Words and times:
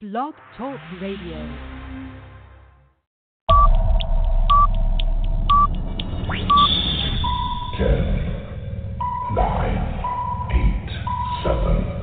Blog 0.00 0.32
Talk 0.56 0.78
Radio. 1.02 1.36
Ten, 7.76 8.04
nine, 9.34 9.82
eight, 10.52 10.90
seven, 11.42 11.97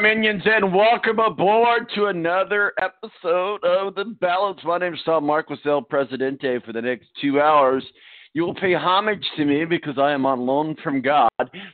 my 0.00 0.14
minions, 0.14 0.42
and 0.44 0.72
welcome 0.72 1.18
aboard 1.18 1.90
to 1.94 2.06
another 2.06 2.72
episode 2.80 3.64
of 3.64 3.94
The 3.96 4.04
Balance. 4.20 4.60
My 4.62 4.78
name 4.78 4.94
is 4.94 5.00
Tom 5.04 5.24
Marquis, 5.24 5.58
El 5.66 5.82
Presidente. 5.82 6.60
For 6.64 6.72
the 6.72 6.82
next 6.82 7.06
two 7.20 7.40
hours, 7.40 7.82
you 8.32 8.42
will 8.42 8.54
pay 8.54 8.74
homage 8.74 9.24
to 9.36 9.44
me 9.44 9.64
because 9.64 9.98
I 9.98 10.12
am 10.12 10.24
on 10.24 10.46
loan 10.46 10.76
from 10.84 11.02
God 11.02 11.30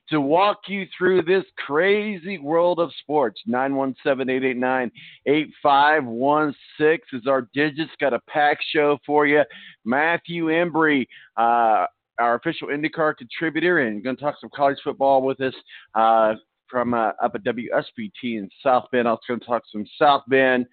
to 0.08 0.20
walk 0.22 0.60
you 0.68 0.86
through 0.96 1.22
this 1.22 1.44
crazy 1.66 2.38
world 2.38 2.78
of 2.78 2.90
sports. 3.00 3.42
917 3.46 4.90
8516 5.26 7.20
is 7.20 7.26
our 7.26 7.48
digits. 7.52 7.90
Got 8.00 8.14
a 8.14 8.20
pack 8.28 8.58
show 8.72 8.96
for 9.04 9.26
you. 9.26 9.42
Matthew 9.84 10.46
Embury, 10.46 11.06
uh, 11.36 11.86
our 12.18 12.36
official 12.36 12.68
IndyCar 12.68 13.16
contributor, 13.18 13.80
and 13.80 14.02
going 14.02 14.16
to 14.16 14.22
talk 14.22 14.36
some 14.40 14.50
college 14.54 14.78
football 14.82 15.20
with 15.22 15.40
us. 15.42 15.54
Uh, 15.94 16.34
from 16.74 16.92
uh, 16.92 17.12
up 17.22 17.36
at 17.36 17.44
WSBT 17.44 18.10
in 18.36 18.50
South 18.60 18.86
Bend. 18.90 19.06
I 19.06 19.12
was 19.12 19.20
going 19.28 19.38
to 19.38 19.46
talk 19.46 19.62
some 19.70 19.86
South 19.96 20.22
Bend. 20.26 20.66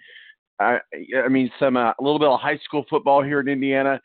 I, 0.59 0.79
I 1.23 1.27
mean, 1.27 1.51
some 1.59 1.77
uh, 1.77 1.91
a 1.91 2.01
little 2.01 2.17
bit 2.17 2.27
of 2.27 2.39
high 2.39 2.57
school 2.65 2.85
football 2.89 3.21
here 3.21 3.39
in 3.39 3.47
Indiana, 3.47 4.01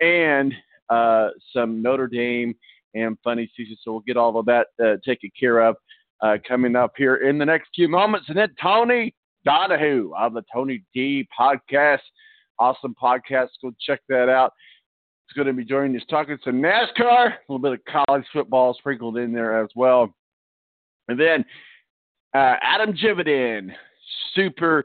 and 0.00 0.52
uh, 0.88 1.28
some 1.52 1.80
Notre 1.80 2.08
Dame 2.08 2.56
and 2.94 3.16
funny 3.22 3.48
season. 3.56 3.76
So 3.84 3.92
we'll 3.92 4.00
get 4.00 4.16
all 4.16 4.36
of 4.36 4.46
that 4.46 4.66
uh, 4.82 4.96
taken 5.04 5.30
care 5.38 5.60
of 5.60 5.76
coming 6.48 6.74
up 6.74 6.94
here 6.96 7.14
in 7.18 7.38
the 7.38 7.46
next 7.46 7.68
few 7.72 7.86
moments. 7.86 8.28
And 8.28 8.36
then 8.36 8.52
Tony 8.60 9.14
Donahue 9.44 10.10
of 10.18 10.34
the 10.34 10.42
Tony 10.52 10.82
D 10.92 11.24
podcast, 11.38 12.00
awesome 12.58 12.96
podcast. 13.00 13.50
Go 13.62 13.70
check 13.80 14.00
that 14.08 14.28
out. 14.28 14.52
It's 15.28 15.36
going 15.36 15.46
to 15.46 15.52
be 15.52 15.64
joining 15.64 15.96
us 15.96 16.02
talking 16.10 16.36
some 16.44 16.60
NASCAR, 16.60 17.28
a 17.28 17.38
little 17.48 17.60
bit 17.60 17.74
of 17.74 18.06
college 18.06 18.24
football 18.32 18.74
sprinkled 18.74 19.18
in 19.18 19.32
there 19.32 19.62
as 19.62 19.68
well. 19.76 20.12
And 21.08 21.18
then 21.18 21.44
uh, 22.34 22.56
Adam 22.60 22.94
Jividen, 22.94 23.70
super 24.34 24.84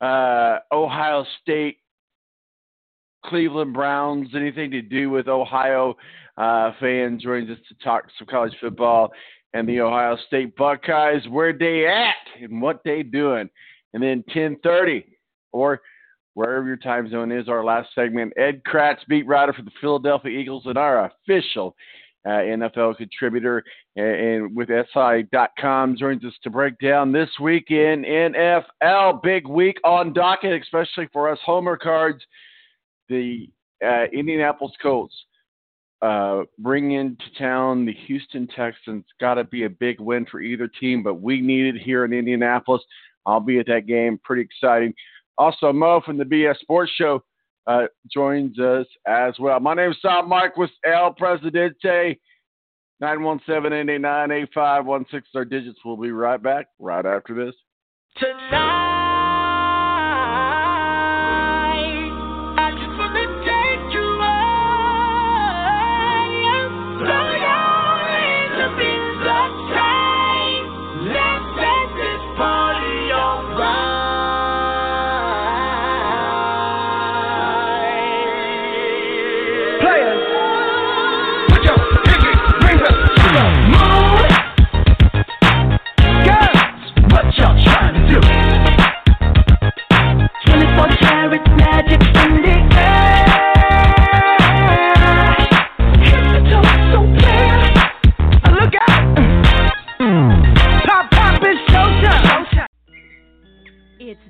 uh, 0.00 0.58
Ohio 0.72 1.24
State, 1.42 1.78
Cleveland 3.24 3.74
Browns, 3.74 4.28
anything 4.34 4.70
to 4.70 4.82
do 4.82 5.10
with 5.10 5.28
Ohio 5.28 5.96
uh, 6.36 6.72
fan, 6.80 7.18
joins 7.20 7.50
us 7.50 7.58
to 7.68 7.74
talk 7.84 8.04
some 8.16 8.26
college 8.26 8.54
football 8.60 9.12
and 9.54 9.68
the 9.68 9.80
Ohio 9.80 10.16
State 10.26 10.56
Buckeyes, 10.56 11.26
where 11.28 11.52
they 11.52 11.86
at 11.86 12.42
and 12.42 12.60
what 12.60 12.80
they 12.84 13.02
doing. 13.02 13.48
And 13.94 14.02
then 14.02 14.22
10:30 14.34 15.04
or 15.52 15.80
wherever 16.34 16.66
your 16.66 16.76
time 16.76 17.10
zone 17.10 17.32
is, 17.32 17.48
our 17.48 17.64
last 17.64 17.88
segment. 17.94 18.32
Ed 18.36 18.62
Kracz, 18.64 18.98
beat 19.08 19.26
writer 19.26 19.52
for 19.52 19.62
the 19.62 19.72
Philadelphia 19.80 20.38
Eagles, 20.38 20.66
and 20.66 20.78
our 20.78 21.10
official 21.10 21.74
uh, 22.28 22.42
NFL 22.42 22.98
contributor 22.98 23.64
and, 23.96 24.06
and 24.06 24.56
with 24.56 24.68
SI.com 24.68 25.96
joins 25.96 26.24
us 26.24 26.34
to 26.42 26.50
break 26.50 26.74
down 26.78 27.10
this 27.10 27.30
week 27.40 27.70
in 27.70 28.04
NFL. 28.04 29.22
Big 29.22 29.48
week 29.48 29.78
on 29.82 30.12
docket, 30.12 30.60
especially 30.60 31.08
for 31.10 31.30
us 31.30 31.38
Homer 31.44 31.78
cards. 31.78 32.22
The 33.08 33.48
uh, 33.82 34.04
Indianapolis 34.12 34.74
Colts 34.82 35.14
uh, 36.02 36.42
bring 36.58 36.92
into 36.92 37.24
town 37.38 37.86
the 37.86 37.94
Houston 38.06 38.46
Texans. 38.48 39.04
Got 39.20 39.34
to 39.34 39.44
be 39.44 39.64
a 39.64 39.70
big 39.70 39.98
win 39.98 40.26
for 40.30 40.42
either 40.42 40.68
team, 40.68 41.02
but 41.02 41.22
we 41.22 41.40
need 41.40 41.74
it 41.74 41.80
here 41.80 42.04
in 42.04 42.12
Indianapolis. 42.12 42.82
I'll 43.24 43.40
be 43.40 43.58
at 43.58 43.66
that 43.66 43.86
game. 43.86 44.20
Pretty 44.22 44.42
exciting. 44.42 44.92
Also, 45.38 45.72
Mo 45.72 46.02
from 46.04 46.18
the 46.18 46.24
BS 46.24 46.58
Sports 46.58 46.92
Show 46.94 47.22
uh, 47.68 47.86
joins 48.12 48.58
us 48.58 48.86
as 49.06 49.34
well. 49.38 49.60
My 49.60 49.74
name 49.74 49.90
is 49.90 49.98
Tom 50.02 50.28
Marquis, 50.28 50.72
El 50.84 51.12
Presidente. 51.12 52.18
917-889-8516 53.00 55.22
our 55.36 55.44
digits. 55.44 55.78
We'll 55.84 55.96
be 55.96 56.10
right 56.10 56.42
back 56.42 56.66
right 56.80 57.06
after 57.06 57.34
this. 57.34 57.54
Tonight, 58.16 59.07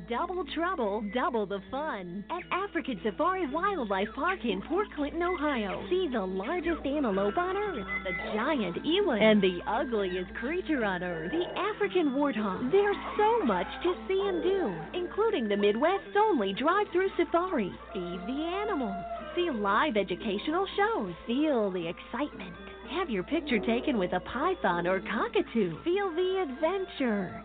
double 0.09 0.45
trouble, 0.55 1.05
double 1.13 1.45
the 1.45 1.61
fun 1.71 2.25
at 2.31 2.43
African 2.51 2.99
Safari 3.05 3.47
Wildlife 3.47 4.09
Park 4.15 4.39
in 4.45 4.63
Port 4.63 4.89
Clinton, 4.97 5.23
Ohio. 5.23 5.85
See 5.91 6.09
the 6.11 6.25
largest 6.25 6.85
antelope 6.87 7.37
on 7.37 7.57
earth, 7.57 7.87
the 8.05 8.13
giant 8.35 8.79
eland, 8.87 9.23
and 9.23 9.43
the 9.43 9.61
ugliest 9.67 10.35
creature 10.37 10.85
on 10.85 11.03
earth, 11.03 11.31
the 11.31 11.45
African 11.59 12.13
warthog. 12.13 12.73
There's 12.73 12.97
so 13.19 13.45
much 13.45 13.67
to 13.83 13.95
see 14.09 14.23
and 14.27 14.43
do, 14.43 14.99
including 14.99 15.49
the 15.49 15.57
Midwest's 15.57 16.17
only 16.17 16.55
drive-through 16.55 17.11
safari. 17.19 17.71
Feed 17.93 18.21
the 18.27 18.65
animals, 18.65 19.05
see 19.37 19.51
live 19.51 19.97
educational 19.97 20.67
shows, 20.77 21.13
feel 21.27 21.71
the 21.71 21.87
excitement. 21.87 22.57
Have 22.91 23.11
your 23.11 23.25
picture 23.25 23.59
taken 23.59 23.99
with 23.99 24.15
a 24.15 24.21
python 24.21 24.87
or 24.87 25.01
cockatoo. 25.01 25.77
Feel 25.85 26.11
the 26.15 26.47
adventure. 26.49 27.45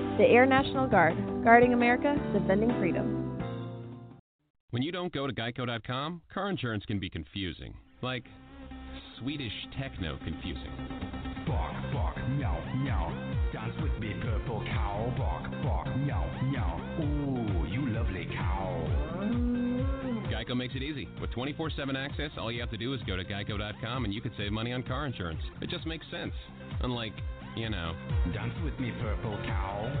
The 0.21 0.27
Air 0.27 0.45
National 0.45 0.85
Guard, 0.85 1.15
guarding 1.43 1.73
America, 1.73 2.15
defending 2.31 2.69
freedom. 2.77 3.41
When 4.69 4.83
you 4.83 4.91
don't 4.91 5.11
go 5.11 5.25
to 5.25 5.33
geico.com, 5.33 6.21
car 6.31 6.47
insurance 6.47 6.85
can 6.85 6.99
be 6.99 7.09
confusing. 7.09 7.73
Like 8.03 8.25
Swedish 9.17 9.51
techno 9.79 10.19
confusing. 10.23 10.69
Bark, 11.47 11.73
bark, 11.91 12.17
meow, 12.37 12.55
meow. 12.83 13.09
Dance 13.51 13.73
with 13.81 13.99
me, 13.99 14.13
purple 14.21 14.63
cow. 14.63 15.11
Bark, 15.17 15.51
bark, 15.63 15.87
meow, 15.97 16.29
meow. 16.51 16.79
Ooh, 16.99 17.65
you 17.65 17.89
lovely 17.89 18.27
cow. 18.31 18.85
Geico 20.31 20.55
makes 20.55 20.75
it 20.75 20.83
easy. 20.83 21.09
With 21.19 21.31
24 21.31 21.71
7 21.71 21.95
access, 21.95 22.29
all 22.37 22.51
you 22.51 22.61
have 22.61 22.69
to 22.69 22.77
do 22.77 22.93
is 22.93 23.01
go 23.07 23.15
to 23.15 23.23
geico.com 23.23 24.05
and 24.05 24.13
you 24.13 24.21
could 24.21 24.33
save 24.37 24.51
money 24.51 24.71
on 24.71 24.83
car 24.83 25.07
insurance. 25.07 25.41
It 25.61 25.71
just 25.71 25.87
makes 25.87 26.05
sense. 26.11 26.33
Unlike, 26.83 27.13
you 27.55 27.69
know. 27.69 27.95
Dance 28.33 28.53
with 28.63 28.79
me, 28.79 28.91
purple 29.01 29.37
cow. 29.45 29.91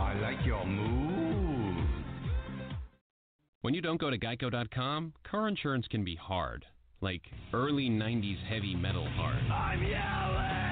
I 0.00 0.18
like 0.20 0.44
your 0.44 0.66
moves. 0.66 1.88
When 3.62 3.74
you 3.74 3.80
don't 3.80 4.00
go 4.00 4.10
to 4.10 4.18
geico.com, 4.18 5.12
car 5.28 5.48
insurance 5.48 5.86
can 5.88 6.04
be 6.04 6.16
hard. 6.16 6.64
Like 7.00 7.22
early 7.52 7.88
90s 7.88 8.42
heavy 8.48 8.74
metal 8.74 9.06
hard. 9.16 9.38
I'm 9.50 9.82
yelling 9.82 10.71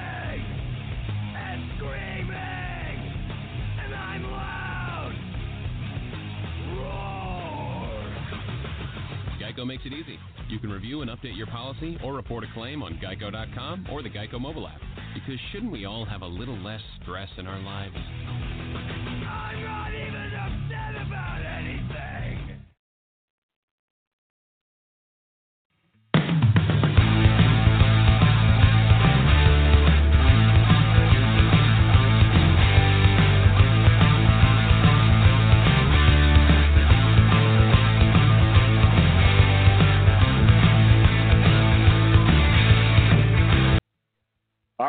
Geico 9.51 9.65
makes 9.65 9.83
it 9.85 9.93
easy. 9.93 10.17
You 10.49 10.59
can 10.59 10.69
review 10.71 11.01
and 11.01 11.09
update 11.09 11.35
your 11.35 11.47
policy 11.47 11.97
or 12.03 12.13
report 12.13 12.43
a 12.43 12.47
claim 12.53 12.81
on 12.81 12.99
geico.com 13.03 13.87
or 13.91 14.01
the 14.01 14.09
Geico 14.09 14.39
mobile 14.39 14.67
app. 14.67 14.79
Because 15.13 15.39
shouldn't 15.51 15.71
we 15.71 15.85
all 15.85 16.05
have 16.05 16.21
a 16.21 16.27
little 16.27 16.57
less 16.57 16.81
stress 17.01 17.29
in 17.37 17.47
our 17.47 17.59
lives? 17.59 17.95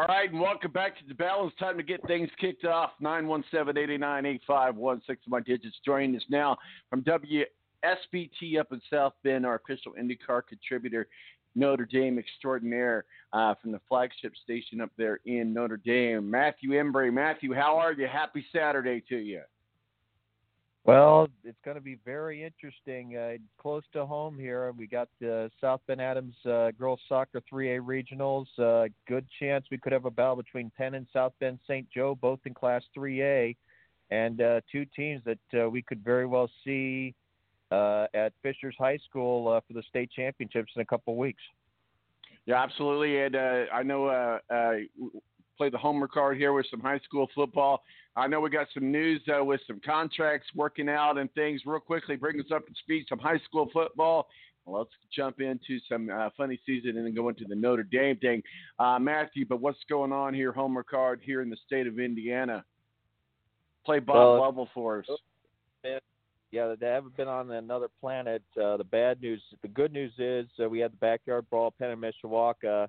All 0.02 0.08
right, 0.08 0.28
and 0.28 0.40
welcome 0.40 0.72
back 0.72 0.98
to 0.98 1.04
the 1.06 1.14
bell. 1.14 1.46
It's 1.46 1.56
time 1.58 1.76
to 1.76 1.84
get 1.84 2.04
things 2.08 2.28
kicked 2.40 2.64
off. 2.64 2.90
917-889-8516 3.00 5.00
my 5.28 5.38
digits. 5.38 5.76
Joining 5.86 6.16
us 6.16 6.24
now 6.28 6.56
from 6.90 7.04
WSBT 7.04 8.58
up 8.58 8.72
in 8.72 8.82
South 8.90 9.12
Bend, 9.22 9.46
our 9.46 9.62
official 9.64 9.92
IndyCar 9.92 10.42
contributor, 10.48 11.06
Notre 11.54 11.86
Dame 11.86 12.18
extraordinaire 12.18 13.04
uh, 13.32 13.54
from 13.62 13.70
the 13.70 13.80
flagship 13.88 14.32
station 14.42 14.80
up 14.80 14.90
there 14.98 15.20
in 15.24 15.54
Notre 15.54 15.76
Dame, 15.76 16.28
Matthew 16.28 16.70
Embury. 16.70 17.12
Matthew, 17.12 17.54
how 17.54 17.78
are 17.78 17.92
you? 17.92 18.08
Happy 18.08 18.44
Saturday 18.52 19.04
to 19.08 19.18
you. 19.18 19.42
Well, 20.84 21.28
it's 21.44 21.58
going 21.64 21.76
to 21.76 21.80
be 21.80 21.96
very 22.04 22.42
interesting. 22.42 23.16
Uh, 23.16 23.34
close 23.60 23.84
to 23.92 24.04
home 24.04 24.36
here, 24.36 24.72
we 24.76 24.88
got 24.88 25.08
the 25.20 25.48
South 25.60 25.80
Bend 25.86 26.00
Adams 26.00 26.34
uh, 26.44 26.72
girls 26.72 26.98
soccer 27.08 27.40
3A 27.52 27.80
regionals. 27.80 28.46
Uh, 28.58 28.88
good 29.06 29.24
chance 29.38 29.64
we 29.70 29.78
could 29.78 29.92
have 29.92 30.06
a 30.06 30.10
battle 30.10 30.34
between 30.34 30.72
Penn 30.76 30.94
and 30.94 31.06
South 31.12 31.34
Bend 31.38 31.60
St. 31.68 31.86
Joe, 31.94 32.16
both 32.20 32.40
in 32.46 32.54
Class 32.54 32.82
3A, 32.96 33.56
and 34.10 34.40
uh, 34.40 34.60
two 34.72 34.84
teams 34.96 35.22
that 35.24 35.62
uh, 35.62 35.70
we 35.70 35.82
could 35.82 36.02
very 36.02 36.26
well 36.26 36.50
see 36.64 37.14
uh, 37.70 38.06
at 38.12 38.32
Fishers 38.42 38.74
High 38.76 38.98
School 39.08 39.60
for 39.66 39.72
the 39.74 39.84
state 39.88 40.10
championships 40.10 40.72
in 40.74 40.82
a 40.82 40.86
couple 40.86 41.16
weeks. 41.16 41.42
Yeah, 42.44 42.60
absolutely. 42.60 43.20
And 43.20 43.36
uh, 43.36 43.64
I 43.72 43.84
know 43.84 44.08
play 45.56 45.70
the 45.70 45.78
homer 45.78 46.08
card 46.08 46.36
here 46.36 46.52
with 46.52 46.66
some 46.70 46.80
high 46.80 47.00
school 47.00 47.28
football. 47.34 47.82
I 48.14 48.26
know 48.26 48.40
we 48.40 48.50
got 48.50 48.66
some 48.74 48.92
news 48.92 49.22
uh, 49.28 49.44
with 49.44 49.60
some 49.66 49.80
contracts 49.84 50.48
working 50.54 50.88
out 50.88 51.18
and 51.18 51.32
things. 51.34 51.62
Real 51.64 51.80
quickly, 51.80 52.16
bring 52.16 52.38
us 52.40 52.46
up 52.54 52.66
to 52.66 52.72
speed. 52.82 53.06
Some 53.08 53.18
high 53.18 53.38
school 53.46 53.70
football. 53.72 54.26
Let's 54.66 54.90
jump 55.14 55.40
into 55.40 55.78
some 55.88 56.08
uh, 56.08 56.28
funny 56.36 56.60
season 56.64 56.96
and 56.96 57.06
then 57.06 57.14
go 57.14 57.28
into 57.28 57.44
the 57.44 57.54
Notre 57.54 57.82
Dame 57.82 58.16
thing, 58.18 58.42
uh, 58.78 58.98
Matthew. 58.98 59.44
But 59.44 59.60
what's 59.60 59.78
going 59.88 60.12
on 60.12 60.34
here, 60.34 60.52
homer 60.52 60.84
card 60.84 61.20
here 61.22 61.42
in 61.42 61.50
the 61.50 61.56
state 61.66 61.86
of 61.86 61.98
Indiana? 61.98 62.64
Play 63.84 63.98
Bob 63.98 64.16
Well, 64.16 64.40
Lovell 64.40 64.68
for 64.72 65.00
us. 65.00 65.06
Yeah, 66.52 66.74
they 66.78 66.86
haven't 66.86 67.16
been 67.16 67.28
on 67.28 67.50
another 67.50 67.88
planet. 67.98 68.42
Uh, 68.62 68.76
the 68.76 68.84
bad 68.84 69.22
news, 69.22 69.42
the 69.62 69.68
good 69.68 69.90
news 69.90 70.12
is 70.18 70.46
uh, 70.62 70.68
we 70.68 70.80
had 70.80 70.92
the 70.92 70.98
backyard 70.98 71.46
brawl, 71.48 71.70
Penn 71.70 71.90
and 71.90 72.02
Mishawaka. 72.02 72.88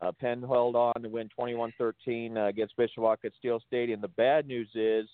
Uh, 0.00 0.12
Penn 0.12 0.42
held 0.42 0.76
on 0.76 0.94
to 1.02 1.08
win 1.08 1.28
21-13 1.38 2.36
uh, 2.36 2.46
against 2.46 2.76
Mishawaka 2.76 3.26
at 3.26 3.32
Steel 3.38 3.60
Stadium. 3.66 4.00
The 4.00 4.08
bad 4.08 4.46
news 4.46 4.68
is 4.74 5.08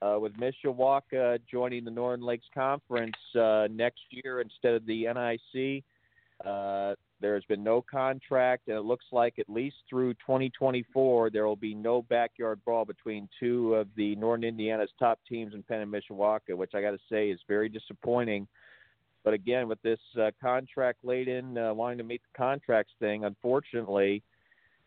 uh, 0.00 0.18
with 0.18 0.32
Mishawaka 0.34 1.38
joining 1.50 1.84
the 1.84 1.90
Northern 1.90 2.24
Lakes 2.24 2.46
Conference 2.54 3.16
uh, 3.38 3.68
next 3.70 4.00
year 4.10 4.40
instead 4.40 4.74
of 4.74 4.86
the 4.86 5.04
NIC, 5.04 5.84
uh, 6.44 6.94
there's 7.20 7.44
been 7.46 7.64
no 7.64 7.82
contract, 7.82 8.68
and 8.68 8.76
it 8.76 8.82
looks 8.82 9.06
like 9.10 9.38
at 9.38 9.48
least 9.48 9.76
through 9.88 10.12
2024 10.14 11.30
there 11.30 11.46
will 11.46 11.56
be 11.56 11.74
no 11.74 12.02
backyard 12.02 12.60
brawl 12.64 12.84
between 12.84 13.28
two 13.40 13.74
of 13.74 13.88
the 13.96 14.14
Northern 14.16 14.44
Indiana's 14.44 14.90
top 14.98 15.18
teams 15.26 15.54
in 15.54 15.62
Penn 15.62 15.80
and 15.80 15.92
Mishawaka, 15.92 16.54
which 16.54 16.72
I 16.74 16.82
got 16.82 16.90
to 16.90 16.98
say 17.10 17.30
is 17.30 17.40
very 17.48 17.70
disappointing. 17.70 18.46
But 19.26 19.34
again, 19.34 19.66
with 19.66 19.82
this 19.82 19.98
uh, 20.16 20.30
contract 20.40 21.00
laden, 21.02 21.58
uh, 21.58 21.74
wanting 21.74 21.98
to 21.98 22.04
meet 22.04 22.22
the 22.22 22.38
contracts 22.38 22.92
thing, 23.00 23.24
unfortunately, 23.24 24.22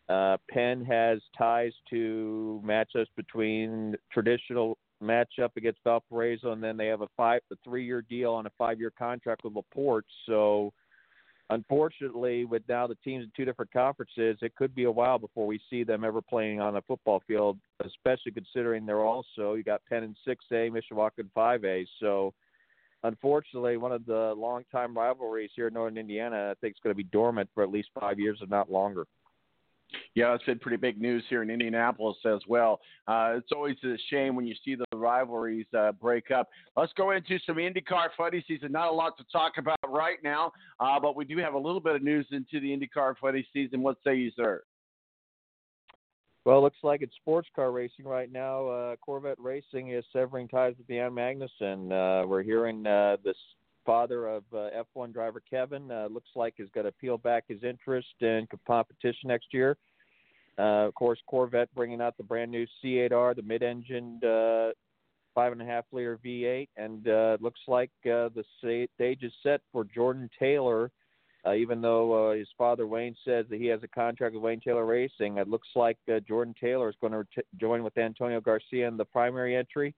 uh, 0.08 0.38
Penn 0.48 0.82
has 0.86 1.20
ties 1.36 1.72
to 1.90 2.62
matchups 2.64 3.08
between 3.16 3.96
traditional 4.10 4.78
matchup 5.02 5.50
against 5.58 5.80
Valparaiso, 5.84 6.52
and 6.52 6.62
then 6.62 6.78
they 6.78 6.86
have 6.86 7.02
a 7.02 7.08
five, 7.18 7.42
a 7.52 7.56
three-year 7.62 8.00
deal 8.00 8.32
on 8.32 8.46
a 8.46 8.50
five-year 8.56 8.92
contract 8.98 9.44
with 9.44 9.54
Laporte. 9.54 10.06
So, 10.24 10.72
unfortunately, 11.50 12.46
with 12.46 12.62
now 12.66 12.86
the 12.86 12.96
teams 13.04 13.24
in 13.24 13.32
two 13.36 13.44
different 13.44 13.70
conferences, 13.74 14.38
it 14.40 14.56
could 14.56 14.74
be 14.74 14.84
a 14.84 14.90
while 14.90 15.18
before 15.18 15.46
we 15.46 15.60
see 15.68 15.84
them 15.84 16.02
ever 16.02 16.22
playing 16.22 16.62
on 16.62 16.76
a 16.76 16.82
football 16.82 17.22
field. 17.26 17.58
Especially 17.84 18.32
considering 18.32 18.86
they're 18.86 19.04
also 19.04 19.52
you 19.52 19.62
got 19.62 19.82
Penn 19.86 20.02
in 20.02 20.16
six 20.26 20.46
A, 20.50 20.70
Mishawaka 20.70 21.18
in 21.18 21.30
five 21.34 21.62
A. 21.66 21.86
So 22.00 22.32
unfortunately, 23.02 23.76
one 23.76 23.92
of 23.92 24.04
the 24.06 24.34
longtime 24.36 24.96
rivalries 24.96 25.50
here 25.54 25.68
in 25.68 25.74
Northern 25.74 25.98
Indiana, 25.98 26.50
I 26.50 26.54
think, 26.60 26.74
is 26.74 26.80
going 26.82 26.92
to 26.92 26.96
be 26.96 27.04
dormant 27.04 27.48
for 27.54 27.62
at 27.62 27.70
least 27.70 27.88
five 27.98 28.18
years, 28.18 28.38
if 28.42 28.50
not 28.50 28.70
longer. 28.70 29.06
Yeah, 30.14 30.34
it's 30.34 30.44
been 30.44 30.58
pretty 30.58 30.76
big 30.76 31.00
news 31.00 31.24
here 31.28 31.42
in 31.42 31.50
Indianapolis 31.50 32.16
as 32.24 32.40
well. 32.48 32.80
Uh, 33.08 33.34
it's 33.36 33.50
always 33.52 33.76
a 33.84 33.96
shame 34.08 34.36
when 34.36 34.46
you 34.46 34.54
see 34.64 34.76
the 34.76 34.84
rivalries 34.96 35.66
uh, 35.76 35.92
break 35.92 36.30
up. 36.30 36.48
Let's 36.76 36.92
go 36.92 37.10
into 37.10 37.38
some 37.44 37.56
IndyCar 37.56 38.08
funny 38.16 38.44
season. 38.46 38.72
Not 38.72 38.88
a 38.88 38.92
lot 38.92 39.16
to 39.18 39.24
talk 39.32 39.54
about 39.58 39.78
right 39.88 40.18
now, 40.22 40.52
uh, 40.78 40.98
but 41.00 41.16
we 41.16 41.24
do 41.24 41.38
have 41.38 41.54
a 41.54 41.58
little 41.58 41.80
bit 41.80 41.96
of 41.96 42.02
news 42.02 42.26
into 42.30 42.60
the 42.60 42.68
IndyCar 42.68 43.14
funny 43.20 43.46
season. 43.52 43.82
What 43.82 43.96
say 44.04 44.16
you, 44.16 44.30
sir? 44.36 44.62
Well, 46.44 46.58
it 46.58 46.62
looks 46.62 46.78
like 46.82 47.02
it's 47.02 47.14
sports 47.16 47.48
car 47.54 47.70
racing 47.70 48.06
right 48.06 48.32
now. 48.32 48.66
Uh, 48.66 48.96
Corvette 48.96 49.38
Racing 49.38 49.90
is 49.90 50.04
severing 50.12 50.48
ties 50.48 50.74
with 50.78 50.88
Jan 50.88 51.12
Magnussen. 51.12 51.92
Uh, 51.92 52.26
we're 52.26 52.42
hearing 52.42 52.86
uh, 52.86 53.16
this 53.22 53.36
father 53.84 54.26
of 54.26 54.44
uh, 54.52 54.68
F1 54.96 55.12
driver 55.12 55.42
Kevin 55.48 55.90
uh, 55.90 56.08
looks 56.10 56.30
like 56.34 56.54
is 56.58 56.68
going 56.74 56.86
to 56.86 56.92
peel 56.92 57.18
back 57.18 57.44
his 57.48 57.62
interest 57.62 58.08
in 58.20 58.48
competition 58.66 59.28
next 59.28 59.48
year. 59.52 59.76
Uh, 60.58 60.86
of 60.86 60.94
course, 60.94 61.18
Corvette 61.26 61.74
bringing 61.74 62.00
out 62.00 62.16
the 62.16 62.22
brand 62.22 62.50
new 62.50 62.66
C8R, 62.82 63.36
the 63.36 63.42
mid-engined 63.42 64.24
uh, 64.24 64.70
five 65.34 65.52
and 65.52 65.62
a 65.62 65.64
half 65.64 65.84
liter 65.92 66.18
V8, 66.24 66.68
and 66.76 67.06
uh, 67.08 67.36
looks 67.40 67.60
like 67.68 67.90
uh, 68.06 68.28
the 68.34 68.44
stage 68.58 69.22
is 69.22 69.32
set 69.42 69.60
for 69.72 69.84
Jordan 69.84 70.28
Taylor 70.38 70.90
Uh, 71.46 71.54
even 71.54 71.80
though 71.80 72.30
uh, 72.30 72.34
his 72.34 72.48
father 72.58 72.86
Wayne 72.86 73.16
says 73.24 73.46
that 73.48 73.58
he 73.58 73.66
has 73.66 73.82
a 73.82 73.88
contract 73.88 74.34
with 74.34 74.42
Wayne 74.42 74.60
Taylor 74.60 74.84
Racing, 74.84 75.38
it 75.38 75.48
looks 75.48 75.68
like 75.74 75.96
uh, 76.12 76.20
Jordan 76.20 76.54
Taylor 76.60 76.90
is 76.90 76.96
going 77.00 77.12
to 77.12 77.18
ret- 77.18 77.46
join 77.58 77.82
with 77.82 77.96
Antonio 77.96 78.40
Garcia 78.40 78.86
in 78.86 78.98
the 78.98 79.04
primary 79.06 79.56
entry. 79.56 79.94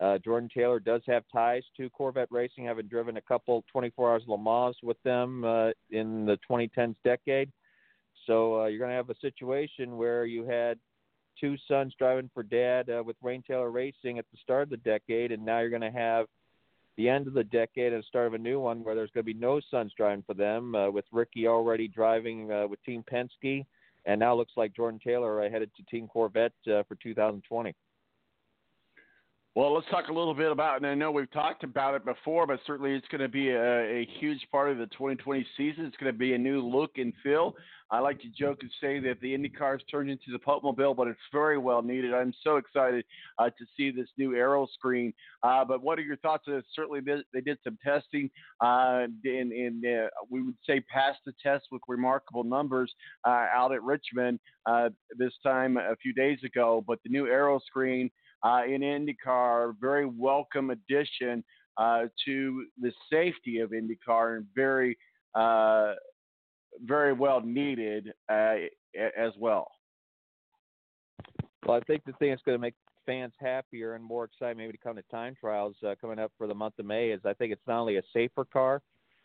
Uh, 0.00 0.18
Jordan 0.18 0.50
Taylor 0.52 0.80
does 0.80 1.02
have 1.06 1.22
ties 1.32 1.62
to 1.76 1.88
Corvette 1.90 2.28
Racing, 2.30 2.66
having 2.66 2.88
driven 2.88 3.16
a 3.16 3.22
couple 3.22 3.64
24 3.70 4.12
Hours 4.12 4.22
Le 4.26 4.36
Mans 4.36 4.76
with 4.82 5.00
them 5.04 5.44
uh, 5.44 5.70
in 5.90 6.26
the 6.26 6.38
2010s 6.50 6.96
decade. 7.04 7.50
So 8.26 8.62
uh, 8.62 8.66
you're 8.66 8.78
going 8.78 8.90
to 8.90 8.96
have 8.96 9.10
a 9.10 9.18
situation 9.20 9.96
where 9.96 10.26
you 10.26 10.44
had 10.44 10.78
two 11.40 11.56
sons 11.68 11.94
driving 11.98 12.30
for 12.34 12.42
dad 12.42 12.90
uh, 12.90 13.02
with 13.02 13.16
Wayne 13.22 13.42
Taylor 13.42 13.70
Racing 13.70 14.18
at 14.18 14.26
the 14.32 14.38
start 14.42 14.64
of 14.64 14.70
the 14.70 14.76
decade, 14.78 15.32
and 15.32 15.44
now 15.44 15.60
you're 15.60 15.70
going 15.70 15.82
to 15.82 15.90
have 15.90 16.26
the 16.96 17.08
end 17.08 17.26
of 17.26 17.34
the 17.34 17.44
decade 17.44 17.92
and 17.92 18.04
start 18.04 18.26
of 18.26 18.34
a 18.34 18.38
new 18.38 18.60
one 18.60 18.84
where 18.84 18.94
there's 18.94 19.10
going 19.10 19.24
to 19.24 19.34
be 19.34 19.38
no 19.38 19.60
sons 19.70 19.92
driving 19.96 20.24
for 20.26 20.34
them, 20.34 20.74
uh, 20.74 20.90
with 20.90 21.04
Ricky 21.12 21.48
already 21.48 21.88
driving 21.88 22.50
uh, 22.52 22.66
with 22.66 22.82
Team 22.84 23.04
Penske, 23.10 23.64
and 24.04 24.20
now 24.20 24.34
looks 24.34 24.52
like 24.56 24.74
Jordan 24.74 25.00
Taylor 25.02 25.48
headed 25.48 25.70
to 25.76 25.82
Team 25.84 26.06
Corvette 26.06 26.52
uh, 26.66 26.82
for 26.84 26.96
2020. 27.02 27.74
Well, 29.56 29.72
let's 29.72 29.86
talk 29.88 30.08
a 30.08 30.12
little 30.12 30.34
bit 30.34 30.50
about, 30.50 30.78
and 30.78 30.86
I 30.86 30.94
know 30.94 31.12
we've 31.12 31.30
talked 31.30 31.62
about 31.62 31.94
it 31.94 32.04
before, 32.04 32.44
but 32.44 32.58
certainly 32.66 32.92
it's 32.92 33.06
going 33.06 33.20
to 33.20 33.28
be 33.28 33.50
a, 33.50 34.00
a 34.00 34.08
huge 34.18 34.44
part 34.50 34.72
of 34.72 34.78
the 34.78 34.86
2020 34.86 35.46
season. 35.56 35.84
It's 35.84 35.96
going 35.96 36.12
to 36.12 36.18
be 36.18 36.34
a 36.34 36.38
new 36.38 36.60
look 36.60 36.98
and 36.98 37.12
feel. 37.22 37.54
I 37.88 38.00
like 38.00 38.20
to 38.22 38.28
joke 38.36 38.58
and 38.62 38.70
say 38.80 38.98
that 38.98 39.20
the 39.20 39.32
Indy 39.32 39.48
cars 39.48 39.80
turned 39.88 40.10
into 40.10 40.32
the 40.32 40.40
Popemobile, 40.40 40.96
but 40.96 41.06
it's 41.06 41.20
very 41.32 41.56
well 41.56 41.82
needed. 41.82 42.12
I'm 42.12 42.34
so 42.42 42.56
excited 42.56 43.04
uh, 43.38 43.50
to 43.50 43.64
see 43.76 43.92
this 43.92 44.08
new 44.18 44.34
aero 44.34 44.66
screen. 44.74 45.14
Uh, 45.44 45.64
but 45.64 45.84
what 45.84 46.00
are 46.00 46.02
your 46.02 46.16
thoughts? 46.16 46.48
Uh, 46.48 46.60
certainly, 46.74 46.98
they, 47.32 47.40
did 47.40 47.58
some 47.62 47.78
testing, 47.84 48.30
uh, 48.60 49.06
and, 49.24 49.52
and 49.52 49.86
uh, 49.86 50.08
we 50.30 50.42
would 50.42 50.56
say 50.66 50.80
passed 50.80 51.20
the 51.24 51.34
test 51.40 51.66
with 51.70 51.82
remarkable 51.86 52.42
numbers 52.42 52.92
uh, 53.24 53.46
out 53.54 53.72
at 53.72 53.84
Richmond 53.84 54.40
uh, 54.66 54.88
this 55.16 55.34
time 55.44 55.76
a 55.76 55.94
few 56.02 56.12
days 56.12 56.40
ago. 56.44 56.82
But 56.84 56.98
the 57.04 57.10
new 57.10 57.28
aero 57.28 57.60
screen 57.64 58.10
uh, 58.44 58.62
in 58.66 58.82
IndyCar, 58.82 59.74
very 59.80 60.06
welcome 60.06 60.70
addition 60.70 61.42
uh, 61.78 62.04
to 62.24 62.66
the 62.80 62.92
safety 63.10 63.58
of 63.58 63.70
IndyCar 63.70 64.36
and 64.36 64.46
very, 64.54 64.96
uh, 65.34 65.94
very 66.84 67.14
well 67.14 67.40
needed 67.40 68.12
uh, 68.30 68.56
as 69.18 69.32
well. 69.38 69.70
Well, 71.66 71.78
I 71.78 71.80
think 71.80 72.04
the 72.04 72.12
thing 72.12 72.30
that's 72.30 72.42
going 72.42 72.56
to 72.56 72.60
make 72.60 72.74
fans 73.06 73.32
happier 73.40 73.94
and 73.94 74.04
more 74.04 74.24
excited 74.24 74.56
maybe 74.56 74.72
to 74.72 74.78
come 74.78 74.96
to 74.96 75.02
time 75.10 75.34
trials 75.38 75.76
uh, 75.86 75.94
coming 76.00 76.18
up 76.18 76.32
for 76.36 76.46
the 76.46 76.54
month 76.54 76.74
of 76.78 76.86
May 76.86 77.10
is 77.10 77.20
I 77.24 77.32
think 77.32 77.52
it's 77.52 77.66
not 77.66 77.80
only 77.80 77.96
a 77.96 78.02
safer 78.12 78.44
car, 78.44 78.82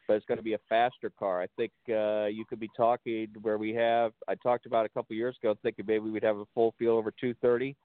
but 0.07 0.15
it's 0.15 0.25
going 0.25 0.37
to 0.37 0.43
be 0.43 0.53
a 0.53 0.59
faster 0.69 1.11
car. 1.17 1.41
I 1.41 1.47
think 1.55 1.71
uh, 1.89 2.25
you 2.25 2.45
could 2.49 2.59
be 2.59 2.69
talking 2.75 3.27
where 3.41 3.57
we 3.57 3.73
have, 3.75 4.13
I 4.27 4.35
talked 4.35 4.65
about 4.65 4.85
a 4.85 4.89
couple 4.89 5.15
years 5.15 5.35
ago, 5.41 5.55
thinking 5.61 5.85
maybe 5.87 6.09
we'd 6.09 6.23
have 6.23 6.37
a 6.37 6.45
full 6.53 6.73
field 6.79 6.97
over 6.97 7.11
230 7.11 7.75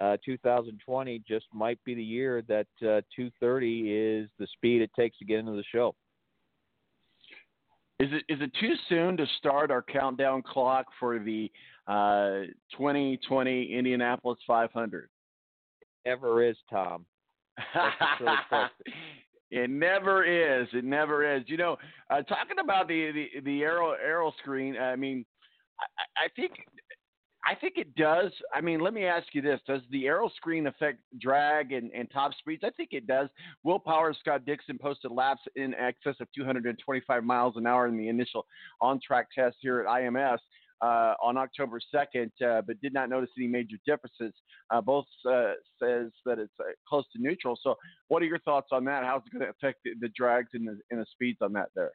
uh, 0.00 0.16
2020 0.24 1.22
just 1.26 1.46
might 1.52 1.78
be 1.84 1.94
the 1.94 2.02
year 2.02 2.42
that 2.48 2.66
uh, 2.82 3.00
230 3.14 3.92
is 3.92 4.28
the 4.38 4.46
speed 4.52 4.82
it 4.82 4.90
takes 4.98 5.16
to 5.18 5.24
get 5.24 5.38
into 5.38 5.52
the 5.52 5.64
show. 5.72 5.94
Is 8.00 8.08
it 8.10 8.24
is 8.28 8.40
it 8.40 8.50
too 8.60 8.74
soon 8.88 9.16
to 9.16 9.26
start 9.38 9.70
our 9.70 9.82
countdown 9.82 10.42
clock 10.42 10.86
for 10.98 11.20
the 11.20 11.50
uh, 11.86 12.46
2020 12.76 13.72
Indianapolis 13.72 14.38
500? 14.46 15.08
Ever 16.04 16.42
is, 16.42 16.56
Tom. 16.68 17.06
it 19.52 19.70
never 19.70 20.24
is. 20.24 20.66
It 20.72 20.84
never 20.84 21.36
is. 21.36 21.44
You 21.46 21.56
know, 21.56 21.76
uh, 22.10 22.22
talking 22.22 22.58
about 22.62 22.88
the 22.88 23.12
the 23.12 23.40
the 23.42 23.62
aero 23.62 23.92
aero 23.92 24.32
screen. 24.40 24.76
I 24.76 24.96
mean, 24.96 25.24
I, 25.80 26.24
I 26.24 26.28
think 26.34 26.52
I 27.46 27.54
think 27.54 27.74
it 27.76 27.94
does. 27.94 28.32
I 28.54 28.60
mean, 28.60 28.80
let 28.80 28.94
me 28.94 29.04
ask 29.04 29.26
you 29.32 29.42
this: 29.42 29.60
Does 29.66 29.82
the 29.90 30.06
aero 30.06 30.30
screen 30.36 30.66
affect 30.66 31.00
drag 31.20 31.72
and, 31.72 31.90
and 31.92 32.10
top 32.10 32.32
speeds? 32.38 32.62
I 32.64 32.70
think 32.70 32.90
it 32.92 33.06
does. 33.06 33.28
Will 33.62 33.78
Power 33.78 34.14
Scott 34.18 34.46
Dixon 34.46 34.78
posted 34.78 35.10
laps 35.10 35.42
in 35.56 35.74
excess 35.74 36.16
of 36.20 36.28
225 36.34 37.24
miles 37.24 37.54
an 37.56 37.66
hour 37.66 37.86
in 37.86 37.96
the 37.96 38.08
initial 38.08 38.46
on-track 38.80 39.28
test 39.34 39.56
here 39.60 39.80
at 39.80 39.86
IMS. 39.86 40.38
Uh, 40.82 41.14
on 41.22 41.38
October 41.38 41.80
2nd, 41.94 42.30
uh, 42.44 42.60
but 42.66 42.78
did 42.82 42.92
not 42.92 43.08
notice 43.08 43.30
any 43.38 43.46
major 43.46 43.76
differences. 43.86 44.34
Uh, 44.70 44.82
both 44.82 45.06
uh, 45.26 45.52
says 45.80 46.10
that 46.26 46.38
it's 46.38 46.52
uh, 46.60 46.64
close 46.86 47.04
to 47.10 47.22
neutral. 47.22 47.58
So, 47.62 47.76
what 48.08 48.22
are 48.22 48.26
your 48.26 48.40
thoughts 48.40 48.68
on 48.70 48.84
that? 48.84 49.02
How's 49.04 49.22
it 49.24 49.32
going 49.32 49.46
to 49.46 49.50
affect 49.50 49.78
the, 49.84 49.92
the 50.00 50.10
drags 50.14 50.50
and 50.52 50.66
the, 50.66 50.78
and 50.90 51.00
the 51.00 51.06
speeds 51.10 51.38
on 51.40 51.54
that 51.54 51.68
there? 51.74 51.92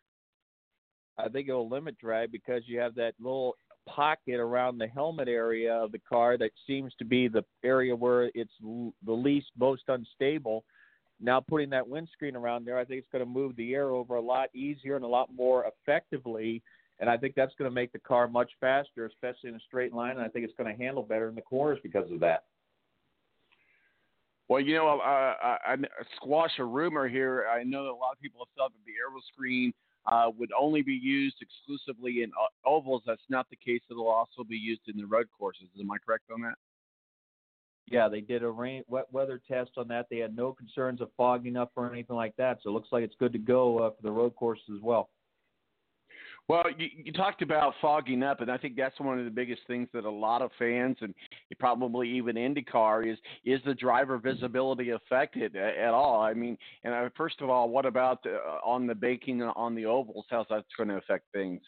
I 1.20 1.28
think 1.28 1.50
it'll 1.50 1.70
limit 1.70 1.98
drag 2.00 2.32
because 2.32 2.64
you 2.66 2.80
have 2.80 2.96
that 2.96 3.14
little 3.20 3.58
pocket 3.88 4.40
around 4.40 4.78
the 4.78 4.88
helmet 4.88 5.28
area 5.28 5.74
of 5.74 5.92
the 5.92 6.00
car 6.00 6.38
that 6.38 6.52
seems 6.68 6.94
to 7.00 7.06
be 7.06 7.28
the 7.28 7.44
area 7.64 7.96
where 7.96 8.32
it's 8.34 8.54
l- 8.64 8.94
the 9.06 9.14
least 9.14 9.48
most 9.58 9.84
unstable. 9.88 10.64
Now 11.20 11.40
putting 11.40 11.70
that 11.72 11.88
windscreen 11.88 12.36
around 12.36 12.66
there, 12.66 12.78
I 12.78 12.86
think 12.86 13.00
it's 13.00 13.12
going 13.12 13.24
to 13.26 13.30
move 13.30 13.56
the 13.56 13.74
air 13.74 13.90
over 13.90 14.16
a 14.16 14.22
lot 14.22 14.50
easier 14.56 14.96
and 14.96 15.04
a 15.04 15.08
lot 15.08 15.30
more 15.36 15.66
effectively. 15.66 16.62
And 17.00 17.10
I 17.10 17.18
think 17.18 17.36
that's 17.36 17.54
going 17.58 17.70
to 17.70 17.76
make 17.76 17.92
the 17.92 18.00
car 18.00 18.28
much 18.28 18.52
faster, 18.60 19.06
especially 19.06 19.50
in 19.50 19.56
a 19.56 19.60
straight 19.68 19.94
line. 19.94 20.12
And 20.12 20.22
I 20.22 20.28
think 20.28 20.46
it's 20.46 20.54
going 20.58 20.74
to 20.74 20.82
handle 20.82 21.04
better 21.04 21.30
in 21.30 21.36
the 21.36 21.42
corners 21.42 21.80
because 21.82 22.12
of 22.12 22.20
that. 22.22 22.46
Well, 24.48 24.62
you 24.62 24.76
know, 24.76 25.00
uh, 25.00 25.04
I, 25.04 25.58
I 25.66 25.76
squash 26.16 26.52
a 26.58 26.66
rumor 26.66 27.08
here. 27.08 27.46
I 27.54 27.64
know 27.64 27.84
that 27.84 27.92
a 27.92 27.94
lot 27.94 28.14
of 28.14 28.20
people 28.20 28.42
have 28.42 28.50
thought 28.58 28.72
that 28.72 28.86
the 28.86 28.94
aero 28.94 29.20
screen 29.34 29.74
uh, 30.06 30.30
would 30.38 30.52
only 30.60 30.82
be 30.82 30.94
used 30.94 31.38
exclusively 31.42 32.24
in 32.24 32.32
ovals. 32.66 33.04
That's 33.06 33.22
not 33.30 33.50
the 33.50 33.56
case. 33.56 33.82
It'll 33.90 34.08
also 34.08 34.44
be 34.48 34.58
used 34.58 34.82
in 34.88 34.98
the 34.98 35.06
road 35.06 35.28
courses. 35.38 35.68
Am 35.80 35.92
I 35.92 35.98
correct 36.06 36.26
on 36.34 36.42
that? 36.42 36.56
Yeah, 37.88 38.08
they 38.08 38.22
did 38.22 38.44
a 38.44 38.50
rain 38.50 38.84
wet 38.88 39.06
weather 39.12 39.42
test 39.48 39.72
on 39.78 39.88
that. 39.88 40.08
They 40.10 40.18
had 40.18 40.36
no 40.36 40.54
concerns 40.54 41.02
of 41.02 41.10
fogging 41.18 41.58
up 41.58 41.72
or 41.76 41.92
anything 41.92 42.16
like 42.16 42.36
that. 42.38 42.60
So 42.62 42.70
it 42.70 42.74
looks 42.74 42.90
like 42.92 43.04
it's 43.04 43.16
good 43.20 43.34
to 43.34 43.40
go 43.40 43.80
uh, 43.80 43.90
for 43.90 44.02
the 44.04 44.12
road 44.12 44.36
courses 44.36 44.66
as 44.76 44.82
well. 44.82 45.10
Well, 46.50 46.64
you, 46.80 46.88
you 47.06 47.14
talked 47.14 47.44
about 47.44 47.76
fogging 47.80 48.24
up, 48.24 48.42
and 48.42 48.50
I 48.52 48.58
think 48.58 48.76
that's 48.76 49.00
one 49.00 49.20
of 49.20 49.24
the 49.24 49.30
biggest 49.30 49.62
things 49.68 49.88
that 49.94 50.04
a 50.04 50.10
lot 50.10 50.42
of 50.42 50.50
fans 50.58 50.98
and 51.02 51.14
probably 51.60 52.10
even 52.10 52.38
IndyCar 52.38 53.10
is 53.10 53.20
is 53.46 53.62
the 53.66 53.76
driver 53.76 54.18
visibility 54.18 54.90
affected 54.90 55.56
at 55.56 55.94
all? 55.94 56.24
I 56.24 56.34
mean, 56.34 56.58
and 56.84 56.92
uh, 56.92 57.10
first 57.16 57.42
of 57.42 57.52
all, 57.52 57.70
what 57.70 57.86
about 57.86 58.26
uh, 58.26 58.68
on 58.68 58.88
the 58.88 58.96
baking 58.96 59.44
on 59.44 59.76
the 59.76 59.86
ovals? 59.86 60.26
How's 60.32 60.48
that 60.50 60.66
going 60.76 60.90
to 60.90 60.96
affect 60.96 61.26
things? 61.34 61.62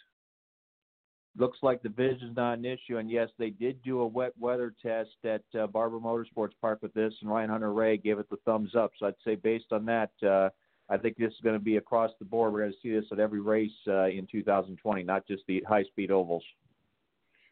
Looks 1.37 1.59
like 1.61 1.83
the 1.83 1.89
vision's 1.89 2.35
not 2.35 2.57
an 2.57 2.65
issue, 2.65 2.97
and 2.97 3.09
yes, 3.09 3.29
they 3.37 3.51
did 3.51 3.83
do 3.83 3.99
a 3.99 4.07
wet 4.07 4.33
weather 4.39 4.73
test 4.81 5.11
at 5.23 5.43
uh, 5.57 5.67
Barber 5.67 5.99
Motorsports 5.99 6.53
Park 6.59 6.79
with 6.81 6.93
this, 6.95 7.13
and 7.21 7.29
Ryan 7.29 7.51
Hunter-Reay 7.51 8.03
gave 8.03 8.17
it 8.17 8.31
the 8.31 8.37
thumbs 8.45 8.71
up. 8.75 8.91
So 8.97 9.05
I'd 9.05 9.13
say 9.23 9.35
based 9.35 9.71
on 9.71 9.85
that. 9.85 10.09
Uh, 10.27 10.49
I 10.91 10.97
think 10.97 11.15
this 11.15 11.31
is 11.31 11.39
going 11.41 11.57
to 11.57 11.63
be 11.63 11.77
across 11.77 12.11
the 12.19 12.25
board. 12.25 12.51
We're 12.51 12.59
going 12.59 12.73
to 12.73 12.77
see 12.83 12.91
this 12.91 13.05
at 13.13 13.19
every 13.19 13.39
race 13.39 13.71
uh, 13.87 14.07
in 14.07 14.27
2020, 14.29 15.03
not 15.03 15.25
just 15.25 15.43
the 15.47 15.63
high 15.67 15.83
speed 15.83 16.11
ovals. 16.11 16.43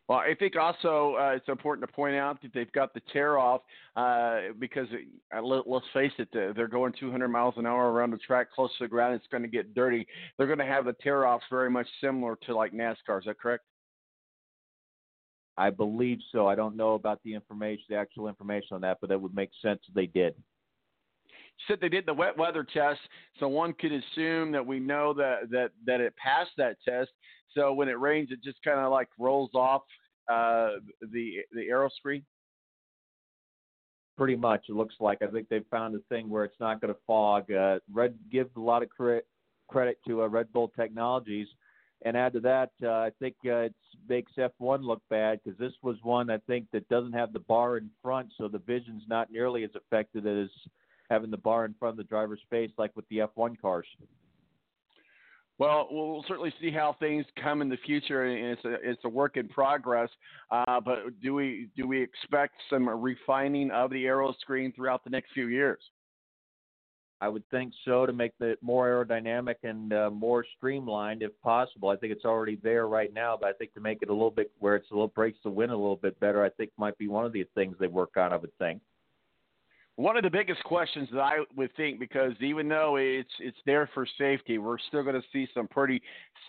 Well, 0.10 0.18
I 0.18 0.34
think 0.38 0.58
also 0.58 1.16
uh, 1.18 1.36
it's 1.36 1.48
important 1.48 1.88
to 1.88 1.94
point 1.94 2.16
out 2.16 2.42
that 2.42 2.54
they've 2.54 2.72
got 2.74 2.94
the 2.94 3.02
tear 3.14 3.38
off 3.38 3.62
uh, 3.96 4.54
because 4.58 4.88
uh, 5.34 5.42
let, 5.42 5.66
us 5.68 5.84
face 5.94 6.12
it, 6.18 6.28
they're 6.34 6.68
going 6.68 6.94
200 7.00 7.30
miles 7.30 7.54
an 7.58 7.66
hour 7.66 7.92
around 7.92 8.12
the 8.12 8.18
track 8.18 8.52
close 8.52 8.72
to 8.80 8.86
the 8.86 8.88
ground. 8.90 9.16
It's 9.16 9.28
going 9.32 9.44
to 9.44 9.50
get 9.50 9.74
dirty. 9.74 10.06
They're 10.38 10.48
going 10.48 10.60
to 10.60 10.66
have 10.66 10.84
the 10.84 10.96
tear 11.02 11.26
offs 11.26 11.46
very 11.50 11.70
much 11.70 11.88
similar 12.02 12.38
to 12.48 12.56
like 12.56 12.74
NASCAR. 12.74 13.20
Is 13.20 13.26
that 13.26 13.40
correct? 13.40 13.64
I 15.58 15.70
believe 15.70 16.18
so. 16.32 16.48
I 16.48 16.56
don't 16.56 16.76
know 16.76 16.96
about 16.96 17.20
the 17.24 17.36
information, 17.36 17.84
the 17.90 17.96
actual 17.96 18.28
information 18.28 18.76
on 18.76 18.82
that, 18.82 18.98
but 19.00 19.10
that 19.10 19.22
would 19.22 19.36
make 19.36 19.52
sense 19.62 19.80
if 19.88 19.94
they 19.94 20.08
did 20.08 20.34
said 21.68 21.80
they 21.82 21.90
did 21.90 22.06
the 22.06 22.14
wet 22.14 22.38
weather 22.38 22.64
test, 22.64 23.00
so 23.40 23.48
one 23.48 23.74
could 23.74 23.92
assume 23.92 24.52
that 24.52 24.66
we 24.66 24.80
know 24.80 25.14
that 25.14 25.50
that 25.52 25.72
that 25.86 26.02
it 26.02 26.14
passed 26.16 26.52
that 26.58 26.78
test. 26.88 27.12
So 27.56 27.74
when 27.74 27.90
it 27.90 28.00
rains, 28.00 28.30
it 28.32 28.44
just 28.44 28.62
kind 28.64 28.80
of 28.80 28.92
like 28.92 29.08
rolls 29.18 29.52
off 29.54 29.84
uh, 30.30 30.78
the 31.02 31.38
the 31.52 31.90
screen. 31.98 32.24
Pretty 34.18 34.36
much, 34.36 34.66
it 34.68 34.76
looks 34.76 34.96
like. 35.00 35.22
I 35.22 35.28
think 35.28 35.48
they've 35.50 35.66
found 35.72 35.96
a 35.96 36.00
thing 36.10 36.30
where 36.30 36.44
it's 36.44 36.60
not 36.60 36.82
going 36.82 36.94
to 36.94 37.00
fog. 37.08 37.52
Uh, 37.52 37.80
Red 37.92 38.16
give 38.32 38.50
a 38.56 38.60
lot 38.60 38.84
of 38.84 38.90
credit 38.90 39.26
credit 39.70 39.98
to 40.08 40.24
uh, 40.24 40.28
Red 40.28 40.52
Bull 40.52 40.72
Technologies, 40.76 41.48
and 42.04 42.16
add 42.16 42.34
to 42.34 42.40
that, 42.40 42.72
uh, 42.84 42.90
I 42.90 43.12
think 43.20 43.36
uh, 43.46 43.68
it 43.68 43.76
makes 44.08 44.32
F1 44.38 44.84
look 44.84 45.02
bad 45.10 45.40
because 45.44 45.60
this 45.60 45.74
was 45.84 45.98
one 46.02 46.30
I 46.30 46.38
think 46.48 46.68
that 46.72 46.88
doesn't 46.90 47.14
have 47.14 47.34
the 47.34 47.40
bar 47.40 47.78
in 47.78 47.90
front, 48.02 48.30
so 48.38 48.48
the 48.48 48.60
vision's 48.60 49.04
not 49.08 49.32
nearly 49.32 49.64
as 49.64 49.72
affected 49.76 50.26
as 50.26 50.50
having 51.10 51.32
the 51.32 51.38
bar 51.38 51.66
in 51.66 51.74
front 51.80 51.94
of 51.94 51.98
the 51.98 52.04
driver's 52.04 52.42
face 52.50 52.72
like 52.78 52.96
with 52.96 53.08
the 53.10 53.20
F1 53.20 53.60
cars. 53.62 53.88
Well, 55.60 55.90
we'll 55.92 56.24
certainly 56.26 56.54
see 56.62 56.72
how 56.72 56.96
things 57.02 57.26
come 57.42 57.62
in 57.62 57.68
the 57.68 57.78
future, 57.86 58.24
and 58.24 58.58
it's 58.58 58.64
a 58.64 58.76
it's 58.82 59.02
a 59.04 59.10
work 59.10 59.36
in 59.36 59.50
progress. 59.50 60.10
Uh, 60.50 60.80
but 60.80 61.20
do 61.22 61.36
we 61.36 61.68
do 61.76 61.86
we 61.86 62.02
expect 62.02 62.56
some 62.70 62.88
refining 62.88 63.70
of 63.72 63.92
the 63.92 64.06
aero 64.06 64.34
screen 64.40 64.72
throughout 64.72 65.04
the 65.04 65.10
next 65.10 65.34
few 65.34 65.48
years? 65.48 65.80
I 67.22 67.28
would 67.28 67.44
think 67.52 67.74
so 67.84 68.06
to 68.06 68.14
make 68.14 68.32
it 68.40 68.64
more 68.64 68.88
aerodynamic 68.88 69.56
and 69.64 69.92
uh, 69.92 70.10
more 70.10 70.46
streamlined 70.58 71.22
if 71.22 71.32
possible. 71.42 71.90
I 71.90 71.98
think 71.98 72.14
it's 72.14 72.24
already 72.24 72.58
there 72.64 72.88
right 72.88 73.14
now, 73.14 73.38
but 73.40 73.50
I 73.50 73.54
think 73.54 73.74
to 73.74 73.82
make 73.82 74.02
it 74.02 74.08
a 74.08 74.14
little 74.14 74.32
bit 74.32 74.52
where 74.60 74.78
it's 74.78 74.90
a 74.92 74.94
little 74.94 75.10
breaks 75.10 75.40
the 75.44 75.50
wind 75.50 75.74
a 75.74 75.76
little 75.76 75.98
bit 75.98 76.18
better, 76.22 76.42
I 76.42 76.50
think 76.52 76.72
might 76.78 76.98
be 76.98 77.10
one 77.10 77.26
of 77.26 77.34
the 77.34 77.44
things 77.56 77.76
they 77.78 77.88
work 77.88 78.16
on. 78.16 78.32
I 78.32 78.38
would 78.38 78.58
think. 78.60 78.82
One 80.00 80.16
of 80.16 80.24
the 80.24 80.30
biggest 80.30 80.64
questions 80.64 81.10
that 81.12 81.20
I 81.20 81.40
would 81.58 81.76
think, 81.76 82.00
because 82.00 82.32
even 82.40 82.70
though 82.70 82.96
it's 82.96 83.34
it's 83.40 83.58
there 83.66 83.90
for 83.94 84.08
safety, 84.18 84.58
we're 84.58 84.78
still 84.78 85.04
going 85.04 85.22
to 85.22 85.28
see 85.34 85.46
some 85.54 85.68
pretty 85.68 86.02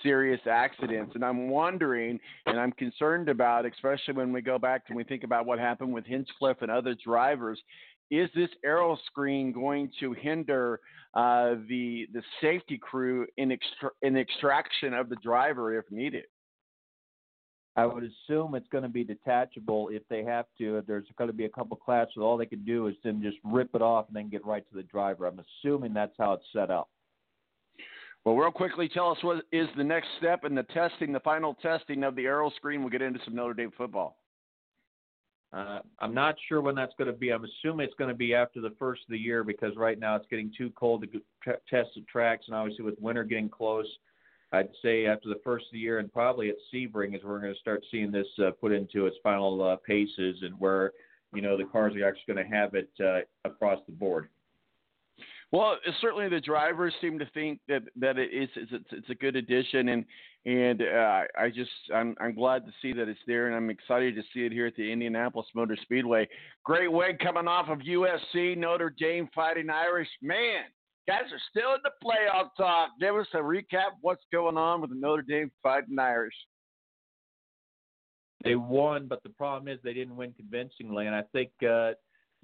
serious 0.05 0.41
accidents, 0.49 1.17
and 1.17 1.25
I'm 1.25 1.49
wondering, 1.49 2.21
and 2.47 2.61
I'm 2.61 2.71
concerned 2.71 3.29
about, 3.29 3.67
especially 3.67 4.15
when 4.15 4.33
we 4.33 4.41
go 4.41 4.57
back 4.57 4.83
and 4.87 4.97
we 4.97 5.03
think 5.03 5.25
about 5.25 5.47
what 5.47 5.59
happened 5.59 5.93
with 5.93 6.07
Hinchcliffe 6.07 6.63
and 6.63 6.71
other 6.71 6.95
drivers. 7.05 7.61
Is 8.13 8.31
this 8.37 8.51
aero 8.65 8.97
screen 9.07 9.51
going 9.51 9.91
to 9.99 10.13
hinder 10.13 10.79
uh, 11.15 11.57
the 11.69 12.07
the 12.13 12.23
safety 12.41 12.79
crew 12.79 13.27
in 13.37 13.51
extra, 13.51 13.91
in 14.03 14.17
extraction 14.17 14.95
of 14.95 15.09
the 15.09 15.17
driver 15.25 15.77
if 15.77 15.87
needed? 15.91 16.27
I 17.81 17.87
would 17.87 18.05
assume 18.05 18.55
it's 18.55 18.69
going 18.69 18.83
to 18.83 18.91
be 18.91 19.05
detachable 19.05 19.89
if 19.91 20.03
they 20.11 20.23
have 20.23 20.45
to. 20.59 20.85
There's 20.87 21.07
going 21.17 21.31
to 21.31 21.37
be 21.37 21.47
a 21.47 21.49
couple 21.49 21.79
classes. 21.79 22.19
All 22.19 22.37
they 22.37 22.45
can 22.45 22.63
do 22.63 22.89
is 22.89 22.95
then 23.03 23.23
just 23.23 23.39
rip 23.43 23.75
it 23.75 23.81
off 23.81 24.07
and 24.09 24.17
then 24.17 24.29
get 24.29 24.45
right 24.45 24.69
to 24.69 24.77
the 24.77 24.83
driver. 24.83 25.27
I'm 25.27 25.41
assuming 25.65 25.95
that's 25.95 26.13
how 26.19 26.35
it's 26.35 26.45
set 26.53 26.71
up. 26.71 26.91
Well, 28.25 28.37
real 28.37 28.51
quickly, 28.51 28.87
tell 28.87 29.11
us 29.11 29.17
what 29.23 29.45
is 29.51 29.67
the 29.79 29.85
next 29.85 30.09
step 30.19 30.45
in 30.45 30.55
the 30.55 30.65
testing, 30.65 31.11
the 31.11 31.21
final 31.21 31.55
testing 31.55 32.05
of 32.05 32.15
the 32.17 32.27
aero 32.27 32.51
screen. 32.55 32.83
We'll 32.83 32.91
get 32.91 33.01
into 33.01 33.19
some 33.25 33.35
Notre 33.35 33.55
Dame 33.55 33.73
football. 33.79 34.19
Uh, 35.55 35.81
I'm 36.01 36.13
not 36.13 36.35
sure 36.49 36.61
when 36.61 36.75
that's 36.75 36.93
going 36.99 37.11
to 37.11 37.17
be. 37.17 37.31
I'm 37.31 37.45
assuming 37.45 37.87
it's 37.87 37.97
going 37.99 38.11
to 38.11 38.17
be 38.17 38.35
after 38.35 38.61
the 38.61 38.75
first 38.79 39.03
of 39.09 39.13
the 39.13 39.19
year 39.19 39.43
because 39.43 39.75
right 39.77 39.99
now 39.99 40.17
it's 40.17 40.27
getting 40.29 40.53
too 40.57 40.71
cold 40.77 41.03
to 41.11 41.55
test 41.69 41.89
the 41.97 42.03
tracks, 42.13 42.45
and 42.47 42.55
obviously 42.55 42.85
with 42.85 43.01
winter 43.01 43.25
getting 43.25 43.49
close, 43.49 43.87
I'd 44.53 44.69
say 44.83 45.07
after 45.07 45.29
the 45.29 45.41
first 45.45 45.67
of 45.67 45.73
the 45.73 45.79
year 45.79 45.99
and 45.99 46.13
probably 46.13 46.49
at 46.49 46.57
Sebring 46.73 47.17
is 47.17 47.23
where 47.23 47.35
we're 47.35 47.41
going 47.41 47.55
to 47.55 47.61
start 47.61 47.85
seeing 47.91 48.11
this 48.11 48.27
uh, 48.45 48.51
put 48.51 48.73
into 48.73 49.07
its 49.07 49.17
final 49.23 49.63
uh, 49.63 49.77
paces 49.77 50.39
and 50.43 50.59
where 50.59 50.93
you 51.33 51.43
know 51.43 51.57
the 51.57 51.65
cars 51.65 51.95
are 51.95 52.07
actually 52.07 52.35
going 52.35 52.45
to 52.45 52.57
have 52.57 52.75
it 52.75 52.91
uh, 53.01 53.21
across 53.49 53.79
the 53.87 53.93
board. 53.93 54.29
Well, 55.53 55.77
certainly 56.01 56.29
the 56.29 56.41
drivers 56.41 56.95
seem 57.01 57.19
to 57.19 57.27
think 57.35 57.59
that 57.69 57.83
that 57.97 58.19
it 58.19 58.33
is 58.33 58.49
it's, 58.55 58.85
it's 58.93 59.11
a 59.11 59.15
good 59.15 59.35
addition, 59.35 59.89
and 59.89 60.05
and 60.47 60.83
uh, 60.83 61.23
I 61.39 61.51
just 61.51 61.71
I'm 61.93 62.15
I'm 62.21 62.35
glad 62.35 62.65
to 62.67 62.73
see 62.81 62.93
that 62.93 63.09
it's 63.09 63.21
there, 63.27 63.49
and 63.49 63.57
I'm 63.57 63.69
excited 63.69 64.15
to 64.15 64.23
see 64.33 64.47
it 64.47 64.53
here 64.53 64.67
at 64.67 64.77
the 64.77 64.93
Indianapolis 64.93 65.49
Motor 65.55 65.77
Speedway. 65.83 66.29
Great 66.65 66.91
win 66.91 67.19
coming 67.19 67.49
off 67.49 67.69
of 67.69 67.79
USC 67.81 68.57
Notre 68.57 68.95
Dame 68.97 69.29
Fighting 69.35 69.71
Irish. 69.71 70.09
Man, 70.23 70.65
Guys 71.09 71.33
are 71.33 71.41
still 71.51 71.75
in 71.75 71.81
the 71.83 71.91
playoff 72.05 72.51
talk. 72.57 72.91
Give 73.01 73.17
us 73.17 73.27
a 73.35 73.39
recap 73.39 73.93
what's 74.01 74.25
going 74.33 74.57
on 74.57 74.81
with 74.81 74.91
the 74.91 74.97
Notre 74.97 75.23
Dame 75.23 75.51
Fighting 75.63 75.99
Irish. 75.99 76.35
They 78.45 78.55
won, 78.55 79.07
but 79.07 79.23
the 79.23 79.29
problem 79.31 79.69
is 79.69 79.79
they 79.83 79.93
didn't 79.93 80.17
win 80.17 80.33
convincingly, 80.33 81.07
and 81.07 81.15
I 81.15 81.23
think 81.33 81.51
uh, 81.63 81.93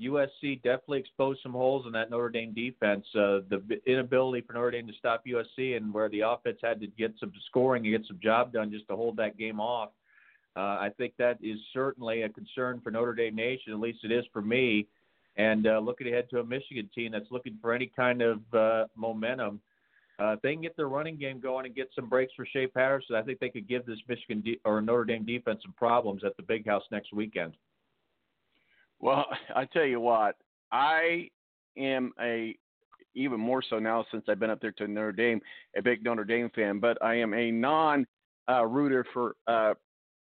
USC 0.01 0.63
definitely 0.63 1.01
exposed 1.01 1.41
some 1.43 1.53
holes 1.53 1.87
in 1.87 1.93
that 1.93 2.11
Notre 2.11 2.29
Dame 2.29 2.53
defense. 2.53 3.07
Uh, 3.15 3.41
the 3.49 3.81
inability 3.87 4.47
for 4.47 4.53
Notre 4.53 4.73
Dame 4.73 4.87
to 4.87 4.93
stop 4.99 5.25
USC, 5.27 5.77
and 5.77 5.93
where 5.93 6.09
the 6.09 6.21
offense 6.21 6.59
had 6.63 6.81
to 6.81 6.87
get 6.87 7.15
some 7.19 7.33
scoring 7.47 7.87
and 7.87 7.97
get 7.97 8.07
some 8.07 8.21
job 8.23 8.53
done 8.53 8.71
just 8.71 8.89
to 8.89 8.97
hold 8.97 9.17
that 9.17 9.39
game 9.39 9.59
off. 9.59 9.91
Uh, 10.55 10.61
I 10.81 10.91
think 10.97 11.15
that 11.19 11.39
is 11.43 11.59
certainly 11.73 12.23
a 12.23 12.29
concern 12.29 12.81
for 12.83 12.91
Notre 12.91 13.15
Dame 13.15 13.37
Nation. 13.37 13.73
At 13.73 13.81
least 13.81 14.05
it 14.05 14.13
is 14.13 14.25
for 14.33 14.43
me 14.43 14.87
and 15.37 15.67
uh, 15.67 15.79
looking 15.79 16.09
ahead 16.09 16.29
to 16.31 16.41
a 16.41 16.45
Michigan 16.45 16.89
team 16.95 17.13
that's 17.13 17.31
looking 17.31 17.59
for 17.61 17.73
any 17.73 17.91
kind 17.95 18.23
of 18.23 18.41
uh, 18.55 18.85
momentum. 18.95 19.61
Uh, 20.19 20.33
if 20.33 20.41
they 20.41 20.53
can 20.53 20.63
get 20.63 20.77
their 20.77 20.89
running 20.89 21.19
game 21.19 21.41
going 21.41 21.67
and 21.67 21.75
get 21.75 21.91
some 21.95 22.09
breaks 22.09 22.33
for 22.35 22.47
Shea 22.47 22.67
Patterson, 22.67 23.17
I 23.17 23.23
think 23.23 23.39
they 23.39 23.51
could 23.51 23.69
give 23.69 23.85
this 23.85 23.99
Michigan 24.09 24.41
de- 24.41 24.61
or 24.65 24.81
Notre 24.81 25.05
Dame 25.05 25.27
defense 25.27 25.61
some 25.63 25.75
problems 25.77 26.25
at 26.25 26.37
the 26.39 26.43
Big 26.43 26.67
House 26.67 26.85
next 26.91 27.13
weekend. 27.13 27.53
Well, 28.99 29.27
I 29.55 29.67
tell 29.67 29.85
you 29.85 30.01
what, 30.01 30.37
I 30.73 31.29
am 31.77 32.13
a 32.21 32.57
even 33.15 33.41
more 33.41 33.63
so 33.69 33.79
now 33.79 34.05
since 34.11 34.25
I've 34.29 34.39
been 34.39 34.51
up 34.51 34.61
there 34.61 34.73
to 34.73 34.87
Notre 34.87 35.13
Dame, 35.13 35.41
a 35.77 35.83
big 35.83 36.05
Notre 36.05 36.25
Dame 36.25 36.51
fan, 36.55 36.79
but 36.79 37.03
I 37.03 37.15
am 37.15 37.35
a 37.35 37.51
non 37.51 38.07
uh, 38.49 38.65
rooter 38.65 39.05
for 39.13 39.37
uh, 39.47 39.75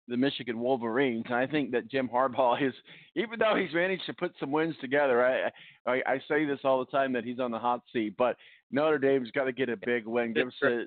the 0.07 0.17
Michigan 0.17 0.59
Wolverines. 0.59 1.25
And 1.27 1.35
I 1.35 1.47
think 1.47 1.71
that 1.71 1.89
Jim 1.89 2.07
Harbaugh 2.07 2.61
is, 2.65 2.73
even 3.15 3.39
though 3.39 3.55
he's 3.55 3.73
managed 3.73 4.05
to 4.05 4.13
put 4.13 4.33
some 4.39 4.51
wins 4.51 4.75
together, 4.81 5.25
I, 5.25 5.51
I, 5.89 6.01
I 6.05 6.21
say 6.27 6.45
this 6.45 6.59
all 6.63 6.79
the 6.79 6.91
time 6.91 7.13
that 7.13 7.23
he's 7.23 7.39
on 7.39 7.51
the 7.51 7.59
hot 7.59 7.81
seat. 7.91 8.15
But 8.17 8.37
Notre 8.71 8.97
Dame's 8.97 9.31
got 9.31 9.45
to 9.45 9.51
get 9.51 9.69
a 9.69 9.77
big 9.77 10.05
win. 10.05 10.33
Give 10.33 10.47
us 10.47 10.53
a, 10.63 10.85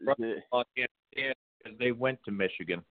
because 1.63 1.79
they 1.79 1.93
went 1.93 2.19
to 2.25 2.31
Michigan. 2.31 2.83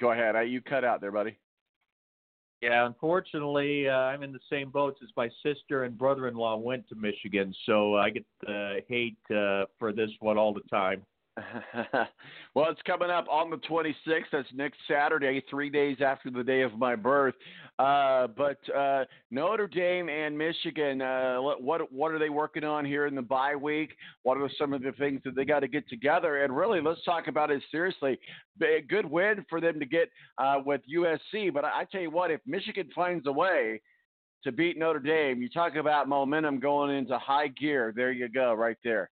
Go 0.00 0.12
ahead. 0.12 0.34
You 0.48 0.60
cut 0.60 0.84
out 0.84 1.00
there, 1.00 1.10
buddy. 1.10 1.36
Yeah, 2.60 2.86
unfortunately, 2.86 3.88
uh, 3.88 3.92
I'm 3.92 4.24
in 4.24 4.32
the 4.32 4.40
same 4.50 4.70
boat 4.70 4.96
as 5.00 5.08
my 5.16 5.30
sister 5.44 5.84
and 5.84 5.96
brother-in-law 5.96 6.56
went 6.56 6.88
to 6.88 6.96
Michigan, 6.96 7.54
so 7.66 7.96
I 7.96 8.10
get 8.10 8.24
the 8.40 8.80
hate 8.88 9.16
uh, 9.30 9.66
for 9.78 9.92
this 9.92 10.10
one 10.18 10.38
all 10.38 10.52
the 10.52 10.62
time. 10.68 11.04
well, 12.54 12.70
it's 12.70 12.82
coming 12.86 13.10
up 13.10 13.26
on 13.30 13.50
the 13.50 13.56
26th. 13.56 14.24
That's 14.32 14.48
next 14.54 14.78
Saturday, 14.88 15.42
three 15.48 15.70
days 15.70 15.98
after 16.04 16.30
the 16.30 16.42
day 16.42 16.62
of 16.62 16.72
my 16.78 16.96
birth. 16.96 17.34
Uh, 17.78 18.26
but 18.28 18.58
uh, 18.74 19.04
Notre 19.30 19.68
Dame 19.68 20.08
and 20.08 20.36
Michigan, 20.36 21.00
uh, 21.00 21.38
what 21.38 21.92
what 21.92 22.12
are 22.12 22.18
they 22.18 22.28
working 22.28 22.64
on 22.64 22.84
here 22.84 23.06
in 23.06 23.14
the 23.14 23.22
bye 23.22 23.54
week? 23.54 23.96
What 24.22 24.38
are 24.38 24.50
some 24.58 24.72
of 24.72 24.82
the 24.82 24.92
things 24.92 25.20
that 25.24 25.36
they 25.36 25.44
got 25.44 25.60
to 25.60 25.68
get 25.68 25.88
together? 25.88 26.42
And 26.42 26.56
really, 26.56 26.80
let's 26.80 27.04
talk 27.04 27.28
about 27.28 27.50
it 27.50 27.62
seriously. 27.70 28.18
A 28.62 28.80
good 28.80 29.06
win 29.06 29.44
for 29.48 29.60
them 29.60 29.78
to 29.78 29.86
get 29.86 30.10
uh, 30.38 30.56
with 30.64 30.80
USC. 30.92 31.52
But 31.52 31.64
I, 31.64 31.80
I 31.80 31.84
tell 31.90 32.00
you 32.00 32.10
what, 32.10 32.30
if 32.30 32.40
Michigan 32.46 32.88
finds 32.94 33.26
a 33.26 33.32
way 33.32 33.80
to 34.44 34.52
beat 34.52 34.78
Notre 34.78 35.00
Dame, 35.00 35.40
you 35.40 35.48
talk 35.48 35.76
about 35.76 36.08
momentum 36.08 36.58
going 36.58 36.96
into 36.96 37.16
high 37.18 37.48
gear. 37.48 37.92
There 37.94 38.12
you 38.12 38.28
go, 38.28 38.54
right 38.54 38.76
there. 38.82 39.10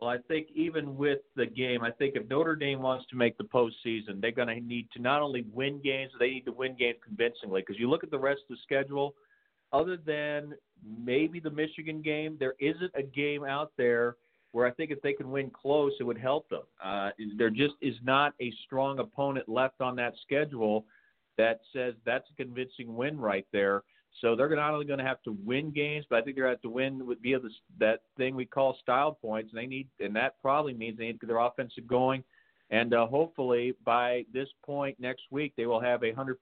Well, 0.00 0.10
I 0.10 0.18
think 0.28 0.48
even 0.54 0.96
with 0.96 1.20
the 1.36 1.46
game, 1.46 1.82
I 1.82 1.90
think 1.90 2.16
if 2.16 2.28
Notre 2.28 2.54
Dame 2.54 2.82
wants 2.82 3.06
to 3.10 3.16
make 3.16 3.38
the 3.38 3.44
postseason, 3.44 4.20
they're 4.20 4.30
going 4.30 4.48
to 4.48 4.60
need 4.60 4.88
to 4.94 5.00
not 5.00 5.22
only 5.22 5.46
win 5.52 5.80
games, 5.82 6.12
they 6.18 6.28
need 6.28 6.44
to 6.44 6.52
win 6.52 6.76
games 6.76 6.98
convincingly. 7.02 7.62
Because 7.62 7.80
you 7.80 7.88
look 7.88 8.04
at 8.04 8.10
the 8.10 8.18
rest 8.18 8.40
of 8.50 8.56
the 8.56 8.62
schedule, 8.62 9.14
other 9.72 9.96
than 9.96 10.52
maybe 11.02 11.40
the 11.40 11.50
Michigan 11.50 12.02
game, 12.02 12.36
there 12.38 12.54
isn't 12.60 12.92
a 12.94 13.02
game 13.02 13.44
out 13.44 13.72
there 13.78 14.16
where 14.52 14.66
I 14.66 14.70
think 14.70 14.90
if 14.90 15.00
they 15.00 15.12
can 15.12 15.30
win 15.30 15.50
close, 15.50 15.92
it 15.98 16.04
would 16.04 16.18
help 16.18 16.48
them. 16.50 16.62
Uh, 16.82 17.10
there 17.36 17.50
just 17.50 17.74
is 17.80 17.94
not 18.02 18.34
a 18.40 18.52
strong 18.64 18.98
opponent 18.98 19.48
left 19.48 19.80
on 19.80 19.96
that 19.96 20.14
schedule 20.22 20.84
that 21.38 21.60
says 21.74 21.94
that's 22.04 22.24
a 22.30 22.42
convincing 22.42 22.94
win 22.96 23.18
right 23.18 23.46
there. 23.52 23.82
So 24.20 24.34
they're 24.34 24.54
not 24.54 24.72
only 24.72 24.86
going 24.86 24.98
to 24.98 25.04
have 25.04 25.22
to 25.24 25.36
win 25.44 25.70
games, 25.70 26.06
but 26.08 26.16
I 26.16 26.22
think 26.22 26.36
they're 26.36 26.44
going 26.44 26.56
to 26.56 26.58
have 26.58 26.62
to 26.62 26.70
win 26.70 27.06
with 27.06 27.22
via 27.22 27.38
this, 27.38 27.52
that 27.78 28.00
thing 28.16 28.34
we 28.34 28.46
call 28.46 28.78
style 28.80 29.12
points. 29.12 29.52
And 29.52 29.60
they 29.60 29.66
need, 29.66 29.88
and 30.00 30.16
that 30.16 30.40
probably 30.40 30.72
means 30.72 30.96
they 30.96 31.06
need 31.06 31.12
to 31.14 31.18
get 31.18 31.28
their 31.28 31.38
offensive 31.38 31.86
going. 31.86 32.24
And 32.70 32.94
uh, 32.94 33.06
hopefully 33.06 33.74
by 33.84 34.24
this 34.32 34.48
point 34.64 34.98
next 34.98 35.22
week, 35.30 35.52
they 35.56 35.66
will 35.66 35.80
have 35.80 36.02
a 36.02 36.12
100% 36.12 36.34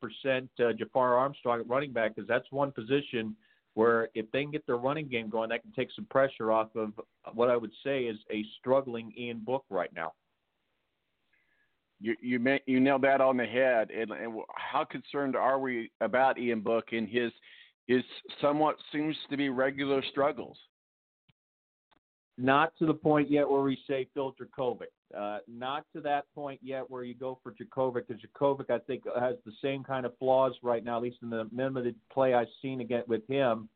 uh, 0.58 0.72
Jafar 0.72 1.16
Armstrong 1.16 1.60
at 1.60 1.68
running 1.68 1.92
back 1.92 2.14
because 2.14 2.28
that's 2.28 2.50
one 2.50 2.72
position 2.72 3.37
where 3.74 4.08
if 4.14 4.30
they 4.30 4.42
can 4.42 4.52
get 4.52 4.66
their 4.66 4.76
running 4.76 5.08
game 5.08 5.28
going, 5.28 5.50
that 5.50 5.62
can 5.62 5.72
take 5.72 5.88
some 5.94 6.06
pressure 6.06 6.52
off 6.52 6.74
of 6.76 6.92
what 7.34 7.50
I 7.50 7.56
would 7.56 7.72
say 7.82 8.04
is 8.04 8.16
a 8.30 8.44
struggling 8.58 9.12
Ian 9.18 9.40
Book 9.40 9.64
right 9.68 9.92
now. 9.94 10.12
You 12.00 12.14
you 12.20 12.58
you 12.66 12.80
nailed 12.80 13.02
that 13.02 13.20
on 13.20 13.37
the 13.37 13.46
head. 13.46 13.90
And, 13.90 14.10
and 14.10 14.40
how 14.54 14.84
concerned 14.84 15.37
are 15.37 15.58
we 15.58 15.90
about 16.00 16.38
Ian 16.38 16.60
Book 16.60 16.92
and 16.92 17.08
his 17.08 17.32
is 17.88 18.05
somewhat 18.40 18.77
seems 18.92 19.16
to 19.31 19.37
be 19.37 19.49
regular 19.49 20.03
struggles. 20.11 20.57
Not 22.37 22.73
to 22.79 22.87
the 22.87 22.94
point 22.94 23.31
yet 23.31 23.49
where 23.49 23.62
we 23.62 23.79
say 23.87 24.09
Phil 24.12 24.35
Jurkovec. 24.40 24.87
Uh, 25.16 25.38
not 25.47 25.85
to 25.94 26.01
that 26.01 26.25
point 26.35 26.59
yet 26.62 26.90
where 26.90 27.05
you 27.05 27.14
go 27.14 27.38
for 27.42 27.53
Jurkovec, 27.53 28.09
because 28.09 28.23
Jurkovec, 28.23 28.70
I 28.70 28.79
think, 28.79 29.05
has 29.18 29.37
the 29.47 29.53
same 29.62 29.85
kind 29.85 30.05
of 30.05 30.18
flaws 30.18 30.55
right 30.62 30.85
now, 30.85 30.97
at 30.97 31.03
least 31.03 31.18
in 31.23 31.31
the 31.31 31.49
limited 31.53 31.94
play 32.12 32.35
I've 32.35 32.49
seen 32.61 32.81
again 32.81 33.05
with 33.07 33.25
him, 33.29 33.68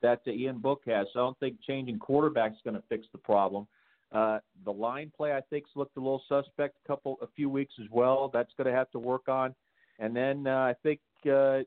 that 0.00 0.24
the 0.24 0.30
Ian 0.30 0.58
Book 0.58 0.82
has. 0.86 1.06
So 1.12 1.20
I 1.20 1.22
don't 1.24 1.38
think 1.40 1.56
changing 1.66 1.98
quarterbacks 1.98 2.52
is 2.52 2.60
going 2.64 2.76
to 2.76 2.82
fix 2.88 3.06
the 3.12 3.18
problem. 3.18 3.66
Uh, 4.12 4.38
the 4.64 4.72
line 4.72 5.12
play, 5.14 5.34
I 5.34 5.40
think, 5.50 5.66
looked 5.74 5.96
a 5.96 6.00
little 6.00 6.22
suspect 6.28 6.76
a 6.82 6.88
couple, 6.88 7.18
a 7.20 7.26
few 7.36 7.50
weeks 7.50 7.74
as 7.80 7.86
well. 7.90 8.30
That's 8.32 8.52
going 8.56 8.70
to 8.70 8.76
have 8.76 8.90
to 8.92 8.98
work 8.98 9.28
on. 9.28 9.54
And 9.98 10.16
then 10.16 10.46
uh, 10.46 10.50
I 10.50 10.74
think 10.82 11.00
uh, 11.30 11.60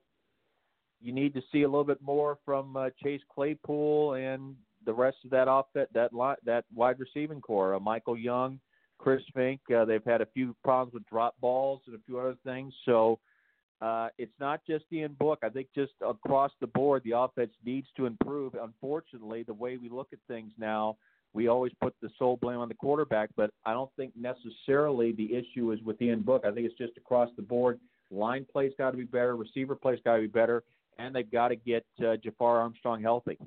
you 1.02 1.14
need 1.14 1.34
to 1.34 1.42
see 1.52 1.64
a 1.64 1.68
little 1.68 1.84
bit 1.84 2.02
more 2.02 2.38
from 2.46 2.76
uh, 2.76 2.90
Chase 3.02 3.22
Claypool 3.34 4.14
and 4.14 4.56
the 4.86 4.94
rest 4.94 5.18
of 5.24 5.32
that 5.32 5.50
offense, 5.50 5.90
that 5.94 6.12
that 6.12 6.38
that 6.46 6.66
wide 6.74 7.00
receiving 7.00 7.42
core. 7.42 7.76
Uh, 7.76 7.80
Michael 7.80 8.18
Young, 8.18 8.60
Chris 8.98 9.22
Fink. 9.34 9.60
Uh, 9.76 9.86
they've 9.86 10.04
had 10.06 10.22
a 10.22 10.28
few 10.28 10.56
problems 10.64 10.94
with 10.94 11.06
drop 11.08 11.36
balls 11.40 11.82
and 11.86 11.96
a 11.96 12.00
few 12.06 12.20
other 12.20 12.36
things. 12.44 12.74
So 12.86 13.20
uh, 13.82 14.10
it's 14.18 14.34
not 14.40 14.62
just 14.68 14.86
the 14.92 14.98
Ian 14.98 15.16
Book. 15.20 15.40
I 15.42 15.50
think 15.50 15.68
just 15.74 15.94
across 16.08 16.52
the 16.60 16.68
board, 16.68 17.02
the 17.06 17.18
offense 17.18 17.52
needs 17.66 17.88
to 17.98 18.06
improve. 18.06 18.56
Unfortunately, 18.62 19.44
the 19.44 19.54
way 19.54 19.78
we 19.78 19.90
look 19.90 20.10
at 20.12 20.20
things 20.28 20.52
now, 20.58 20.98
we 21.34 21.48
always 21.48 21.72
put 21.82 21.94
the 22.02 22.10
sole 22.18 22.38
blame 22.38 22.60
on 22.60 22.68
the 22.68 22.74
quarterback, 22.74 23.30
but 23.38 23.52
I 23.66 23.74
don't 23.74 23.92
think 23.96 24.14
necessarily 24.18 25.12
the 25.12 25.34
issue 25.36 25.72
is 25.72 25.80
with 25.82 26.02
Ian 26.02 26.22
Book. 26.22 26.44
I 26.46 26.52
think 26.52 26.66
it's 26.66 26.78
just 26.78 26.98
across 26.98 27.30
the 27.36 27.44
board. 27.44 27.80
Line 28.12 28.46
play's 28.52 28.74
got 28.78 28.92
to 28.92 28.98
be 28.98 29.04
better, 29.04 29.36
receiver 29.36 29.76
play's 29.76 30.00
got 30.04 30.16
to 30.16 30.22
be 30.22 30.28
better, 30.28 30.64
and 31.00 31.16
they've 31.16 31.32
got 31.32 31.48
to 31.48 31.56
get 31.56 31.86
uh, 32.06 32.18
Jafar 32.18 32.60
Armstrong 32.60 33.02
healthy. 33.02 33.38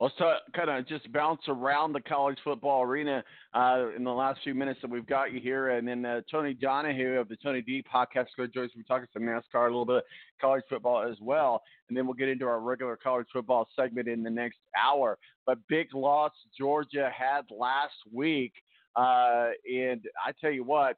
Let's 0.00 0.16
kind 0.54 0.68
of 0.68 0.86
just 0.88 1.10
bounce 1.12 1.42
around 1.46 1.92
the 1.92 2.00
college 2.00 2.36
football 2.42 2.82
arena 2.82 3.22
uh, 3.54 3.86
in 3.96 4.02
the 4.02 4.12
last 4.12 4.40
few 4.42 4.52
minutes 4.52 4.80
that 4.82 4.90
we've 4.90 5.06
got 5.06 5.32
you 5.32 5.40
here. 5.40 5.70
And 5.70 5.86
then 5.86 6.04
uh, 6.04 6.20
Tony 6.28 6.52
Donahue 6.52 7.18
of 7.20 7.28
the 7.28 7.36
Tony 7.36 7.62
D 7.62 7.82
podcast 7.82 8.26
going 8.36 8.50
to 8.50 8.64
us. 8.64 8.70
We're 8.76 8.82
talking 8.82 9.06
some 9.12 9.22
NASCAR, 9.22 9.62
a 9.62 9.70
little 9.70 9.86
bit 9.86 9.98
of 9.98 10.02
college 10.40 10.64
football 10.68 11.08
as 11.08 11.16
well. 11.22 11.62
And 11.88 11.96
then 11.96 12.06
we'll 12.06 12.14
get 12.14 12.28
into 12.28 12.44
our 12.44 12.58
regular 12.58 12.96
college 12.96 13.28
football 13.32 13.68
segment 13.76 14.08
in 14.08 14.24
the 14.24 14.30
next 14.30 14.58
hour. 14.76 15.16
But 15.46 15.58
big 15.68 15.94
loss 15.94 16.32
Georgia 16.58 17.10
had 17.16 17.42
last 17.50 17.94
week. 18.12 18.52
Uh, 18.96 19.50
and 19.72 20.02
I 20.26 20.32
tell 20.40 20.50
you 20.50 20.64
what, 20.64 20.96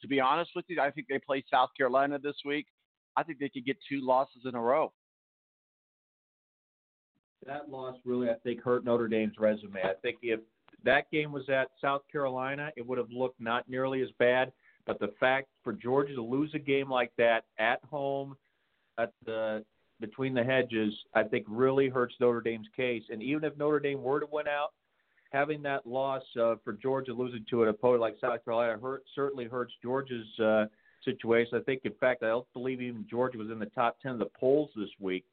to 0.00 0.08
be 0.08 0.20
honest 0.20 0.52
with 0.54 0.66
you, 0.68 0.80
I 0.80 0.92
think 0.92 1.08
they 1.08 1.18
play 1.18 1.44
South 1.50 1.70
Carolina 1.76 2.18
this 2.20 2.36
week. 2.44 2.66
I 3.16 3.22
think 3.22 3.38
they 3.38 3.48
could 3.48 3.66
get 3.66 3.76
two 3.88 4.00
losses 4.00 4.42
in 4.44 4.54
a 4.54 4.60
row 4.60 4.92
that 7.46 7.70
loss 7.70 7.96
really, 8.04 8.30
I 8.30 8.34
think, 8.44 8.62
hurt 8.62 8.84
Notre 8.84 9.08
Dame's 9.08 9.34
resume. 9.38 9.82
I 9.82 9.94
think 10.00 10.18
if 10.22 10.40
that 10.84 11.10
game 11.10 11.32
was 11.32 11.48
at 11.48 11.68
South 11.80 12.02
Carolina, 12.10 12.70
it 12.76 12.86
would 12.86 12.98
have 12.98 13.10
looked 13.10 13.40
not 13.40 13.68
nearly 13.68 14.02
as 14.02 14.08
bad. 14.18 14.52
But 14.86 14.98
the 14.98 15.12
fact 15.20 15.48
for 15.62 15.72
Georgia 15.72 16.14
to 16.14 16.22
lose 16.22 16.50
a 16.54 16.58
game 16.58 16.90
like 16.90 17.12
that 17.18 17.44
at 17.58 17.82
home, 17.84 18.36
at 18.98 19.12
the 19.24 19.64
between 20.00 20.34
the 20.34 20.42
hedges, 20.42 20.92
I 21.14 21.22
think 21.22 21.46
really 21.48 21.88
hurts 21.88 22.16
Notre 22.18 22.40
Dame's 22.40 22.66
case. 22.76 23.04
And 23.10 23.22
even 23.22 23.44
if 23.44 23.56
Notre 23.56 23.78
Dame 23.78 24.02
were 24.02 24.18
to 24.18 24.26
win 24.30 24.48
out, 24.48 24.72
having 25.30 25.62
that 25.62 25.86
loss 25.86 26.22
uh, 26.40 26.56
for 26.64 26.72
Georgia 26.72 27.12
losing 27.12 27.44
to 27.50 27.62
an 27.62 27.68
opponent 27.68 28.00
like 28.00 28.16
South 28.20 28.44
Carolina 28.44 28.78
hurt, 28.80 29.04
certainly 29.14 29.44
hurts 29.44 29.72
Georgia's 29.80 30.26
uh, 30.40 30.64
situation. 31.04 31.58
I 31.58 31.62
think, 31.62 31.82
in 31.84 31.92
fact, 32.00 32.22
I 32.22 32.28
don't 32.28 32.46
believe 32.52 32.80
even 32.80 33.06
Georgia 33.08 33.38
was 33.38 33.50
in 33.50 33.58
the 33.58 33.66
top 33.66 33.98
ten 34.00 34.12
of 34.12 34.18
the 34.18 34.30
polls 34.38 34.70
this 34.76 34.90
week. 34.98 35.24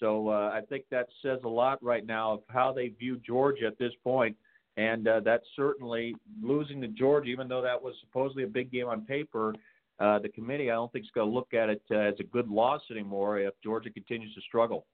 So 0.00 0.28
uh, 0.28 0.50
I 0.54 0.60
think 0.68 0.84
that 0.90 1.08
says 1.22 1.40
a 1.44 1.48
lot 1.48 1.82
right 1.82 2.06
now 2.06 2.32
of 2.32 2.40
how 2.48 2.72
they 2.72 2.88
view 2.88 3.20
Georgia 3.24 3.66
at 3.66 3.78
this 3.78 3.92
point. 4.02 4.36
And 4.78 5.06
uh, 5.06 5.20
that's 5.20 5.44
certainly 5.54 6.16
losing 6.42 6.80
to 6.80 6.88
Georgia, 6.88 7.28
even 7.28 7.46
though 7.46 7.60
that 7.60 7.82
was 7.82 7.94
supposedly 8.00 8.44
a 8.44 8.46
big 8.48 8.72
game 8.72 8.86
on 8.88 9.02
paper. 9.02 9.54
Uh, 10.00 10.18
the 10.18 10.30
committee, 10.30 10.70
I 10.70 10.74
don't 10.74 10.90
think, 10.90 11.04
is 11.04 11.10
going 11.14 11.28
to 11.28 11.34
look 11.34 11.52
at 11.52 11.68
it 11.68 11.82
uh, 11.90 11.96
as 11.96 12.14
a 12.20 12.24
good 12.24 12.48
loss 12.48 12.80
anymore 12.90 13.38
if 13.38 13.52
Georgia 13.62 13.90
continues 13.90 14.34
to 14.34 14.40
struggle. 14.40 14.86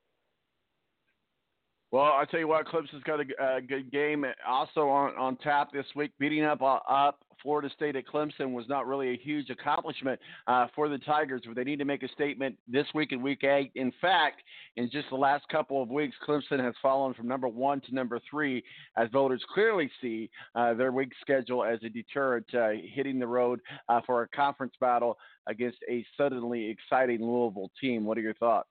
Well, 1.91 2.03
I 2.03 2.25
tell 2.31 2.41
you 2.41 2.49
what, 2.49 2.67
Clemson's 2.67 3.03
got 3.05 3.21
a, 3.21 3.57
a 3.57 3.61
good 3.63 3.91
game 3.91 4.25
also 4.47 4.89
on, 4.89 5.17
on 5.17 5.37
tap 5.37 5.73
this 5.73 5.87
week, 5.97 6.13
beating 6.19 6.45
up 6.45 6.61
uh, 6.61 6.81
up 6.89 7.21
Florida 7.43 7.71
State 7.75 7.97
at 7.97 8.07
Clemson 8.07 8.53
was 8.53 8.67
not 8.69 8.87
really 8.87 9.11
a 9.11 9.17
huge 9.17 9.51
accomplishment 9.51 10.19
uh, 10.47 10.67
for 10.75 10.89
the 10.89 10.99
Tigers, 10.99 11.43
but 11.47 11.55
they 11.55 11.65
need 11.65 11.79
to 11.79 11.85
make 11.85 12.03
a 12.03 12.09
statement 12.09 12.57
this 12.67 12.87
week 12.95 13.13
in 13.13 13.23
Week 13.23 13.45
Eight. 13.45 13.71
In 13.75 13.93
fact, 14.01 14.43
in 14.77 14.91
just 14.91 15.09
the 15.11 15.17
last 15.17 15.49
couple 15.49 15.83
of 15.83 15.89
weeks, 15.89 16.17
Clemson 16.27 16.63
has 16.63 16.75
fallen 16.83 17.15
from 17.15 17.29
number 17.29 17.49
one 17.49 17.81
to 17.83 17.95
number 17.95 18.21
three, 18.31 18.63
as 18.97 19.09
voters 19.13 19.43
clearly 19.53 19.91
see 20.01 20.31
uh, 20.55 20.75
their 20.75 20.93
week 20.93 21.13
schedule 21.21 21.65
as 21.65 21.79
a 21.83 21.89
deterrent, 21.89 22.47
uh, 22.55 22.71
hitting 22.93 23.19
the 23.19 23.27
road 23.27 23.61
uh, 23.89 24.01
for 24.07 24.23
a 24.23 24.29
conference 24.29 24.75
battle 24.81 25.17
against 25.47 25.79
a 25.89 26.05
suddenly 26.17 26.69
exciting 26.69 27.23
Louisville 27.23 27.71
team. 27.81 28.05
What 28.05 28.19
are 28.19 28.23
your 28.23 28.35
thoughts? 28.35 28.69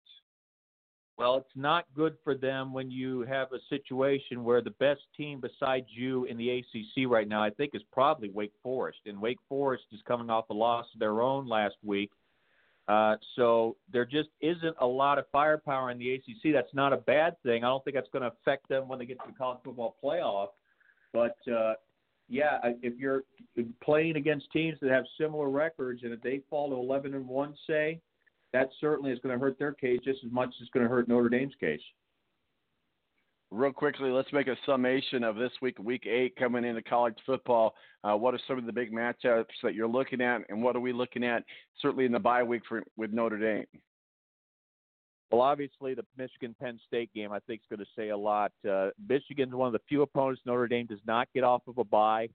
Well, 1.17 1.38
it's 1.38 1.56
not 1.56 1.86
good 1.95 2.15
for 2.23 2.36
them 2.36 2.73
when 2.73 2.91
you 2.91 3.21
have 3.21 3.51
a 3.51 3.58
situation 3.69 4.43
where 4.43 4.62
the 4.62 4.71
best 4.71 5.01
team 5.15 5.41
besides 5.41 5.88
you 5.89 6.25
in 6.25 6.38
the 6.38 6.60
ACC 6.60 7.10
right 7.10 7.27
now, 7.27 7.41
I 7.41 7.49
think, 7.49 7.71
is 7.73 7.82
probably 7.91 8.30
Wake 8.30 8.53
Forest. 8.62 8.99
And 9.08 9.19
Wake 9.19 9.39
Forest 9.49 9.86
is 9.91 9.99
coming 10.08 10.30
off 10.30 10.45
a 10.51 10.53
loss 10.53 10.86
of 10.93 10.99
their 10.99 11.21
own 11.21 11.47
last 11.47 11.75
week. 11.84 12.12
Uh, 12.88 13.15
so 13.36 13.75
there 13.91 14.06
just 14.06 14.30
isn't 14.41 14.75
a 14.80 14.86
lot 14.86 15.17
of 15.17 15.25
firepower 15.32 15.89
in 15.89 15.97
the 15.97 16.13
ACC. 16.13 16.53
That's 16.53 16.73
not 16.73 16.93
a 16.93 16.97
bad 16.97 17.36
thing. 17.41 17.63
I 17.63 17.67
don't 17.67 17.84
think 17.84 17.95
that's 17.95 18.10
going 18.13 18.21
to 18.21 18.32
affect 18.39 18.69
them 18.69 18.88
when 18.88 18.99
they 18.99 19.06
get 19.06 19.17
to 19.19 19.32
the 19.32 19.38
college 19.38 19.60
football 19.63 19.97
playoff. 20.01 20.49
But 21.13 21.36
uh, 21.51 21.73
yeah, 22.30 22.60
if 22.84 22.97
you're 22.97 23.23
playing 23.84 24.17
against 24.17 24.51
teams 24.51 24.77
that 24.82 24.91
have 24.91 25.06
similar 25.19 25.49
records, 25.49 26.03
and 26.03 26.13
if 26.13 26.21
they 26.21 26.41
fall 26.49 26.69
to 26.69 26.75
11 26.75 27.15
and 27.15 27.27
one, 27.27 27.56
say, 27.65 27.99
that 28.53 28.69
certainly 28.79 29.12
is 29.12 29.19
going 29.19 29.38
to 29.38 29.43
hurt 29.43 29.60
their 29.60 29.73
case 29.73 29.99
just 30.03 30.23
as 30.25 30.31
much 30.31 30.49
as 30.49 30.55
it's 30.62 30.69
going 30.71 30.83
to 30.83 30.89
hurt 30.89 31.07
Notre 31.07 31.29
Dame's 31.29 31.53
case. 31.60 31.81
Real 33.49 33.71
quickly, 33.71 34.10
let's 34.10 34.31
make 34.33 34.47
a 34.47 34.57
summation 34.65 35.23
of 35.23 35.38
this 35.38 35.51
week, 35.62 35.79
week 35.79 36.05
eight, 36.05 36.36
coming 36.36 36.65
into 36.65 36.81
college 36.81 37.15
football. 37.25 37.75
Uh, 38.03 38.15
what 38.15 38.33
are 38.33 38.39
some 38.45 38.57
of 38.57 38.65
the 38.65 38.73
big 38.73 38.91
matchups 38.91 39.45
that 39.63 39.73
you're 39.73 39.88
looking 39.88 40.19
at, 40.19 40.41
and 40.49 40.62
what 40.62 40.75
are 40.75 40.81
we 40.81 40.91
looking 40.91 41.23
at 41.23 41.43
certainly 41.81 42.05
in 42.05 42.12
the 42.12 42.19
bye 42.19 42.43
week 42.43 42.62
for, 42.67 42.83
with 42.97 43.13
Notre 43.13 43.38
Dame? 43.38 43.65
Well, 45.31 45.41
obviously, 45.41 45.93
the 45.93 46.05
Michigan 46.17 46.55
Penn 46.60 46.79
State 46.88 47.13
game 47.13 47.31
I 47.31 47.39
think 47.39 47.62
is 47.62 47.67
going 47.69 47.86
to 47.86 47.91
say 47.95 48.10
a 48.10 48.17
lot. 48.17 48.51
Uh, 48.69 48.89
Michigan's 49.07 49.53
one 49.53 49.67
of 49.67 49.73
the 49.73 49.81
few 49.88 50.01
opponents 50.01 50.41
Notre 50.45 50.67
Dame 50.67 50.86
does 50.86 50.99
not 51.05 51.27
get 51.33 51.43
off 51.43 51.62
of 51.67 51.77
a 51.77 51.83
bye. 51.83 52.27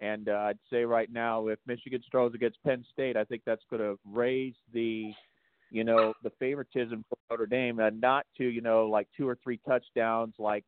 And 0.00 0.28
uh, 0.28 0.32
I'd 0.32 0.58
say 0.70 0.84
right 0.84 1.12
now, 1.12 1.46
if 1.46 1.60
Michigan 1.66 2.02
struggles 2.04 2.34
against 2.34 2.62
Penn 2.64 2.84
State, 2.92 3.16
I 3.16 3.22
think 3.24 3.42
that's 3.46 3.62
going 3.70 3.82
to 3.82 3.98
raise 4.04 4.54
the 4.72 5.12
you 5.72 5.84
know, 5.84 6.12
the 6.22 6.30
favoritism 6.38 7.04
for 7.08 7.16
Notre 7.30 7.46
Dame, 7.46 7.80
and 7.80 8.00
not 8.00 8.26
to, 8.36 8.44
you 8.44 8.60
know, 8.60 8.86
like 8.86 9.08
two 9.16 9.26
or 9.28 9.38
three 9.42 9.58
touchdowns 9.66 10.34
like 10.38 10.64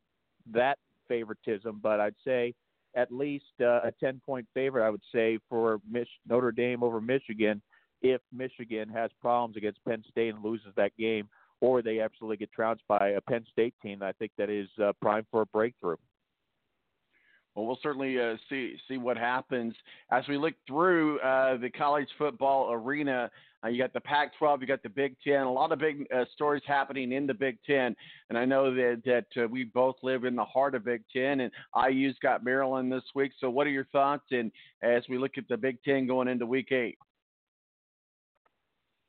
that 0.51 0.79
favoritism, 1.07 1.79
but 1.81 1.99
I'd 1.99 2.15
say 2.25 2.53
at 2.95 3.11
least 3.11 3.45
uh, 3.61 3.81
a 3.83 3.91
10 3.99 4.21
point 4.25 4.47
favorite, 4.53 4.85
I 4.85 4.89
would 4.89 5.03
say, 5.13 5.37
for 5.47 5.79
Mich- 5.89 6.07
Notre 6.27 6.51
Dame 6.51 6.81
over 6.81 6.99
Michigan 6.99 7.61
if 8.01 8.21
Michigan 8.31 8.89
has 8.89 9.11
problems 9.21 9.57
against 9.57 9.83
Penn 9.85 10.03
State 10.09 10.33
and 10.33 10.43
loses 10.43 10.73
that 10.75 10.95
game, 10.97 11.29
or 11.61 11.81
they 11.81 11.99
absolutely 11.99 12.37
get 12.37 12.51
trounced 12.51 12.83
by 12.87 13.09
a 13.09 13.21
Penn 13.21 13.45
State 13.51 13.73
team. 13.81 14.01
I 14.01 14.11
think 14.13 14.31
that 14.37 14.49
is 14.49 14.67
uh, 14.83 14.91
prime 15.01 15.25
for 15.31 15.41
a 15.41 15.45
breakthrough. 15.47 15.97
Well, 17.55 17.65
we'll 17.65 17.79
certainly 17.81 18.19
uh, 18.19 18.35
see 18.49 18.75
see 18.87 18.97
what 18.97 19.17
happens 19.17 19.73
as 20.11 20.27
we 20.27 20.37
look 20.37 20.55
through 20.67 21.19
uh, 21.19 21.57
the 21.57 21.69
college 21.69 22.09
football 22.17 22.71
arena. 22.73 23.31
Uh, 23.65 23.69
you 23.69 23.81
got 23.81 23.93
the 23.93 24.01
Pac-12, 24.01 24.61
you 24.61 24.67
got 24.67 24.83
the 24.83 24.89
Big 24.89 25.15
Ten, 25.25 25.41
a 25.41 25.51
lot 25.51 25.71
of 25.71 25.79
big 25.79 26.05
uh, 26.15 26.25
stories 26.33 26.61
happening 26.67 27.11
in 27.11 27.25
the 27.25 27.33
Big 27.33 27.57
Ten, 27.65 27.95
and 28.29 28.37
I 28.37 28.45
know 28.45 28.73
that 28.73 29.01
that 29.05 29.43
uh, 29.43 29.47
we 29.47 29.63
both 29.63 29.95
live 30.03 30.23
in 30.23 30.35
the 30.35 30.45
heart 30.45 30.75
of 30.75 30.85
Big 30.85 31.01
Ten, 31.11 31.39
and 31.39 31.51
IU's 31.89 32.17
got 32.21 32.43
Maryland 32.43 32.91
this 32.91 33.03
week. 33.15 33.31
So, 33.39 33.49
what 33.49 33.65
are 33.65 33.71
your 33.71 33.85
thoughts? 33.85 34.25
And 34.31 34.51
as 34.83 35.03
we 35.09 35.17
look 35.17 35.37
at 35.37 35.47
the 35.47 35.57
Big 35.57 35.81
Ten 35.83 36.05
going 36.05 36.27
into 36.27 36.45
Week 36.45 36.71
Eight. 36.71 36.97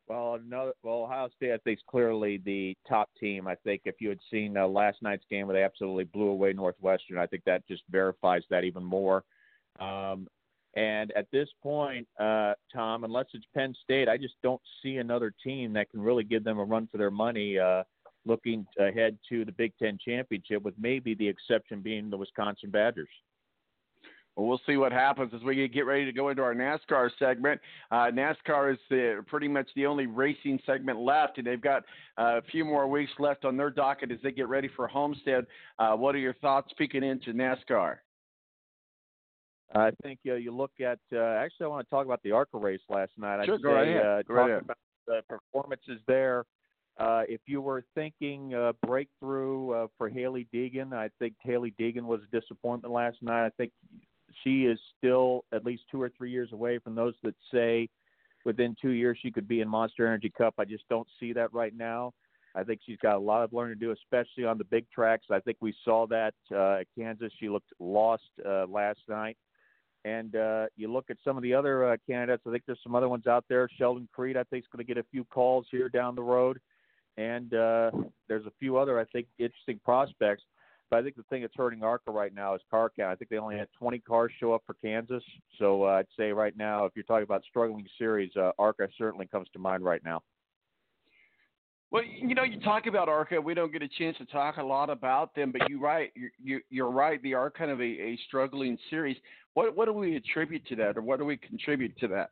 Well, 0.08 0.34
another 0.34 0.72
well, 0.82 1.02
Ohio 1.02 1.28
State 1.36 1.52
I 1.52 1.58
think 1.58 1.78
is 1.78 1.84
clearly 1.90 2.40
the 2.44 2.76
top 2.88 3.10
team. 3.18 3.48
I 3.48 3.56
think 3.56 3.82
if 3.84 3.96
you 3.98 4.08
had 4.08 4.20
seen 4.30 4.56
uh, 4.56 4.66
last 4.66 5.02
night's 5.02 5.24
game 5.28 5.48
where 5.48 5.56
they 5.56 5.64
absolutely 5.64 6.04
blew 6.04 6.28
away 6.28 6.52
Northwestern, 6.52 7.18
I 7.18 7.26
think 7.26 7.42
that 7.44 7.66
just 7.66 7.82
verifies 7.90 8.42
that 8.50 8.64
even 8.64 8.84
more. 8.84 9.24
Um, 9.80 10.28
and 10.76 11.10
at 11.16 11.26
this 11.32 11.48
point, 11.62 12.06
uh, 12.20 12.52
Tom, 12.72 13.04
unless 13.04 13.26
it's 13.32 13.46
Penn 13.54 13.74
State, 13.82 14.08
I 14.08 14.18
just 14.18 14.34
don't 14.42 14.60
see 14.82 14.98
another 14.98 15.32
team 15.42 15.72
that 15.72 15.90
can 15.90 16.00
really 16.00 16.24
give 16.24 16.44
them 16.44 16.58
a 16.58 16.64
run 16.64 16.86
for 16.92 16.98
their 16.98 17.10
money. 17.10 17.58
Uh, 17.58 17.82
looking 18.26 18.66
ahead 18.78 19.16
to 19.28 19.44
the 19.44 19.52
Big 19.52 19.72
Ten 19.80 19.98
championship, 20.04 20.62
with 20.62 20.74
maybe 20.78 21.14
the 21.14 21.28
exception 21.28 21.80
being 21.80 22.10
the 22.10 22.16
Wisconsin 22.16 22.70
Badgers. 22.70 23.08
Well, 24.34 24.46
we'll 24.46 24.60
see 24.66 24.76
what 24.76 24.92
happens 24.92 25.32
as 25.34 25.42
we 25.42 25.66
get 25.68 25.86
ready 25.86 26.04
to 26.04 26.12
go 26.12 26.28
into 26.28 26.42
our 26.42 26.54
NASCAR 26.54 27.08
segment. 27.18 27.58
Uh, 27.90 28.10
NASCAR 28.12 28.74
is 28.74 28.78
the, 28.90 29.24
pretty 29.26 29.48
much 29.48 29.68
the 29.74 29.86
only 29.86 30.06
racing 30.06 30.60
segment 30.66 30.98
left, 30.98 31.38
and 31.38 31.46
they've 31.46 31.60
got 31.60 31.84
uh, 32.18 32.38
a 32.38 32.42
few 32.42 32.64
more 32.64 32.86
weeks 32.86 33.12
left 33.18 33.46
on 33.46 33.56
their 33.56 33.70
docket 33.70 34.12
as 34.12 34.18
they 34.22 34.32
get 34.32 34.48
ready 34.48 34.68
for 34.76 34.86
Homestead. 34.86 35.46
Uh, 35.78 35.92
what 35.92 36.14
are 36.14 36.18
your 36.18 36.34
thoughts 36.34 36.70
peeking 36.76 37.02
into 37.02 37.32
NASCAR? 37.32 37.96
I 39.74 39.90
think 40.02 40.20
uh, 40.26 40.34
you 40.34 40.54
look 40.54 40.72
at. 40.80 40.98
Uh, 41.12 41.18
actually, 41.18 41.64
I 41.64 41.68
want 41.68 41.86
to 41.86 41.90
talk 41.90 42.06
about 42.06 42.22
the 42.22 42.32
ARCA 42.32 42.56
race 42.58 42.80
last 42.88 43.12
night. 43.18 43.44
Sure, 43.46 43.54
I'd 43.56 43.62
go 43.62 43.74
say, 43.74 43.90
ahead. 43.90 44.06
Uh, 44.06 44.22
go 44.22 44.34
ahead. 44.36 44.62
about 44.62 44.78
the 45.06 45.20
performances 45.28 46.00
there. 46.06 46.44
Uh, 46.98 47.22
if 47.28 47.40
you 47.46 47.60
were 47.60 47.84
thinking 47.94 48.54
uh, 48.54 48.72
breakthrough 48.86 49.70
uh, 49.70 49.86
for 49.98 50.08
Hailie 50.08 50.46
Deegan, 50.54 50.94
I 50.94 51.10
think 51.18 51.34
Hailie 51.42 51.74
Deegan 51.78 52.02
was 52.02 52.20
a 52.22 52.40
disappointment 52.40 52.92
last 52.92 53.18
night. 53.22 53.44
I 53.44 53.50
think 53.58 53.72
she 54.42 54.64
is 54.64 54.78
still 54.96 55.44
at 55.52 55.64
least 55.64 55.82
two 55.90 56.00
or 56.00 56.10
three 56.16 56.30
years 56.30 56.52
away 56.52 56.78
from 56.78 56.94
those 56.94 57.14
that 57.22 57.34
say 57.52 57.88
within 58.46 58.74
two 58.80 58.90
years 58.90 59.18
she 59.20 59.30
could 59.30 59.46
be 59.46 59.60
in 59.60 59.68
Monster 59.68 60.06
Energy 60.06 60.32
Cup. 60.36 60.54
I 60.58 60.64
just 60.64 60.84
don't 60.88 61.08
see 61.20 61.32
that 61.34 61.52
right 61.52 61.76
now. 61.76 62.12
I 62.54 62.64
think 62.64 62.80
she's 62.86 62.96
got 63.02 63.16
a 63.16 63.18
lot 63.18 63.44
of 63.44 63.52
learning 63.52 63.78
to 63.78 63.84
do, 63.84 63.90
especially 63.90 64.44
on 64.44 64.56
the 64.56 64.64
big 64.64 64.90
tracks. 64.90 65.26
I 65.30 65.40
think 65.40 65.58
we 65.60 65.74
saw 65.84 66.06
that 66.06 66.32
uh, 66.50 66.80
at 66.80 66.86
Kansas. 66.96 67.30
She 67.38 67.50
looked 67.50 67.70
lost 67.78 68.22
uh, 68.46 68.66
last 68.66 69.00
night. 69.06 69.36
And 70.06 70.36
uh, 70.36 70.66
you 70.76 70.92
look 70.92 71.06
at 71.10 71.16
some 71.24 71.36
of 71.36 71.42
the 71.42 71.52
other 71.52 71.92
uh, 71.92 71.96
candidates. 72.08 72.44
I 72.46 72.52
think 72.52 72.62
there's 72.64 72.78
some 72.84 72.94
other 72.94 73.08
ones 73.08 73.26
out 73.26 73.44
there. 73.48 73.68
Sheldon 73.76 74.08
Creed, 74.14 74.36
I 74.36 74.44
think, 74.44 74.62
is 74.62 74.68
going 74.72 74.86
to 74.86 74.94
get 74.94 75.04
a 75.04 75.06
few 75.10 75.24
calls 75.24 75.66
here 75.68 75.88
down 75.88 76.14
the 76.14 76.22
road, 76.22 76.60
and 77.16 77.52
uh, 77.52 77.90
there's 78.28 78.46
a 78.46 78.52
few 78.60 78.76
other, 78.76 79.00
I 79.00 79.04
think, 79.06 79.26
interesting 79.40 79.80
prospects. 79.84 80.44
But 80.90 81.00
I 81.00 81.02
think 81.02 81.16
the 81.16 81.24
thing 81.24 81.42
that's 81.42 81.56
hurting 81.56 81.82
ARCA 81.82 82.12
right 82.12 82.32
now 82.32 82.54
is 82.54 82.60
car 82.70 82.92
count. 82.96 83.10
I 83.10 83.16
think 83.16 83.30
they 83.30 83.38
only 83.38 83.56
had 83.56 83.66
20 83.76 83.98
cars 83.98 84.30
show 84.38 84.52
up 84.52 84.62
for 84.64 84.74
Kansas. 84.74 85.24
So 85.58 85.82
uh, 85.82 85.88
I'd 85.88 86.06
say 86.16 86.30
right 86.30 86.56
now, 86.56 86.84
if 86.84 86.92
you're 86.94 87.02
talking 87.02 87.24
about 87.24 87.42
struggling 87.48 87.84
series, 87.98 88.30
uh, 88.36 88.52
ARCA 88.60 88.86
certainly 88.96 89.26
comes 89.26 89.48
to 89.54 89.58
mind 89.58 89.82
right 89.82 90.04
now. 90.04 90.22
Well, 91.90 92.02
you 92.04 92.34
know, 92.34 92.42
you 92.42 92.60
talk 92.60 92.86
about 92.86 93.08
ARCA. 93.08 93.40
We 93.40 93.54
don't 93.54 93.72
get 93.72 93.82
a 93.82 93.88
chance 93.88 94.16
to 94.18 94.26
talk 94.26 94.56
a 94.56 94.62
lot 94.62 94.90
about 94.90 95.34
them, 95.34 95.52
but 95.52 95.68
you're 95.70 95.80
right. 95.80 96.12
You're, 96.42 96.60
you're 96.68 96.90
right. 96.90 97.22
They 97.22 97.32
are 97.32 97.50
kind 97.50 97.70
of 97.70 97.80
a, 97.80 97.84
a 97.84 98.18
struggling 98.26 98.76
series. 98.90 99.16
What 99.54 99.76
what 99.76 99.86
do 99.86 99.92
we 99.92 100.16
attribute 100.16 100.66
to 100.66 100.76
that, 100.76 100.96
or 100.96 101.02
what 101.02 101.18
do 101.18 101.24
we 101.24 101.36
contribute 101.36 101.96
to 101.98 102.08
that? 102.08 102.30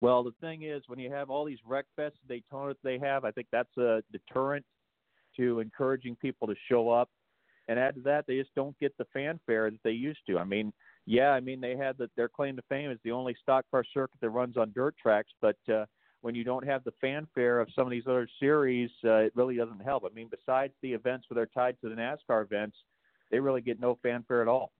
Well, 0.00 0.22
the 0.22 0.34
thing 0.40 0.62
is, 0.62 0.82
when 0.86 0.98
you 0.98 1.10
have 1.10 1.30
all 1.30 1.44
these 1.44 1.58
wreck 1.66 1.86
fests, 1.98 2.12
Daytona 2.28 2.68
that 2.68 2.82
they 2.84 2.98
have, 2.98 3.24
I 3.24 3.30
think 3.30 3.48
that's 3.50 3.76
a 3.78 4.02
deterrent 4.12 4.64
to 5.36 5.60
encouraging 5.60 6.16
people 6.16 6.46
to 6.46 6.54
show 6.68 6.90
up. 6.90 7.08
And 7.68 7.78
add 7.78 7.94
to 7.94 8.00
that, 8.02 8.26
they 8.26 8.36
just 8.36 8.54
don't 8.54 8.78
get 8.78 8.94
the 8.98 9.06
fanfare 9.14 9.70
that 9.70 9.82
they 9.82 9.92
used 9.92 10.20
to. 10.28 10.38
I 10.38 10.44
mean, 10.44 10.72
yeah, 11.06 11.30
I 11.30 11.40
mean 11.40 11.60
they 11.60 11.76
had 11.76 11.96
the, 11.96 12.10
their 12.16 12.28
claim 12.28 12.56
to 12.56 12.62
fame 12.68 12.90
is 12.90 12.98
the 13.02 13.12
only 13.12 13.34
stock 13.40 13.64
car 13.70 13.84
circuit 13.94 14.20
that 14.20 14.28
runs 14.28 14.58
on 14.58 14.72
dirt 14.74 14.94
tracks, 15.00 15.32
but 15.40 15.56
uh, 15.72 15.86
when 16.24 16.34
you 16.34 16.42
don't 16.42 16.66
have 16.66 16.82
the 16.84 16.92
fanfare 17.02 17.60
of 17.60 17.68
some 17.76 17.86
of 17.86 17.90
these 17.90 18.06
other 18.06 18.26
series, 18.40 18.90
uh, 19.04 19.16
it 19.16 19.32
really 19.34 19.56
doesn't 19.56 19.82
help. 19.84 20.04
I 20.10 20.14
mean, 20.14 20.30
besides 20.30 20.72
the 20.80 20.90
events 20.90 21.26
where 21.28 21.34
they're 21.34 21.46
tied 21.54 21.78
to 21.82 21.90
the 21.90 21.94
NASCAR 21.94 22.42
events, 22.42 22.78
they 23.30 23.38
really 23.38 23.60
get 23.60 23.78
no 23.78 23.98
fanfare 24.02 24.40
at 24.40 24.48
all. 24.48 24.72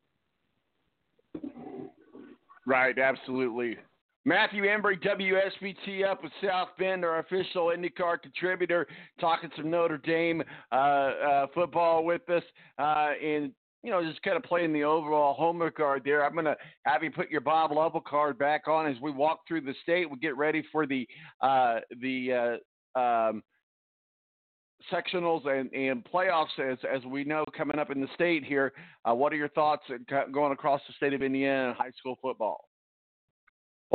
Right, 2.66 2.98
absolutely. 2.98 3.76
Matthew 4.24 4.62
Embury, 4.64 4.96
WSBT 4.96 6.10
up 6.10 6.22
with 6.22 6.32
South 6.42 6.68
Bend, 6.78 7.04
our 7.04 7.18
official 7.18 7.66
IndyCar 7.66 8.22
contributor, 8.22 8.86
talking 9.20 9.50
some 9.54 9.70
Notre 9.70 9.98
Dame 9.98 10.42
uh, 10.72 10.74
uh, 10.74 11.46
football 11.52 12.06
with 12.06 12.22
us, 12.30 12.42
uh, 12.78 13.10
and 13.22 13.52
you 13.84 13.90
know 13.90 14.02
just 14.02 14.22
kind 14.22 14.36
of 14.36 14.42
playing 14.42 14.72
the 14.72 14.82
overall 14.82 15.34
homer 15.34 15.66
regard 15.66 16.02
there. 16.04 16.24
I'm 16.24 16.32
going 16.32 16.46
to 16.46 16.56
have 16.86 17.02
you 17.02 17.10
put 17.10 17.30
your 17.30 17.42
Bob 17.42 17.70
Lovell 17.70 18.00
card 18.00 18.38
back 18.38 18.66
on 18.66 18.86
as 18.86 18.96
we 19.00 19.10
walk 19.10 19.40
through 19.46 19.60
the 19.60 19.74
state. 19.82 20.10
We 20.10 20.18
get 20.18 20.36
ready 20.36 20.64
for 20.72 20.86
the 20.86 21.06
uh, 21.42 21.80
the 22.00 22.60
uh, 22.96 22.98
um, 22.98 23.42
sectionals 24.92 25.46
and, 25.46 25.72
and 25.74 26.04
playoffs 26.04 26.58
as 26.58 26.78
as 26.92 27.04
we 27.04 27.24
know 27.24 27.44
coming 27.56 27.78
up 27.78 27.90
in 27.90 28.00
the 28.00 28.08
state 28.14 28.42
here. 28.42 28.72
Uh, 29.08 29.14
what 29.14 29.32
are 29.34 29.36
your 29.36 29.50
thoughts 29.50 29.84
going 30.32 30.52
across 30.52 30.80
the 30.88 30.94
state 30.94 31.12
of 31.12 31.22
Indiana 31.22 31.68
in 31.68 31.74
high 31.74 31.92
school 31.98 32.16
football? 32.22 32.64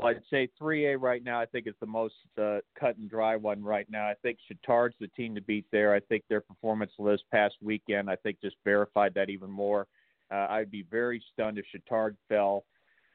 Well, 0.01 0.12
I'd 0.12 0.21
say 0.29 0.49
3A 0.62 0.95
right 0.99 1.23
now. 1.23 1.41
I 1.41 1.45
think 1.45 1.67
is 1.67 1.73
the 1.81 1.85
most 1.85 2.13
uh, 2.41 2.59
cut 2.79 2.97
and 2.97 3.09
dry 3.09 3.35
one 3.35 3.62
right 3.62 3.88
now. 3.89 4.07
I 4.07 4.13
think 4.21 4.38
Chatard's 4.47 4.95
the 4.99 5.07
team 5.09 5.35
to 5.35 5.41
beat 5.41 5.65
there. 5.71 5.93
I 5.93 5.99
think 5.99 6.23
their 6.29 6.41
performance 6.41 6.91
this 6.97 7.19
past 7.31 7.55
weekend, 7.62 8.09
I 8.09 8.15
think, 8.15 8.38
just 8.41 8.55
verified 8.63 9.13
that 9.15 9.29
even 9.29 9.49
more. 9.49 9.88
Uh, 10.31 10.47
I'd 10.49 10.71
be 10.71 10.85
very 10.89 11.21
stunned 11.33 11.57
if 11.57 11.65
Chatard 11.73 12.15
fell. 12.29 12.63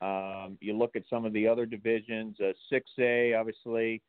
Um, 0.03 0.59
you 0.61 0.77
look 0.77 0.95
at 0.95 1.05
some 1.09 1.25
of 1.25 1.33
the 1.33 1.49
other 1.49 1.65
divisions. 1.65 2.37
Uh, 2.39 2.53
6A, 2.71 3.39
obviously, 3.39 4.03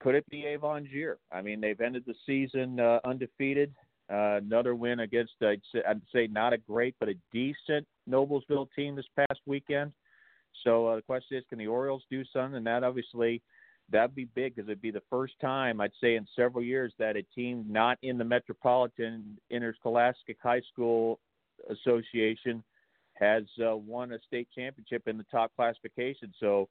could 0.00 0.14
it 0.14 0.24
be 0.30 0.46
Avon 0.46 0.88
Gier? 0.90 1.18
I 1.30 1.42
mean, 1.42 1.60
they've 1.60 1.80
ended 1.80 2.04
the 2.06 2.14
season 2.24 2.80
uh, 2.80 3.00
undefeated. 3.04 3.74
Uh, 4.10 4.38
another 4.42 4.74
win 4.74 5.00
against, 5.00 5.34
I'd 5.42 5.60
I'd 5.86 6.00
say, 6.12 6.26
not 6.26 6.54
a 6.54 6.58
great, 6.58 6.94
but 6.98 7.10
a 7.10 7.14
decent 7.32 7.86
Noblesville 8.08 8.68
team 8.74 8.96
this 8.96 9.06
past 9.14 9.40
weekend. 9.46 9.92
So 10.64 10.88
uh, 10.88 10.96
the 10.96 11.02
question 11.02 11.38
is, 11.38 11.44
can 11.48 11.58
the 11.58 11.66
Orioles 11.66 12.02
do 12.10 12.24
something? 12.32 12.56
And 12.56 12.66
that 12.66 12.84
obviously 12.84 13.42
that'd 13.90 14.14
be 14.14 14.26
big 14.26 14.54
because 14.54 14.68
it'd 14.68 14.82
be 14.82 14.90
the 14.90 15.02
first 15.10 15.34
time 15.40 15.80
I'd 15.80 15.92
say 16.00 16.16
in 16.16 16.26
several 16.36 16.64
years 16.64 16.92
that 16.98 17.16
a 17.16 17.22
team 17.34 17.64
not 17.68 17.98
in 18.02 18.18
the 18.18 18.24
Metropolitan 18.24 19.38
Interscholastic 19.50 20.38
High 20.42 20.62
School 20.72 21.18
Association 21.68 22.62
has 23.14 23.44
uh, 23.64 23.76
won 23.76 24.12
a 24.12 24.18
state 24.26 24.48
championship 24.54 25.06
in 25.06 25.18
the 25.18 25.26
top 25.30 25.52
classification. 25.56 26.32
So 26.40 26.68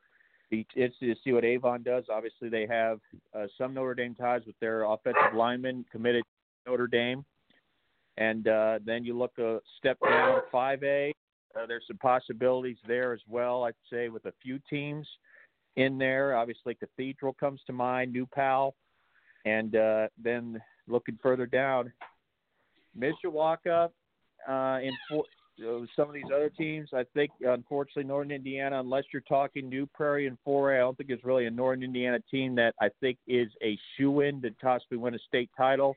it's 0.52 0.98
to 1.00 1.16
see 1.24 1.32
what 1.32 1.46
Avon 1.46 1.84
does. 1.84 2.06
Obviously, 2.12 2.50
they 2.50 2.66
have 2.68 3.00
uh, 3.36 3.46
some 3.58 3.74
Notre 3.74 3.94
Dame 3.94 4.16
ties 4.16 4.42
with 4.48 4.60
their 4.60 4.84
offensive 4.84 5.36
linemen 5.36 5.86
committed 5.92 6.24
to 6.24 6.72
Notre 6.72 6.88
Dame. 6.88 7.24
And 8.18 8.48
uh, 8.48 8.80
then 8.84 9.06
you 9.06 9.18
look 9.18 9.38
a 9.38 9.60
step 9.78 9.98
down, 10.04 10.42
5A. 10.52 11.12
Uh, 11.56 11.66
there's 11.66 11.84
some 11.88 11.98
possibilities 11.98 12.78
there 12.88 13.14
as 13.14 13.22
well, 13.28 13.64
I'd 13.64 13.74
say, 13.92 14.10
with 14.10 14.26
a 14.26 14.34
few 14.42 14.60
teams 14.70 15.08
in 15.76 15.98
there. 15.98 16.36
Obviously, 16.36 16.76
Cathedral 16.76 17.34
comes 17.34 17.62
to 17.68 17.74
mind, 17.74 18.12
New 18.12 18.26
Pal. 18.26 18.76
And 19.46 19.76
uh, 19.76 20.08
then 20.22 20.62
looking 20.88 21.18
further 21.22 21.46
down, 21.46 21.94
Mishawaka 22.98 23.90
uh, 24.48 24.80
in 24.82 24.92
four, 25.10 25.24
uh, 25.66 25.86
some 25.96 26.08
of 26.08 26.14
these 26.14 26.26
other 26.34 26.50
teams. 26.50 26.90
I 26.94 27.04
think, 27.14 27.32
unfortunately, 27.42 28.04
Northern 28.04 28.32
Indiana, 28.32 28.80
unless 28.80 29.06
you're 29.12 29.22
talking 29.22 29.70
New 29.70 29.88
Prairie 29.88 30.28
and 30.28 30.38
4A, 30.46 30.76
I 30.76 30.80
don't 30.80 30.98
think 30.98 31.10
there's 31.10 31.24
really 31.24 31.46
a 31.46 31.52
Northern 31.52 31.84
Indiana 31.84 32.20
team 32.32 32.56
that 32.56 32.76
I 32.82 32.90
think 33.00 33.18
is 33.28 33.50
a 33.64 33.78
shoe 33.96 34.22
in 34.22 34.42
to 34.42 34.52
possibly 34.62 34.98
win 34.98 35.16
a 35.16 35.20
state 35.20 35.50
title, 35.58 35.96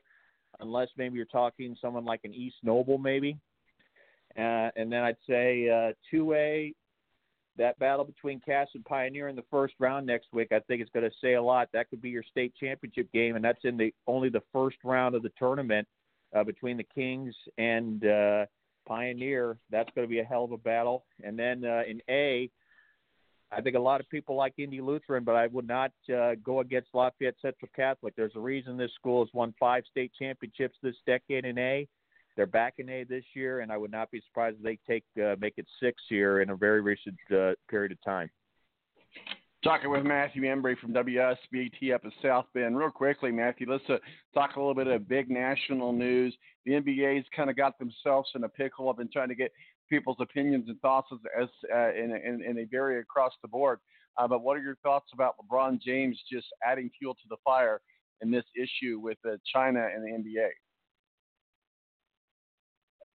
unless 0.59 0.89
maybe 0.97 1.17
you're 1.17 1.25
talking 1.25 1.75
someone 1.81 2.05
like 2.05 2.21
an 2.23 2.33
East 2.33 2.57
Noble, 2.63 2.97
maybe. 2.97 3.37
Uh, 4.37 4.69
and 4.75 4.91
then 4.91 5.03
I'd 5.03 5.17
say 5.27 5.69
uh, 5.69 5.93
2A, 6.13 6.73
that 7.57 7.77
battle 7.77 8.03
between 8.03 8.39
Cass 8.39 8.67
and 8.73 8.83
Pioneer 8.83 9.27
in 9.27 9.35
the 9.35 9.43
first 9.51 9.75
round 9.79 10.07
next 10.07 10.27
week, 10.33 10.51
I 10.51 10.59
think 10.61 10.81
it's 10.81 10.89
going 10.91 11.07
to 11.07 11.15
say 11.21 11.33
a 11.33 11.41
lot. 11.41 11.69
That 11.73 11.89
could 11.89 12.01
be 12.01 12.09
your 12.09 12.23
state 12.23 12.53
championship 12.59 13.11
game, 13.11 13.35
and 13.35 13.45
that's 13.45 13.63
in 13.63 13.77
the 13.77 13.93
only 14.07 14.29
the 14.29 14.41
first 14.51 14.77
round 14.83 15.13
of 15.13 15.21
the 15.21 15.31
tournament 15.37 15.87
uh, 16.35 16.43
between 16.43 16.77
the 16.77 16.83
Kings 16.83 17.35
and 17.57 18.05
uh, 18.05 18.45
Pioneer. 18.87 19.57
That's 19.69 19.89
going 19.93 20.07
to 20.07 20.09
be 20.09 20.19
a 20.19 20.23
hell 20.23 20.45
of 20.45 20.51
a 20.51 20.57
battle. 20.57 21.05
And 21.23 21.37
then 21.37 21.63
uh, 21.63 21.83
in 21.87 22.01
A, 22.09 22.49
I 23.51 23.61
think 23.61 23.75
a 23.75 23.79
lot 23.79 24.01
of 24.01 24.09
people 24.09 24.35
like 24.35 24.53
Indy 24.57 24.81
Lutheran, 24.81 25.23
but 25.23 25.35
I 25.35 25.47
would 25.47 25.67
not 25.67 25.91
uh, 26.13 26.31
go 26.43 26.61
against 26.61 26.89
Lafayette 26.93 27.35
Central 27.39 27.69
Catholic. 27.75 28.15
There's 28.15 28.35
a 28.35 28.39
reason 28.39 28.77
this 28.77 28.91
school 28.95 29.23
has 29.23 29.31
won 29.33 29.53
five 29.59 29.83
state 29.89 30.11
championships 30.17 30.75
this 30.81 30.95
decade 31.05 31.45
in 31.45 31.57
A. 31.59 31.87
They're 32.35 32.45
back 32.45 32.75
in 32.77 32.89
A 32.89 33.03
this 33.03 33.23
year, 33.33 33.59
and 33.59 33.71
I 33.71 33.77
would 33.77 33.91
not 33.91 34.09
be 34.11 34.21
surprised 34.27 34.57
if 34.57 34.63
they 34.63 34.79
take 34.87 35.03
uh, 35.23 35.35
make 35.39 35.53
it 35.57 35.67
six 35.79 36.01
here 36.09 36.41
in 36.41 36.49
a 36.49 36.55
very 36.55 36.81
recent 36.81 37.15
uh, 37.31 37.51
period 37.69 37.91
of 37.91 38.01
time. 38.03 38.29
Talking 39.63 39.91
with 39.91 40.03
Matthew 40.03 40.43
Embury 40.43 40.75
from 40.75 40.93
WSBT 40.93 41.93
up 41.93 42.03
in 42.03 42.11
South 42.21 42.45
Bend. 42.53 42.77
Real 42.77 42.89
quickly, 42.89 43.31
Matthew, 43.31 43.71
let's 43.71 43.83
uh, 43.87 43.95
talk 44.33 44.57
a 44.57 44.59
little 44.59 44.75
bit 44.75 44.87
of 44.87 45.07
big 45.07 45.29
national 45.29 45.93
news. 45.93 46.35
The 46.65 46.73
NBA's 46.73 47.25
kind 47.33 47.49
of 47.49 47.55
got 47.55 47.79
themselves 47.79 48.29
in 48.35 48.43
a 48.43 48.49
pickle. 48.49 48.89
I've 48.89 48.97
been 48.97 49.09
trying 49.09 49.29
to 49.29 49.35
get 49.35 49.53
people's 49.89 50.17
opinions 50.19 50.65
and 50.67 50.77
thoughts 50.81 51.07
as, 51.39 51.47
uh, 51.73 51.93
in, 51.93 52.11
in, 52.11 52.43
in, 52.43 52.57
a 52.57 52.65
vary 52.65 52.99
across 52.99 53.31
the 53.41 53.47
board. 53.47 53.79
Uh, 54.17 54.27
but 54.27 54.41
what 54.41 54.57
are 54.57 54.61
your 54.61 54.75
thoughts 54.83 55.09
about 55.13 55.35
LeBron 55.37 55.81
James 55.81 56.19
just 56.29 56.47
adding 56.65 56.89
fuel 56.99 57.13
to 57.13 57.27
the 57.29 57.37
fire 57.45 57.79
in 58.21 58.31
this 58.31 58.45
issue 58.55 58.99
with 58.99 59.17
uh, 59.25 59.37
China 59.53 59.87
and 59.95 60.03
the 60.03 60.09
NBA? 60.09 60.49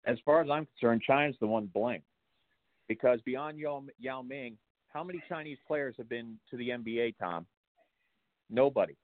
As 0.07 0.19
far 0.25 0.43
as 0.43 0.51
I'm 0.51 0.67
concerned, 0.67 1.03
China's 1.07 1.37
the 1.41 1.47
one 1.47 1.67
blamed 1.73 2.03
because 2.89 3.21
beyond 3.23 3.59
Yao, 3.59 3.85
Yao 3.99 4.23
Ming, 4.23 4.57
how 4.89 5.03
many 5.03 5.23
Chinese 5.29 5.59
players 5.67 5.95
have 5.99 6.09
been 6.09 6.39
to 6.51 6.57
the 6.57 6.69
NBA, 6.69 7.17
Tom? 7.19 7.47
Nobody. 8.51 8.97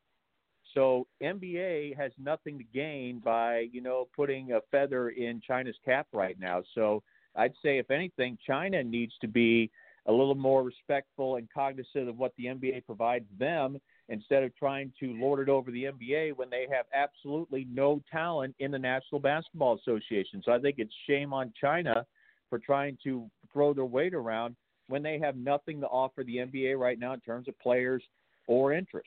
So 0.75 1.07
NBA 1.23 1.97
has 1.97 2.13
nothing 2.19 2.59
to 2.59 2.65
gain 2.65 3.19
by, 3.19 3.67
you 3.73 3.81
know, 3.81 4.09
putting 4.15 4.53
a 4.53 4.61
feather 4.71 5.11
in 5.11 5.41
China's 5.45 5.77
cap 5.85 6.07
right 6.13 6.39
now. 6.39 6.63
So 6.75 7.03
I'd 7.35 7.55
say 7.63 7.79
if 7.79 7.91
anything, 7.91 8.39
China 8.47 8.83
needs 8.85 9.15
to 9.21 9.29
be 9.29 9.71
a 10.07 10.13
little 10.13 10.35
more 10.35 10.63
respectful 10.63 11.37
and 11.37 11.49
cognizant 11.53 12.09
of 12.09 12.19
what 12.19 12.33
the 12.37 12.47
NBA 12.47 12.87
provides 12.87 13.27
them 13.39 13.79
instead 14.11 14.43
of 14.43 14.55
trying 14.57 14.93
to 15.01 15.15
lord 15.15 15.41
it 15.41 15.49
over 15.49 15.71
the 15.71 15.85
NBA 15.85 16.37
when 16.37 16.51
they 16.51 16.67
have 16.71 16.85
absolutely 16.93 17.67
no 17.73 18.03
talent 18.11 18.55
in 18.59 18.71
the 18.71 18.79
National 18.79 19.21
Basketball 19.21 19.79
Association. 19.79 20.43
So 20.45 20.53
I 20.53 20.59
think 20.59 20.77
it's 20.79 20.93
shame 21.09 21.33
on 21.33 21.53
China 21.59 22.05
for 22.51 22.59
trying 22.59 22.99
to 23.05 23.31
throw 23.53 23.73
their 23.73 23.85
weight 23.85 24.13
around 24.13 24.57
when 24.89 25.03
they 25.03 25.19
have 25.21 25.37
nothing 25.37 25.81
to 25.81 25.87
offer 25.87 26.25
the 26.25 26.37
NBA 26.39 26.79
right 26.79 26.99
now 26.99 27.15
in 27.15 27.21
terms 27.21 27.47
of 27.47 27.59
players 27.61 28.03
or 28.49 28.73
interest. 28.73 29.07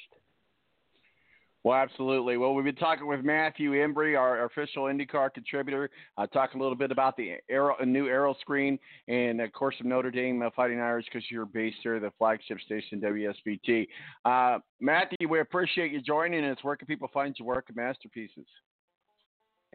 Well, 1.64 1.78
absolutely. 1.78 2.36
Well, 2.36 2.54
we've 2.54 2.66
been 2.66 2.76
talking 2.76 3.08
with 3.08 3.24
Matthew 3.24 3.72
Embury, 3.72 4.18
our 4.20 4.44
official 4.46 4.84
IndyCar 4.84 5.34
contributor, 5.34 5.90
uh, 6.18 6.28
talking 6.28 6.60
a 6.60 6.64
little 6.64 6.78
bit 6.78 6.92
about 6.92 7.16
the 7.16 7.38
new 7.86 8.08
aero 8.08 8.36
screen, 8.42 8.78
and 9.08 9.40
of 9.40 9.54
course, 9.54 9.76
of 9.80 9.86
Notre 9.86 10.12
Dame 10.12 10.42
uh, 10.42 10.50
Fighting 10.54 10.82
Irish 10.82 11.06
because 11.06 11.24
you're 11.32 11.46
based 11.46 11.78
here, 11.82 12.02
the 12.02 12.12
flagship 12.18 12.60
station 12.66 13.00
WSBT. 13.00 13.88
Uh, 14.26 14.60
Matthew, 14.82 15.30
we 15.30 15.40
appreciate 15.40 15.94
you 15.94 16.02
joining 16.02 16.44
us. 16.44 16.58
Where 16.64 16.76
can 16.76 16.86
people 16.86 17.10
find 17.14 17.34
your 17.40 17.48
work 17.48 17.66
and 17.70 17.78
masterpieces? 17.78 18.46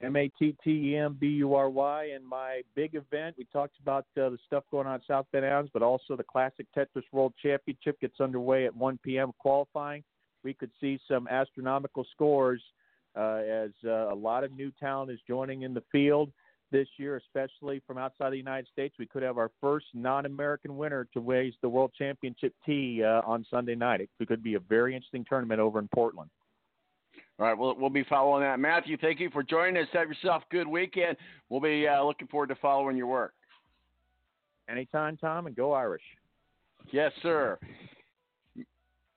M 0.03 0.15
A 0.17 0.31
T 0.39 0.55
T 0.63 0.71
E 0.93 0.97
M 0.97 1.17
B 1.19 1.27
U 1.29 1.55
R 1.55 1.71
Y. 1.71 2.11
And 2.15 2.25
my 2.25 2.61
big 2.75 2.95
event, 2.97 3.35
we 3.39 3.47
talked 3.51 3.81
about 3.81 4.05
uh, 4.21 4.29
the 4.29 4.39
stuff 4.47 4.65
going 4.71 4.87
on 4.87 5.01
South 5.09 5.27
Bend 5.33 5.47
Adams, 5.47 5.71
but 5.73 5.83
also 5.83 6.17
the 6.17 6.23
Classic 6.23 6.67
Tetris 6.77 7.03
World 7.13 7.33
Championship 7.43 7.99
gets 7.99 8.21
underway 8.21 8.67
at 8.67 8.77
1 8.77 8.99
p.m. 9.03 9.33
qualifying. 9.39 10.05
We 10.49 10.55
could 10.55 10.71
see 10.81 10.99
some 11.07 11.29
astronomical 11.29 12.07
scores 12.11 12.63
uh, 13.15 13.43
as 13.45 13.71
uh, 13.85 14.11
a 14.11 14.15
lot 14.15 14.45
of 14.45 14.53
new 14.53 14.73
talent 14.81 15.11
is 15.11 15.19
joining 15.29 15.61
in 15.61 15.75
the 15.75 15.83
field 15.93 16.33
this 16.73 16.89
year, 16.97 17.17
especially 17.17 17.83
from 17.87 17.99
outside 17.99 18.31
the 18.31 18.39
United 18.39 18.67
States. 18.73 18.95
We 18.99 19.05
could 19.05 19.23
have 19.23 19.37
our 19.37 19.51
first 19.61 19.85
non-American 19.93 20.79
winner 20.79 21.07
to 21.13 21.21
raise 21.21 21.53
the 21.61 21.69
World 21.69 21.93
Championship 21.99 22.55
tee 22.65 23.03
uh, 23.05 23.21
on 23.27 23.45
Sunday 23.51 23.75
night. 23.75 24.01
It 24.01 24.09
could 24.27 24.43
be 24.43 24.55
a 24.55 24.61
very 24.61 24.95
interesting 24.95 25.27
tournament 25.29 25.61
over 25.61 25.79
in 25.79 25.89
Portland. 25.95 26.31
All 27.39 27.45
right, 27.45 27.59
we'll, 27.59 27.77
we'll 27.77 27.91
be 27.91 28.05
following 28.05 28.43
that. 28.43 28.59
Matthew, 28.59 28.97
thank 28.97 29.21
you 29.21 29.29
for 29.29 29.43
joining 29.43 29.77
us. 29.83 29.89
Have 29.93 30.09
yourself 30.09 30.45
a 30.51 30.55
good 30.55 30.67
weekend. 30.67 31.19
We'll 31.51 31.61
be 31.61 31.87
uh, 31.87 32.03
looking 32.03 32.29
forward 32.29 32.49
to 32.49 32.55
following 32.55 32.97
your 32.97 33.09
work. 33.09 33.35
Anytime, 34.67 35.19
Tom, 35.19 35.47
and 35.47 35.55
go 35.55 35.73
Irish. 35.73 36.01
Yes, 36.91 37.13
sir. 37.23 37.59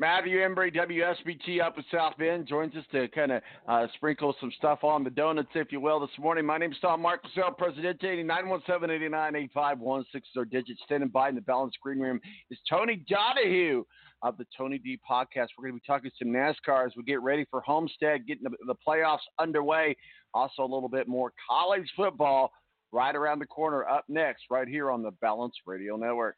Matthew 0.01 0.39
Embury, 0.39 0.71
WSBT 0.71 1.61
up 1.61 1.77
in 1.77 1.83
South 1.93 2.17
Bend, 2.17 2.47
joins 2.47 2.75
us 2.75 2.83
to 2.91 3.07
kind 3.09 3.33
of 3.33 3.43
uh, 3.67 3.85
sprinkle 3.93 4.35
some 4.41 4.51
stuff 4.57 4.83
on 4.83 5.03
the 5.03 5.11
donuts, 5.11 5.49
if 5.53 5.71
you 5.71 5.79
will, 5.79 5.99
this 5.99 6.09
morning. 6.17 6.43
My 6.43 6.57
name 6.57 6.71
is 6.71 6.77
Tom 6.81 7.03
Marcus, 7.03 7.29
Presidente, 7.59 8.23
917-89-8516 8.23 10.03
is 10.15 10.23
our 10.35 10.45
digits. 10.45 10.81
Standing 10.85 11.09
by 11.09 11.29
in 11.29 11.35
the 11.35 11.41
Balance 11.41 11.75
Green 11.83 11.99
Room 11.99 12.19
is 12.49 12.57
Tony 12.67 13.05
Donahue 13.07 13.83
of 14.23 14.39
the 14.39 14.47
Tony 14.57 14.79
D 14.79 14.97
podcast. 15.07 15.49
We're 15.55 15.69
going 15.69 15.73
to 15.73 15.79
be 15.79 15.83
talking 15.85 16.09
some 16.17 16.29
NASCAR 16.29 16.87
as 16.87 16.93
we 16.97 17.03
get 17.03 17.21
ready 17.21 17.45
for 17.51 17.61
Homestead, 17.61 18.25
getting 18.25 18.45
the, 18.45 18.57
the 18.65 18.75
playoffs 18.87 19.19
underway. 19.37 19.95
Also, 20.33 20.63
a 20.63 20.65
little 20.65 20.89
bit 20.89 21.07
more 21.07 21.31
college 21.47 21.87
football 21.95 22.51
right 22.91 23.15
around 23.15 23.37
the 23.37 23.45
corner 23.45 23.85
up 23.85 24.05
next, 24.09 24.45
right 24.49 24.67
here 24.67 24.89
on 24.89 25.03
the 25.03 25.11
Balance 25.21 25.53
Radio 25.67 25.95
Network. 25.95 26.37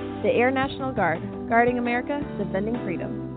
The 0.23 0.29
Air 0.29 0.51
National 0.51 0.91
Guard, 0.91 1.19
guarding 1.49 1.79
America, 1.79 2.21
defending 2.37 2.75
freedom. 2.85 3.30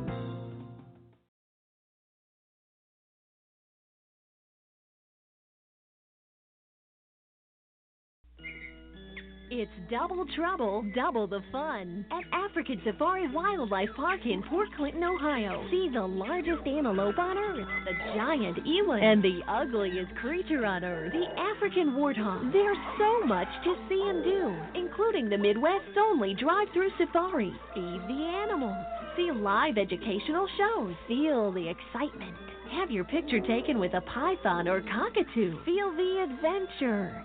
It's 9.56 9.70
double 9.88 10.26
trouble, 10.34 10.84
double 10.96 11.28
the 11.28 11.40
fun 11.52 12.04
at 12.10 12.24
African 12.32 12.80
Safari 12.84 13.32
Wildlife 13.32 13.90
Park 13.94 14.26
in 14.26 14.42
Port 14.50 14.68
Clinton, 14.76 15.04
Ohio. 15.04 15.64
See 15.70 15.88
the 15.94 16.02
largest 16.02 16.66
antelope 16.66 17.20
on 17.20 17.38
earth, 17.38 17.68
the 17.84 17.92
giant 18.16 18.58
eland, 18.66 19.04
and 19.04 19.22
the 19.22 19.42
ugliest 19.46 20.12
creature 20.16 20.66
on 20.66 20.82
earth, 20.82 21.12
the 21.12 21.40
African 21.40 21.92
warthog. 21.92 22.52
There's 22.52 22.76
so 22.98 23.26
much 23.26 23.46
to 23.62 23.76
see 23.88 24.02
and 24.04 24.24
do, 24.24 24.56
including 24.74 25.28
the 25.28 25.38
Midwest's 25.38 25.96
only 25.98 26.34
drive-through 26.34 26.90
safari. 26.98 27.54
Feed 27.74 28.00
the 28.08 28.24
animals, 28.42 28.84
see 29.16 29.30
live 29.30 29.78
educational 29.78 30.48
shows, 30.58 30.94
feel 31.06 31.52
the 31.52 31.68
excitement. 31.68 32.34
Have 32.72 32.90
your 32.90 33.04
picture 33.04 33.38
taken 33.38 33.78
with 33.78 33.94
a 33.94 34.00
python 34.00 34.66
or 34.66 34.82
cockatoo. 34.82 35.62
Feel 35.64 35.94
the 35.94 36.26
adventure. 36.28 37.24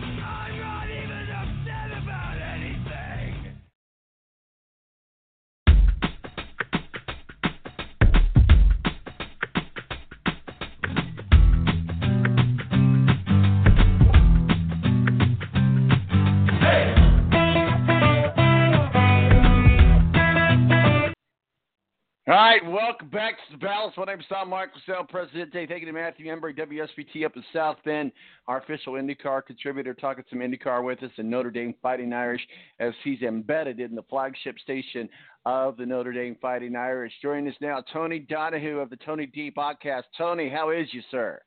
All 22.31 22.37
right, 22.37 22.65
welcome 22.65 23.09
back 23.09 23.33
to 23.33 23.51
the 23.51 23.57
Palace. 23.57 23.93
My 23.97 24.05
name 24.05 24.21
is 24.21 24.25
Tom 24.29 24.51
Michael 24.51 24.79
Presidente. 25.09 25.67
Thank 25.67 25.81
you 25.81 25.85
to 25.87 25.91
Matthew 25.91 26.27
Embury, 26.27 26.53
WSBT 26.53 27.25
up 27.25 27.35
in 27.35 27.43
South 27.51 27.75
Bend, 27.83 28.13
our 28.47 28.59
official 28.59 28.93
IndyCar 28.93 29.45
contributor, 29.45 29.93
talking 29.93 30.23
some 30.29 30.39
IndyCar 30.39 30.81
with 30.81 31.03
us, 31.03 31.11
and 31.17 31.29
Notre 31.29 31.51
Dame 31.51 31.75
Fighting 31.81 32.13
Irish 32.13 32.39
as 32.79 32.93
he's 33.03 33.21
embedded 33.21 33.81
in 33.81 33.95
the 33.95 34.03
flagship 34.03 34.57
station 34.59 35.09
of 35.45 35.75
the 35.75 35.85
Notre 35.85 36.13
Dame 36.13 36.37
Fighting 36.41 36.77
Irish. 36.77 37.11
Joining 37.21 37.49
us 37.49 37.55
now, 37.59 37.83
Tony 37.91 38.19
Donahue 38.19 38.79
of 38.79 38.89
the 38.89 38.95
Tony 38.95 39.25
D 39.25 39.51
Podcast. 39.51 40.03
Tony, 40.17 40.47
how 40.47 40.69
is 40.69 40.87
you, 40.93 41.01
sir? 41.11 41.41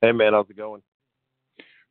Hey, 0.00 0.12
man, 0.12 0.32
how's 0.32 0.48
it 0.48 0.56
going? 0.56 0.82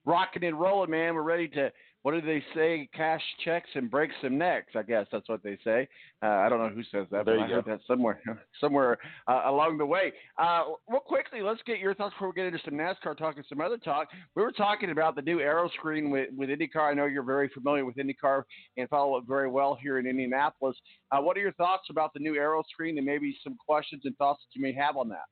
Rocking 0.05 0.45
and 0.45 0.57
rolling, 0.57 0.91
man. 0.91 1.13
We're 1.13 1.23
ready 1.23 1.49
to 1.49 1.73
what 2.05 2.13
do 2.13 2.21
they 2.21 2.43
say? 2.53 2.87
Cash 2.93 3.23
checks 3.43 3.67
and 3.73 3.89
break 3.89 4.11
some 4.21 4.37
necks. 4.37 4.73
I 4.75 4.83
guess 4.83 5.07
that's 5.11 5.27
what 5.27 5.41
they 5.41 5.57
say. 5.63 5.87
Uh, 6.21 6.27
I 6.27 6.49
don't 6.49 6.59
know 6.59 6.69
who 6.69 6.83
says 6.83 7.07
that, 7.09 7.25
There 7.25 7.35
but 7.35 7.45
I 7.45 7.47
heard 7.47 7.65
that 7.65 7.79
somewhere, 7.87 8.21
somewhere 8.61 8.99
uh, 9.27 9.41
along 9.47 9.79
the 9.79 9.87
way. 9.87 10.13
Uh, 10.37 10.65
real 10.87 10.99
quickly, 10.99 11.41
let's 11.41 11.61
get 11.65 11.79
your 11.79 11.95
thoughts 11.95 12.13
before 12.13 12.27
we 12.27 12.35
get 12.35 12.45
into 12.45 12.59
some 12.63 12.75
NASCAR 12.75 13.17
talk 13.17 13.37
and 13.37 13.45
some 13.49 13.59
other 13.59 13.79
talk. 13.79 14.09
We 14.35 14.43
were 14.43 14.51
talking 14.51 14.91
about 14.91 15.15
the 15.15 15.23
new 15.23 15.39
aero 15.39 15.67
screen 15.69 16.11
with, 16.11 16.29
with 16.37 16.49
IndyCar. 16.49 16.91
I 16.91 16.93
know 16.93 17.07
you're 17.07 17.23
very 17.23 17.49
familiar 17.49 17.85
with 17.85 17.95
IndyCar 17.95 18.43
and 18.77 18.87
follow 18.87 19.17
it 19.17 19.23
very 19.27 19.49
well 19.49 19.75
here 19.81 19.97
in 19.97 20.05
Indianapolis. 20.05 20.77
Uh, 21.11 21.21
what 21.21 21.35
are 21.37 21.41
your 21.41 21.53
thoughts 21.53 21.87
about 21.89 22.13
the 22.13 22.19
new 22.19 22.35
aero 22.35 22.61
screen 22.71 22.99
and 22.99 23.07
maybe 23.07 23.35
some 23.43 23.57
questions 23.65 24.03
and 24.05 24.15
thoughts 24.17 24.43
that 24.43 24.55
you 24.55 24.61
may 24.61 24.73
have 24.73 24.95
on 24.95 25.09
that, 25.09 25.25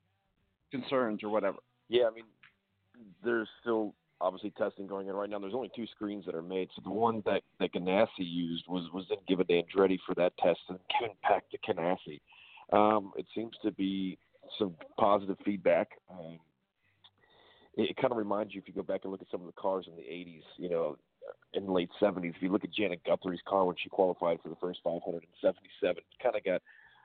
concerns 0.71 1.24
or 1.24 1.30
whatever? 1.30 1.57
Yeah, 1.88 2.05
I 2.05 2.15
mean, 2.15 2.26
there's 3.24 3.47
still 3.61 3.93
obviously 4.22 4.51
testing 4.51 4.88
going 4.88 5.09
on 5.09 5.16
right 5.16 5.30
now. 5.30 5.39
There's 5.39 5.53
only 5.53 5.72
two 5.76 5.88
screens 5.88 6.26
that 6.26 6.36
are 6.36 6.41
made. 6.41 6.70
So 6.76 6.82
the 6.84 6.91
one 6.91 7.22
that 7.26 7.43
that 7.59 7.74
Ganassi 7.74 8.07
used 8.20 8.66
was 8.68 8.89
was 8.93 9.05
then 9.09 9.20
given 9.28 9.47
to 9.47 9.61
Andretti 9.61 9.99
for 10.05 10.16
that 10.16 10.36
test 10.38 10.59
and 10.70 10.80
given 10.99 11.16
back 11.24 11.43
to 11.51 11.57
Ganassi. 11.59 12.22
Um, 12.72 13.11
it 13.18 13.26
seems 13.36 13.53
to 13.64 13.72
be 13.72 14.18
some 14.57 14.76
positive 14.97 15.38
feedback. 15.45 15.89
Um, 16.09 16.39
it, 17.76 17.91
it 17.91 17.97
kind 17.97 18.11
of 18.11 18.18
reminds 18.18 18.53
you 18.53 18.61
if 18.61 18.68
you 18.68 18.74
go 18.74 18.84
back 18.84 19.01
and 19.03 19.11
look 19.11 19.22
at 19.22 19.28
some 19.32 19.41
of 19.41 19.47
the 19.47 19.53
cars 19.53 19.86
in 19.88 19.95
the 19.95 20.01
80s, 20.01 20.43
you 20.57 20.70
know, 20.70 20.97
in 21.53 21.66
the 21.66 21.72
late 21.72 21.89
70s. 22.01 22.36
If 22.36 22.41
you 22.41 22.49
look 22.49 22.64
at 22.64 22.74
Janet 22.74 23.01
Guthrie's 23.05 23.41
car 23.47 23.66
when 23.66 23.76
she 23.82 23.89
qualified 23.89 24.39
for 24.41 24.49
the 24.49 24.55
first 24.55 24.80
577, 24.84 26.01
kind 26.22 26.36
of 26.36 26.43
got 26.43 26.61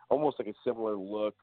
almost 0.08 0.38
like 0.38 0.48
a 0.48 0.54
similar 0.64 0.96
look. 0.96 1.34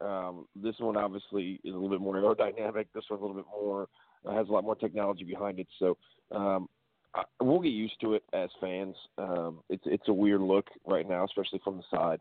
Um, 0.00 0.46
this 0.56 0.74
one 0.78 0.96
obviously 0.96 1.60
is 1.64 1.72
a 1.72 1.76
little 1.76 1.88
bit 1.88 2.00
more 2.00 2.16
aerodynamic. 2.16 2.86
This 2.94 3.04
one 3.08 3.18
a 3.18 3.22
little 3.22 3.36
bit 3.36 3.46
more 3.50 3.88
uh, 4.26 4.34
has 4.34 4.48
a 4.48 4.52
lot 4.52 4.64
more 4.64 4.74
technology 4.74 5.24
behind 5.24 5.58
it. 5.58 5.66
So 5.78 5.96
um, 6.32 6.68
I, 7.14 7.24
we'll 7.40 7.60
get 7.60 7.70
used 7.70 8.00
to 8.00 8.14
it 8.14 8.24
as 8.32 8.50
fans. 8.60 8.96
Um, 9.18 9.60
it's 9.68 9.84
it's 9.86 10.08
a 10.08 10.12
weird 10.12 10.40
look 10.40 10.66
right 10.86 11.08
now, 11.08 11.24
especially 11.24 11.60
from 11.62 11.76
the 11.76 11.84
side, 11.90 12.20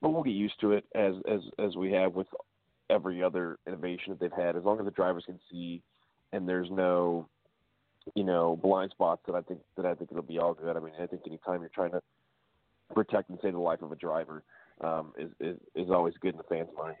but 0.00 0.10
we'll 0.10 0.22
get 0.22 0.32
used 0.32 0.60
to 0.60 0.72
it 0.72 0.84
as 0.94 1.14
as 1.30 1.40
as 1.58 1.76
we 1.76 1.92
have 1.92 2.14
with 2.14 2.28
every 2.90 3.22
other 3.22 3.58
innovation 3.66 4.10
that 4.10 4.20
they've 4.20 4.44
had. 4.44 4.56
As 4.56 4.64
long 4.64 4.78
as 4.78 4.84
the 4.84 4.90
drivers 4.90 5.24
can 5.26 5.38
see, 5.50 5.82
and 6.32 6.48
there's 6.48 6.70
no 6.70 7.28
you 8.14 8.24
know 8.24 8.58
blind 8.62 8.90
spots, 8.90 9.22
that 9.26 9.34
I 9.34 9.42
think 9.42 9.60
that 9.76 9.86
I 9.86 9.94
think 9.94 10.10
it'll 10.10 10.22
be 10.22 10.38
all 10.38 10.54
good. 10.54 10.76
I 10.76 10.80
mean, 10.80 10.94
I 11.00 11.06
think 11.06 11.22
anytime 11.26 11.60
you're 11.60 11.70
trying 11.74 11.92
to 11.92 12.02
protect 12.94 13.30
and 13.30 13.38
save 13.42 13.52
the 13.52 13.58
life 13.58 13.82
of 13.82 13.92
a 13.92 13.96
driver 13.96 14.42
um, 14.80 15.12
is, 15.18 15.30
is 15.40 15.56
is 15.74 15.90
always 15.90 16.14
good 16.20 16.34
in 16.34 16.38
the 16.38 16.44
fans' 16.44 16.68
minds. 16.76 17.00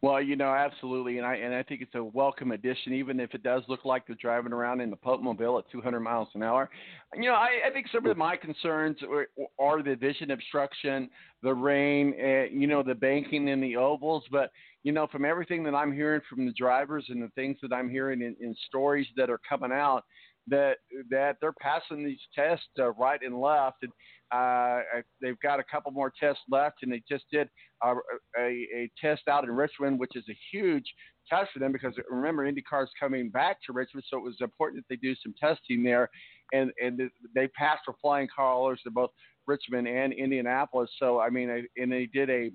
Well, 0.00 0.22
you 0.22 0.36
know, 0.36 0.54
absolutely, 0.54 1.18
and 1.18 1.26
I 1.26 1.34
and 1.36 1.52
I 1.52 1.64
think 1.64 1.82
it's 1.82 1.96
a 1.96 2.04
welcome 2.04 2.52
addition, 2.52 2.92
even 2.92 3.18
if 3.18 3.34
it 3.34 3.42
does 3.42 3.64
look 3.66 3.84
like 3.84 4.06
they're 4.06 4.14
driving 4.14 4.52
around 4.52 4.80
in 4.80 4.90
the 4.90 4.96
Pope 4.96 5.20
Mobile 5.20 5.58
at 5.58 5.68
200 5.72 5.98
miles 5.98 6.28
an 6.34 6.42
hour. 6.44 6.70
You 7.16 7.22
know, 7.22 7.34
I, 7.34 7.48
I 7.66 7.70
think 7.72 7.86
some 7.92 8.06
of 8.06 8.16
my 8.16 8.36
concerns 8.36 8.98
are, 9.02 9.26
are 9.58 9.82
the 9.82 9.96
vision 9.96 10.30
obstruction, 10.30 11.10
the 11.42 11.52
rain, 11.52 12.14
uh, 12.22 12.44
you 12.44 12.68
know, 12.68 12.84
the 12.84 12.94
banking 12.94 13.48
in 13.48 13.60
the 13.60 13.74
ovals. 13.74 14.22
But 14.30 14.52
you 14.84 14.92
know, 14.92 15.08
from 15.08 15.24
everything 15.24 15.64
that 15.64 15.74
I'm 15.74 15.92
hearing 15.92 16.20
from 16.30 16.46
the 16.46 16.52
drivers 16.52 17.06
and 17.08 17.20
the 17.20 17.30
things 17.34 17.58
that 17.62 17.72
I'm 17.72 17.90
hearing 17.90 18.22
in, 18.22 18.36
in 18.40 18.54
stories 18.68 19.08
that 19.16 19.30
are 19.30 19.40
coming 19.48 19.72
out, 19.72 20.04
that 20.50 20.78
that 21.10 21.36
they're 21.40 21.54
passing 21.60 22.04
these 22.04 22.20
tests 22.34 22.66
uh, 22.78 22.90
right 22.92 23.20
and 23.22 23.40
left, 23.40 23.82
and 23.82 23.92
uh, 24.30 24.82
they've 25.20 25.38
got 25.40 25.60
a 25.60 25.64
couple 25.64 25.90
more 25.92 26.12
tests 26.18 26.42
left, 26.50 26.82
and 26.82 26.92
they 26.92 27.02
just 27.08 27.24
did 27.32 27.48
a, 27.82 27.94
a, 28.38 28.66
a 28.76 28.90
test 29.00 29.22
out 29.28 29.44
in 29.44 29.50
Richmond, 29.50 29.98
which 29.98 30.16
is 30.16 30.24
a 30.28 30.38
huge 30.52 30.84
test 31.28 31.50
for 31.52 31.58
them 31.58 31.72
because 31.72 31.94
remember 32.08 32.50
IndyCar 32.50 32.82
is 32.82 32.90
coming 32.98 33.30
back 33.30 33.58
to 33.66 33.72
Richmond, 33.72 34.04
so 34.08 34.18
it 34.18 34.24
was 34.24 34.36
important 34.40 34.82
that 34.82 34.94
they 34.94 35.00
do 35.00 35.14
some 35.22 35.34
testing 35.40 35.82
there, 35.82 36.10
and 36.52 36.70
and 36.82 37.00
they 37.34 37.48
passed 37.48 37.82
for 37.84 37.94
flying 38.00 38.28
colors 38.34 38.80
to 38.84 38.90
both 38.90 39.10
Richmond 39.46 39.88
and 39.88 40.12
Indianapolis. 40.12 40.90
So 40.98 41.20
I 41.20 41.30
mean, 41.30 41.66
and 41.76 41.90
they 41.90 42.06
did 42.06 42.30
a 42.30 42.50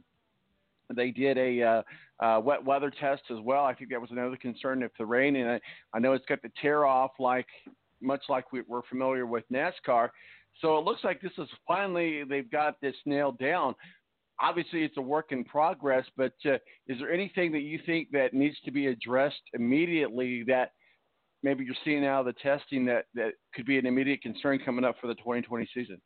they 0.96 1.12
did 1.12 1.38
a 1.38 1.62
uh, 1.62 1.82
uh, 2.24 2.40
wet 2.40 2.64
weather 2.64 2.92
test 2.92 3.24
as 3.32 3.40
well. 3.42 3.66
I 3.66 3.74
think 3.74 3.90
that 3.92 4.02
was 4.02 4.12
another 4.12 4.38
concern 4.38 4.84
if 4.84 4.92
the 4.98 5.06
rain, 5.06 5.36
and 5.36 5.52
I, 5.52 5.60
I 5.94 6.00
know 6.00 6.14
it's 6.14 6.26
got 6.26 6.42
the 6.42 6.52
tear 6.62 6.86
off 6.86 7.12
like 7.20 7.48
much 8.04 8.24
like 8.30 8.52
we, 8.52 8.62
we're 8.68 8.84
familiar 8.90 9.26
with 9.26 9.44
NASCAR. 9.52 10.10
So 10.62 10.78
it 10.78 10.86
looks 10.86 11.04
like 11.04 11.22
this 11.22 11.32
is 11.38 11.48
finally 11.68 12.24
they've 12.24 12.50
got 12.50 12.76
this 12.82 12.96
nailed 13.06 13.40
down. 13.40 13.76
Obviously, 14.42 14.84
it's 14.84 14.98
a 14.98 15.02
work 15.02 15.32
in 15.32 15.44
progress, 15.44 16.06
but 16.18 16.34
uh, 16.46 16.56
is 16.88 17.00
there 17.00 17.12
anything 17.12 17.52
that 17.52 17.62
you 17.62 17.80
think 17.86 18.10
that 18.12 18.34
needs 18.34 18.58
to 18.66 18.72
be 18.72 18.88
addressed 18.88 19.42
immediately 19.54 20.44
that 20.48 20.72
maybe 21.44 21.64
you're 21.64 21.76
seeing 21.86 22.06
out 22.06 22.22
of 22.22 22.26
the 22.26 22.42
testing 22.42 22.86
that, 22.86 23.06
that 23.14 23.34
could 23.54 23.66
be 23.66 23.78
an 23.78 23.86
immediate 23.86 24.22
concern 24.22 24.60
coming 24.66 24.84
up 24.86 24.96
for 25.00 25.08
the 25.08 25.16
2020 25.16 25.70
season? 25.74 26.02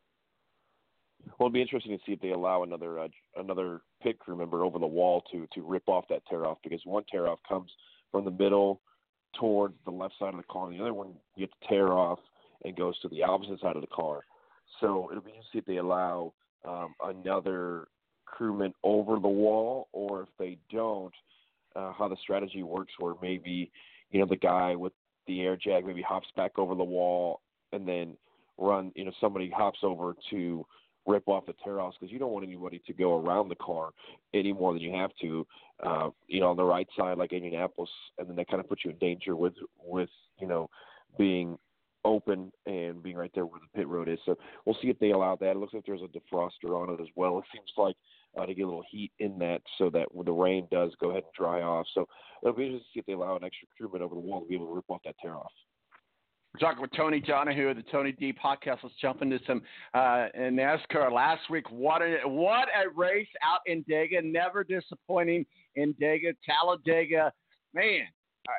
Well, 1.39 1.47
it'd 1.47 1.53
be 1.53 1.61
interesting 1.61 1.97
to 1.97 2.03
see 2.05 2.13
if 2.13 2.21
they 2.21 2.31
allow 2.31 2.63
another 2.63 2.99
uh, 2.99 3.07
another 3.35 3.81
pit 4.01 4.19
crew 4.19 4.37
member 4.37 4.63
over 4.63 4.79
the 4.79 4.87
wall 4.87 5.23
to 5.31 5.47
to 5.53 5.61
rip 5.61 5.83
off 5.87 6.05
that 6.09 6.21
tear 6.29 6.45
off 6.45 6.57
because 6.63 6.81
one 6.85 7.03
tear 7.11 7.27
off 7.27 7.39
comes 7.47 7.71
from 8.11 8.25
the 8.25 8.31
middle 8.31 8.81
towards 9.39 9.75
the 9.85 9.91
left 9.91 10.15
side 10.19 10.33
of 10.33 10.37
the 10.37 10.43
car, 10.43 10.67
and 10.69 10.77
the 10.77 10.81
other 10.81 10.93
one 10.93 11.13
gets 11.37 11.53
tear 11.67 11.93
off 11.93 12.19
and 12.63 12.75
goes 12.75 12.99
to 12.99 13.09
the 13.09 13.23
opposite 13.23 13.59
side 13.61 13.75
of 13.75 13.81
the 13.81 13.87
car. 13.87 14.21
So 14.81 15.07
it'll 15.09 15.23
be 15.23 15.31
interesting 15.31 15.59
if 15.59 15.65
they 15.65 15.77
allow 15.77 16.33
um, 16.67 16.93
another 17.03 17.87
crewman 18.25 18.73
over 18.83 19.19
the 19.19 19.27
wall, 19.27 19.87
or 19.93 20.23
if 20.23 20.29
they 20.37 20.57
don't, 20.71 21.13
uh, 21.75 21.93
how 21.93 22.07
the 22.07 22.17
strategy 22.21 22.63
works, 22.63 22.93
where 22.99 23.15
maybe 23.21 23.71
you 24.11 24.19
know 24.19 24.25
the 24.25 24.35
guy 24.35 24.75
with 24.75 24.93
the 25.27 25.41
air 25.41 25.55
jack 25.55 25.85
maybe 25.85 26.01
hops 26.01 26.27
back 26.35 26.57
over 26.57 26.75
the 26.75 26.83
wall 26.83 27.41
and 27.73 27.87
then 27.87 28.15
run, 28.57 28.91
you 28.95 29.05
know, 29.05 29.11
somebody 29.19 29.49
hops 29.49 29.79
over 29.83 30.15
to 30.31 30.65
rip 31.07 31.27
off 31.27 31.45
the 31.45 31.53
tear 31.63 31.79
offs 31.79 31.97
because 31.99 32.11
you 32.11 32.19
don't 32.19 32.31
want 32.31 32.45
anybody 32.45 32.81
to 32.85 32.93
go 32.93 33.17
around 33.17 33.49
the 33.49 33.55
car 33.55 33.91
any 34.33 34.53
more 34.53 34.73
than 34.73 34.81
you 34.81 34.91
have 34.91 35.11
to, 35.21 35.47
uh, 35.83 36.09
you 36.27 36.39
know, 36.39 36.49
on 36.49 36.57
the 36.57 36.63
right 36.63 36.87
side 36.97 37.17
like 37.17 37.33
Indianapolis, 37.33 37.89
and 38.17 38.29
then 38.29 38.35
that 38.35 38.49
kind 38.49 38.59
of 38.59 38.67
puts 38.67 38.83
you 38.83 38.91
in 38.91 38.97
danger 38.97 39.35
with 39.35 39.53
with 39.83 40.09
you 40.39 40.47
know 40.47 40.69
being 41.17 41.57
open 42.05 42.51
and 42.65 43.03
being 43.03 43.17
right 43.17 43.31
there 43.33 43.45
where 43.45 43.59
the 43.59 43.77
pit 43.77 43.87
road 43.87 44.07
is. 44.07 44.19
So 44.25 44.37
we'll 44.65 44.77
see 44.81 44.89
if 44.89 44.99
they 44.99 45.11
allow 45.11 45.35
that. 45.37 45.51
It 45.51 45.57
looks 45.57 45.73
like 45.73 45.85
there's 45.85 46.01
a 46.01 46.05
defroster 46.05 46.71
on 46.71 46.93
it 46.93 47.01
as 47.01 47.07
well. 47.15 47.37
It 47.39 47.45
seems 47.53 47.69
like 47.77 47.95
uh, 48.37 48.45
to 48.45 48.53
get 48.53 48.63
a 48.63 48.65
little 48.65 48.83
heat 48.89 49.11
in 49.19 49.37
that 49.39 49.61
so 49.77 49.89
that 49.89 50.13
when 50.13 50.25
the 50.25 50.31
rain 50.31 50.67
does 50.71 50.91
go 51.01 51.09
ahead 51.09 51.23
and 51.23 51.33
dry 51.37 51.61
off. 51.61 51.85
So 51.93 52.07
it'll 52.41 52.55
be 52.55 52.65
interesting 52.65 52.87
to 52.87 52.93
see 52.93 52.99
if 52.99 53.05
they 53.05 53.13
allow 53.13 53.35
an 53.35 53.43
extra 53.43 53.67
crewman 53.75 54.01
over 54.01 54.15
the 54.15 54.21
wall 54.21 54.41
to 54.41 54.47
be 54.47 54.55
able 54.55 54.67
to 54.67 54.73
rip 54.73 54.89
off 54.89 55.01
that 55.05 55.15
tear 55.21 55.35
off. 55.35 55.51
Talking 56.59 56.81
with 56.81 56.91
Tony 56.93 57.19
Donahue 57.19 57.67
of 57.67 57.75
the 57.75 57.83
Tony 57.83 58.11
D 58.11 58.33
podcast. 58.33 58.79
Let's 58.81 58.95
jump 58.99 59.21
into 59.21 59.39
some 59.45 59.61
uh, 59.93 60.27
NASCAR 60.35 61.11
last 61.11 61.49
week. 61.51 61.69
What 61.69 62.01
a 62.01 62.17
what 62.25 62.67
a 62.69 62.89
race 62.95 63.27
out 63.43 63.59
in 63.67 63.83
Dega. 63.83 64.23
Never 64.23 64.63
disappointing 64.63 65.45
in 65.75 65.93
Dega, 66.01 66.33
Talladega. 66.43 67.31
Man, 67.75 68.01
uh, 68.49 68.51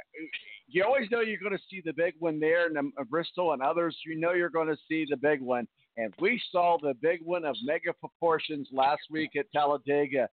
you 0.69 0.85
always 0.85 1.11
know 1.11 1.23
you're 1.23 1.41
going 1.41 1.57
to 1.57 1.63
see 1.69 1.83
the 1.85 1.93
big 1.93 2.15
one 2.21 2.39
there 2.39 2.69
in 2.69 2.77
um, 2.77 2.93
Bristol 3.11 3.53
and 3.53 3.63
others. 3.63 3.97
You 4.07 4.21
know 4.21 4.33
you're 4.33 4.49
going 4.49 4.69
to 4.69 4.79
see 4.89 5.05
the 5.11 5.17
big 5.17 5.41
one, 5.41 5.67
and 5.97 6.15
we 6.21 6.41
saw 6.53 6.79
the 6.81 6.95
big 7.03 7.21
one 7.25 7.45
of 7.45 7.57
mega 7.65 7.93
proportions 7.95 8.69
last 8.73 9.03
week 9.11 9.31
at 9.37 9.51
Talladega. 9.53 10.29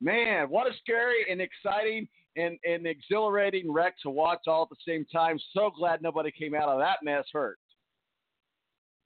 Man, 0.00 0.48
what 0.50 0.68
a 0.68 0.76
scary 0.80 1.26
and 1.28 1.40
exciting 1.40 2.06
and, 2.38 2.58
and 2.64 2.86
exhilarating 2.86 3.70
wreck 3.70 3.94
to 4.02 4.10
watch 4.10 4.40
all 4.46 4.62
at 4.62 4.68
the 4.68 4.76
same 4.86 5.04
time. 5.12 5.38
So 5.52 5.70
glad 5.76 6.02
nobody 6.02 6.30
came 6.30 6.54
out 6.54 6.68
of 6.68 6.78
that 6.78 6.98
mess 7.02 7.24
hurt. 7.32 7.58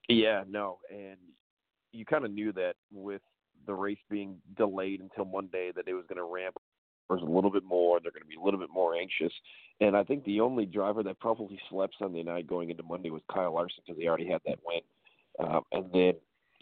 Yeah, 0.09 0.45
no, 0.49 0.79
and 0.91 1.17
you 1.93 2.05
kind 2.05 2.25
of 2.25 2.33
knew 2.33 2.53
that 2.53 2.75
with 2.93 3.23
the 3.67 3.75
race 3.75 3.99
being 4.11 4.37
delayed 4.57 5.01
until 5.01 5.25
Monday 5.25 5.71
that 5.75 5.87
it 5.87 5.95
was 5.95 6.05
going 6.09 6.19
to 6.19 6.25
ramp 6.25 6.57
up 6.57 6.63
a 7.21 7.25
little 7.25 7.51
bit 7.51 7.65
more. 7.65 8.01
They're 8.01 8.11
going 8.11 8.23
to 8.23 8.29
be 8.29 8.37
a 8.37 8.43
little 8.43 8.59
bit 8.59 8.71
more 8.73 8.95
anxious. 8.97 9.33
And 9.81 9.97
I 9.97 10.03
think 10.03 10.25
the 10.25 10.41
only 10.41 10.67
driver 10.67 11.03
that 11.03 11.21
probably 11.21 11.61
slept 11.69 11.95
Sunday 11.99 12.23
night 12.23 12.47
going 12.47 12.71
into 12.71 12.83
Monday 12.83 13.11
was 13.11 13.23
Kyle 13.33 13.55
Larson 13.55 13.83
because 13.87 14.01
he 14.01 14.09
already 14.09 14.29
had 14.29 14.41
that 14.47 14.59
win. 14.65 14.81
Um, 15.47 15.63
and 15.73 15.93
then 15.93 16.15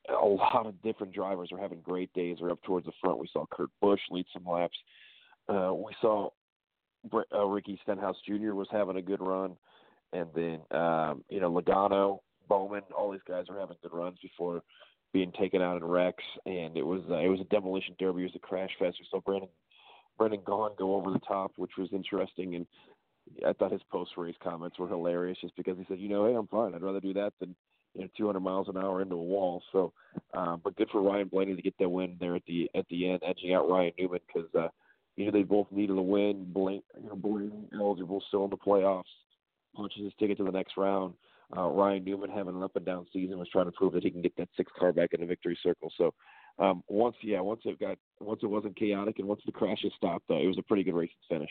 a 0.09 0.27
lot 0.27 0.67
of 0.67 0.81
different 0.83 1.13
drivers 1.13 1.51
are 1.53 1.59
having 1.59 1.81
great 1.81 2.13
days. 2.15 2.39
They're 2.41 2.51
up 2.51 2.63
towards 2.63 2.87
the 2.87 2.93
front. 3.01 3.19
We 3.19 3.29
saw 3.33 3.47
Kurt 3.51 3.71
Busch 3.81 4.01
lead 4.11 4.27
some 4.33 4.45
laps. 4.45 4.77
Uh, 5.49 5.73
we 5.75 5.93
saw 6.01 6.31
uh, 7.33 7.47
Ricky 7.47 7.79
Stenhouse 7.83 8.17
Jr. 8.27 8.53
was 8.53 8.69
having 8.71 8.97
a 8.97 9.03
good 9.03 9.21
run, 9.21 9.57
and 10.13 10.29
then 10.35 10.61
um, 10.71 11.25
you 11.29 11.41
know 11.41 11.51
Logano, 11.51 12.21
Bowman, 12.49 12.83
all 12.97 13.11
these 13.11 13.21
guys 13.27 13.45
are 13.49 13.59
having 13.59 13.77
good 13.83 13.93
runs 13.93 14.19
before 14.23 14.63
being 15.13 15.33
taken 15.33 15.61
out 15.61 15.77
in 15.77 15.85
wrecks, 15.85 16.25
and 16.47 16.77
it 16.77 16.83
was 16.83 17.03
uh, 17.11 17.19
it 17.19 17.29
was 17.29 17.41
a 17.41 17.45
demolition 17.45 17.95
derby. 17.99 18.23
It 18.23 18.27
was 18.27 18.37
a 18.37 18.47
crash 18.47 18.71
fest. 18.79 18.97
We 19.01 19.07
saw 19.11 19.21
Brandon 19.21 19.49
Brendan 20.19 20.41
Gaughan 20.41 20.77
go 20.77 20.95
over 20.95 21.11
the 21.11 21.21
top, 21.21 21.53
which 21.57 21.73
was 21.79 21.89
interesting, 21.93 22.55
and 22.55 22.67
I 23.47 23.53
thought 23.53 23.73
his 23.73 23.83
post 23.91 24.13
race 24.17 24.37
comments 24.43 24.79
were 24.79 24.89
hilarious, 24.89 25.39
just 25.41 25.57
because 25.57 25.79
he 25.79 25.85
said, 25.89 25.99
you 25.99 26.09
know, 26.09 26.27
hey, 26.27 26.35
I'm 26.35 26.47
fine. 26.49 26.75
I'd 26.75 26.83
rather 26.83 27.01
do 27.01 27.15
that 27.15 27.33
than 27.41 27.55
you 27.95 28.03
know 28.03 28.09
200 28.17 28.41
miles 28.41 28.69
an 28.69 28.77
hour 28.77 29.03
into 29.03 29.15
a 29.15 29.23
wall. 29.23 29.63
So, 29.73 29.93
uh, 30.35 30.57
but 30.57 30.77
good 30.77 30.89
for 30.91 31.03
Ryan 31.03 31.29
Blaney 31.29 31.57
to 31.57 31.63
get 31.63 31.75
that 31.79 31.89
win 31.89 32.17
there 32.21 32.37
at 32.37 32.45
the 32.47 32.71
at 32.75 32.87
the 32.89 33.11
end, 33.11 33.23
edging 33.27 33.55
out 33.55 33.69
Ryan 33.69 33.93
Newman 33.99 34.21
because 34.27 34.49
uh, 34.55 34.69
you 35.21 35.27
know 35.27 35.33
they 35.33 35.43
both 35.43 35.67
needed 35.71 35.97
a 35.97 36.03
win. 36.03 36.47
Blaney, 36.53 36.83
you 37.01 37.09
know, 37.09 37.17
Blaney 37.17 37.69
eligible 37.79 38.23
still 38.29 38.45
in 38.45 38.51
the 38.51 38.57
playoffs, 38.57 39.05
punches 39.75 40.05
his 40.05 40.13
ticket 40.19 40.39
to 40.39 40.45
the 40.45 40.51
next 40.51 40.77
round 40.77 41.15
uh, 41.57 41.69
Ryan 41.69 42.05
Newman 42.05 42.31
having 42.31 42.55
an 42.55 42.63
up 42.63 42.77
and 42.77 42.85
down 42.85 43.07
season 43.13 43.39
was 43.39 43.49
trying 43.49 43.67
to 43.67 43.73
prove 43.73 43.93
that 43.95 44.05
he 44.05 44.11
can 44.11 44.23
get 44.23 44.37
that 44.37 44.49
six 44.57 44.71
car 44.79 44.93
back 44.93 45.13
in 45.13 45.21
the 45.21 45.27
victory 45.27 45.59
circle. 45.63 45.93
So 45.97 46.15
um, 46.59 46.83
once, 46.89 47.17
yeah, 47.23 47.41
once 47.41 47.63
it 47.65 47.81
got, 47.81 47.99
once 48.21 48.41
it 48.43 48.47
wasn't 48.47 48.77
chaotic 48.77 49.19
and 49.19 49.27
once 49.27 49.41
the 49.47 49.53
crashes 49.53 49.93
stopped, 49.97 50.31
uh, 50.31 50.35
it 50.35 50.47
was 50.47 50.59
a 50.59 50.63
pretty 50.63 50.85
good 50.85 50.95
race 50.95 51.11
finish. 51.29 51.51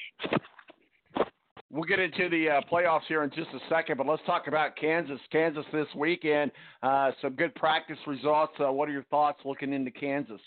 We'll 1.72 1.84
get 1.84 2.00
into 2.00 2.30
the 2.30 2.50
uh, 2.50 2.62
playoffs 2.72 3.06
here 3.08 3.24
in 3.24 3.30
just 3.30 3.50
a 3.50 3.60
second, 3.70 3.98
but 3.98 4.08
let's 4.08 4.24
talk 4.26 4.48
about 4.48 4.76
Kansas. 4.76 5.20
Kansas 5.32 5.66
this 5.72 5.86
weekend, 5.96 6.52
uh, 6.82 7.12
some 7.22 7.34
good 7.34 7.54
practice 7.56 8.00
results. 8.08 8.54
Uh, 8.60 8.72
what 8.72 8.90
are 8.90 8.92
your 8.92 9.04
thoughts 9.04 9.40
looking 9.46 9.74
into 9.74 9.92
Kansas? 9.92 10.42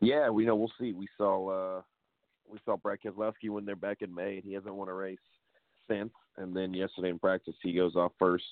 Yeah, 0.00 0.30
we 0.30 0.46
know 0.46 0.56
we'll 0.56 0.72
see. 0.80 0.92
We 0.92 1.08
saw 1.16 1.48
uh, 1.78 1.82
we 2.50 2.58
saw 2.64 2.76
Brad 2.76 2.98
Keselowski 3.04 3.50
win 3.50 3.64
there 3.64 3.76
back 3.76 3.98
in 4.00 4.14
May, 4.14 4.36
and 4.36 4.44
he 4.44 4.54
hasn't 4.54 4.74
won 4.74 4.88
a 4.88 4.94
race 4.94 5.18
since. 5.88 6.12
And 6.36 6.56
then 6.56 6.72
yesterday 6.72 7.10
in 7.10 7.18
practice, 7.18 7.54
he 7.62 7.74
goes 7.74 7.96
off 7.96 8.12
first. 8.18 8.44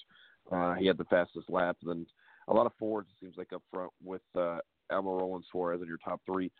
Uh, 0.51 0.75
he 0.75 0.87
had 0.87 0.99
the 0.99 1.05
fastest 1.05 1.49
lap. 1.49 1.77
And 1.83 1.91
then 1.91 2.07
a 2.49 2.55
lot 2.55 2.67
of 2.67 2.73
Fords, 2.79 3.09
it 3.11 3.25
seems 3.25 3.37
like, 3.37 3.53
up 3.53 3.63
front 3.73 3.91
with 4.03 4.23
uh, 4.37 4.59
Almirola 4.91 5.41
Suarez 5.51 5.81
in 5.81 5.89
your 5.89 5.99
top 5.99 6.21
three. 6.27 6.51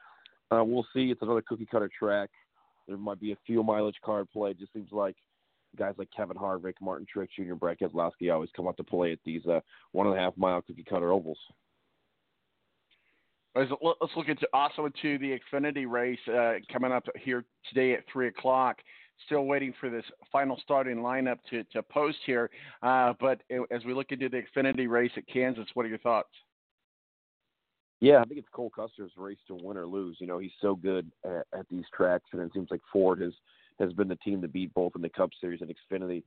Uh, 0.51 0.65
we'll 0.65 0.87
see. 0.95 1.11
It's 1.11 1.23
another 1.23 1.43
cookie 1.47 1.67
cutter 1.71 1.91
track. 1.99 2.31
There 2.87 2.97
might 2.97 3.21
be 3.21 3.33
a 3.33 3.39
fuel 3.47 3.65
mileage 3.65 3.99
card 4.03 4.31
play. 4.31 4.53
It 4.53 4.59
just 4.59 4.73
seems 4.73 4.93
like 4.93 5.17
guys 5.77 5.95
like 5.99 6.09
Kevin 6.17 6.37
Harvick, 6.37 6.75
Martin 6.81 7.07
Truex 7.15 7.29
Jr., 7.37 7.55
Brad 7.55 7.79
Keselowski 7.79 8.33
always 8.33 8.49
come 8.57 8.67
out 8.67 8.79
to 8.79 8.85
play 8.85 9.13
at 9.13 9.19
these 9.25 9.45
uh, 9.47 9.61
one 9.93 10.07
and 10.07 10.17
a 10.17 10.19
half 10.19 10.37
mile 10.37 10.63
cookie 10.63 10.85
cutter 10.89 11.13
ovals. 11.13 11.39
Let's 13.55 13.71
look 14.17 14.29
into 14.29 14.47
also 14.53 14.87
into 14.87 15.19
the 15.19 15.39
Xfinity 15.39 15.91
race 15.91 16.19
uh, 16.29 16.55
coming 16.73 16.93
up 16.93 17.07
here 17.21 17.45
today 17.69 17.95
at 17.95 18.05
three 18.13 18.29
o'clock 18.29 18.79
still 19.27 19.47
waiting 19.47 19.75
for 19.81 19.91
this 19.91 20.05
final 20.31 20.59
starting 20.63 20.99
lineup 20.99 21.39
to, 21.51 21.65
to 21.65 21.83
post 21.83 22.19
here. 22.25 22.51
Uh, 22.83 23.15
but 23.21 23.43
as 23.71 23.85
we 23.85 23.93
look 23.93 24.13
into 24.13 24.29
the 24.29 24.43
Xfinity 24.43 24.89
race 24.89 25.11
at 25.17 25.27
Kansas, 25.27 25.67
what 25.75 25.87
are 25.87 25.89
your 25.89 25.99
thoughts? 25.99 26.29
Yeah, 28.01 28.21
I 28.21 28.25
think 28.25 28.39
it's 28.39 28.49
Cole 28.53 28.71
Custer's 28.71 29.11
race 29.17 29.39
to 29.49 29.59
win 29.61 29.77
or 29.77 29.87
lose. 29.87 30.19
You 30.21 30.29
know, 30.29 30.39
he's 30.39 30.53
so 30.61 30.77
good 30.77 31.11
at, 31.25 31.47
at 31.59 31.69
these 31.69 31.85
tracks, 31.95 32.27
and 32.33 32.41
it 32.41 32.53
seems 32.55 32.71
like 32.71 32.81
Ford 32.93 33.21
has 33.21 33.33
has 33.81 33.93
been 33.93 34.09
the 34.09 34.17
team 34.17 34.41
to 34.43 34.49
beat 34.49 34.75
both 34.75 34.93
in 34.97 35.03
the 35.03 35.09
Cup 35.09 35.31
Series 35.41 35.61
and 35.61 35.73
Xfinity 35.73 36.23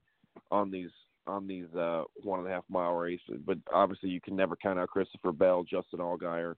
on 0.51 0.69
these 0.69 0.89
on 1.27 1.47
these 1.47 1.73
uh, 1.77 2.03
one 2.23 2.39
and 2.39 2.47
a 2.47 2.51
half 2.51 2.63
mile 2.69 2.93
races. 2.93 3.39
But 3.45 3.57
obviously, 3.73 4.09
you 4.09 4.19
can 4.19 4.35
never 4.35 4.57
count 4.57 4.79
out 4.79 4.89
Christopher 4.89 5.31
Bell, 5.31 5.63
Justin 5.63 5.99
Allgaier. 5.99 6.55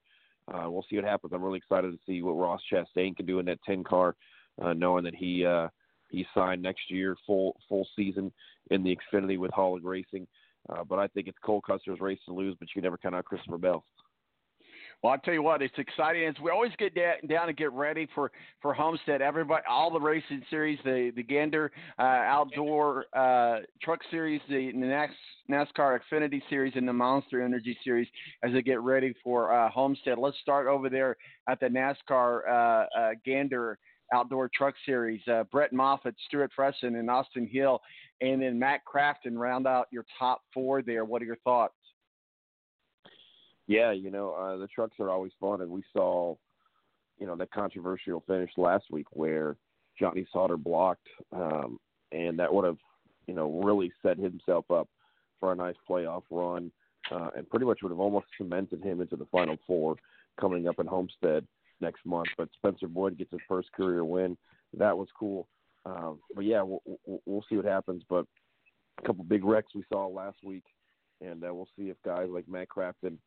Uh, 0.52 0.70
we'll 0.70 0.86
see 0.90 0.96
what 0.96 1.06
happens. 1.06 1.34
I'm 1.34 1.44
really 1.44 1.58
excited 1.58 1.92
to 1.92 2.00
see 2.06 2.22
what 2.22 2.34
Ross 2.34 2.62
Chastain 2.72 3.16
can 3.16 3.26
do 3.26 3.40
in 3.40 3.46
that 3.46 3.64
10 3.66 3.84
car, 3.84 4.16
uh, 4.62 4.74
knowing 4.74 5.04
that 5.06 5.16
he 5.16 5.46
uh, 5.46 5.70
he 6.10 6.26
signed 6.36 6.62
next 6.62 6.92
year, 6.92 7.16
full 7.26 7.56
full 7.68 7.88
season 7.96 8.32
in 8.72 8.84
the 8.84 8.96
Xfinity 8.96 9.38
with 9.38 9.52
Kaulig 9.52 9.84
Racing. 9.84 10.28
Uh, 10.70 10.84
but 10.84 11.00
I 11.00 11.08
think 11.08 11.28
it's 11.28 11.38
Cole 11.44 11.62
Custer's 11.62 12.00
race 12.00 12.20
to 12.26 12.34
lose, 12.34 12.56
but 12.58 12.68
you 12.70 12.82
can 12.82 12.84
never 12.84 12.98
count 12.98 13.16
out 13.16 13.26
Christopher 13.26 13.58
Bell. 13.58 13.84
Well, 15.04 15.12
I'll 15.12 15.20
tell 15.20 15.34
you 15.34 15.44
what, 15.44 15.62
it's 15.62 15.78
exciting. 15.78 16.26
As 16.26 16.36
we 16.42 16.50
always 16.50 16.72
get 16.80 16.96
down 16.96 17.50
and 17.50 17.58
get 17.58 17.74
ready 17.74 18.08
for, 18.16 18.32
for 18.62 18.74
Homestead. 18.74 19.22
Everybody, 19.22 19.62
all 19.70 19.92
the 19.92 20.00
racing 20.00 20.42
series, 20.50 20.80
the 20.86 21.12
the 21.14 21.24
Gander 21.24 21.74
uh, 22.00 22.02
Outdoor 22.02 23.06
uh, 23.14 23.60
Truck 23.82 24.00
Series, 24.10 24.40
the, 24.48 24.72
the 24.72 25.08
NASCAR 25.54 26.00
Xfinity 26.00 26.42
Series, 26.50 26.72
and 26.78 26.88
the 26.88 26.94
Monster 26.94 27.42
Energy 27.42 27.78
Series, 27.84 28.08
as 28.44 28.54
they 28.54 28.62
get 28.62 28.80
ready 28.80 29.14
for 29.22 29.52
uh, 29.52 29.70
Homestead. 29.70 30.18
Let's 30.18 30.38
start 30.42 30.68
over 30.68 30.90
there 30.90 31.18
at 31.50 31.60
the 31.60 31.68
NASCAR 31.68 32.48
uh, 32.48 32.86
uh, 32.98 33.10
Gander 33.26 33.78
Outdoor 34.14 34.50
Truck 34.56 34.76
Series. 34.86 35.20
Uh, 35.28 35.44
Brett 35.52 35.74
Moffitt, 35.74 36.16
Stewart 36.28 36.52
Friesen, 36.58 36.98
and 36.98 37.10
Austin 37.10 37.46
Hill, 37.52 37.82
and 38.22 38.42
then 38.42 38.58
Matt 38.58 38.80
Crafton 38.86 39.38
round 39.38 39.68
out 39.68 39.88
your 39.92 40.06
top 40.18 40.44
four 40.54 40.82
there. 40.82 41.04
What 41.04 41.22
are 41.22 41.26
your 41.26 41.36
thoughts? 41.44 41.74
Yeah, 43.68 43.92
you 43.92 44.12
know 44.12 44.34
uh, 44.34 44.58
the 44.58 44.68
trucks 44.68 44.98
are 45.00 45.10
always 45.10 45.32
fun, 45.40 45.62
and 45.62 45.72
we 45.72 45.84
saw, 45.94 46.36
you 47.20 47.26
know, 47.26 47.36
that 47.36 47.52
controversial 47.52 48.24
finish 48.28 48.52
last 48.58 48.86
week 48.92 49.08
where 49.12 49.56
Johnny 50.00 50.26
Sauter 50.32 50.58
blocked, 50.58 51.08
um, 51.32 51.80
and 52.12 52.38
that 52.40 52.54
would 52.54 52.66
have, 52.66 52.78
you 53.28 53.34
know, 53.34 53.62
really 53.64 53.92
set 54.02 54.18
himself 54.18 54.70
up 54.70 54.90
for 55.40 55.52
a 55.52 55.56
nice 55.56 55.76
playoff 55.90 56.24
run, 56.30 56.72
uh, 57.12 57.30
and 57.36 57.50
pretty 57.50 57.66
much 57.66 57.80
would 57.82 57.92
have 57.92 58.00
almost 58.00 58.26
cemented 58.38 58.84
him 58.84 59.02
into 59.02 59.16
the 59.16 59.28
final 59.32 59.58
four 59.66 59.96
coming 60.40 60.68
up 60.68 60.80
in 60.80 60.88
Homestead 60.88 61.46
next 61.80 62.06
month. 62.06 62.30
But 62.38 62.50
Spencer 62.56 62.88
Boyd 62.88 63.18
gets 63.18 63.32
his 63.32 63.42
first 63.48 63.72
career 63.72 64.04
win. 64.04 64.38
That 64.74 64.98
was 64.98 65.08
cool. 65.18 65.48
Um, 65.86 66.20
but 66.34 66.46
yeah, 66.46 66.64
we'll, 66.64 66.82
we'll 67.26 67.46
see 67.50 67.56
what 67.56 67.66
happens. 67.66 68.04
But 68.10 68.26
a 69.00 69.06
couple 69.06 69.24
big 69.24 69.44
wrecks 69.44 69.76
we 69.76 69.84
saw 69.92 70.08
last 70.08 70.38
week, 70.44 70.64
and 71.22 71.44
uh, 71.44 71.54
we'll 71.54 71.68
see 71.78 71.90
if 71.90 71.98
guys 72.06 72.28
like 72.30 72.48
Matt 72.48 72.70
Crafton, 72.70 73.18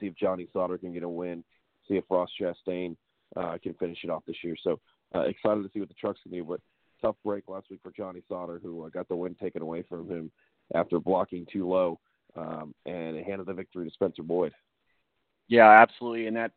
see 0.00 0.06
if 0.06 0.16
Johnny 0.16 0.48
Sauter 0.52 0.78
can 0.78 0.92
get 0.92 1.02
a 1.02 1.08
win, 1.08 1.44
see 1.88 1.94
if 1.94 2.04
Ross 2.10 2.30
Chastain 2.40 2.96
uh, 3.36 3.58
can 3.62 3.74
finish 3.74 3.98
it 4.04 4.10
off 4.10 4.22
this 4.26 4.36
year. 4.42 4.56
So 4.62 4.80
uh, 5.14 5.20
excited 5.20 5.62
to 5.62 5.70
see 5.72 5.80
what 5.80 5.88
the 5.88 5.94
trucks 5.94 6.20
can 6.22 6.32
do. 6.32 6.44
But 6.44 6.60
tough 7.00 7.16
break 7.24 7.48
last 7.48 7.66
week 7.70 7.80
for 7.82 7.92
Johnny 7.96 8.22
Sauter, 8.28 8.60
who 8.62 8.84
uh, 8.84 8.88
got 8.88 9.08
the 9.08 9.16
win 9.16 9.34
taken 9.34 9.62
away 9.62 9.82
from 9.88 10.08
him 10.08 10.30
after 10.74 11.00
blocking 11.00 11.46
too 11.52 11.68
low, 11.68 11.98
um, 12.36 12.74
and 12.86 13.16
handed 13.24 13.46
the 13.46 13.52
victory 13.52 13.86
to 13.86 13.92
Spencer 13.92 14.22
Boyd. 14.22 14.52
Yeah, 15.52 15.68
absolutely, 15.68 16.28
and 16.28 16.36
that 16.38 16.52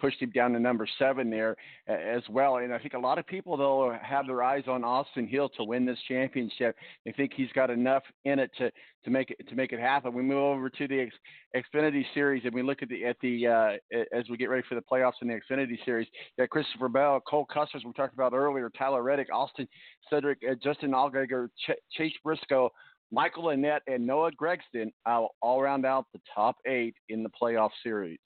pushed 0.00 0.22
him 0.22 0.30
down 0.30 0.54
to 0.54 0.58
number 0.58 0.88
seven 0.98 1.28
there 1.28 1.54
as 1.86 2.22
well. 2.30 2.56
And 2.56 2.72
I 2.72 2.78
think 2.78 2.94
a 2.94 2.98
lot 2.98 3.18
of 3.18 3.26
people 3.26 3.58
though 3.58 3.94
have 4.02 4.26
their 4.26 4.42
eyes 4.42 4.64
on 4.66 4.84
Austin 4.84 5.28
Hill 5.28 5.50
to 5.58 5.64
win 5.64 5.84
this 5.84 5.98
championship. 6.08 6.74
They 7.04 7.12
think 7.12 7.32
he's 7.36 7.52
got 7.54 7.68
enough 7.68 8.04
in 8.24 8.38
it 8.38 8.50
to 8.56 8.70
to 9.04 9.10
make 9.10 9.32
it 9.32 9.46
to 9.50 9.54
make 9.54 9.72
it 9.72 9.80
happen. 9.80 10.14
We 10.14 10.22
move 10.22 10.38
over 10.38 10.70
to 10.70 10.88
the 10.88 11.10
Xfinity 11.54 12.06
Series 12.14 12.42
and 12.46 12.54
we 12.54 12.62
look 12.62 12.80
at 12.82 12.88
the 12.88 13.04
at 13.04 13.18
the 13.20 13.46
uh, 13.46 13.72
as 14.16 14.30
we 14.30 14.38
get 14.38 14.48
ready 14.48 14.64
for 14.66 14.76
the 14.76 14.84
playoffs 14.90 15.20
in 15.20 15.28
the 15.28 15.34
Xfinity 15.34 15.84
Series. 15.84 16.08
Yeah, 16.38 16.46
Christopher 16.46 16.88
Bell, 16.88 17.20
Cole 17.20 17.44
Custers, 17.52 17.82
we 17.84 17.92
talked 17.92 18.14
about 18.14 18.32
earlier, 18.32 18.70
Tyler 18.70 19.02
Reddick, 19.02 19.28
Austin 19.30 19.68
Cindric, 20.10 20.36
uh, 20.50 20.54
Justin 20.64 20.92
Allgaier, 20.92 21.48
Ch- 21.66 21.78
Chase 21.92 22.14
Briscoe. 22.24 22.70
Michael 23.10 23.44
Annett 23.44 23.80
and 23.86 24.06
Noah 24.06 24.30
Gragson 24.32 24.92
uh, 25.06 25.24
all 25.40 25.62
round 25.62 25.86
out 25.86 26.04
the 26.12 26.20
top 26.34 26.56
eight 26.66 26.94
in 27.08 27.22
the 27.22 27.30
playoff 27.30 27.70
series. 27.82 28.18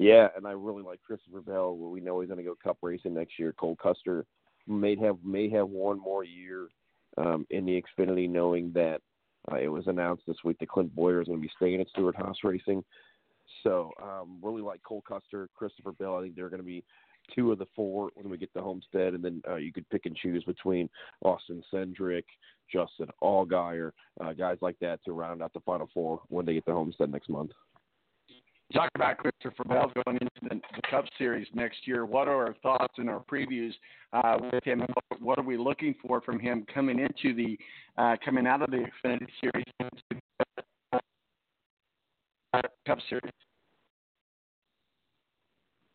Yeah, 0.00 0.28
and 0.34 0.46
I 0.46 0.52
really 0.52 0.82
like 0.82 1.02
Christopher 1.02 1.42
Bell. 1.42 1.76
We 1.76 2.00
know 2.00 2.20
he's 2.20 2.30
going 2.30 2.38
to 2.38 2.42
go 2.42 2.54
Cup 2.54 2.78
racing 2.80 3.12
next 3.12 3.38
year. 3.38 3.52
Cole 3.52 3.76
Custer 3.76 4.24
may 4.66 4.96
have 4.96 5.18
may 5.22 5.50
have 5.50 5.68
one 5.68 6.00
more 6.00 6.24
year 6.24 6.68
um, 7.18 7.46
in 7.50 7.66
the 7.66 7.82
Xfinity, 7.82 8.26
knowing 8.26 8.72
that 8.72 9.02
uh, 9.52 9.56
it 9.56 9.68
was 9.68 9.88
announced 9.88 10.22
this 10.26 10.38
week 10.42 10.58
that 10.60 10.70
Clint 10.70 10.96
Bowyer 10.96 11.20
is 11.20 11.28
going 11.28 11.38
to 11.38 11.46
be 11.46 11.52
staying 11.54 11.82
at 11.82 11.88
Stewart-Haas 11.90 12.38
Racing. 12.42 12.82
So 13.62 13.90
um, 14.02 14.38
really 14.40 14.62
like 14.62 14.82
Cole 14.84 15.04
Custer, 15.06 15.50
Christopher 15.54 15.92
Bell. 15.92 16.16
I 16.16 16.22
think 16.22 16.34
they're 16.34 16.48
going 16.48 16.62
to 16.62 16.66
be 16.66 16.82
two 17.34 17.52
of 17.52 17.58
the 17.58 17.66
four 17.76 18.08
when 18.14 18.30
we 18.30 18.38
get 18.38 18.54
to 18.54 18.62
Homestead, 18.62 19.12
and 19.12 19.22
then 19.22 19.42
uh, 19.46 19.56
you 19.56 19.70
could 19.70 19.88
pick 19.90 20.06
and 20.06 20.16
choose 20.16 20.42
between 20.44 20.88
Austin 21.26 21.62
Cindric, 21.70 22.24
Justin 22.72 23.08
Allgaier, 23.22 23.92
uh, 24.24 24.32
guys 24.32 24.56
like 24.62 24.78
that 24.80 25.04
to 25.04 25.12
round 25.12 25.42
out 25.42 25.52
the 25.52 25.60
final 25.60 25.90
four 25.92 26.22
when 26.28 26.46
they 26.46 26.54
get 26.54 26.64
to 26.64 26.72
Homestead 26.72 27.12
next 27.12 27.28
month 27.28 27.50
talk 28.72 28.90
about 28.94 29.18
Christopher 29.18 29.64
Bell 29.64 29.92
going 30.04 30.18
into 30.20 30.30
the, 30.42 30.60
the, 30.74 30.82
Cup 30.90 31.04
Series 31.18 31.46
next 31.54 31.86
year. 31.86 32.06
What 32.06 32.28
are 32.28 32.46
our 32.46 32.54
thoughts 32.62 32.94
and 32.98 33.08
our 33.08 33.20
previews 33.20 33.72
uh, 34.12 34.38
with 34.52 34.64
him? 34.64 34.84
What 35.18 35.38
are 35.38 35.44
we 35.44 35.56
looking 35.56 35.94
for 36.00 36.20
from 36.20 36.38
him 36.38 36.64
coming 36.72 36.98
into 36.98 37.34
the 37.34 37.58
uh, 37.96 38.16
coming 38.24 38.46
out 38.46 38.62
of 38.62 38.70
the 38.70 38.86
Xfinity 39.04 39.26
Series 39.40 39.64
Cup 42.86 42.98
Series? 43.08 43.32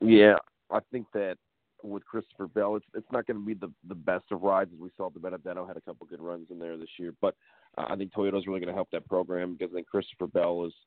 Yeah, 0.02 0.36
I 0.72 0.80
think 0.92 1.08
that 1.14 1.38
with 1.84 2.06
Christopher 2.06 2.48
Bell, 2.48 2.76
it's 2.76 2.86
it's 2.94 3.12
not 3.12 3.26
going 3.26 3.40
to 3.40 3.46
be 3.46 3.54
the 3.54 3.72
the 3.88 3.96
best 3.96 4.26
of 4.32 4.42
rides 4.42 4.72
as 4.74 4.80
we 4.80 4.90
saw. 4.98 5.10
DiBenedetto 5.10 5.68
had 5.68 5.78
a 5.78 5.82
couple 5.82 6.08
good 6.08 6.22
runs 6.22 6.48
in 6.52 6.60
there 6.60 6.78
this 6.78 6.90
year, 6.98 7.14
but 7.22 7.36
uh, 7.78 7.86
I 7.90 7.96
think 7.96 8.14
Toyota's 8.14 8.48
really 8.48 8.60
going 8.60 8.68
to 8.68 8.74
help 8.74 8.90
that 8.92 9.08
program 9.08 9.54
because 9.54 9.72
I 9.74 9.76
think 9.76 9.88
Christopher 9.88 10.28
Bell 10.28 10.66
is– 10.66 10.74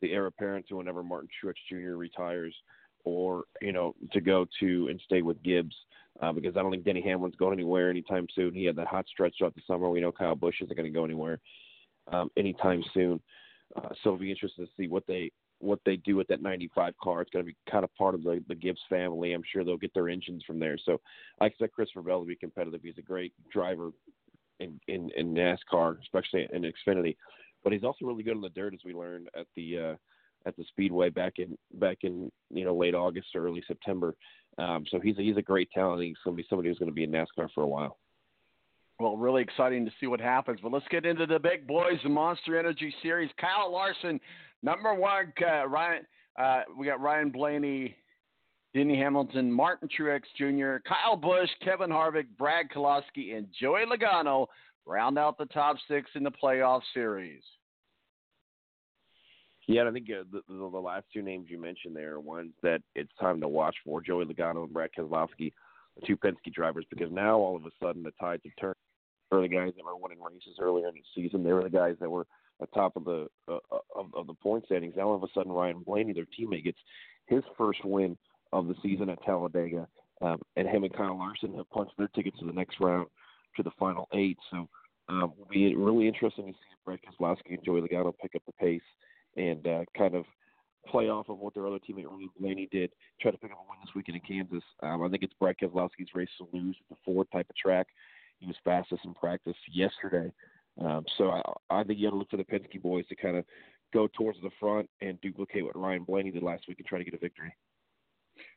the 0.00 0.12
heir 0.12 0.26
apparent 0.26 0.66
to 0.68 0.76
whenever 0.76 1.02
Martin 1.02 1.28
Truex 1.42 1.54
Jr. 1.68 1.96
retires, 1.96 2.54
or 3.04 3.44
you 3.60 3.72
know 3.72 3.94
to 4.12 4.20
go 4.20 4.46
to 4.60 4.88
and 4.88 5.00
stay 5.04 5.22
with 5.22 5.42
Gibbs. 5.42 5.74
Uh, 6.20 6.32
because 6.32 6.54
I 6.56 6.60
don't 6.60 6.70
think 6.70 6.84
Denny 6.84 7.00
Hamlin's 7.00 7.36
going 7.36 7.54
anywhere 7.54 7.88
anytime 7.88 8.26
soon. 8.34 8.52
He 8.52 8.64
had 8.64 8.76
that 8.76 8.88
hot 8.88 9.06
stretch 9.08 9.36
throughout 9.38 9.54
the 9.54 9.62
summer. 9.66 9.88
We 9.88 10.00
know 10.00 10.12
Kyle 10.12 10.34
Busch 10.34 10.60
isn't 10.60 10.76
going 10.76 10.92
to 10.92 10.94
go 10.94 11.04
anywhere 11.04 11.38
um, 12.12 12.30
anytime 12.36 12.82
soon. 12.92 13.20
Uh, 13.76 13.88
so 13.88 14.10
it'll 14.10 14.18
be 14.18 14.30
interesting 14.30 14.66
to 14.66 14.72
see 14.76 14.88
what 14.88 15.06
they 15.06 15.30
what 15.60 15.78
they 15.84 15.96
do 15.96 16.16
with 16.16 16.26
that 16.28 16.42
95 16.42 16.94
car. 17.02 17.20
It's 17.20 17.30
going 17.30 17.44
to 17.44 17.50
be 17.50 17.56
kind 17.70 17.84
of 17.84 17.94
part 17.94 18.14
of 18.14 18.22
the, 18.22 18.42
the 18.48 18.54
Gibbs 18.54 18.80
family. 18.88 19.34
I'm 19.34 19.42
sure 19.52 19.62
they'll 19.62 19.76
get 19.76 19.94
their 19.94 20.08
engines 20.08 20.42
from 20.46 20.58
there. 20.58 20.76
So 20.84 21.00
I 21.40 21.46
expect 21.46 21.74
Christopher 21.74 22.02
Bell 22.02 22.20
to 22.20 22.26
be 22.26 22.34
competitive. 22.34 22.80
He's 22.82 22.98
a 22.98 23.02
great 23.02 23.34
driver 23.52 23.90
in, 24.58 24.80
in, 24.88 25.10
in 25.16 25.34
NASCAR, 25.34 26.00
especially 26.00 26.48
in 26.52 26.62
Xfinity. 26.62 27.16
But 27.62 27.72
he's 27.72 27.84
also 27.84 28.06
really 28.06 28.22
good 28.22 28.36
on 28.36 28.42
the 28.42 28.48
dirt, 28.50 28.74
as 28.74 28.80
we 28.84 28.94
learned 28.94 29.28
at 29.38 29.46
the 29.56 29.78
uh, 29.78 29.94
at 30.46 30.56
the 30.56 30.64
Speedway 30.68 31.10
back 31.10 31.34
in 31.38 31.56
back 31.74 31.98
in 32.02 32.30
you 32.50 32.64
know 32.64 32.74
late 32.74 32.94
August 32.94 33.28
or 33.34 33.46
early 33.46 33.62
September. 33.66 34.14
Um, 34.58 34.84
so 34.90 34.98
he's 35.00 35.18
a, 35.18 35.22
he's 35.22 35.36
a 35.36 35.42
great 35.42 35.70
talent. 35.72 36.02
He's 36.02 36.16
going 36.24 36.36
to 36.36 36.42
be 36.42 36.46
somebody 36.48 36.68
who's 36.68 36.78
going 36.78 36.90
to 36.90 36.94
be 36.94 37.04
in 37.04 37.10
NASCAR 37.10 37.48
for 37.54 37.62
a 37.62 37.68
while. 37.68 37.98
Well, 38.98 39.16
really 39.16 39.42
exciting 39.42 39.86
to 39.86 39.92
see 39.98 40.06
what 40.06 40.20
happens. 40.20 40.60
But 40.62 40.72
let's 40.72 40.86
get 40.90 41.06
into 41.06 41.24
the 41.24 41.38
big 41.38 41.66
boys, 41.66 41.98
the 42.02 42.10
Monster 42.10 42.58
Energy 42.58 42.94
Series. 43.02 43.30
Kyle 43.40 43.72
Larson, 43.72 44.20
number 44.62 44.94
one. 44.94 45.32
Uh, 45.40 45.66
Ryan, 45.66 46.02
uh, 46.38 46.62
we 46.76 46.86
got 46.86 47.00
Ryan 47.00 47.30
Blaney, 47.30 47.96
Denny 48.74 48.98
Hamilton, 48.98 49.50
Martin 49.50 49.88
Truex 49.88 50.22
Jr., 50.36 50.82
Kyle 50.86 51.16
Busch, 51.16 51.48
Kevin 51.64 51.88
Harvick, 51.88 52.26
Brad 52.36 52.66
Keselowski, 52.68 53.36
and 53.36 53.46
Joey 53.58 53.84
Logano 53.86 54.46
round 54.90 55.18
out 55.18 55.38
the 55.38 55.46
top 55.46 55.76
six 55.88 56.10
in 56.14 56.24
the 56.24 56.30
playoff 56.30 56.80
series. 56.92 57.42
Yeah, 59.68 59.88
I 59.88 59.92
think 59.92 60.08
uh, 60.10 60.24
the, 60.32 60.40
the, 60.48 60.70
the 60.70 60.78
last 60.78 61.06
two 61.14 61.22
names 61.22 61.46
you 61.48 61.60
mentioned 61.60 61.94
there 61.94 62.14
are 62.14 62.20
ones 62.20 62.52
that 62.62 62.82
it's 62.96 63.12
time 63.20 63.40
to 63.40 63.46
watch 63.48 63.76
for 63.84 64.00
Joey 64.00 64.24
Logano 64.24 64.64
and 64.64 64.72
Brad 64.72 64.90
Keselowski, 64.98 65.52
the 65.96 66.06
two 66.06 66.16
Penske 66.16 66.52
drivers, 66.52 66.84
because 66.90 67.12
now 67.12 67.38
all 67.38 67.54
of 67.54 67.64
a 67.64 67.70
sudden 67.80 68.02
the 68.02 68.10
tides 68.20 68.42
turned. 68.60 68.74
For 69.28 69.40
the 69.40 69.48
guys 69.48 69.70
that 69.76 69.84
were 69.84 69.96
winning 69.96 70.18
races 70.20 70.58
earlier 70.60 70.88
in 70.88 70.94
the 70.94 71.02
season, 71.14 71.44
they 71.44 71.52
were 71.52 71.62
the 71.62 71.70
guys 71.70 71.94
that 72.00 72.10
were 72.10 72.26
at 72.60 72.72
top 72.74 72.96
of 72.96 73.04
the 73.04 73.28
uh, 73.46 73.58
of, 73.94 74.12
of 74.12 74.26
the 74.26 74.34
point 74.34 74.64
standings. 74.64 74.94
Now 74.96 75.10
all 75.10 75.14
of 75.14 75.22
a 75.22 75.28
sudden 75.32 75.52
Ryan 75.52 75.84
Blaney, 75.86 76.12
their 76.12 76.26
teammate, 76.36 76.64
gets 76.64 76.78
his 77.26 77.44
first 77.56 77.84
win 77.84 78.18
of 78.52 78.66
the 78.66 78.74
season 78.82 79.08
at 79.08 79.22
Talladega, 79.22 79.86
um, 80.20 80.40
and 80.56 80.66
him 80.66 80.82
and 80.82 80.92
Kyle 80.92 81.16
Larson 81.16 81.54
have 81.54 81.70
punched 81.70 81.96
their 81.96 82.08
ticket 82.08 82.36
to 82.40 82.44
the 82.44 82.52
next 82.52 82.80
round 82.80 83.06
to 83.56 83.62
the 83.62 83.70
final 83.78 84.08
eight. 84.14 84.38
So 84.50 84.68
um, 85.10 85.32
will 85.36 85.48
be 85.50 85.74
really 85.74 86.06
interesting 86.06 86.46
to 86.46 86.52
see 86.52 86.58
if 86.72 86.84
Brad 86.84 87.00
Keselowski 87.00 87.54
and 87.54 87.64
Joey 87.64 87.80
Logano 87.80 88.12
pick 88.20 88.34
up 88.34 88.42
the 88.46 88.52
pace 88.52 88.80
and 89.36 89.66
uh, 89.66 89.84
kind 89.96 90.14
of 90.14 90.24
play 90.86 91.08
off 91.08 91.28
of 91.28 91.38
what 91.38 91.54
their 91.54 91.66
other 91.66 91.78
teammate 91.78 92.06
Ryan 92.06 92.30
Blaney 92.38 92.68
did. 92.70 92.90
Try 93.20 93.30
to 93.30 93.38
pick 93.38 93.52
up 93.52 93.58
a 93.58 93.68
win 93.68 93.78
this 93.84 93.94
weekend 93.94 94.16
in 94.16 94.22
Kansas. 94.22 94.64
Um, 94.82 95.02
I 95.02 95.08
think 95.08 95.22
it's 95.22 95.34
Brad 95.38 95.56
Keselowski's 95.60 96.14
race 96.14 96.28
to 96.38 96.48
lose 96.52 96.76
at 96.80 96.96
the 96.96 97.00
Ford 97.04 97.26
type 97.32 97.46
of 97.50 97.56
track. 97.56 97.86
He 98.38 98.46
was 98.46 98.56
fastest 98.64 99.04
in 99.04 99.14
practice 99.14 99.56
yesterday. 99.70 100.32
Um, 100.80 101.04
so 101.18 101.30
I, 101.30 101.42
I 101.70 101.84
think 101.84 101.98
you 101.98 102.06
got 102.06 102.12
to 102.12 102.16
look 102.16 102.30
for 102.30 102.38
the 102.38 102.44
Penske 102.44 102.80
boys 102.80 103.06
to 103.08 103.16
kind 103.16 103.36
of 103.36 103.44
go 103.92 104.08
towards 104.16 104.40
the 104.40 104.50
front 104.58 104.88
and 105.02 105.20
duplicate 105.20 105.64
what 105.64 105.76
Ryan 105.76 106.04
Blaney 106.04 106.30
did 106.30 106.42
last 106.42 106.64
week 106.68 106.78
and 106.78 106.86
try 106.86 106.98
to 106.98 107.04
get 107.04 107.14
a 107.14 107.18
victory. 107.18 107.54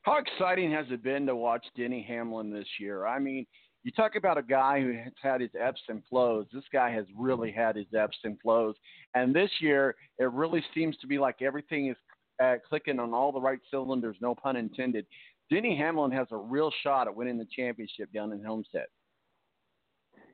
How 0.04 0.18
exciting 0.18 0.72
has 0.72 0.86
it 0.90 1.04
been 1.04 1.26
to 1.26 1.36
watch 1.36 1.66
Denny 1.76 2.06
Hamlin 2.08 2.52
this 2.52 2.68
year? 2.80 3.06
I 3.06 3.20
mean, 3.20 3.46
you 3.84 3.92
talk 3.92 4.16
about 4.16 4.38
a 4.38 4.44
guy 4.44 4.82
who 4.82 4.94
has 4.94 5.14
had 5.22 5.42
his 5.42 5.50
ebbs 5.60 5.82
and 5.90 6.02
flows. 6.10 6.46
This 6.54 6.64
guy 6.72 6.92
has 6.92 7.06
really 7.18 7.52
had 7.52 7.76
his 7.76 7.88
ebbs 7.98 8.18
and 8.24 8.40
flows. 8.40 8.76
And 9.14 9.36
this 9.36 9.50
year, 9.60 9.96
it 10.20 10.32
really 10.32 10.64
seems 10.74 10.98
to 10.98 11.08
be 11.08 11.18
like 11.18 11.42
everything 11.42 11.90
is 11.90 11.98
uh, 12.42 12.56
clicking 12.68 13.00
on 13.00 13.14
all 13.14 13.32
the 13.32 13.42
right 13.42 13.60
cylinders, 13.70 14.16
no 14.22 14.34
pun 14.34 14.56
intended. 14.56 15.06
Denny 15.52 15.78
Hamlin 15.78 16.12
has 16.12 16.28
a 16.32 16.38
real 16.38 16.72
shot 16.82 17.08
at 17.08 17.16
winning 17.16 17.38
the 17.38 17.48
championship 17.56 18.12
down 18.14 18.32
in 18.32 18.44
Homestead. 18.44 18.88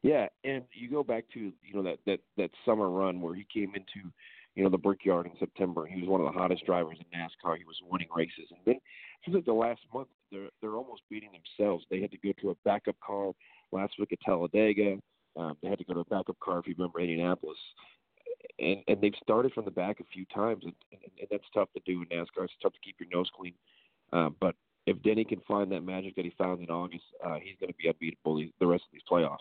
Yeah, 0.01 0.27
and 0.45 0.63
you 0.73 0.89
go 0.89 1.03
back 1.03 1.25
to 1.33 1.39
you 1.39 1.73
know 1.73 1.83
that 1.83 1.97
that 2.05 2.19
that 2.37 2.51
summer 2.65 2.89
run 2.89 3.19
where 3.19 3.35
he 3.35 3.45
came 3.53 3.73
into 3.75 4.09
you 4.55 4.63
know 4.63 4.69
the 4.69 4.77
Brickyard 4.77 5.25
in 5.25 5.33
September. 5.39 5.85
He 5.85 5.99
was 5.99 6.09
one 6.09 6.21
of 6.21 6.31
the 6.31 6.39
hottest 6.39 6.65
drivers 6.65 6.97
in 6.99 7.19
NASCAR. 7.19 7.57
He 7.57 7.65
was 7.65 7.75
winning 7.83 8.07
races, 8.15 8.49
and 8.49 8.59
then 8.65 8.75
seems 9.25 9.35
like 9.35 9.45
the 9.45 9.51
last 9.51 9.81
month 9.93 10.07
they're 10.31 10.49
they're 10.61 10.75
almost 10.75 11.01
beating 11.09 11.29
themselves. 11.31 11.85
They 11.89 12.01
had 12.01 12.11
to 12.11 12.17
go 12.17 12.31
to 12.41 12.51
a 12.51 12.55
backup 12.65 12.95
car 13.05 13.31
last 13.71 13.93
week 13.99 14.11
at 14.11 14.19
Talladega. 14.21 14.97
Um, 15.37 15.57
they 15.61 15.69
had 15.69 15.79
to 15.79 15.85
go 15.85 15.93
to 15.93 16.01
a 16.01 16.05
backup 16.05 16.39
car 16.39 16.59
if 16.59 16.67
you 16.67 16.75
remember 16.77 16.99
Indianapolis, 16.99 17.57
and 18.59 18.83
and 18.87 19.01
they've 19.01 19.13
started 19.21 19.53
from 19.53 19.65
the 19.65 19.71
back 19.71 19.99
a 19.99 20.03
few 20.13 20.25
times, 20.33 20.63
and, 20.63 20.73
and, 20.91 21.01
and 21.19 21.27
that's 21.31 21.43
tough 21.53 21.69
to 21.73 21.81
do 21.85 22.01
in 22.01 22.07
NASCAR. 22.07 22.45
It's 22.45 22.53
tough 22.61 22.73
to 22.73 22.79
keep 22.83 22.95
your 22.99 23.09
nose 23.11 23.29
clean. 23.35 23.53
Um, 24.11 24.35
but 24.39 24.55
if 24.85 25.01
Denny 25.03 25.23
can 25.23 25.41
find 25.47 25.71
that 25.71 25.81
magic 25.81 26.15
that 26.15 26.25
he 26.25 26.33
found 26.37 26.61
in 26.61 26.69
August, 26.69 27.03
uh, 27.23 27.35
he's 27.35 27.55
going 27.59 27.71
to 27.71 27.77
be 27.77 27.87
unbeatable 27.87 28.43
the 28.59 28.67
rest 28.67 28.83
of 28.83 28.91
these 28.91 29.01
playoffs. 29.09 29.37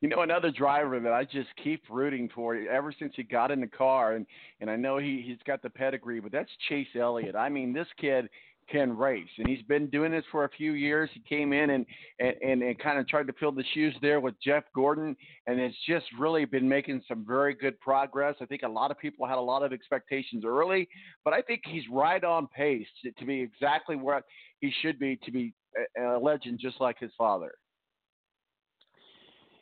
You 0.00 0.08
know, 0.08 0.22
another 0.22 0.52
driver 0.52 1.00
that 1.00 1.12
I 1.12 1.24
just 1.24 1.48
keep 1.62 1.82
rooting 1.90 2.30
for 2.32 2.54
ever 2.54 2.94
since 2.96 3.14
he 3.16 3.24
got 3.24 3.50
in 3.50 3.60
the 3.60 3.66
car, 3.66 4.14
and 4.14 4.26
and 4.60 4.70
I 4.70 4.76
know 4.76 4.98
he 4.98 5.24
he's 5.26 5.42
got 5.44 5.60
the 5.60 5.70
pedigree, 5.70 6.20
but 6.20 6.30
that's 6.30 6.50
Chase 6.68 6.86
Elliott. 6.94 7.34
I 7.34 7.48
mean, 7.48 7.72
this 7.72 7.88
kid 8.00 8.28
can 8.70 8.96
race, 8.96 9.28
and 9.38 9.48
he's 9.48 9.62
been 9.62 9.88
doing 9.88 10.12
this 10.12 10.24
for 10.30 10.44
a 10.44 10.48
few 10.48 10.72
years. 10.72 11.10
He 11.12 11.20
came 11.20 11.52
in 11.52 11.70
and 11.70 11.86
and 12.18 12.34
and, 12.42 12.62
and 12.62 12.78
kind 12.78 12.98
of 12.98 13.08
tried 13.08 13.26
to 13.26 13.32
fill 13.34 13.52
the 13.52 13.64
shoes 13.74 13.94
there 14.02 14.20
with 14.20 14.34
Jeff 14.42 14.64
Gordon, 14.74 15.16
and 15.46 15.60
it's 15.60 15.76
just 15.86 16.06
really 16.18 16.44
been 16.44 16.68
making 16.68 17.02
some 17.08 17.24
very 17.26 17.54
good 17.54 17.78
progress. 17.80 18.36
I 18.40 18.46
think 18.46 18.62
a 18.62 18.68
lot 18.68 18.90
of 18.90 18.98
people 18.98 19.26
had 19.26 19.38
a 19.38 19.40
lot 19.40 19.62
of 19.62 19.72
expectations 19.72 20.44
early, 20.44 20.88
but 21.24 21.34
I 21.34 21.42
think 21.42 21.62
he's 21.64 21.84
right 21.90 22.22
on 22.22 22.46
pace 22.48 22.86
to, 23.04 23.12
to 23.12 23.24
be 23.24 23.40
exactly 23.40 23.96
where 23.96 24.22
he 24.60 24.72
should 24.82 24.98
be 24.98 25.16
to 25.24 25.30
be 25.30 25.54
a, 25.98 26.16
a 26.16 26.18
legend, 26.18 26.58
just 26.60 26.80
like 26.80 26.98
his 26.98 27.12
father 27.16 27.52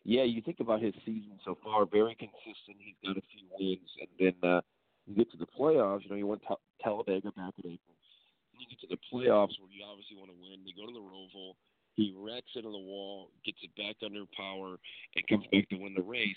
yeah, 0.06 0.22
you 0.22 0.40
think 0.40 0.60
about 0.60 0.80
his 0.80 0.94
season 1.04 1.32
so 1.44 1.58
far, 1.64 1.84
very 1.84 2.14
consistent. 2.14 2.76
He's 2.78 2.94
got 3.04 3.16
a 3.16 3.22
few 3.32 3.42
wins, 3.58 3.90
and 4.00 4.08
then 4.42 4.50
uh, 4.50 4.60
you 5.04 5.16
get 5.16 5.30
to 5.32 5.36
the 5.36 5.46
playoffs. 5.46 6.04
You 6.04 6.10
know, 6.10 6.16
he 6.16 6.22
went 6.22 6.42
to 6.42 6.54
Talladega 6.82 7.32
back 7.32 7.54
in 7.62 7.72
April. 7.72 7.95
You 8.58 8.66
get 8.68 8.80
to 8.80 8.90
the 8.90 9.00
playoffs 9.12 9.56
where 9.60 9.70
you 9.70 9.84
obviously 9.84 10.16
want 10.16 10.30
to 10.30 10.38
win. 10.38 10.64
They 10.64 10.72
go 10.72 10.86
to 10.86 10.92
the 10.92 11.04
Roval. 11.04 11.54
He 11.94 12.12
wrecks 12.16 12.52
into 12.54 12.70
the 12.70 12.76
wall, 12.76 13.30
gets 13.44 13.58
it 13.62 13.72
back 13.76 13.96
under 14.04 14.24
power, 14.36 14.76
and 15.16 15.26
comes 15.28 15.46
back 15.50 15.68
to 15.70 15.76
win 15.76 15.94
the 15.94 16.02
race. 16.02 16.36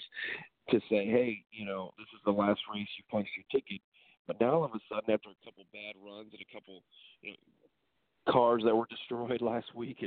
To 0.72 0.80
say, 0.90 1.06
hey, 1.06 1.44
you 1.52 1.66
know, 1.66 1.92
this 1.98 2.08
is 2.16 2.22
the 2.26 2.32
last 2.32 2.62
race. 2.74 2.88
You 2.98 3.04
punched 3.12 3.32
your 3.36 3.46
ticket. 3.52 3.82
But 4.26 4.40
now 4.40 4.62
all 4.62 4.66
of 4.66 4.72
a 4.72 4.80
sudden, 4.88 5.12
after 5.12 5.30
a 5.30 5.46
couple 5.46 5.66
bad 5.74 5.96
runs 6.00 6.32
and 6.32 6.42
a 6.42 6.54
couple 6.54 6.84
you 7.22 7.32
know, 7.32 7.38
cars 8.32 8.62
that 8.64 8.76
were 8.76 8.86
destroyed 8.90 9.42
last 9.42 9.74
week, 9.76 10.06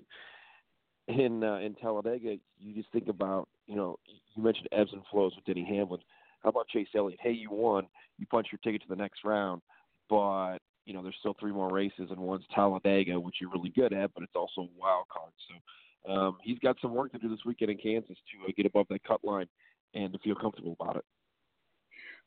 and 1.09 1.19
in 1.19 1.43
uh, 1.43 1.59
in 1.59 1.75
Talladega, 1.75 2.37
you 2.59 2.75
just 2.75 2.91
think 2.93 3.09
about 3.09 3.49
you 3.67 3.77
know 3.77 3.99
you 4.35 4.43
mentioned 4.43 4.69
ebbs 4.73 4.93
and 4.93 5.03
flows 5.11 5.33
with 5.35 5.45
Denny 5.45 5.67
Hamlin. 5.69 6.01
How 6.43 6.51
about 6.51 6.69
Chase 6.69 6.89
Elliott? 6.97 7.21
Hey, 7.23 7.33
you 7.33 7.51
won. 7.51 7.87
You 8.19 8.27
punch 8.27 8.49
your 8.53 8.61
ticket 8.65 8.83
to 8.83 8.89
the 8.89 9.01
next 9.01 9.25
round, 9.25 9.61
but 10.09 10.59
you 10.85 10.93
know 10.93 11.03
there's 11.03 11.17
still 11.21 11.37
three 11.39 11.53
more 11.53 11.73
races, 11.73 12.11
and 12.11 12.19
one's 12.19 12.45
Talladega, 12.55 13.19
which 13.19 13.37
you're 13.41 13.51
really 13.51 13.71
good 13.71 13.93
at, 13.93 14.13
but 14.15 14.23
it's 14.23 14.37
also 14.37 14.63
a 14.63 14.69
wild 14.79 15.07
card. 15.09 15.33
So 15.49 16.13
um, 16.13 16.39
he's 16.43 16.59
got 16.59 16.77
some 16.83 16.95
work 16.95 17.13
to 17.13 17.19
do 17.19 17.29
this 17.29 17.45
weekend 17.45 17.71
in 17.71 17.79
Kansas 17.79 18.17
to 18.17 18.49
uh, 18.49 18.53
get 18.57 18.67
above 18.67 18.87
that 18.91 19.05
cut 19.05 19.23
line 19.25 19.47
and 19.95 20.13
to 20.13 20.19
feel 20.21 20.35
comfortable 20.35 20.77
about 20.81 20.97
it. 20.97 21.05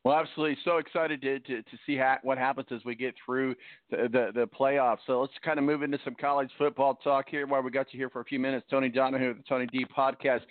Well, 0.06 0.16
absolutely. 0.16 0.58
So 0.64 0.78
excited 0.78 1.20
to, 1.24 1.40
to, 1.40 1.64
to 1.64 1.78
see 1.84 1.98
ha- 1.98 2.20
what 2.22 2.38
happens 2.38 2.68
as 2.70 2.86
we 2.86 2.94
get 2.94 3.16
through 3.26 3.56
the, 3.90 4.08
the, 4.12 4.30
the, 4.36 4.48
playoffs. 4.48 5.00
So 5.08 5.20
let's 5.20 5.34
kind 5.44 5.58
of 5.58 5.66
move 5.66 5.82
into 5.82 5.98
some 6.06 6.14
college 6.14 6.52
football 6.60 6.94
talk 7.04 7.28
here 7.28 7.48
while 7.48 7.64
we 7.64 7.72
got 7.72 7.92
you 7.92 7.98
here 7.98 8.12
for 8.12 8.22
a 8.22 8.26
few 8.26 8.40
minutes. 8.40 8.68
Tony 8.70 8.88
Donahue, 8.88 9.34
the 9.34 9.44
Tony 9.50 9.66
D 9.66 9.84
podcast. 9.84 10.42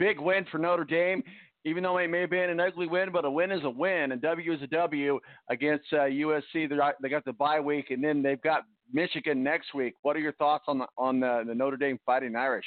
Big 0.00 0.18
win 0.18 0.44
for 0.50 0.58
Notre 0.58 0.84
Dame, 0.84 1.22
even 1.64 1.82
though 1.82 1.96
it 1.98 2.08
may 2.08 2.20
have 2.20 2.30
been 2.30 2.50
an 2.50 2.60
ugly 2.60 2.86
win, 2.86 3.10
but 3.12 3.24
a 3.24 3.30
win 3.30 3.50
is 3.50 3.64
a 3.64 3.70
win, 3.70 4.12
and 4.12 4.20
W 4.20 4.52
is 4.52 4.62
a 4.62 4.66
W 4.66 5.18
against 5.48 5.86
uh, 5.92 6.02
USC. 6.02 6.68
They're, 6.68 6.94
they 7.02 7.08
got 7.08 7.24
the 7.24 7.32
bye 7.32 7.60
week, 7.60 7.90
and 7.90 8.02
then 8.04 8.22
they've 8.22 8.40
got 8.42 8.62
Michigan 8.92 9.42
next 9.42 9.74
week. 9.74 9.94
What 10.02 10.16
are 10.16 10.20
your 10.20 10.32
thoughts 10.32 10.64
on 10.68 10.78
the, 10.78 10.86
on 10.98 11.20
the, 11.20 11.44
the 11.46 11.54
Notre 11.54 11.76
Dame 11.76 11.98
Fighting 12.04 12.36
Irish? 12.36 12.66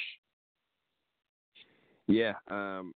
Yeah, 2.08 2.32
um, 2.50 2.92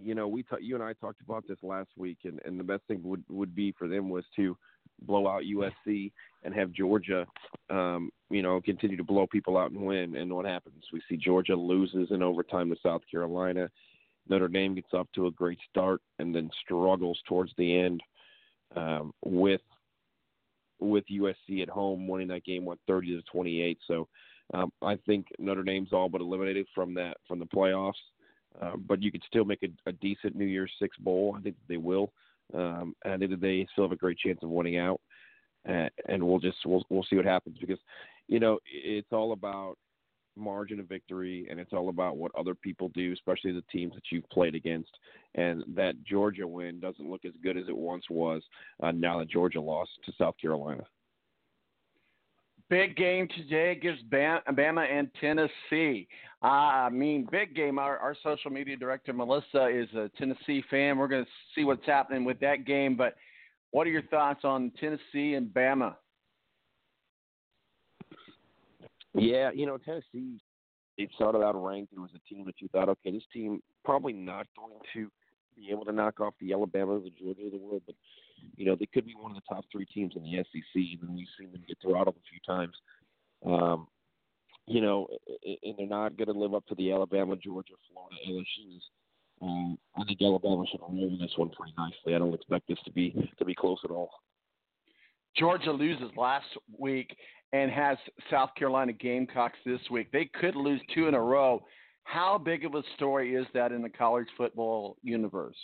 you 0.00 0.14
know, 0.14 0.26
we 0.26 0.42
ta- 0.42 0.56
you 0.60 0.74
and 0.74 0.82
I 0.82 0.94
talked 0.94 1.20
about 1.20 1.44
this 1.46 1.58
last 1.62 1.90
week, 1.96 2.18
and, 2.24 2.40
and 2.44 2.58
the 2.58 2.64
best 2.64 2.82
thing 2.88 3.00
would 3.04 3.22
would 3.28 3.54
be 3.54 3.72
for 3.78 3.86
them 3.88 4.08
was 4.08 4.24
to 4.36 4.56
blow 5.02 5.28
out 5.28 5.42
USC 5.42 6.12
and 6.42 6.54
have 6.54 6.72
Georgia, 6.72 7.26
um, 7.70 8.10
you 8.30 8.42
know, 8.42 8.60
continue 8.60 8.96
to 8.96 9.04
blow 9.04 9.26
people 9.26 9.56
out 9.56 9.70
and 9.70 9.84
win. 9.84 10.16
And 10.16 10.32
what 10.32 10.46
happens? 10.46 10.84
We 10.92 11.02
see 11.08 11.16
Georgia 11.16 11.54
loses 11.54 12.08
in 12.10 12.22
overtime 12.22 12.70
to 12.70 12.76
South 12.82 13.02
Carolina. 13.10 13.68
Notre 14.28 14.48
Dame 14.48 14.74
gets 14.74 14.92
off 14.92 15.06
to 15.14 15.26
a 15.26 15.30
great 15.30 15.58
start 15.70 16.00
and 16.18 16.34
then 16.34 16.50
struggles 16.64 17.18
towards 17.28 17.52
the 17.56 17.78
end 17.78 18.02
um, 18.76 19.12
with 19.24 19.60
with 20.80 21.04
USC 21.10 21.62
at 21.62 21.68
home, 21.68 22.08
winning 22.08 22.28
that 22.28 22.44
game, 22.44 22.64
what 22.64 22.78
thirty 22.86 23.14
to 23.14 23.22
twenty 23.30 23.62
eight. 23.62 23.78
So 23.86 24.08
um, 24.52 24.72
I 24.82 24.96
think 25.06 25.26
Notre 25.38 25.62
Dame's 25.62 25.92
all 25.92 26.08
but 26.08 26.20
eliminated 26.20 26.66
from 26.74 26.94
that 26.94 27.16
from 27.26 27.38
the 27.38 27.46
playoffs. 27.46 27.92
Uh, 28.60 28.76
but 28.76 29.02
you 29.02 29.10
could 29.10 29.22
still 29.26 29.44
make 29.44 29.62
a, 29.62 29.88
a 29.88 29.92
decent 29.92 30.36
New 30.36 30.44
Year's 30.44 30.70
Six 30.78 30.96
bowl. 30.98 31.34
I 31.36 31.42
think 31.42 31.56
they 31.68 31.76
will. 31.76 32.12
Um, 32.52 32.94
and 33.04 33.14
I 33.14 33.16
think 33.16 33.30
that 33.30 33.40
they 33.40 33.66
still 33.72 33.84
have 33.84 33.92
a 33.92 33.96
great 33.96 34.18
chance 34.18 34.38
of 34.42 34.50
winning 34.50 34.76
out. 34.76 35.00
Uh, 35.68 35.88
and 36.08 36.22
we'll 36.22 36.38
just 36.38 36.58
we'll 36.64 36.84
we'll 36.90 37.06
see 37.08 37.16
what 37.16 37.24
happens 37.24 37.56
because, 37.58 37.78
you 38.28 38.38
know, 38.38 38.58
it's 38.66 39.12
all 39.12 39.32
about 39.32 39.76
margin 40.36 40.80
of 40.80 40.88
victory, 40.88 41.46
and 41.50 41.58
it's 41.58 41.72
all 41.72 41.88
about 41.88 42.16
what 42.16 42.32
other 42.36 42.54
people 42.54 42.90
do, 42.90 43.12
especially 43.12 43.52
the 43.52 43.64
teams 43.72 43.94
that 43.94 44.04
you've 44.10 44.28
played 44.30 44.54
against. 44.54 44.90
And 45.34 45.64
that 45.74 46.02
Georgia 46.04 46.46
win 46.46 46.80
doesn't 46.80 47.08
look 47.10 47.24
as 47.24 47.32
good 47.42 47.56
as 47.56 47.64
it 47.68 47.76
once 47.76 48.04
was 48.10 48.42
uh, 48.82 48.92
now 48.92 49.18
that 49.18 49.30
Georgia 49.30 49.60
lost 49.60 49.90
to 50.06 50.12
South 50.18 50.34
Carolina. 50.40 50.84
Big 52.70 52.96
game 52.96 53.28
today 53.36 53.74
gives 53.74 53.98
Bama 54.10 54.90
and 54.90 55.08
Tennessee. 55.20 56.08
Uh, 56.42 56.46
I 56.46 56.88
mean, 56.90 57.28
big 57.30 57.54
game. 57.54 57.78
Our, 57.78 57.98
our 57.98 58.16
social 58.22 58.50
media 58.50 58.76
director, 58.76 59.12
Melissa, 59.12 59.68
is 59.68 59.88
a 59.94 60.10
Tennessee 60.16 60.64
fan. 60.70 60.96
We're 60.96 61.08
going 61.08 61.24
to 61.24 61.30
see 61.54 61.64
what's 61.64 61.84
happening 61.84 62.24
with 62.24 62.40
that 62.40 62.64
game. 62.64 62.96
But 62.96 63.16
what 63.70 63.86
are 63.86 63.90
your 63.90 64.02
thoughts 64.02 64.44
on 64.44 64.72
Tennessee 64.80 65.34
and 65.34 65.48
Bama? 65.48 65.96
Yeah, 69.14 69.50
you 69.54 69.66
know, 69.66 69.78
Tennessee, 69.78 70.40
it 70.98 71.10
started 71.14 71.42
out 71.42 71.54
ranked. 71.54 71.92
It 71.92 71.98
was 71.98 72.10
a 72.14 72.34
team 72.34 72.44
that 72.46 72.60
you 72.60 72.68
thought, 72.68 72.88
okay, 72.88 73.12
this 73.12 73.22
team 73.32 73.62
probably 73.84 74.12
not 74.12 74.46
going 74.56 74.78
to 74.94 75.10
be 75.56 75.70
able 75.70 75.84
to 75.84 75.92
knock 75.92 76.20
off 76.20 76.34
the 76.40 76.52
Alabama, 76.52 77.00
the 77.00 77.10
Georgia 77.10 77.46
of 77.46 77.52
the 77.52 77.58
world, 77.58 77.82
but 77.86 77.94
you 78.56 78.66
know 78.66 78.76
they 78.78 78.88
could 78.92 79.06
be 79.06 79.14
one 79.14 79.30
of 79.30 79.36
the 79.36 79.54
top 79.54 79.64
three 79.70 79.86
teams 79.86 80.14
in 80.16 80.22
the 80.22 80.38
SEC. 80.38 81.00
And 81.00 81.14
we've 81.14 81.26
seen 81.38 81.52
them 81.52 81.62
get 81.66 81.78
throttled 81.80 82.16
a 82.16 82.28
few 82.30 82.40
times. 82.46 82.74
Um, 83.46 83.86
you 84.66 84.80
know, 84.80 85.06
and 85.44 85.74
they're 85.78 85.86
not 85.86 86.16
going 86.16 86.32
to 86.32 86.38
live 86.38 86.54
up 86.54 86.66
to 86.66 86.74
the 86.74 86.90
Alabama, 86.90 87.36
Georgia, 87.36 87.74
Florida, 87.92 88.16
LSU's. 88.28 88.82
Um, 89.42 89.78
I 89.96 90.04
think 90.04 90.22
Alabama 90.22 90.64
should 90.70 90.80
roll 90.80 91.16
this 91.20 91.32
one 91.36 91.50
pretty 91.50 91.74
nicely. 91.76 92.14
I 92.14 92.18
don't 92.18 92.34
expect 92.34 92.68
this 92.68 92.78
to 92.84 92.92
be 92.92 93.30
to 93.38 93.44
be 93.44 93.54
close 93.54 93.78
at 93.84 93.90
all. 93.90 94.10
Georgia 95.36 95.72
loses 95.72 96.10
last 96.16 96.46
week 96.78 97.14
and 97.54 97.70
has 97.70 97.96
South 98.32 98.50
Carolina 98.56 98.92
Gamecocks 98.92 99.58
this 99.64 99.78
week. 99.88 100.10
They 100.12 100.28
could 100.40 100.56
lose 100.56 100.80
two 100.92 101.06
in 101.06 101.14
a 101.14 101.20
row. 101.20 101.62
How 102.02 102.36
big 102.36 102.64
of 102.64 102.74
a 102.74 102.82
story 102.96 103.36
is 103.36 103.46
that 103.54 103.70
in 103.70 103.80
the 103.80 103.88
college 103.88 104.26
football 104.36 104.96
universe? 105.02 105.56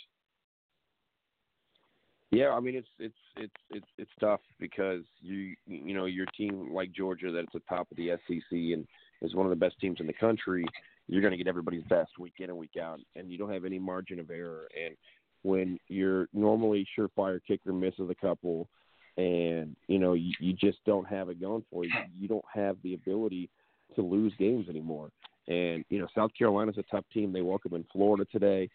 Yeah, 2.31 2.51
I 2.51 2.61
mean 2.61 2.75
it's 2.75 2.87
it's 2.97 3.13
it's 3.35 3.53
it's 3.71 3.85
it's 3.97 4.11
tough 4.21 4.39
because 4.57 5.01
you 5.19 5.53
you 5.67 5.93
know 5.93 6.05
your 6.05 6.27
team 6.37 6.69
like 6.73 6.93
Georgia 6.93 7.29
that's 7.29 7.47
at 7.53 7.61
the 7.61 7.75
top 7.75 7.91
of 7.91 7.97
the 7.97 8.11
SEC 8.25 8.51
and 8.51 8.87
is 9.21 9.35
one 9.35 9.45
of 9.45 9.49
the 9.49 9.57
best 9.57 9.75
teams 9.81 9.99
in 9.99 10.07
the 10.07 10.13
country. 10.13 10.63
You're 11.09 11.21
going 11.21 11.31
to 11.31 11.37
get 11.37 11.47
everybody's 11.47 11.83
best 11.89 12.11
week 12.17 12.35
in 12.39 12.49
and 12.49 12.57
week 12.57 12.77
out, 12.81 12.99
and 13.17 13.29
you 13.29 13.37
don't 13.37 13.51
have 13.51 13.65
any 13.65 13.79
margin 13.79 14.17
of 14.17 14.31
error. 14.31 14.69
And 14.81 14.95
when 15.41 15.77
you're 15.89 16.29
normally 16.31 16.87
surefire 16.97 17.41
kicker 17.45 17.73
misses 17.73 18.09
a 18.09 18.15
couple, 18.15 18.69
and 19.17 19.75
you 19.87 19.99
know 19.99 20.13
you, 20.13 20.33
you 20.39 20.53
just 20.53 20.77
don't 20.85 21.07
have 21.07 21.29
it 21.29 21.41
going 21.41 21.63
for 21.71 21.83
you. 21.83 21.91
You 22.19 22.27
don't 22.27 22.45
have 22.53 22.77
the 22.83 22.93
ability 22.93 23.49
to 23.95 24.01
lose 24.01 24.33
games 24.39 24.69
anymore. 24.69 25.11
And 25.47 25.83
you 25.89 25.99
know 25.99 26.07
South 26.15 26.31
Carolina's 26.37 26.77
a 26.77 26.83
tough 26.83 27.05
team. 27.13 27.33
They 27.33 27.41
welcome 27.41 27.73
in 27.73 27.85
Florida 27.91 28.25
today. 28.31 28.69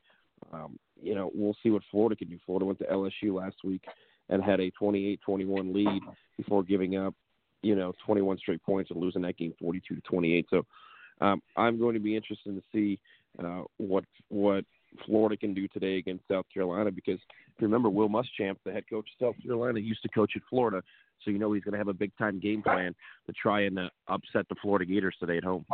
Um, 0.53 0.79
you 1.03 1.15
know 1.15 1.31
we'll 1.35 1.57
see 1.63 1.71
what 1.71 1.83
Florida 1.91 2.17
can 2.17 2.29
do. 2.29 2.39
Florida 2.45 2.67
went 2.67 2.79
to 2.81 2.85
LSU 2.87 3.35
last 3.35 3.57
week 3.65 3.83
and 4.29 4.43
had 4.43 4.61
a 4.61 4.73
28-21 4.81 5.73
lead 5.73 6.03
before 6.37 6.63
giving 6.63 6.97
up 6.97 7.15
you 7.63 7.75
know 7.75 7.93
21 8.05 8.39
straight 8.39 8.63
points 8.63 8.91
and 8.91 9.01
losing 9.01 9.23
that 9.23 9.39
game 9.39 9.55
42 9.61 9.95
to 9.95 10.01
28. 10.03 10.47
So 10.51 10.67
um, 11.21 11.43
I'm 11.57 11.79
going 11.79 11.95
to 11.95 12.01
be 12.01 12.17
interested 12.17 12.55
to 12.55 12.63
see 12.73 12.99
uh, 13.43 13.63
what 13.79 14.05
what 14.29 14.65
Florida 15.05 15.37
can 15.37 15.55
do 15.55 15.69
today 15.69 15.99
against 15.99 16.25
South 16.31 16.47
Carolina 16.53 16.91
because 16.91 17.19
if 17.19 17.61
you 17.61 17.67
remember 17.67 17.89
Will 17.89 18.09
Muschamp, 18.09 18.57
the 18.65 18.73
head 18.73 18.85
coach 18.89 19.09
of 19.21 19.27
South 19.27 19.43
Carolina, 19.43 19.81
used 19.81 20.03
to 20.03 20.09
coach 20.09 20.33
at 20.37 20.43
Florida, 20.49 20.83
so 21.25 21.31
you 21.31 21.39
know 21.39 21.53
he's 21.53 21.65
going 21.65 21.73
to 21.73 21.79
have 21.79 21.89
a 21.89 21.95
big 21.95 22.13
time 22.17 22.41
game 22.41 22.63
plan 22.63 22.95
to 23.27 23.33
try 23.33 23.63
and 23.63 23.79
uh, 23.79 23.89
upset 24.09 24.49
the 24.49 24.55
Florida 24.63 24.85
Gators 24.85 25.17
today 25.19 25.39
at 25.39 25.45
home. 25.45 25.65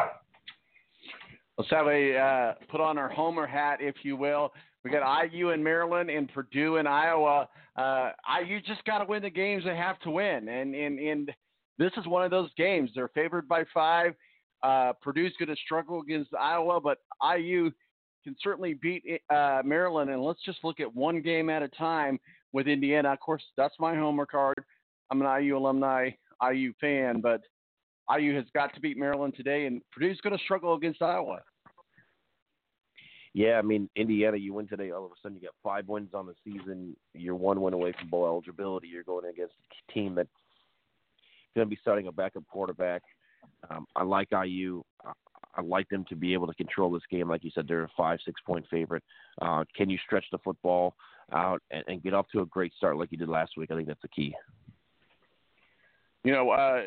Let's 1.59 1.71
have 1.71 1.87
a 1.87 2.17
uh, 2.17 2.55
put 2.71 2.81
on 2.81 2.99
our 2.99 3.09
Homer 3.09 3.47
hat, 3.47 3.79
if 3.81 3.97
you 4.03 4.17
will. 4.17 4.53
We 4.85 4.91
got 4.91 5.25
IU 5.31 5.51
in 5.51 5.63
Maryland 5.63 6.11
and 6.11 6.33
Purdue 6.33 6.77
in 6.77 6.87
Iowa. 6.87 7.49
Uh, 7.77 8.11
IU 8.41 8.61
just 8.61 8.85
got 8.85 8.99
to 8.99 9.05
win 9.05 9.23
the 9.23 9.31
games 9.31 9.65
they 9.65 9.77
have 9.77 9.99
to 10.01 10.11
win, 10.11 10.49
and 10.49 10.75
and 10.75 10.99
and 10.99 11.33
this 11.79 11.93
is 11.97 12.07
one 12.07 12.25
of 12.25 12.31
those 12.31 12.51
games. 12.57 12.91
They're 12.95 13.09
favored 13.09 13.49
by 13.49 13.65
five. 13.73 14.15
Uh, 14.63 14.93
Purdue's 15.03 15.35
going 15.39 15.49
to 15.49 15.57
struggle 15.65 16.01
against 16.01 16.35
Iowa, 16.35 16.81
but 16.81 16.99
IU 17.37 17.71
can 18.23 18.37
certainly 18.43 18.75
beat 18.75 19.05
uh, 19.31 19.63
Maryland. 19.65 20.11
And 20.11 20.23
let's 20.23 20.43
just 20.45 20.59
look 20.65 20.81
at 20.81 20.95
one 20.95 21.21
game 21.21 21.51
at 21.51 21.63
a 21.63 21.69
time 21.69 22.19
with 22.53 22.69
Indiana. 22.69 23.13
Of 23.13 23.21
course, 23.21 23.43
that's 23.57 23.75
my 23.79 23.95
homer 23.95 24.27
card. 24.27 24.57
I'm 25.11 25.21
an 25.23 25.43
IU 25.43 25.57
alumni, 25.57 26.11
IU 26.43 26.73
fan, 26.81 27.21
but 27.21 27.43
IU 28.15 28.35
has 28.37 28.47
got 28.55 28.75
to 28.75 28.81
beat 28.81 28.97
Maryland 28.97 29.35
today, 29.37 29.67
and 29.67 29.83
Purdue's 29.93 30.21
going 30.21 30.37
to 30.37 30.43
struggle 30.43 30.75
against 30.75 31.03
Iowa. 31.03 31.41
Yeah, 33.35 33.59
I 33.59 33.63
mean 33.63 33.89
Indiana, 33.97 34.37
you 34.37 34.53
win 34.53 34.69
today. 34.69 34.91
All 34.91 35.07
of 35.07 35.13
a 35.13 35.15
sudden, 35.23 35.37
you 35.37 35.43
got 35.43 35.55
five 35.63 35.89
wins 35.89 36.11
on 36.13 36.27
the 36.27 36.35
season. 36.45 36.95
You're 37.15 37.35
one 37.35 37.63
win 37.63 37.73
away 37.73 37.95
from 37.99 38.11
bowl 38.11 38.27
eligibility. 38.27 38.89
You're 38.89 39.05
going 39.05 39.25
against 39.25 39.55
a 39.89 39.93
team 39.93 40.15
that's 40.15 40.29
going 41.55 41.67
to 41.67 41.71
be 41.71 41.79
starting 41.81 42.09
a 42.09 42.13
backup 42.13 42.47
quarterback. 42.49 43.03
Um, 43.71 43.87
I 43.97 44.03
like 44.03 44.29
IU. 44.33 44.83
I'd 45.55 45.65
like 45.65 45.89
them 45.89 46.05
to 46.09 46.17
be 46.17 46.33
able 46.33 46.47
to 46.47 46.55
control 46.55 46.91
this 46.91 47.03
game. 47.11 47.29
Like 47.29 47.45
you 47.45 47.51
said, 47.55 47.67
they're 47.69 47.85
a 47.85 47.91
five, 47.97 48.19
six 48.25 48.41
point 48.47 48.65
favorite. 48.71 49.03
Uh, 49.41 49.65
can 49.77 49.91
you 49.91 49.99
stretch 50.05 50.25
the 50.33 50.39
football 50.39 50.95
out 51.33 51.63
and, 51.71 51.85
and 51.89 52.03
get 52.03 52.15
off 52.15 52.27
to 52.33 52.41
a 52.41 52.47
great 52.47 52.73
start 52.77 52.97
like 52.97 53.13
you 53.13 53.19
did 53.19 53.29
last 53.29 53.53
week? 53.57 53.71
I 53.71 53.75
think 53.75 53.89
that's 53.89 54.03
the 54.03 54.09
key. 54.09 54.35
You 56.25 56.33
know, 56.33 56.51
uh, 56.51 56.83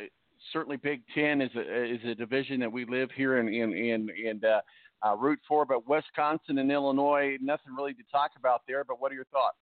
certainly 0.54 0.78
Big 0.78 1.02
Ten 1.14 1.42
is 1.42 1.52
a 1.56 1.94
is 1.94 2.00
a 2.06 2.16
division 2.16 2.60
that 2.62 2.72
we 2.72 2.86
live 2.86 3.10
here 3.16 3.40
in 3.40 3.48
in 3.48 3.74
in, 3.74 4.10
in 4.10 4.42
uh, 4.44 4.62
uh, 5.06 5.16
root 5.16 5.40
for, 5.48 5.66
but 5.66 5.88
Wisconsin 5.88 6.58
and 6.58 6.72
Illinois, 6.72 7.38
nothing 7.42 7.76
really 7.76 7.94
to 7.94 8.04
talk 8.12 8.32
about 8.38 8.62
there. 8.68 8.84
But 8.84 9.02
what 9.02 9.12
are 9.12 9.16
your 9.16 9.26
thoughts? 9.26 9.58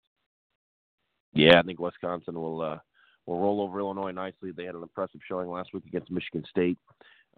Yeah, 1.33 1.59
I 1.59 1.61
think 1.61 1.79
Wisconsin 1.79 2.35
will 2.35 2.61
uh, 2.61 2.79
will 3.25 3.39
roll 3.39 3.61
over 3.61 3.79
Illinois 3.79 4.11
nicely. 4.11 4.51
They 4.51 4.65
had 4.65 4.75
an 4.75 4.83
impressive 4.83 5.21
showing 5.27 5.49
last 5.49 5.73
week 5.73 5.85
against 5.85 6.11
Michigan 6.11 6.43
State 6.49 6.77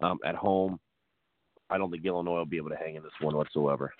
um, 0.00 0.18
at 0.24 0.34
home. 0.34 0.80
I 1.72 1.78
don't 1.78 1.90
think 1.90 2.04
Illinois 2.04 2.38
will 2.38 2.46
be 2.46 2.58
able 2.58 2.70
to 2.70 2.76
hang 2.76 2.96
in 2.96 3.02
this 3.02 3.12
one 3.20 3.34
whatsoever. 3.34 3.92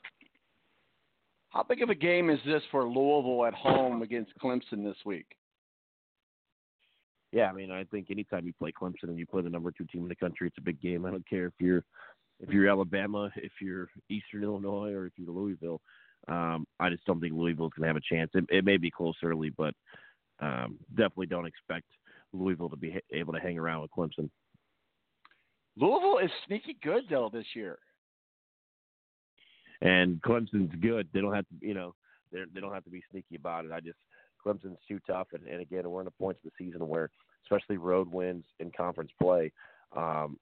How 1.49 1.62
big 1.62 1.83
of 1.83 1.91
a 1.91 1.95
game 1.95 2.31
is 2.31 2.39
this 2.47 2.62
for 2.70 2.85
Louisville 2.85 3.45
at 3.47 3.55
home 3.55 4.03
against 4.03 4.33
Clemson 4.43 4.85
this 4.85 4.97
week? 5.05 5.27
Yeah, 7.33 7.49
I 7.49 7.53
mean, 7.53 7.70
I 7.70 7.85
think 7.85 8.11
anytime 8.11 8.47
you 8.47 8.53
play 8.53 8.73
Clemson 8.73 9.05
and 9.05 9.18
you 9.18 9.27
play 9.27 9.43
the 9.43 9.51
number 9.51 9.70
two 9.70 9.85
team 9.85 10.03
in 10.03 10.09
the 10.09 10.14
country, 10.14 10.49
it's 10.49 10.59
a 10.59 10.62
big 10.62 10.81
game. 10.81 11.07
I 11.07 11.11
don't 11.11 11.29
care 11.29 11.47
if 11.47 11.55
you're 11.59 11.85
if 12.41 12.51
you're 12.51 12.68
Alabama, 12.68 13.31
if 13.37 13.53
you're 13.61 13.89
Eastern 14.11 14.43
Illinois, 14.43 14.93
or 14.93 15.07
if 15.07 15.12
you're 15.16 15.31
Louisville. 15.31 15.81
Um, 16.29 16.66
I 16.79 16.91
just 16.91 17.05
don't 17.07 17.20
think 17.20 17.35
Louisville's 17.35 17.73
going 17.77 17.83
to 17.83 17.89
have 17.89 17.97
a 17.97 18.14
chance. 18.14 18.31
It, 18.35 18.45
it 18.51 18.64
may 18.64 18.77
be 18.77 18.91
close 18.91 19.14
early, 19.23 19.51
but 19.51 19.75
um, 20.41 20.79
definitely 20.91 21.27
don't 21.27 21.47
expect 21.47 21.87
Louisville 22.33 22.70
to 22.70 22.77
be 22.77 22.99
able 23.12 23.33
to 23.33 23.41
hang 23.41 23.59
around 23.59 23.83
with 23.83 23.91
Clemson. 23.91 24.29
Louisville 25.77 26.18
is 26.18 26.31
sneaky 26.47 26.77
good 26.83 27.05
though 27.11 27.31
this 27.33 27.47
year. 27.55 27.79
And 29.81 30.23
Clemson's 30.23 30.75
good. 30.81 31.09
They 31.12 31.20
don't 31.20 31.35
have 31.35 31.47
to, 31.49 31.66
you 31.66 31.75
know, 31.75 31.95
they 32.33 32.41
they 32.55 32.61
don't 32.61 32.75
have 32.75 32.85
to 32.85 32.91
be 32.91 33.03
sneaky 33.11 33.37
about 33.37 33.64
it. 33.64 33.73
I 33.73 33.81
just 33.81 33.99
Clemson's 34.45 34.79
too 34.87 35.01
tough, 35.07 35.29
and, 35.33 35.47
and 35.47 35.61
again, 35.61 35.89
we're 35.89 36.01
in 36.01 36.07
a 36.07 36.12
point 36.12 36.37
of 36.45 36.51
the 36.51 36.64
season 36.64 36.87
where, 36.89 37.11
especially 37.45 37.77
road 37.77 38.12
wins 38.12 38.45
in 38.59 38.73
conference 38.77 39.11
play, 39.20 39.53
um, 39.97 40.37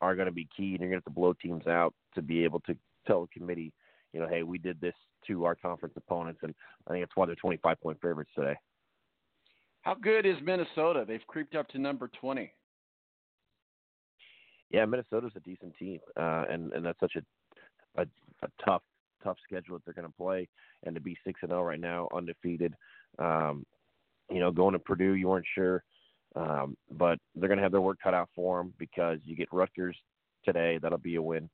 are 0.00 0.14
going 0.14 0.26
to 0.26 0.32
be 0.32 0.48
key, 0.56 0.72
and 0.72 0.80
you're 0.80 0.90
going 0.90 0.92
to 0.92 0.96
have 0.96 1.04
to 1.04 1.10
blow 1.10 1.32
teams 1.34 1.66
out 1.66 1.94
to 2.14 2.22
be 2.22 2.44
able 2.44 2.60
to 2.60 2.74
tell 3.06 3.22
the 3.22 3.38
committee, 3.38 3.72
you 4.12 4.20
know, 4.20 4.26
hey, 4.26 4.42
we 4.42 4.58
did 4.58 4.80
this 4.80 4.94
to 5.26 5.44
our 5.44 5.54
conference 5.54 5.94
opponents, 5.96 6.40
and 6.42 6.54
I 6.86 6.92
think 6.92 7.02
that's 7.02 7.16
why 7.16 7.26
they're 7.26 7.34
25 7.34 7.80
point 7.80 8.00
favorites 8.00 8.30
today. 8.34 8.56
How 9.82 9.94
good 9.94 10.26
is 10.26 10.36
Minnesota? 10.42 11.04
They've 11.06 11.26
creeped 11.26 11.54
up 11.54 11.68
to 11.68 11.78
number 11.78 12.10
20 12.20 12.50
yeah, 14.70 14.84
Minnesota's 14.84 15.32
a 15.36 15.40
decent 15.40 15.74
team, 15.76 16.00
uh, 16.16 16.44
and 16.50 16.72
and 16.72 16.84
that's 16.84 17.00
such 17.00 17.16
a, 17.16 18.00
a 18.00 18.06
a 18.42 18.48
tough 18.64 18.82
tough 19.22 19.36
schedule 19.44 19.76
that 19.76 19.84
they're 19.84 19.94
going 19.94 20.06
to 20.06 20.16
play, 20.16 20.48
and 20.84 20.94
to 20.94 21.00
be 21.00 21.16
six 21.24 21.40
and 21.42 21.50
zero 21.50 21.60
oh 21.60 21.64
right 21.64 21.80
now, 21.80 22.08
undefeated. 22.14 22.74
Um, 23.18 23.64
you 24.30 24.40
know, 24.40 24.50
going 24.50 24.72
to 24.72 24.78
Purdue, 24.78 25.14
you 25.14 25.28
weren't 25.28 25.46
sure, 25.54 25.84
um, 26.34 26.76
but 26.90 27.18
they're 27.34 27.48
going 27.48 27.58
to 27.58 27.62
have 27.62 27.72
their 27.72 27.80
work 27.80 27.98
cut 28.02 28.14
out 28.14 28.28
for 28.34 28.58
them 28.58 28.74
because 28.78 29.18
you 29.24 29.36
get 29.36 29.48
Rutgers 29.52 29.96
today, 30.44 30.78
that'll 30.82 30.98
be 30.98 31.14
a 31.14 31.22
win, 31.22 31.48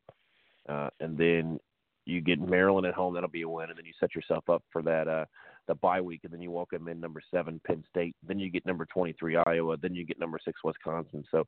uh, 0.68 0.88
and 1.00 1.16
then 1.16 1.58
you 2.06 2.20
get 2.20 2.40
Maryland 2.40 2.86
at 2.86 2.94
home, 2.94 3.14
that'll 3.14 3.28
be 3.28 3.42
a 3.42 3.48
win, 3.48 3.68
and 3.68 3.78
then 3.78 3.84
you 3.84 3.92
set 4.00 4.14
yourself 4.14 4.48
up 4.48 4.62
for 4.72 4.82
that 4.82 5.06
uh, 5.06 5.24
the 5.68 5.74
bye 5.76 6.00
week, 6.00 6.22
and 6.24 6.32
then 6.32 6.40
you 6.42 6.50
welcome 6.50 6.88
in 6.88 6.98
number 6.98 7.20
seven 7.30 7.60
Penn 7.66 7.84
State, 7.88 8.16
then 8.26 8.38
you 8.38 8.50
get 8.50 8.66
number 8.66 8.86
twenty 8.86 9.12
three 9.12 9.36
Iowa, 9.36 9.76
then 9.76 9.94
you 9.94 10.04
get 10.04 10.18
number 10.18 10.38
six 10.44 10.60
Wisconsin. 10.64 11.24
So 11.30 11.44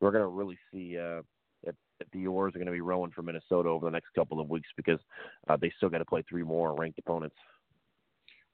we're 0.00 0.10
going 0.10 0.22
to 0.22 0.28
really 0.28 0.58
see 0.72 0.98
uh, 0.98 1.22
the 2.12 2.26
oars 2.26 2.54
are 2.54 2.58
going 2.58 2.66
to 2.66 2.72
be 2.72 2.80
rowing 2.80 3.10
for 3.10 3.22
Minnesota 3.22 3.68
over 3.68 3.86
the 3.86 3.90
next 3.90 4.08
couple 4.14 4.40
of 4.40 4.48
weeks 4.48 4.68
because 4.76 5.00
uh, 5.48 5.56
they 5.56 5.72
still 5.76 5.88
got 5.88 5.98
to 5.98 6.04
play 6.04 6.22
three 6.28 6.42
more 6.42 6.74
ranked 6.74 6.98
opponents. 6.98 7.36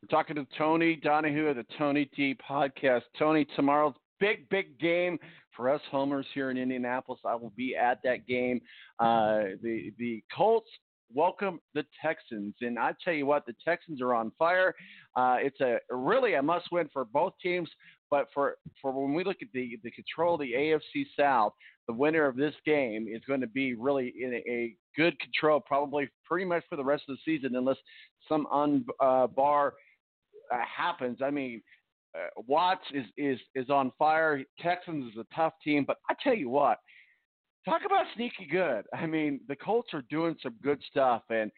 We're 0.03 0.09
talking 0.09 0.37
to 0.37 0.47
Tony 0.59 0.97
Donahue 0.97 1.47
of 1.47 1.57
the 1.57 1.67
Tony 1.79 2.11
D 2.15 2.37
podcast. 2.49 3.03
Tony, 3.19 3.47
tomorrow's 3.57 3.95
big, 4.21 4.49
big 4.49 4.79
game 4.79 5.19
for 5.57 5.71
us 5.71 5.81
homers 5.91 6.27
here 6.35 6.51
in 6.51 6.57
Indianapolis. 6.57 7.21
I 7.25 7.35
will 7.35 7.53
be 7.57 7.77
at 7.77 8.03
that 8.05 8.27
game. 8.27 8.61
Uh, 8.99 9.57
the 9.63 9.93
the 9.99 10.23
Colts 10.35 10.69
welcome 11.13 11.61
the 11.75 11.85
Texans, 12.03 12.55
and 12.61 12.79
I 12.79 12.93
tell 13.05 13.15
you 13.15 13.27
what, 13.27 13.47
the 13.47 13.55
Texans 13.65 14.01
are 14.01 14.15
on 14.15 14.33
fire. 14.39 14.75
Uh, 15.17 15.37
it's 15.41 15.61
a 15.61 15.79
really 15.91 16.35
a 16.35 16.43
must 16.43 16.67
win 16.73 16.89
for 16.93 17.05
both 17.05 17.33
teams. 17.43 17.69
But 18.11 18.29
for, 18.33 18.57
for 18.81 18.93
when 18.93 19.13
we 19.13 19.25
look 19.25 19.39
at 19.43 19.49
the, 19.53 19.79
the 19.83 19.91
control 19.91 20.35
of 20.35 20.41
the 20.41 20.53
AFC 20.53 21.05
South, 21.19 21.53
the 21.89 21.93
winner 21.93 22.27
of 22.27 22.37
this 22.37 22.55
game 22.65 23.09
is 23.09 23.21
going 23.27 23.41
to 23.41 23.49
be 23.49 23.75
really 23.75 24.13
in 24.21 24.35
a, 24.35 24.51
a 24.51 24.77
good 24.97 25.19
control, 25.19 25.61
probably 25.61 26.09
pretty 26.25 26.45
much 26.45 26.63
for 26.69 26.77
the 26.77 26.85
rest 26.85 27.05
of 27.09 27.17
the 27.17 27.21
season, 27.25 27.57
unless 27.57 27.77
some 28.29 28.47
unbar 28.53 29.73
uh, 30.53 30.59
happens. 30.77 31.19
I 31.25 31.31
mean, 31.31 31.61
uh, 32.17 32.29
Watts 32.47 32.85
is, 32.93 33.07
is 33.17 33.41
is 33.57 33.71
on 33.71 33.91
fire. 33.99 34.45
Texans 34.61 35.13
is 35.13 35.19
a 35.19 35.35
tough 35.35 35.55
team, 35.65 35.85
but 35.85 35.97
I 36.09 36.15
tell 36.23 36.35
you 36.35 36.49
what, 36.49 36.79
talk 37.65 37.83
about 37.87 38.07
sneaky 38.15 38.47
good. 38.51 38.85
I 38.93 39.07
mean, 39.07 39.41
the 39.49 39.57
Colts 39.57 39.93
are 39.95 40.05
doing 40.11 40.37
some 40.43 40.55
good 40.63 40.81
stuff, 40.91 41.23
and 41.31 41.51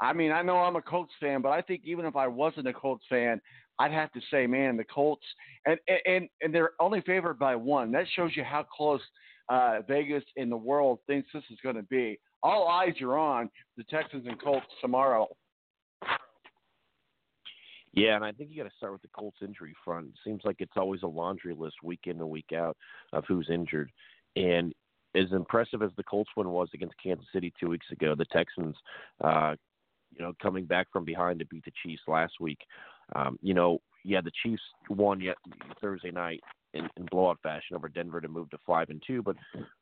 I 0.00 0.12
mean, 0.12 0.32
I 0.32 0.42
know 0.42 0.56
I'm 0.56 0.76
a 0.76 0.82
Colts 0.82 1.12
fan, 1.20 1.42
but 1.42 1.50
I 1.50 1.60
think 1.60 1.82
even 1.84 2.06
if 2.06 2.16
I 2.16 2.26
wasn't 2.26 2.68
a 2.68 2.72
Colts 2.72 3.04
fan, 3.08 3.40
I'd 3.78 3.92
have 3.92 4.12
to 4.12 4.20
say, 4.30 4.46
man, 4.46 4.76
the 4.76 4.84
Colts 4.84 5.24
and 5.66 5.78
and 6.06 6.28
and 6.40 6.54
they're 6.54 6.72
only 6.80 7.00
favored 7.02 7.38
by 7.38 7.56
one. 7.56 7.92
That 7.92 8.06
shows 8.14 8.32
you 8.34 8.44
how 8.44 8.62
close 8.62 9.00
uh, 9.48 9.80
Vegas 9.86 10.24
in 10.36 10.48
the 10.48 10.56
world 10.56 11.00
thinks 11.06 11.28
this 11.32 11.44
is 11.50 11.58
going 11.62 11.76
to 11.76 11.82
be. 11.82 12.18
All 12.42 12.68
eyes 12.68 12.94
are 13.02 13.18
on 13.18 13.50
the 13.76 13.84
Texans 13.84 14.26
and 14.26 14.40
Colts 14.40 14.66
tomorrow. 14.80 15.28
Yeah, 17.92 18.14
and 18.14 18.24
I 18.24 18.30
think 18.32 18.50
you 18.50 18.62
got 18.62 18.70
to 18.70 18.76
start 18.76 18.92
with 18.92 19.02
the 19.02 19.08
Colts 19.08 19.38
injury 19.42 19.74
front. 19.84 20.06
It 20.06 20.14
seems 20.24 20.42
like 20.44 20.56
it's 20.60 20.76
always 20.76 21.02
a 21.02 21.08
laundry 21.08 21.54
list 21.54 21.76
week 21.82 22.00
in 22.04 22.20
and 22.20 22.30
week 22.30 22.52
out 22.54 22.76
of 23.12 23.24
who's 23.26 23.50
injured. 23.50 23.90
And 24.36 24.72
as 25.14 25.32
impressive 25.32 25.82
as 25.82 25.90
the 25.96 26.02
Colts 26.02 26.30
win 26.36 26.48
was 26.48 26.68
against 26.74 26.94
Kansas 27.02 27.26
City 27.32 27.52
two 27.58 27.68
weeks 27.68 27.86
ago, 27.90 28.14
the 28.14 28.24
Texans, 28.26 28.76
uh, 29.22 29.54
you 30.16 30.24
know, 30.24 30.32
coming 30.42 30.64
back 30.64 30.88
from 30.92 31.04
behind 31.04 31.38
to 31.38 31.46
beat 31.46 31.64
the 31.64 31.72
Chiefs 31.82 32.02
last 32.06 32.34
week. 32.40 32.58
Um, 33.14 33.38
you 33.42 33.54
know, 33.54 33.80
yeah, 34.04 34.20
the 34.20 34.32
Chiefs 34.42 34.62
won 34.88 35.20
yet 35.20 35.36
Thursday 35.80 36.10
night 36.10 36.40
in, 36.74 36.88
in 36.96 37.06
blowout 37.10 37.38
fashion 37.42 37.76
over 37.76 37.88
Denver 37.88 38.20
to 38.20 38.28
move 38.28 38.48
to 38.50 38.58
five 38.66 38.90
and 38.90 39.02
two, 39.04 39.22
but 39.22 39.36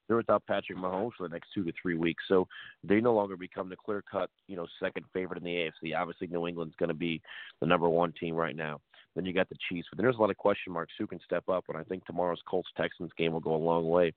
they're 0.06 0.16
without 0.16 0.46
Patrick 0.46 0.78
Mahomes 0.78 1.12
for 1.16 1.28
the 1.28 1.32
next 1.32 1.50
two 1.54 1.64
to 1.64 1.72
three 1.80 1.96
weeks, 1.96 2.24
so 2.28 2.46
they 2.82 3.00
no 3.00 3.14
longer 3.14 3.36
become 3.36 3.68
the 3.68 3.76
clear 3.76 4.02
cut, 4.10 4.30
you 4.46 4.56
know, 4.56 4.66
second 4.80 5.04
favorite 5.12 5.38
in 5.38 5.44
the 5.44 5.70
AFC. 5.86 5.96
Obviously, 5.96 6.26
New 6.28 6.46
England's 6.46 6.74
going 6.76 6.88
to 6.88 6.94
be 6.94 7.20
the 7.60 7.66
number 7.66 7.88
one 7.88 8.12
team 8.18 8.34
right 8.34 8.56
now. 8.56 8.80
Then 9.14 9.26
you 9.26 9.32
got 9.32 9.48
the 9.48 9.56
Chiefs, 9.68 9.88
but 9.90 10.00
there's 10.00 10.16
a 10.16 10.20
lot 10.20 10.30
of 10.30 10.36
question 10.36 10.72
marks 10.72 10.94
who 10.98 11.06
can 11.06 11.20
step 11.24 11.48
up, 11.48 11.64
and 11.68 11.76
I 11.76 11.82
think 11.84 12.04
tomorrow's 12.04 12.40
Colts 12.48 12.70
Texans 12.76 13.10
game 13.18 13.32
will 13.32 13.40
go 13.40 13.54
a 13.54 13.56
long 13.56 13.88
way 13.88 14.12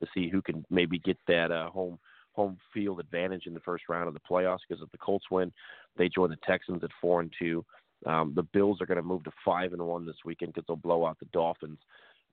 to 0.00 0.06
see 0.14 0.28
who 0.28 0.42
can 0.42 0.64
maybe 0.70 0.98
get 0.98 1.18
that 1.28 1.50
uh, 1.50 1.70
home 1.70 1.98
home 2.32 2.56
field 2.72 3.00
advantage 3.00 3.46
in 3.46 3.54
the 3.54 3.60
first 3.60 3.84
round 3.88 4.08
of 4.08 4.14
the 4.14 4.20
playoffs. 4.20 4.60
Because 4.68 4.82
if 4.82 4.90
the 4.92 4.98
Colts 4.98 5.26
win, 5.30 5.52
they 5.96 6.08
join 6.08 6.30
the 6.30 6.38
Texans 6.46 6.82
at 6.84 6.90
four 7.00 7.20
and 7.20 7.32
two. 7.38 7.64
Um, 8.06 8.32
the 8.34 8.44
Bills 8.44 8.80
are 8.80 8.86
going 8.86 8.96
to 8.96 9.02
move 9.02 9.24
to 9.24 9.32
five 9.44 9.72
and 9.72 9.82
one 9.82 10.06
this 10.06 10.16
weekend 10.24 10.54
because 10.54 10.66
they'll 10.66 10.76
blow 10.76 11.04
out 11.04 11.18
the 11.18 11.26
Dolphins. 11.26 11.78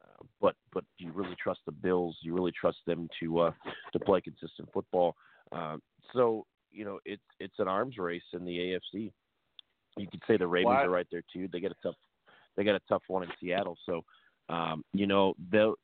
Uh, 0.02 0.24
but 0.40 0.56
but 0.74 0.84
do 0.98 1.06
you 1.06 1.12
really 1.12 1.36
trust 1.42 1.60
the 1.66 1.72
Bills? 1.72 2.18
Do 2.22 2.28
you 2.28 2.36
really 2.36 2.54
trust 2.54 2.78
them 2.86 3.10
to 3.20 3.40
uh, 3.40 3.52
to 3.94 4.00
play 4.00 4.22
consistent 4.22 4.70
football? 4.74 5.16
Uh, 5.52 5.78
so 6.14 6.46
you 6.72 6.86
know 6.86 7.00
it's 7.06 7.24
it's 7.40 7.60
an 7.60 7.68
arms 7.68 7.98
race 7.98 8.22
in 8.34 8.46
the 8.46 8.58
AFC. 8.58 9.12
You 9.98 10.08
could 10.08 10.22
say 10.28 10.38
the 10.38 10.48
Ravens 10.48 10.78
are 10.84 10.90
right 10.90 11.08
there 11.12 11.24
too. 11.34 11.50
They 11.52 11.60
get 11.60 11.72
a 11.72 11.76
tough 11.84 11.96
they 12.58 12.64
got 12.64 12.76
a 12.76 12.82
tough 12.90 13.04
one 13.08 13.24
in 13.24 13.30
Seattle. 13.40 13.78
So 13.86 14.04
um, 14.50 14.84
you 14.94 15.08
know 15.08 15.36
they'll 15.52 15.76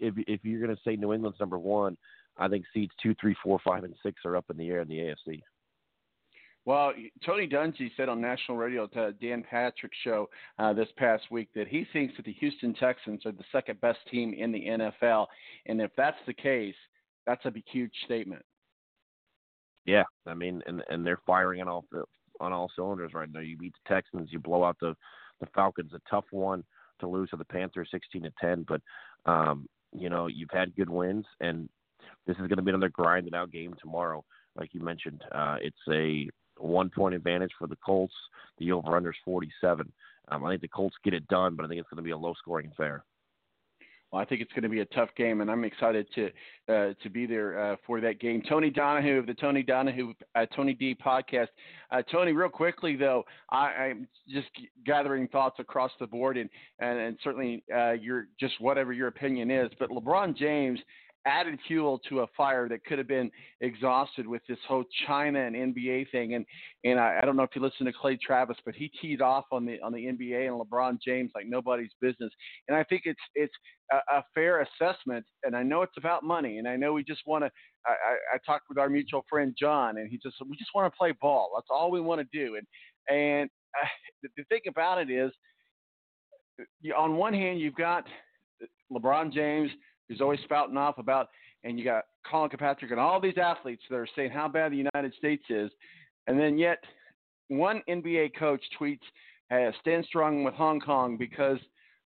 if 0.00 0.14
if 0.26 0.40
you're 0.44 0.60
going 0.60 0.74
to 0.74 0.82
say 0.82 0.96
New 0.96 1.12
England's 1.12 1.40
number 1.40 1.58
one, 1.58 1.96
I 2.36 2.48
think 2.48 2.64
seeds 2.72 2.92
two, 3.02 3.14
three, 3.20 3.36
four, 3.42 3.58
five, 3.64 3.84
and 3.84 3.94
six 4.02 4.22
are 4.24 4.36
up 4.36 4.46
in 4.50 4.56
the 4.56 4.68
air 4.68 4.80
in 4.80 4.88
the 4.88 4.98
AFC. 4.98 5.42
Well, 6.66 6.92
Tony 7.24 7.48
Dungy 7.48 7.90
said 7.96 8.08
on 8.08 8.20
national 8.20 8.58
radio 8.58 8.86
to 8.88 9.12
Dan 9.12 9.42
Patrick's 9.48 9.96
show 10.04 10.28
uh, 10.58 10.72
this 10.74 10.88
past 10.96 11.24
week 11.30 11.48
that 11.54 11.68
he 11.68 11.86
thinks 11.92 12.14
that 12.16 12.26
the 12.26 12.34
Houston 12.34 12.74
Texans 12.74 13.24
are 13.24 13.32
the 13.32 13.44
second 13.50 13.80
best 13.80 13.98
team 14.10 14.34
in 14.34 14.52
the 14.52 14.66
NFL, 14.66 15.26
and 15.66 15.80
if 15.80 15.90
that's 15.96 16.18
the 16.26 16.34
case, 16.34 16.74
that's 17.26 17.44
a 17.46 17.52
huge 17.66 17.92
statement. 18.04 18.44
Yeah, 19.86 20.04
I 20.26 20.34
mean, 20.34 20.62
and 20.66 20.82
and 20.90 21.06
they're 21.06 21.22
firing 21.26 21.60
on 21.62 21.68
all 21.68 21.84
on 22.40 22.52
all 22.52 22.70
cylinders 22.76 23.14
right 23.14 23.30
now. 23.32 23.40
You 23.40 23.56
beat 23.56 23.74
the 23.84 23.94
Texans, 23.94 24.28
you 24.30 24.38
blow 24.38 24.62
out 24.64 24.76
the 24.80 24.94
the 25.40 25.46
Falcons, 25.54 25.92
a 25.94 26.00
tough 26.10 26.26
one 26.30 26.62
to 27.00 27.08
lose 27.08 27.30
to 27.30 27.36
the 27.36 27.44
Panthers, 27.46 27.88
sixteen 27.90 28.22
to 28.22 28.32
ten, 28.40 28.66
but 28.68 28.82
um, 29.24 29.66
you 29.92 30.08
know 30.08 30.26
you've 30.26 30.50
had 30.52 30.74
good 30.76 30.90
wins, 30.90 31.26
and 31.40 31.68
this 32.26 32.36
is 32.36 32.46
going 32.46 32.56
to 32.56 32.62
be 32.62 32.70
another 32.70 32.88
grinded 32.88 33.34
out 33.34 33.50
game 33.50 33.74
tomorrow. 33.80 34.24
Like 34.56 34.74
you 34.74 34.80
mentioned, 34.80 35.22
uh, 35.32 35.56
it's 35.60 35.76
a 35.90 36.28
one 36.58 36.90
point 36.90 37.14
advantage 37.14 37.52
for 37.58 37.66
the 37.66 37.78
Colts. 37.84 38.14
The 38.58 38.72
over 38.72 38.96
under 38.96 39.10
is 39.10 39.16
47. 39.24 39.90
Um, 40.28 40.44
I 40.44 40.50
think 40.50 40.62
the 40.62 40.68
Colts 40.68 40.96
get 41.02 41.14
it 41.14 41.26
done, 41.28 41.56
but 41.56 41.64
I 41.64 41.68
think 41.68 41.80
it's 41.80 41.88
going 41.88 41.96
to 41.96 42.02
be 42.02 42.10
a 42.10 42.16
low 42.16 42.34
scoring 42.34 42.70
affair. 42.72 43.04
Well, 44.10 44.20
I 44.20 44.24
think 44.24 44.40
it's 44.40 44.52
going 44.52 44.64
to 44.64 44.68
be 44.68 44.80
a 44.80 44.86
tough 44.86 45.10
game, 45.16 45.40
and 45.40 45.50
I'm 45.50 45.64
excited 45.64 46.06
to 46.16 46.30
uh, 46.68 46.94
to 47.02 47.10
be 47.10 47.26
there 47.26 47.72
uh, 47.72 47.76
for 47.86 48.00
that 48.00 48.20
game. 48.20 48.42
Tony 48.48 48.68
Donahue 48.68 49.18
of 49.18 49.26
the 49.26 49.34
Tony 49.34 49.62
Donahue 49.62 50.12
uh, 50.34 50.46
Tony 50.56 50.74
D 50.74 50.96
podcast. 50.96 51.48
Uh, 51.92 52.02
Tony, 52.10 52.32
real 52.32 52.48
quickly 52.48 52.96
though, 52.96 53.24
I, 53.50 53.66
I'm 53.66 54.08
just 54.28 54.48
gathering 54.84 55.28
thoughts 55.28 55.60
across 55.60 55.92
the 56.00 56.06
board, 56.06 56.38
and 56.38 56.50
and, 56.80 56.98
and 56.98 57.18
certainly 57.22 57.62
uh, 57.74 57.92
your 57.92 58.26
just 58.38 58.54
whatever 58.60 58.92
your 58.92 59.08
opinion 59.08 59.50
is. 59.50 59.70
But 59.78 59.90
LeBron 59.90 60.36
James 60.36 60.80
added 61.26 61.58
fuel 61.66 62.00
to 62.08 62.20
a 62.20 62.26
fire 62.36 62.68
that 62.68 62.84
could 62.84 62.98
have 62.98 63.08
been 63.08 63.30
exhausted 63.60 64.26
with 64.26 64.42
this 64.48 64.58
whole 64.66 64.84
China 65.06 65.40
and 65.44 65.54
NBA 65.54 66.10
thing. 66.10 66.34
And 66.34 66.44
and 66.84 66.98
I, 66.98 67.20
I 67.22 67.26
don't 67.26 67.36
know 67.36 67.42
if 67.42 67.50
you 67.54 67.62
listen 67.62 67.86
to 67.86 67.92
Clay 67.92 68.16
Travis, 68.16 68.56
but 68.64 68.74
he 68.74 68.90
teed 69.00 69.20
off 69.20 69.44
on 69.52 69.66
the 69.66 69.78
on 69.82 69.92
the 69.92 70.04
NBA 70.04 70.48
and 70.48 70.60
LeBron 70.60 70.98
James 71.04 71.30
like 71.34 71.46
nobody's 71.46 71.90
business. 72.00 72.32
And 72.68 72.76
I 72.76 72.84
think 72.84 73.02
it's 73.04 73.20
it's 73.34 73.52
a, 73.92 73.96
a 74.16 74.24
fair 74.34 74.62
assessment. 74.62 75.24
And 75.44 75.54
I 75.54 75.62
know 75.62 75.82
it's 75.82 75.96
about 75.98 76.24
money. 76.24 76.58
And 76.58 76.68
I 76.68 76.76
know 76.76 76.92
we 76.92 77.04
just 77.04 77.22
want 77.26 77.44
to. 77.44 77.50
I, 77.86 78.34
I, 78.34 78.38
talked 78.44 78.66
with 78.68 78.76
our 78.76 78.90
mutual 78.90 79.24
friend 79.28 79.56
John, 79.58 79.96
and 79.96 80.10
he 80.10 80.18
just 80.22 80.36
we 80.46 80.56
just 80.58 80.70
want 80.74 80.92
to 80.92 80.96
play 80.96 81.14
ball. 81.20 81.50
That's 81.56 81.68
all 81.70 81.90
we 81.90 82.00
want 82.00 82.20
to 82.20 82.38
do. 82.38 82.56
And 82.56 82.66
and 83.08 83.50
uh, 83.80 83.86
the, 84.22 84.28
the 84.36 84.44
thing 84.44 84.60
about 84.68 84.98
it 84.98 85.10
is, 85.10 85.30
on 86.96 87.16
one 87.16 87.32
hand, 87.32 87.58
you've 87.58 87.74
got 87.74 88.06
LeBron 88.92 89.32
James 89.32 89.70
who's 90.10 90.20
always 90.20 90.40
spouting 90.42 90.76
off 90.76 90.98
about, 90.98 91.28
and 91.62 91.78
you 91.78 91.84
got 91.84 92.04
Colin 92.28 92.50
Kaepernick 92.50 92.90
and 92.90 92.98
all 92.98 93.20
these 93.20 93.38
athletes 93.38 93.82
that 93.88 93.96
are 93.96 94.08
saying 94.16 94.32
how 94.32 94.48
bad 94.48 94.72
the 94.72 94.76
United 94.76 95.14
States 95.14 95.44
is, 95.48 95.70
and 96.26 96.38
then 96.38 96.58
yet 96.58 96.82
one 97.48 97.80
NBA 97.88 98.34
coach 98.36 98.62
tweets, 98.78 99.00
uh, 99.52 99.70
"Stand 99.80 100.04
strong 100.04 100.42
with 100.42 100.54
Hong 100.54 100.80
Kong 100.80 101.16
because 101.16 101.60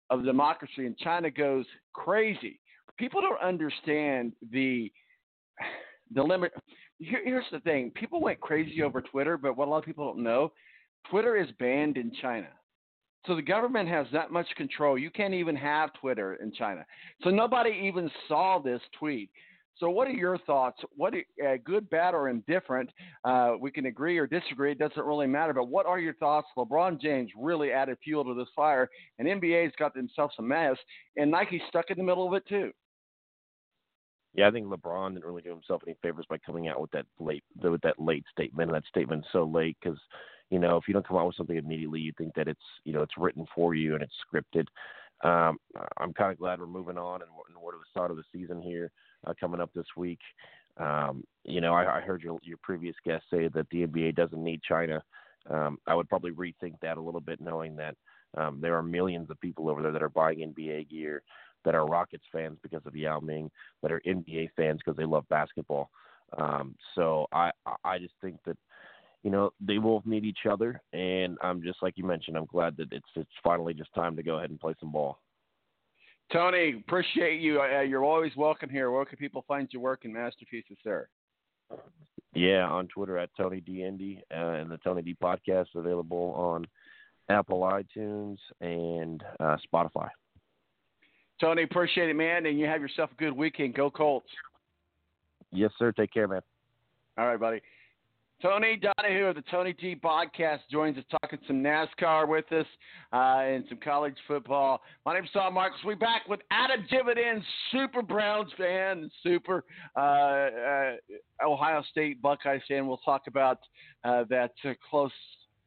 of 0.10 0.24
democracy," 0.24 0.86
and 0.86 0.97
China 0.97 1.30
goes 1.30 1.66
crazy. 1.93 2.62
People 2.97 3.20
don't 3.22 3.41
understand 3.41 4.34
the 4.50 4.91
the 6.12 6.24
limit. 6.24 6.54
Here, 7.00 7.22
here's 7.24 7.50
the 7.52 7.60
thing: 7.60 7.91
people 7.91 8.22
went 8.22 8.39
crazy 8.39 8.82
over 8.82 9.02
Twitter, 9.02 9.38
but 9.38 9.58
what 9.58 9.68
a 9.68 9.72
lot 9.72 9.80
of 9.80 9.86
people 9.86 10.06
don't 10.06 10.24
know, 10.24 10.54
Twitter 11.10 11.36
is 11.36 11.52
banned 11.60 11.97
in 11.97 12.14
China. 12.22 12.50
So 13.26 13.36
the 13.36 13.41
government 13.41 13.89
has 13.89 14.07
that 14.13 14.32
much 14.32 14.47
control. 14.55 14.97
You 14.97 15.11
can't 15.11 15.34
even 15.34 15.55
have 15.55 15.91
Twitter 15.93 16.36
in 16.36 16.51
China. 16.51 16.86
So 17.24 17.30
nobody 17.30 17.72
even 17.84 18.09
saw 18.28 18.59
this 18.59 18.82
tweet. 18.97 19.30
So 19.80 19.89
what 19.89 20.07
are 20.07 20.11
your 20.11 20.38
thoughts? 20.39 20.82
What 20.95 21.13
uh, 21.13 21.55
good, 21.63 21.89
bad, 21.89 22.13
or 22.13 22.28
indifferent? 22.28 22.89
Uh, 23.24 23.53
we 23.59 23.72
can 23.72 23.86
agree 23.86 24.17
or 24.17 24.28
disagree. 24.28 24.72
It 24.72 24.80
doesn't 24.80 25.05
really 25.05 25.28
matter. 25.28 25.53
But 25.53 25.70
what 25.70 25.86
are 25.86 25.99
your 25.99 26.15
thoughts? 26.15 26.47
LeBron 26.57 26.99
James 26.99 27.32
really 27.38 27.72
added 27.72 27.97
fuel 28.03 28.26
to 28.26 28.34
this 28.34 28.49
fire, 28.55 28.89
and 29.17 29.28
NBA's 29.28 29.74
got 29.78 29.93
themselves 29.93 30.36
a 30.39 30.41
mess, 30.41 30.76
and 31.15 31.32
Nike's 31.32 31.61
stuck 31.70 31.89
in 31.89 31.97
the 31.97 32.03
middle 32.03 32.28
of 32.28 32.34
it 32.34 32.45
too. 32.47 32.72
Yeah, 34.34 34.47
I 34.47 34.51
think 34.51 34.67
LeBron 34.67 35.13
didn't 35.13 35.26
really 35.26 35.41
do 35.41 35.49
himself 35.49 35.82
any 35.88 35.95
favors 36.01 36.26
by 36.30 36.38
coming 36.39 36.67
out 36.67 36.80
with 36.82 36.91
that 36.91 37.05
late 37.20 37.43
with 37.61 37.82
that 37.82 37.99
late 37.99 38.26
statement. 38.32 38.70
And 38.70 38.76
that 38.76 38.88
statement 38.88 39.26
so 39.32 39.45
late 39.45 39.78
because 39.82 39.99
you 40.50 40.60
know, 40.60 40.78
if 40.78 40.88
you 40.88 40.93
don't 40.93 41.08
come 41.08 41.18
out 41.18 41.28
with 41.28 41.36
something 41.36 41.58
immediately, 41.58 42.00
you 42.00 42.14
think 42.18 42.34
that 42.36 42.47
it's 42.47 42.60
you 42.84 42.93
know 42.93 43.02
it's 43.02 43.18
written 43.18 43.45
for 43.54 43.76
you 43.76 43.93
and 43.93 44.04
it's 44.04 44.14
scripted. 44.26 44.66
Um, 45.22 45.58
I'm 45.97 46.14
kind 46.14 46.32
of 46.32 46.39
glad 46.39 46.60
we're 46.60 46.68
moving 46.68 46.97
on 46.97 47.22
and, 47.22 47.30
and 47.50 47.58
we're 47.62 47.74
to 47.74 47.78
the 47.78 47.84
start 47.91 48.10
of 48.10 48.18
the 48.18 48.24
season 48.32 48.62
here 48.62 48.89
uh, 49.28 49.34
coming 49.39 49.60
up 49.60 49.70
this 49.76 49.86
week. 49.97 50.20
Um, 50.78 51.24
you 51.43 51.60
know, 51.60 51.74
I, 51.74 51.97
I 51.97 52.02
heard 52.02 52.24
your 52.24 52.39
your 52.41 52.58
previous 52.64 52.95
guest 53.06 53.26
say 53.30 53.47
that 53.50 53.68
the 53.70 53.86
NBA 53.86 54.16
doesn't 54.16 54.43
need 54.43 54.62
China. 54.64 55.04
Um, 55.50 55.78
I 55.88 55.95
would 55.95 56.10
probably 56.10 56.32
rethink 56.32 56.76
that 56.82 56.97
a 56.97 57.02
little 57.02 57.22
bit, 57.22 57.41
knowing 57.41 57.76
that 57.78 57.95
um, 58.38 58.60
there 58.62 58.76
are 58.76 58.84
millions 58.84 59.30
of 59.30 59.39
people 59.41 59.70
over 59.70 59.82
there 59.82 59.91
that 59.91 60.04
are 60.04 60.10
buying 60.10 60.54
NBA 60.56 60.89
gear, 60.89 61.24
that 61.66 61.76
are 61.76 61.86
Rockets 61.86 62.26
fans 62.32 62.58
because 62.62 62.86
of 62.86 62.95
Yao 62.95 63.20
Ming, 63.20 63.50
that 63.82 63.91
are 63.91 64.02
NBA 64.08 64.50
fans 64.56 64.80
because 64.84 64.97
they 64.97 65.06
love 65.06 65.28
basketball. 65.30 65.89
Um, 66.38 66.76
so 66.95 67.28
I 67.32 67.52
I 67.84 67.97
just 67.97 68.14
think 68.22 68.38
that 68.45 68.58
you 69.24 69.32
know, 69.32 69.51
they 69.59 69.78
both 69.78 70.05
need 70.05 70.24
each 70.24 70.45
other, 70.49 70.82
and 70.93 71.38
I'm 71.41 71.61
just 71.61 71.82
like 71.82 71.97
you 71.97 72.05
mentioned. 72.05 72.38
I'm 72.38 72.45
glad 72.45 72.78
that 72.78 72.91
it's 72.93 73.09
it's 73.15 73.30
finally 73.43 73.74
just 73.74 73.93
time 73.93 74.15
to 74.15 74.24
go 74.24 74.38
ahead 74.38 74.49
and 74.49 74.59
play 74.59 74.76
some 74.80 74.91
ball. 74.91 75.20
Tony, 76.32 76.76
appreciate 76.78 77.41
you. 77.41 77.61
Uh, 77.61 77.82
you're 77.82 78.03
always 78.03 78.36
welcome 78.36 78.70
here. 78.70 78.91
Where 78.91 79.05
can 79.05 79.17
people 79.17 79.43
find 79.47 79.67
your 79.72 79.82
work 79.82 80.05
and 80.05 80.13
masterpieces, 80.13 80.78
sir? 80.84 81.07
Yeah, 82.34 82.70
on 82.70 82.88
Twitter 82.88 83.17
at 83.17 83.30
Tony 83.36 83.59
D 83.61 83.84
Indy, 83.84 84.22
uh, 84.32 84.51
and 84.51 84.70
the 84.70 84.78
Tony 84.78 85.01
D 85.01 85.17
podcast 85.22 85.67
available 85.76 86.34
on 86.38 86.65
Apple 87.30 87.61
iTunes 87.61 88.38
and 88.61 89.24
uh, 89.39 89.57
Spotify. 89.72 90.09
Tony, 91.41 91.63
appreciate 91.63 92.09
it, 92.09 92.15
man, 92.15 92.45
and 92.45 92.59
you 92.59 92.65
have 92.65 92.82
yourself 92.82 93.09
a 93.11 93.15
good 93.15 93.32
weekend. 93.32 93.74
Go 93.74 93.89
Colts. 93.89 94.30
Yes, 95.51 95.72
sir. 95.80 95.91
Take 95.91 96.13
care, 96.13 96.28
man. 96.28 96.41
All 97.17 97.26
right, 97.26 97.39
buddy. 97.39 97.61
Tony 98.42 98.78
Donahue 98.78 99.26
of 99.26 99.36
the 99.36 99.44
Tony 99.52 99.74
D 99.74 99.98
podcast 100.02 100.60
joins 100.72 100.98
us 100.98 101.04
talking 101.12 101.40
some 101.46 101.62
NASCAR 101.62 102.26
with 102.26 102.50
us 102.54 102.66
uh, 103.12 103.42
and 103.42 103.66
some 103.68 103.80
college 103.84 104.16
football. 104.30 104.82
My 105.06 105.14
name's 105.14 105.30
Tom 105.34 105.56
Marcus. 105.56 105.80
We're 105.84 105.98
back 105.98 106.22
with 106.30 106.40
Adam 106.50 106.86
Jividen, 106.90 107.44
super 107.72 108.02
Browns 108.02 108.50
fan, 108.58 109.12
super 109.24 109.66
uh, 109.98 110.00
uh, 110.00 110.96
Ohio 111.46 111.84
State 111.92 112.22
Buckeyes 112.22 112.62
fan. 112.66 112.88
We'll 112.88 112.98
talk 112.98 113.24
about 113.28 113.60
uh, 114.06 114.24
that 114.30 114.54
uh, 114.64 114.72
close 114.90 115.12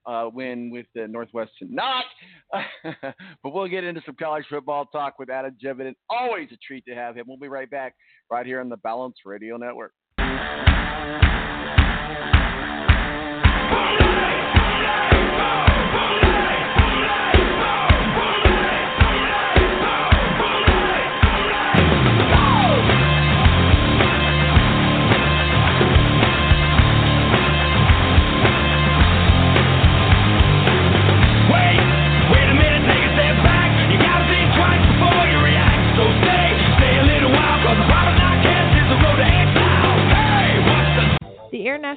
uh, 0.07 0.31
win 0.33 0.71
with 0.71 0.87
the 0.95 1.07
Northwestern. 1.07 1.75
Not, 1.75 2.05
but 2.83 3.53
we'll 3.53 3.69
get 3.69 3.85
into 3.85 4.01
some 4.07 4.15
college 4.15 4.47
football 4.49 4.87
talk 4.87 5.19
with 5.19 5.29
Adam 5.29 5.55
Jividen. 5.63 5.95
Always 6.09 6.49
a 6.53 6.57
treat 6.67 6.87
to 6.87 6.95
have 6.95 7.17
him. 7.17 7.27
We'll 7.29 7.37
be 7.37 7.49
right 7.49 7.71
back 7.71 7.97
right 8.31 8.47
here 8.47 8.63
on 8.63 8.71
the 8.71 8.79
Balance 8.79 9.17
Radio 9.27 9.59
Network. 9.59 9.93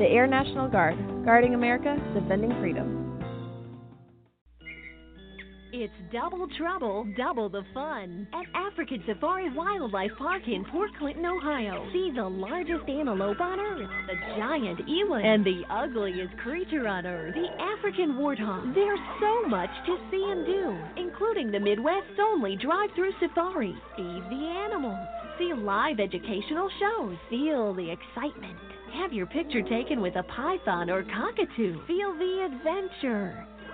The 0.00 0.06
Air 0.06 0.26
National 0.26 0.66
Guard, 0.66 0.96
guarding 1.26 1.52
America, 1.52 1.94
defending 2.14 2.58
freedom. 2.58 3.20
It's 5.74 5.92
double 6.10 6.48
trouble, 6.56 7.06
double 7.18 7.50
the 7.50 7.64
fun 7.74 8.26
at 8.32 8.46
African 8.54 9.04
Safari 9.06 9.52
Wildlife 9.54 10.12
Park 10.16 10.48
in 10.48 10.64
Port 10.72 10.90
Clinton, 10.98 11.26
Ohio. 11.26 11.86
See 11.92 12.10
the 12.16 12.24
largest 12.24 12.88
antelope 12.88 13.42
on 13.42 13.60
Earth, 13.60 13.90
the 14.06 14.14
giant 14.38 14.80
eland, 14.88 15.26
and 15.26 15.44
the 15.44 15.64
ugliest 15.68 16.34
creature 16.38 16.88
on 16.88 17.04
Earth, 17.04 17.34
the 17.34 17.62
African 17.62 18.14
warthog. 18.14 18.74
There's 18.74 18.98
so 19.20 19.48
much 19.48 19.70
to 19.84 19.98
see 20.10 20.26
and 20.30 20.46
do, 20.46 20.78
including 20.96 21.52
the 21.52 21.60
Midwest's 21.60 22.18
only 22.18 22.56
drive-through 22.56 23.12
safari. 23.20 23.76
Feed 23.96 24.22
the 24.30 24.64
animals, 24.64 25.06
see 25.38 25.52
live 25.52 26.00
educational 26.00 26.70
shows, 26.80 27.18
feel 27.28 27.74
the 27.74 27.90
excitement. 27.90 28.69
Have 28.92 29.12
your 29.12 29.26
picture 29.26 29.62
taken 29.62 30.00
with 30.00 30.16
a 30.16 30.22
python 30.24 30.90
or 30.90 31.04
cockatoo. 31.04 31.80
Feel 31.86 32.12
the 32.18 32.44
adventure. 32.44 33.46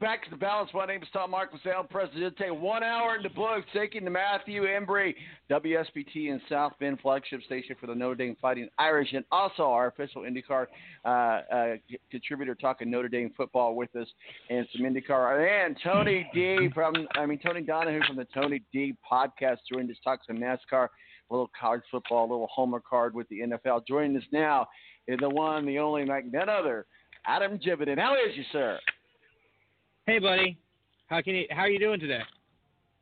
Back 0.00 0.22
to 0.24 0.30
the 0.30 0.36
balance. 0.36 0.70
My 0.74 0.86
name 0.86 1.02
is 1.02 1.08
Tom 1.12 1.32
Marcos, 1.32 1.58
El 1.64 1.82
Presidente. 1.82 2.50
One 2.50 2.84
hour 2.84 3.16
in 3.16 3.22
the 3.22 3.30
books, 3.30 3.66
taking 3.74 4.04
to 4.04 4.10
Matthew 4.10 4.62
Embury, 4.62 5.14
WSBT 5.50 6.28
in 6.28 6.40
South 6.48 6.72
Bend, 6.78 7.00
flagship 7.00 7.42
station 7.42 7.74
for 7.80 7.88
the 7.88 7.94
Notre 7.96 8.14
Dame 8.14 8.36
Fighting 8.40 8.68
Irish, 8.78 9.12
and 9.12 9.24
also 9.32 9.64
our 9.64 9.88
official 9.88 10.22
IndyCar 10.22 10.66
uh, 11.04 11.08
uh, 11.08 11.76
contributor 12.12 12.54
talking 12.54 12.90
Notre 12.90 13.08
Dame 13.08 13.32
football 13.36 13.74
with 13.74 13.94
us, 13.96 14.06
and 14.50 14.68
some 14.76 14.86
IndyCar. 14.86 15.66
And 15.66 15.76
Tony 15.82 16.30
D 16.32 16.68
from, 16.72 16.94
I 17.16 17.26
mean 17.26 17.40
Tony 17.44 17.62
Donahue 17.62 18.02
from 18.06 18.16
the 18.16 18.26
Tony 18.32 18.62
D 18.72 18.94
podcast 19.10 19.58
joined 19.72 19.90
us, 19.90 19.96
talk 20.04 20.20
some 20.26 20.36
NASCAR, 20.36 20.84
a 20.84 20.88
little 21.30 21.50
college 21.58 21.82
football, 21.90 22.20
a 22.26 22.30
little 22.30 22.48
homer 22.52 22.80
card 22.88 23.14
with 23.14 23.28
the 23.30 23.40
NFL. 23.40 23.86
Joining 23.88 24.16
us 24.16 24.22
now 24.32 24.68
is 25.08 25.18
the 25.18 25.28
one, 25.28 25.66
the 25.66 25.80
only, 25.80 26.04
like 26.04 26.24
none 26.26 26.48
other, 26.48 26.86
Adam 27.26 27.58
Jividen. 27.58 27.98
How 27.98 28.14
is 28.14 28.36
you, 28.36 28.44
sir? 28.52 28.78
Hey, 30.08 30.18
buddy. 30.18 30.56
How 31.08 31.20
can 31.20 31.34
you? 31.34 31.44
How 31.50 31.60
are 31.64 31.68
you 31.68 31.78
doing 31.78 32.00
today? 32.00 32.22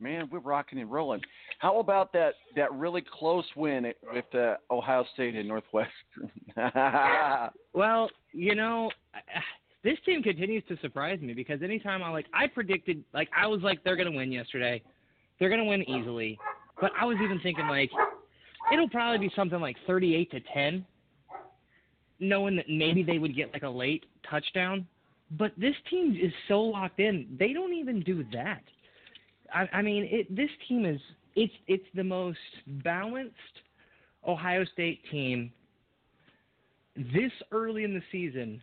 Man, 0.00 0.28
we're 0.28 0.40
rocking 0.40 0.80
and 0.80 0.90
rolling. 0.90 1.20
How 1.60 1.78
about 1.78 2.12
that 2.14 2.34
that 2.56 2.72
really 2.72 3.00
close 3.00 3.44
win 3.54 3.92
with 4.12 4.24
uh, 4.34 4.56
Ohio 4.72 5.04
State 5.14 5.36
and 5.36 5.46
Northwestern? 5.46 6.32
Well, 7.74 8.10
you 8.32 8.56
know, 8.56 8.90
this 9.84 9.98
team 10.04 10.20
continues 10.20 10.64
to 10.66 10.76
surprise 10.78 11.20
me 11.20 11.32
because 11.32 11.62
anytime 11.62 12.02
I 12.02 12.08
like, 12.08 12.26
I 12.34 12.48
predicted 12.48 13.04
like 13.14 13.28
I 13.36 13.46
was 13.46 13.60
like 13.62 13.84
they're 13.84 13.94
gonna 13.94 14.10
win 14.10 14.32
yesterday, 14.32 14.82
they're 15.38 15.48
gonna 15.48 15.64
win 15.64 15.88
easily, 15.88 16.36
but 16.80 16.90
I 17.00 17.04
was 17.04 17.18
even 17.22 17.38
thinking 17.38 17.68
like 17.68 17.90
it'll 18.72 18.88
probably 18.88 19.28
be 19.28 19.32
something 19.36 19.60
like 19.60 19.76
thirty-eight 19.86 20.32
to 20.32 20.40
ten, 20.52 20.84
knowing 22.18 22.56
that 22.56 22.68
maybe 22.68 23.04
they 23.04 23.18
would 23.18 23.36
get 23.36 23.52
like 23.52 23.62
a 23.62 23.68
late 23.68 24.06
touchdown. 24.28 24.88
But 25.32 25.52
this 25.56 25.74
team 25.90 26.16
is 26.20 26.32
so 26.48 26.60
locked 26.60 27.00
in; 27.00 27.36
they 27.38 27.52
don't 27.52 27.74
even 27.74 28.00
do 28.00 28.24
that. 28.32 28.62
I, 29.52 29.68
I 29.72 29.82
mean, 29.82 30.08
it, 30.10 30.34
this 30.34 30.50
team 30.68 30.84
is 30.84 31.00
it's 31.34 31.52
it's 31.66 31.86
the 31.94 32.04
most 32.04 32.38
balanced 32.66 33.34
Ohio 34.26 34.64
State 34.72 35.00
team 35.10 35.52
this 36.96 37.32
early 37.52 37.84
in 37.84 37.92
the 37.92 38.02
season 38.10 38.62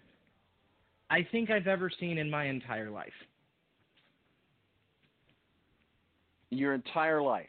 I 1.09 1.27
think 1.31 1.51
I've 1.51 1.67
ever 1.67 1.91
seen 1.99 2.17
in 2.17 2.29
my 2.29 2.45
entire 2.45 2.89
life. 2.89 3.13
Your 6.49 6.73
entire 6.73 7.21
life. 7.21 7.45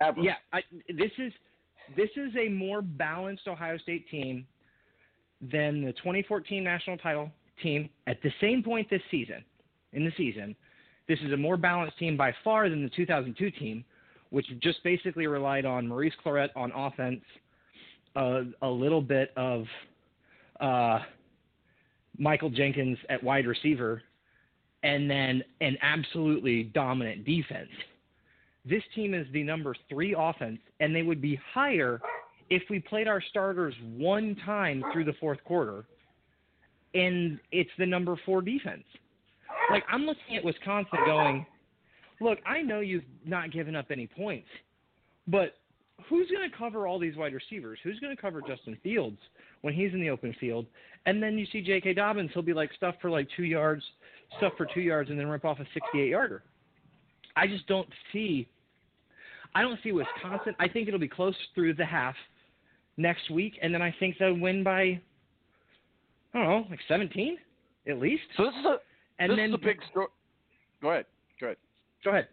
Ever. 0.00 0.20
Yeah, 0.20 0.34
I, 0.52 0.60
this 0.88 1.12
is 1.18 1.32
this 1.96 2.10
is 2.16 2.32
a 2.36 2.48
more 2.48 2.82
balanced 2.82 3.46
Ohio 3.46 3.78
State 3.78 4.08
team 4.10 4.46
than 5.40 5.84
the 5.84 5.92
2014 5.92 6.64
national 6.64 6.96
title 6.98 7.30
team 7.62 7.88
at 8.06 8.22
the 8.22 8.30
same 8.40 8.62
point 8.62 8.88
this 8.90 9.02
season. 9.10 9.44
In 9.92 10.04
the 10.04 10.12
season, 10.16 10.54
this 11.08 11.18
is 11.20 11.32
a 11.32 11.36
more 11.36 11.56
balanced 11.56 11.98
team 11.98 12.16
by 12.16 12.34
far 12.44 12.68
than 12.68 12.82
the 12.82 12.90
2002 12.90 13.50
team, 13.52 13.84
which 14.30 14.46
just 14.60 14.82
basically 14.82 15.26
relied 15.26 15.64
on 15.64 15.86
Maurice 15.86 16.14
Clarett 16.24 16.50
on 16.56 16.72
offense, 16.72 17.22
uh, 18.16 18.42
a 18.62 18.68
little 18.68 19.00
bit 19.00 19.30
of 19.36 19.64
uh, 20.60 20.98
Michael 22.18 22.50
Jenkins 22.50 22.98
at 23.08 23.22
wide 23.22 23.46
receiver, 23.46 24.02
and 24.82 25.10
then 25.10 25.42
an 25.60 25.76
absolutely 25.80 26.64
dominant 26.64 27.24
defense. 27.24 27.70
This 28.64 28.82
team 28.94 29.14
is 29.14 29.26
the 29.32 29.42
number 29.42 29.74
three 29.88 30.14
offense, 30.18 30.58
and 30.80 30.94
they 30.94 31.02
would 31.02 31.22
be 31.22 31.38
higher 31.54 32.00
if 32.50 32.62
we 32.70 32.80
played 32.80 33.08
our 33.08 33.20
starters 33.30 33.74
one 33.96 34.36
time 34.44 34.82
through 34.92 35.04
the 35.04 35.14
fourth 35.14 35.42
quarter, 35.44 35.84
and 36.94 37.38
it's 37.52 37.70
the 37.78 37.86
number 37.86 38.18
four 38.24 38.42
defense. 38.42 38.84
Like, 39.70 39.84
I'm 39.90 40.02
looking 40.02 40.36
at 40.36 40.44
Wisconsin 40.44 40.98
going, 41.04 41.46
look, 42.20 42.38
I 42.46 42.62
know 42.62 42.80
you've 42.80 43.04
not 43.24 43.52
given 43.52 43.74
up 43.74 43.86
any 43.90 44.06
points, 44.06 44.48
but 45.26 45.54
who's 46.08 46.30
going 46.30 46.48
to 46.48 46.56
cover 46.56 46.86
all 46.86 46.98
these 46.98 47.16
wide 47.16 47.34
receivers? 47.34 47.78
Who's 47.82 47.98
going 48.00 48.14
to 48.14 48.20
cover 48.20 48.40
Justin 48.46 48.78
Fields 48.82 49.18
when 49.62 49.74
he's 49.74 49.92
in 49.92 50.00
the 50.00 50.10
open 50.10 50.34
field? 50.38 50.66
And 51.06 51.22
then 51.22 51.38
you 51.38 51.46
see 51.52 51.62
J.K. 51.62 51.94
Dobbins, 51.94 52.30
he'll 52.32 52.42
be 52.42 52.52
like 52.52 52.70
stuff 52.74 52.94
for 53.00 53.10
like 53.10 53.28
two 53.36 53.44
yards, 53.44 53.82
stuff 54.38 54.52
for 54.56 54.66
two 54.72 54.80
yards, 54.80 55.10
and 55.10 55.18
then 55.18 55.26
rip 55.26 55.44
off 55.44 55.58
a 55.58 55.66
68 55.74 56.08
yarder. 56.08 56.42
I 57.36 57.46
just 57.46 57.66
don't 57.66 57.88
see. 58.12 58.48
I 59.54 59.62
don't 59.62 59.78
see 59.82 59.92
Wisconsin. 59.92 60.54
I 60.58 60.68
think 60.68 60.88
it'll 60.88 61.00
be 61.00 61.08
close 61.08 61.34
through 61.54 61.74
the 61.74 61.84
half 61.84 62.14
next 62.96 63.30
week, 63.30 63.58
and 63.62 63.72
then 63.72 63.82
I 63.82 63.94
think 63.98 64.16
they'll 64.18 64.38
win 64.38 64.62
by, 64.62 65.00
I 66.36 66.40
don't 66.40 66.48
know, 66.48 66.66
like 66.68 66.80
17 66.86 67.38
at 67.88 67.98
least. 67.98 68.22
So 68.36 68.44
this 68.44 68.52
is 68.60 68.66
a 68.66 68.76
And 69.18 69.30
this 69.30 69.38
then 69.38 69.48
is 69.50 69.54
a 69.54 69.58
big 69.58 69.78
story. 69.90 70.08
Go 70.82 70.90
ahead. 70.90 71.06
Go 71.40 71.46
ahead. 71.46 71.56
Go 72.04 72.10
ahead. 72.10 72.28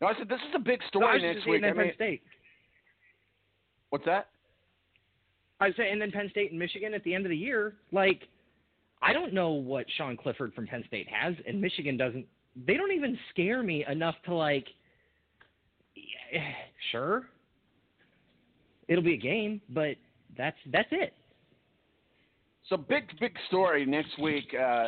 No, 0.00 0.06
I 0.06 0.14
said 0.16 0.28
this 0.28 0.38
is 0.48 0.54
a 0.54 0.60
big 0.60 0.80
story 0.88 1.20
next 1.20 1.44
week. 1.46 1.64
I 1.64 1.68
Penn 1.68 1.76
mean, 1.78 1.94
State. 1.96 2.22
what's 3.90 4.04
that? 4.04 4.28
I 5.60 5.66
was 5.68 5.76
saying, 5.76 5.92
and 5.92 6.00
then 6.00 6.12
Penn 6.12 6.28
State 6.30 6.50
and 6.50 6.58
Michigan 6.58 6.94
at 6.94 7.02
the 7.04 7.14
end 7.14 7.26
of 7.26 7.30
the 7.30 7.36
year. 7.36 7.74
Like, 7.90 8.22
I 9.02 9.12
don't 9.12 9.32
know 9.32 9.50
what 9.50 9.86
Sean 9.96 10.16
Clifford 10.16 10.52
from 10.54 10.66
Penn 10.66 10.84
State 10.86 11.08
has, 11.10 11.34
and 11.48 11.60
Michigan 11.60 11.96
doesn't. 11.96 12.26
They 12.66 12.74
don't 12.76 12.92
even 12.92 13.18
scare 13.30 13.62
me 13.64 13.84
enough 13.90 14.14
to 14.26 14.34
like. 14.34 14.66
yeah, 15.96 16.40
Sure, 16.92 17.24
it'll 18.86 19.02
be 19.02 19.14
a 19.14 19.18
game, 19.18 19.60
but 19.70 19.96
that's 20.36 20.58
that's 20.70 20.88
it. 20.92 21.14
So 22.68 22.78
big, 22.78 23.04
big 23.20 23.36
story 23.48 23.84
next 23.84 24.18
week 24.18 24.54
uh, 24.58 24.86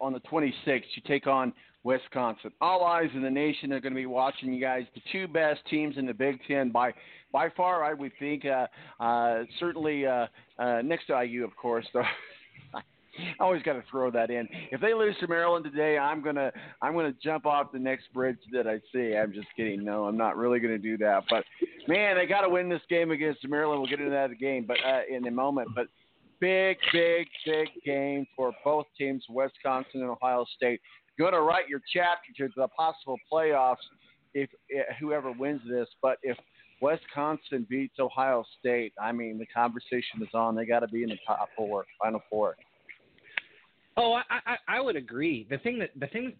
on 0.00 0.12
the 0.12 0.20
26th. 0.20 0.52
You 0.66 1.02
take 1.06 1.26
on 1.26 1.54
Wisconsin. 1.82 2.50
All 2.60 2.84
eyes 2.84 3.08
in 3.14 3.22
the 3.22 3.30
nation 3.30 3.72
are 3.72 3.80
going 3.80 3.94
to 3.94 3.98
be 3.98 4.06
watching 4.06 4.52
you 4.52 4.60
guys. 4.60 4.84
The 4.94 5.00
two 5.10 5.26
best 5.26 5.60
teams 5.70 5.96
in 5.96 6.06
the 6.06 6.14
Big 6.14 6.38
Ten 6.46 6.70
by 6.70 6.92
by 7.32 7.48
far, 7.56 7.82
I 7.82 7.94
would 7.94 8.12
think. 8.18 8.44
Uh, 8.44 8.66
uh, 9.02 9.44
certainly 9.58 10.06
uh, 10.06 10.26
uh, 10.58 10.82
next 10.82 11.06
to 11.06 11.24
IU, 11.24 11.44
of 11.44 11.56
course. 11.56 11.86
Though. 11.94 12.02
I 13.16 13.42
always 13.42 13.62
got 13.62 13.74
to 13.74 13.82
throw 13.90 14.10
that 14.10 14.30
in. 14.30 14.48
If 14.70 14.80
they 14.80 14.92
lose 14.92 15.16
to 15.20 15.28
Maryland 15.28 15.64
today, 15.64 15.96
I'm 15.96 16.22
gonna 16.22 16.50
I'm 16.82 16.94
gonna 16.94 17.14
jump 17.22 17.46
off 17.46 17.72
the 17.72 17.78
next 17.78 18.12
bridge 18.12 18.38
that 18.52 18.66
I 18.66 18.80
see. 18.92 19.16
I'm 19.16 19.32
just 19.32 19.46
kidding. 19.56 19.84
No, 19.84 20.04
I'm 20.04 20.16
not 20.16 20.36
really 20.36 20.58
gonna 20.58 20.78
do 20.78 20.96
that. 20.98 21.24
But 21.30 21.44
man, 21.86 22.16
they 22.16 22.26
got 22.26 22.42
to 22.42 22.48
win 22.48 22.68
this 22.68 22.82
game 22.88 23.12
against 23.12 23.46
Maryland. 23.48 23.80
We'll 23.80 23.90
get 23.90 24.00
into 24.00 24.10
that 24.10 24.36
game, 24.38 24.64
but 24.66 24.78
uh, 24.84 25.02
in 25.08 25.26
a 25.26 25.30
moment. 25.30 25.68
But 25.74 25.86
big, 26.40 26.76
big, 26.92 27.26
big 27.44 27.68
game 27.84 28.26
for 28.36 28.52
both 28.64 28.86
teams, 28.98 29.24
Wisconsin 29.28 30.00
and 30.02 30.10
Ohio 30.10 30.44
State. 30.56 30.80
Going 31.18 31.32
to 31.32 31.42
write 31.42 31.68
your 31.68 31.80
chapter 31.92 32.32
to 32.38 32.52
the 32.56 32.68
possible 32.68 33.18
playoffs 33.32 33.76
if, 34.34 34.50
if 34.68 34.86
whoever 34.98 35.32
wins 35.32 35.60
this. 35.68 35.88
But 36.02 36.18
if 36.22 36.36
Wisconsin 36.80 37.66
beats 37.68 37.94
Ohio 37.98 38.44
State, 38.58 38.92
I 39.00 39.12
mean 39.12 39.38
the 39.38 39.46
conversation 39.46 40.20
is 40.22 40.28
on. 40.34 40.54
They 40.54 40.66
got 40.66 40.80
to 40.80 40.88
be 40.88 41.02
in 41.02 41.10
the 41.10 41.18
top 41.26 41.48
four, 41.56 41.86
final 42.02 42.20
four. 42.28 42.56
Oh, 43.96 44.14
I, 44.14 44.22
I 44.46 44.56
I 44.68 44.80
would 44.80 44.96
agree. 44.96 45.46
The 45.48 45.58
thing 45.58 45.78
that 45.78 45.90
the 45.98 46.08
thing 46.08 46.34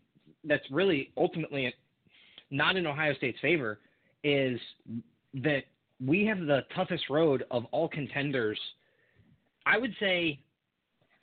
that's 0.45 0.65
really 0.71 1.11
ultimately 1.17 1.73
not 2.51 2.77
in 2.77 2.87
Ohio 2.87 3.15
State's 3.15 3.39
favor 3.41 3.79
is 4.23 4.59
that 5.35 5.63
we 6.05 6.25
have 6.27 6.41
the 6.41 6.63
toughest 6.75 7.09
road 7.09 7.45
of 7.51 7.65
all 7.67 7.89
contenders. 7.89 8.59
I 9.67 9.79
would 9.79 9.95
say, 10.01 10.39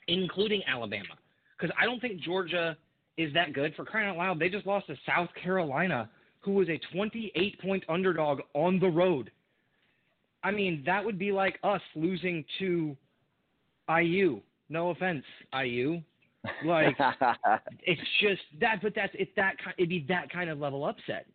including 0.08 0.62
Alabama, 0.66 1.14
because 1.56 1.74
I 1.80 1.84
don't 1.84 2.00
think 2.00 2.20
Georgia 2.20 2.76
is 3.16 3.32
that 3.34 3.52
good. 3.52 3.74
For 3.74 3.84
crying 3.84 4.08
out 4.08 4.16
loud, 4.16 4.38
they 4.38 4.48
just 4.48 4.66
lost 4.66 4.86
to 4.88 4.96
South 5.06 5.28
Carolina, 5.40 6.10
who 6.40 6.52
was 6.52 6.68
a 6.68 6.80
28 6.92 7.60
point 7.60 7.84
underdog 7.88 8.40
on 8.54 8.78
the 8.80 8.88
road. 8.88 9.30
I 10.44 10.50
mean, 10.50 10.82
that 10.86 11.04
would 11.04 11.18
be 11.18 11.30
like 11.30 11.58
us 11.62 11.80
losing 11.94 12.44
to 12.58 12.96
IU. 13.88 14.40
No 14.68 14.90
offense, 14.90 15.24
IU. 15.54 16.00
Like 16.64 16.96
it's 17.80 18.00
just 18.20 18.42
that, 18.60 18.80
but 18.82 18.94
that's 18.96 19.12
it's 19.14 19.30
that 19.36 19.54
it'd 19.78 19.88
be 19.88 20.04
that 20.08 20.30
kind 20.32 20.50
of 20.50 20.58
level 20.58 20.84
upset. 20.84 21.26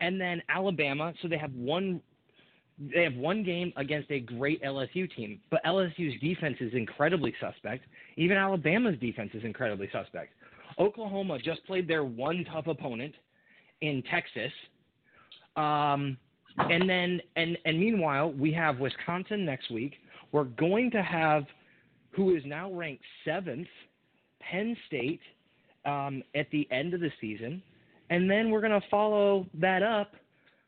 And 0.00 0.20
then 0.20 0.42
Alabama, 0.48 1.12
so 1.22 1.28
they 1.28 1.38
have 1.38 1.52
one, 1.54 2.00
they 2.94 3.02
have 3.02 3.14
one 3.14 3.42
game 3.42 3.72
against 3.76 4.10
a 4.10 4.20
great 4.20 4.62
LSU 4.62 5.14
team, 5.14 5.40
but 5.50 5.62
LSU's 5.64 6.18
defense 6.20 6.56
is 6.60 6.72
incredibly 6.74 7.34
suspect. 7.40 7.84
Even 8.16 8.36
Alabama's 8.36 8.98
defense 8.98 9.30
is 9.34 9.44
incredibly 9.44 9.88
suspect. 9.92 10.32
Oklahoma 10.78 11.38
just 11.38 11.64
played 11.66 11.86
their 11.86 12.04
one 12.04 12.44
tough 12.50 12.66
opponent 12.66 13.14
in 13.82 14.02
Texas. 14.10 14.52
Um, 15.56 16.16
and 16.58 16.88
then 16.88 17.20
and 17.36 17.56
and 17.64 17.78
meanwhile, 17.78 18.32
we 18.32 18.52
have 18.52 18.78
Wisconsin 18.78 19.44
next 19.44 19.70
week. 19.70 19.94
We're 20.32 20.44
going 20.44 20.90
to 20.92 21.02
have 21.02 21.44
who 22.10 22.34
is 22.36 22.42
now 22.44 22.72
ranked 22.72 23.04
seventh, 23.24 23.68
Penn 24.40 24.76
State, 24.86 25.20
um, 25.84 26.22
at 26.34 26.50
the 26.50 26.68
end 26.70 26.94
of 26.94 27.00
the 27.00 27.10
season, 27.20 27.62
and 28.10 28.30
then 28.30 28.50
we're 28.50 28.60
going 28.60 28.78
to 28.78 28.86
follow 28.90 29.46
that 29.54 29.82
up. 29.82 30.14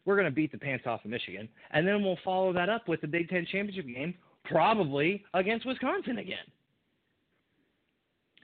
We're 0.05 0.17
going 0.17 0.27
to 0.27 0.31
beat 0.31 0.53
the 0.53 0.59
pants 0.59 0.85
off 0.87 1.05
of 1.05 1.11
Michigan, 1.11 1.49
and 1.71 1.87
then 1.87 2.03
we'll 2.03 2.19
follow 2.25 2.53
that 2.53 2.69
up 2.69 2.89
with 2.89 3.01
the 3.01 3.07
Big 3.07 3.29
Ten 3.29 3.47
championship 3.51 3.87
game, 3.87 4.15
probably 4.45 5.25
against 5.33 5.67
Wisconsin 5.67 6.19
again. 6.19 6.45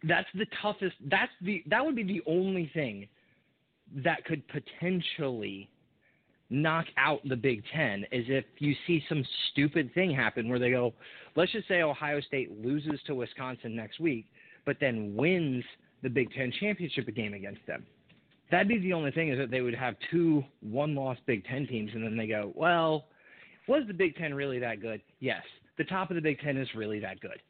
That's 0.03 0.28
the 0.35 0.47
toughest. 0.62 0.97
That's 1.11 1.32
the 1.43 1.62
that 1.66 1.85
would 1.85 1.97
be 1.97 2.03
the 2.03 2.23
only 2.27 2.70
thing 2.73 3.07
that 3.97 4.24
could 4.24 4.43
potentially 4.49 5.69
knock 6.49 6.87
out 6.97 7.20
the 7.28 7.37
Big 7.37 7.62
Ten 7.73 8.05
is 8.11 8.24
if 8.28 8.45
you 8.59 8.74
see 8.87 9.03
some 9.09 9.24
stupid 9.51 9.93
thing 9.95 10.15
happen 10.15 10.49
where 10.49 10.59
they 10.59 10.70
go, 10.70 10.93
let's 11.37 11.53
just 11.53 11.69
say 11.69 11.82
Ohio 11.82 12.20
State 12.20 12.65
loses 12.65 13.01
to 13.07 13.15
Wisconsin 13.15 13.77
next 13.77 14.01
week, 14.01 14.27
but 14.66 14.77
then 14.81 15.15
wins 15.15 15.65
the 16.03 16.09
Big 16.09 16.32
Ten 16.32 16.53
championship 16.59 17.15
game 17.15 17.35
against 17.35 17.65
them. 17.66 17.87
That'd 18.51 18.68
be 18.68 18.78
the 18.78 18.93
only 18.93 19.12
thing 19.12 19.31
is 19.31 19.39
that 19.39 19.51
they 19.51 19.60
would 19.60 19.74
have 19.74 19.94
two 20.10 20.44
one-loss 20.60 21.18
Big 21.27 21.44
Ten 21.44 21.66
teams, 21.66 21.90
and 21.94 22.05
then 22.05 22.16
they 22.16 22.27
go, 22.27 22.52
well, 22.55 23.06
was 23.68 23.85
the 23.86 23.94
Big 23.94 24.16
Ten 24.16 24.35
really 24.35 24.59
that 24.59 24.81
good? 24.81 25.01
Yes, 25.20 25.43
the 25.78 25.85
top 25.85 26.10
of 26.10 26.16
the 26.16 26.20
Big 26.20 26.40
Ten 26.40 26.56
is 26.56 26.68
really 26.74 26.98
that 27.01 27.20
good. 27.20 27.40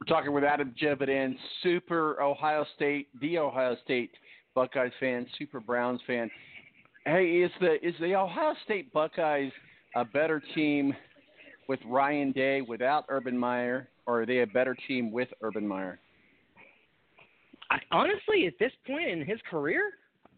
We're 0.00 0.14
talking 0.14 0.32
with 0.32 0.44
Adam 0.44 0.74
Jividen, 0.80 1.36
super 1.62 2.20
Ohio 2.22 2.64
State, 2.76 3.08
the 3.20 3.38
Ohio 3.38 3.76
State 3.84 4.10
Buckeyes 4.54 4.92
fan, 4.98 5.26
super 5.38 5.60
Browns 5.60 6.00
fan. 6.06 6.30
Hey, 7.04 7.42
is 7.42 7.50
the 7.60 7.74
is 7.86 7.94
the 8.00 8.14
Ohio 8.14 8.54
State 8.64 8.92
Buckeyes 8.92 9.52
a 9.94 10.04
better 10.04 10.42
team 10.54 10.94
with 11.68 11.80
Ryan 11.86 12.32
Day 12.32 12.60
without 12.60 13.04
Urban 13.08 13.36
Meyer, 13.36 13.88
or 14.06 14.22
are 14.22 14.26
they 14.26 14.40
a 14.40 14.46
better 14.46 14.76
team 14.86 15.10
with 15.10 15.28
Urban 15.42 15.66
Meyer? 15.66 16.00
I, 17.70 17.78
honestly, 17.90 18.46
at 18.46 18.54
this 18.58 18.72
point 18.86 19.08
in 19.08 19.24
his 19.24 19.38
career, 19.50 19.82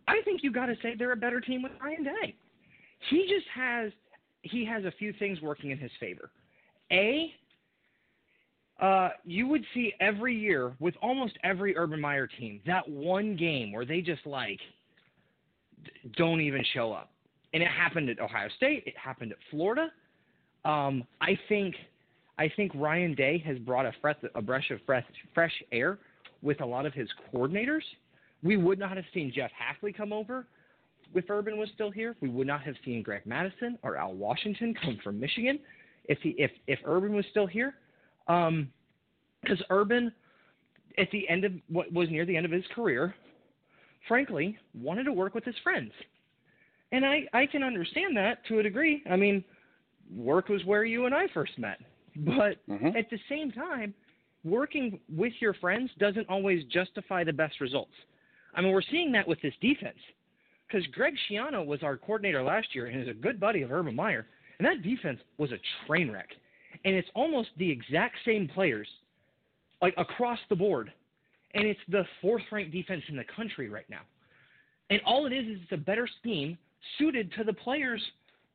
I 0.08 0.20
think 0.24 0.42
you 0.42 0.52
got 0.52 0.66
to 0.66 0.74
say 0.82 0.94
they're 0.98 1.12
a 1.12 1.16
better 1.16 1.40
team 1.40 1.62
with 1.62 1.72
Ryan 1.80 2.04
Day. 2.04 2.36
He 3.08 3.26
just 3.28 3.46
has 3.54 3.92
he 4.42 4.64
has 4.64 4.84
a 4.84 4.92
few 4.92 5.12
things 5.18 5.40
working 5.40 5.70
in 5.70 5.78
his 5.78 5.90
favor. 6.00 6.30
A, 6.90 7.30
uh, 8.80 9.10
you 9.24 9.46
would 9.46 9.62
see 9.74 9.92
every 10.00 10.34
year 10.34 10.72
with 10.80 10.94
almost 11.02 11.34
every 11.44 11.76
Urban 11.76 12.00
Meyer 12.00 12.26
team 12.26 12.60
that 12.66 12.88
one 12.88 13.36
game 13.36 13.72
where 13.72 13.84
they 13.84 14.00
just 14.00 14.26
like 14.26 14.58
don't 16.16 16.40
even 16.40 16.64
show 16.74 16.92
up, 16.92 17.10
and 17.52 17.62
it 17.62 17.68
happened 17.68 18.08
at 18.08 18.18
Ohio 18.18 18.48
State. 18.56 18.84
It 18.86 18.94
happened 18.96 19.32
at 19.32 19.38
Florida. 19.50 19.90
Um, 20.64 21.04
I 21.20 21.38
think 21.48 21.74
I 22.38 22.50
think 22.56 22.72
Ryan 22.74 23.14
Day 23.14 23.42
has 23.46 23.58
brought 23.58 23.84
a, 23.84 23.92
fresh, 24.00 24.16
a 24.34 24.40
brush 24.40 24.70
of 24.70 24.80
fresh, 24.86 25.04
fresh 25.34 25.52
air 25.72 25.98
with 26.42 26.60
a 26.60 26.66
lot 26.66 26.86
of 26.86 26.94
his 26.94 27.08
coordinators. 27.32 27.82
We 28.42 28.56
would 28.56 28.78
not 28.78 28.96
have 28.96 29.04
seen 29.12 29.32
Jeff 29.34 29.50
Hafley 29.52 29.94
come 29.94 30.12
over 30.12 30.46
if 31.14 31.28
Urban 31.28 31.58
was 31.58 31.68
still 31.74 31.90
here. 31.90 32.16
We 32.20 32.28
would 32.28 32.46
not 32.46 32.62
have 32.62 32.74
seen 32.84 33.02
Greg 33.02 33.26
Mattison 33.26 33.78
or 33.82 33.96
Al 33.96 34.14
Washington 34.14 34.74
come 34.82 34.98
from 35.02 35.20
Michigan 35.20 35.58
if 36.06 36.18
he 36.22 36.30
if 36.38 36.50
if 36.66 36.78
Urban 36.84 37.14
was 37.14 37.24
still 37.30 37.46
here. 37.46 37.74
Um, 38.28 38.70
because 39.42 39.62
Urban, 39.70 40.12
at 40.98 41.10
the 41.12 41.28
end 41.28 41.44
of 41.44 41.52
what 41.68 41.90
was 41.92 42.10
near 42.10 42.26
the 42.26 42.36
end 42.36 42.44
of 42.44 42.52
his 42.52 42.64
career, 42.74 43.14
frankly, 44.06 44.58
wanted 44.74 45.04
to 45.04 45.12
work 45.12 45.34
with 45.34 45.44
his 45.44 45.54
friends, 45.62 45.92
and 46.92 47.04
I 47.04 47.26
I 47.32 47.46
can 47.46 47.62
understand 47.62 48.16
that 48.16 48.44
to 48.46 48.58
a 48.58 48.62
degree. 48.62 49.02
I 49.10 49.16
mean, 49.16 49.44
work 50.14 50.48
was 50.48 50.64
where 50.64 50.84
you 50.84 51.06
and 51.06 51.14
I 51.14 51.26
first 51.28 51.58
met, 51.58 51.78
but 52.16 52.58
Mhm. 52.68 52.94
at 52.96 53.08
the 53.10 53.18
same 53.28 53.50
time, 53.50 53.94
working 54.44 54.98
with 55.14 55.32
your 55.40 55.54
friends 55.54 55.90
doesn't 55.98 56.28
always 56.28 56.64
justify 56.64 57.24
the 57.24 57.32
best 57.32 57.60
results. 57.60 57.92
I 58.54 58.60
mean, 58.60 58.72
we're 58.72 58.82
seeing 58.90 59.12
that 59.12 59.28
with 59.28 59.40
this 59.42 59.54
defense 59.60 59.98
because 60.66 60.86
Greg 60.88 61.14
Schiano 61.28 61.64
was 61.64 61.82
our 61.82 61.96
coordinator 61.96 62.42
last 62.42 62.74
year 62.74 62.86
and 62.86 63.00
is 63.00 63.08
a 63.08 63.14
good 63.14 63.40
buddy 63.40 63.62
of 63.62 63.72
Urban 63.72 63.94
Meyer, 63.94 64.26
and 64.58 64.66
that 64.66 64.82
defense 64.82 65.20
was 65.38 65.52
a 65.52 65.58
train 65.86 66.10
wreck. 66.10 66.28
And 66.84 66.94
it's 66.94 67.08
almost 67.14 67.50
the 67.58 67.70
exact 67.70 68.16
same 68.24 68.48
players, 68.48 68.88
like 69.82 69.94
across 69.98 70.38
the 70.48 70.56
board, 70.56 70.92
and 71.54 71.66
it's 71.66 71.80
the 71.88 72.04
fourth-ranked 72.22 72.72
defense 72.72 73.02
in 73.08 73.16
the 73.16 73.24
country 73.36 73.68
right 73.68 73.88
now. 73.90 74.02
And 74.88 75.00
all 75.04 75.26
it 75.26 75.32
is 75.32 75.46
is 75.46 75.58
it's 75.62 75.72
a 75.72 75.76
better 75.76 76.08
scheme 76.20 76.56
suited 76.98 77.32
to 77.36 77.44
the 77.44 77.52
players 77.52 78.02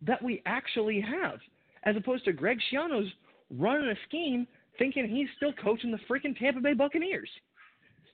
that 0.01 0.21
we 0.21 0.41
actually 0.45 1.01
have, 1.01 1.39
as 1.83 1.95
opposed 1.95 2.25
to 2.25 2.33
Greg 2.33 2.59
Schiano's 2.71 3.11
running 3.49 3.89
a 3.89 3.95
scheme 4.07 4.47
thinking 4.77 5.07
he's 5.07 5.27
still 5.37 5.53
coaching 5.53 5.91
the 5.91 5.99
freaking 6.09 6.37
Tampa 6.37 6.59
Bay 6.59 6.73
Buccaneers. 6.73 7.29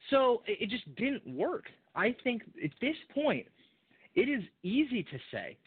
So 0.09 0.41
it, 0.45 0.57
it 0.61 0.69
just 0.69 0.93
didn't 0.95 1.25
work. 1.25 1.65
I 1.95 2.15
think 2.23 2.43
at 2.63 2.71
this 2.79 2.95
point, 3.13 3.47
it 4.15 4.29
is 4.29 4.43
easy 4.63 5.03
to 5.03 5.17
say 5.31 5.57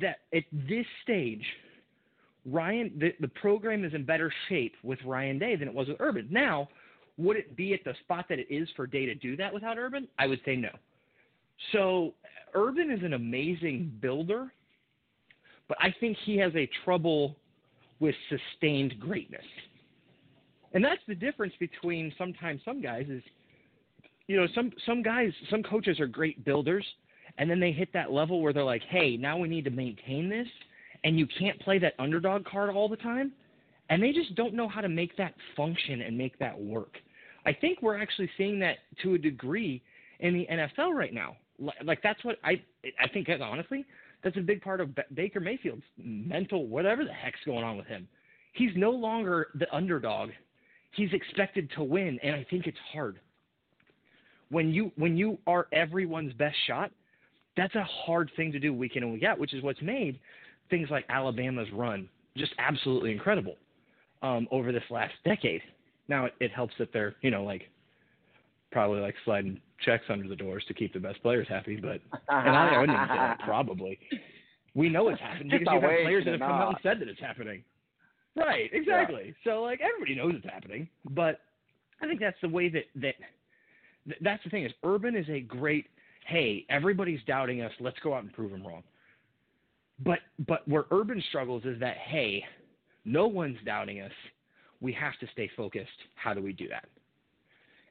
that 0.00 0.18
at 0.34 0.44
this 0.52 0.86
stage, 1.02 1.44
Ryan, 2.46 2.92
the, 2.98 3.14
the 3.20 3.28
program 3.28 3.84
is 3.84 3.94
in 3.94 4.04
better 4.04 4.32
shape 4.48 4.74
with 4.82 4.98
Ryan 5.04 5.38
Day 5.38 5.56
than 5.56 5.68
it 5.68 5.74
was 5.74 5.88
with 5.88 5.96
Urban. 6.00 6.28
Now, 6.30 6.68
would 7.16 7.36
it 7.36 7.56
be 7.56 7.72
at 7.72 7.80
the 7.84 7.94
spot 8.02 8.26
that 8.28 8.38
it 8.38 8.46
is 8.50 8.68
for 8.76 8.86
Day 8.86 9.06
to 9.06 9.14
do 9.14 9.36
that 9.36 9.52
without 9.52 9.78
Urban? 9.78 10.08
I 10.18 10.26
would 10.26 10.40
say 10.44 10.56
no. 10.56 10.70
So 11.72 12.14
Urban 12.54 12.90
is 12.90 13.02
an 13.02 13.14
amazing 13.14 13.92
builder, 14.00 14.52
but 15.68 15.78
I 15.80 15.94
think 16.00 16.16
he 16.24 16.36
has 16.38 16.52
a 16.56 16.68
trouble 16.84 17.36
with 18.00 18.14
sustained 18.28 18.98
greatness. 18.98 19.44
And 20.72 20.84
that's 20.84 21.00
the 21.06 21.14
difference 21.14 21.54
between 21.60 22.12
sometimes 22.18 22.60
some 22.64 22.82
guys 22.82 23.06
is 23.08 23.22
you 24.26 24.36
know, 24.36 24.46
some 24.54 24.72
some 24.86 25.02
guys, 25.02 25.32
some 25.50 25.62
coaches 25.62 26.00
are 26.00 26.06
great 26.06 26.44
builders 26.44 26.84
and 27.38 27.50
then 27.50 27.60
they 27.60 27.72
hit 27.72 27.92
that 27.92 28.12
level 28.12 28.40
where 28.40 28.52
they're 28.52 28.64
like, 28.64 28.82
"Hey, 28.82 29.16
now 29.16 29.36
we 29.36 29.48
need 29.48 29.64
to 29.64 29.70
maintain 29.70 30.28
this." 30.28 30.48
And 31.02 31.18
you 31.18 31.26
can't 31.26 31.58
play 31.60 31.78
that 31.78 31.94
underdog 31.98 32.44
card 32.44 32.70
all 32.70 32.88
the 32.88 32.96
time. 32.96 33.32
And 33.90 34.02
they 34.02 34.12
just 34.12 34.34
don't 34.34 34.54
know 34.54 34.68
how 34.68 34.80
to 34.80 34.88
make 34.88 35.16
that 35.16 35.34
function 35.56 36.00
and 36.00 36.16
make 36.16 36.38
that 36.38 36.58
work. 36.58 36.98
I 37.44 37.52
think 37.52 37.82
we're 37.82 37.98
actually 37.98 38.30
seeing 38.38 38.58
that 38.60 38.78
to 39.02 39.14
a 39.14 39.18
degree 39.18 39.82
in 40.20 40.32
the 40.32 40.46
NFL 40.50 40.94
right 40.94 41.12
now. 41.12 41.36
Like 41.82 42.02
that's 42.02 42.24
what 42.24 42.38
I 42.42 42.62
I 42.98 43.08
think 43.08 43.28
honestly, 43.40 43.84
that's 44.24 44.36
a 44.36 44.40
big 44.40 44.62
part 44.62 44.80
of 44.80 44.94
Ba- 44.94 45.04
Baker 45.14 45.38
Mayfield's 45.38 45.84
mental 45.96 46.66
whatever 46.66 47.04
the 47.04 47.12
heck's 47.12 47.40
going 47.46 47.62
on 47.62 47.76
with 47.76 47.86
him. 47.86 48.08
He's 48.52 48.70
no 48.74 48.90
longer 48.90 49.48
the 49.54 49.72
underdog. 49.74 50.30
He's 50.92 51.12
expected 51.12 51.70
to 51.76 51.84
win 51.84 52.18
and 52.22 52.34
I 52.34 52.46
think 52.50 52.66
it's 52.66 52.78
hard. 52.92 53.20
When 54.48 54.72
you 54.72 54.90
when 54.96 55.16
you 55.16 55.38
are 55.46 55.68
everyone's 55.72 56.32
best 56.34 56.56
shot, 56.66 56.90
that's 57.56 57.74
a 57.74 57.84
hard 57.84 58.30
thing 58.36 58.50
to 58.52 58.58
do 58.58 58.72
week 58.72 58.96
in 58.96 59.02
and 59.02 59.12
week 59.12 59.22
out, 59.24 59.38
which 59.38 59.54
is 59.54 59.62
what's 59.62 59.82
made 59.82 60.18
things 60.70 60.88
like 60.90 61.04
Alabama's 61.08 61.68
run 61.72 62.08
just 62.36 62.52
absolutely 62.58 63.12
incredible 63.12 63.56
um, 64.22 64.48
over 64.50 64.72
this 64.72 64.82
last 64.90 65.14
decade. 65.24 65.62
Now 66.08 66.26
it, 66.26 66.34
it 66.40 66.50
helps 66.50 66.74
that 66.78 66.92
they're 66.92 67.14
you 67.20 67.30
know 67.30 67.44
like 67.44 67.70
probably 68.72 69.00
like 69.00 69.14
sliding 69.24 69.60
checks 69.84 70.04
under 70.08 70.28
the 70.28 70.36
doors 70.36 70.64
to 70.68 70.74
keep 70.74 70.92
the 70.92 71.00
best 71.00 71.22
players 71.22 71.46
happy, 71.48 71.76
but 71.76 72.00
and 72.28 72.56
I 72.56 72.78
wouldn't 72.78 72.96
even 72.96 73.08
say 73.08 73.14
that 73.14 73.40
probably. 73.44 73.98
We 74.74 74.88
know 74.88 75.08
it's 75.08 75.20
happened 75.20 75.50
because 75.50 75.66
you've 75.72 75.82
had 75.82 76.02
players 76.02 76.24
that 76.24 76.32
have 76.32 76.40
come 76.40 76.50
out 76.50 76.68
and 76.68 76.78
said 76.82 77.00
that 77.00 77.08
it's 77.08 77.20
happening. 77.20 77.62
Right, 78.36 78.68
exactly. 78.72 79.34
So 79.44 79.62
like 79.62 79.80
everybody 79.80 80.16
knows 80.16 80.34
it's 80.36 80.52
happening, 80.52 80.88
but 81.10 81.40
I 82.00 82.06
think 82.06 82.20
that's 82.20 82.36
the 82.42 82.48
way 82.48 82.68
that 82.68 82.84
that 82.96 83.14
that's 84.20 84.42
the 84.44 84.50
thing 84.50 84.64
is 84.64 84.72
Urban 84.84 85.16
is 85.16 85.28
a 85.28 85.40
great 85.40 85.86
hey 86.26 86.64
everybody's 86.68 87.20
doubting 87.26 87.60
us 87.62 87.72
let's 87.80 87.98
go 88.02 88.14
out 88.14 88.22
and 88.22 88.32
prove 88.32 88.50
them 88.50 88.66
wrong. 88.66 88.82
But 90.04 90.18
but 90.46 90.66
where 90.66 90.84
Urban 90.90 91.22
struggles 91.28 91.64
is 91.64 91.78
that 91.80 91.96
hey 91.98 92.42
no 93.04 93.26
one's 93.26 93.58
doubting 93.64 94.00
us 94.00 94.12
we 94.80 94.92
have 94.92 95.16
to 95.20 95.26
stay 95.32 95.48
focused 95.56 95.88
how 96.16 96.34
do 96.34 96.42
we 96.42 96.52
do 96.52 96.68
that? 96.68 96.86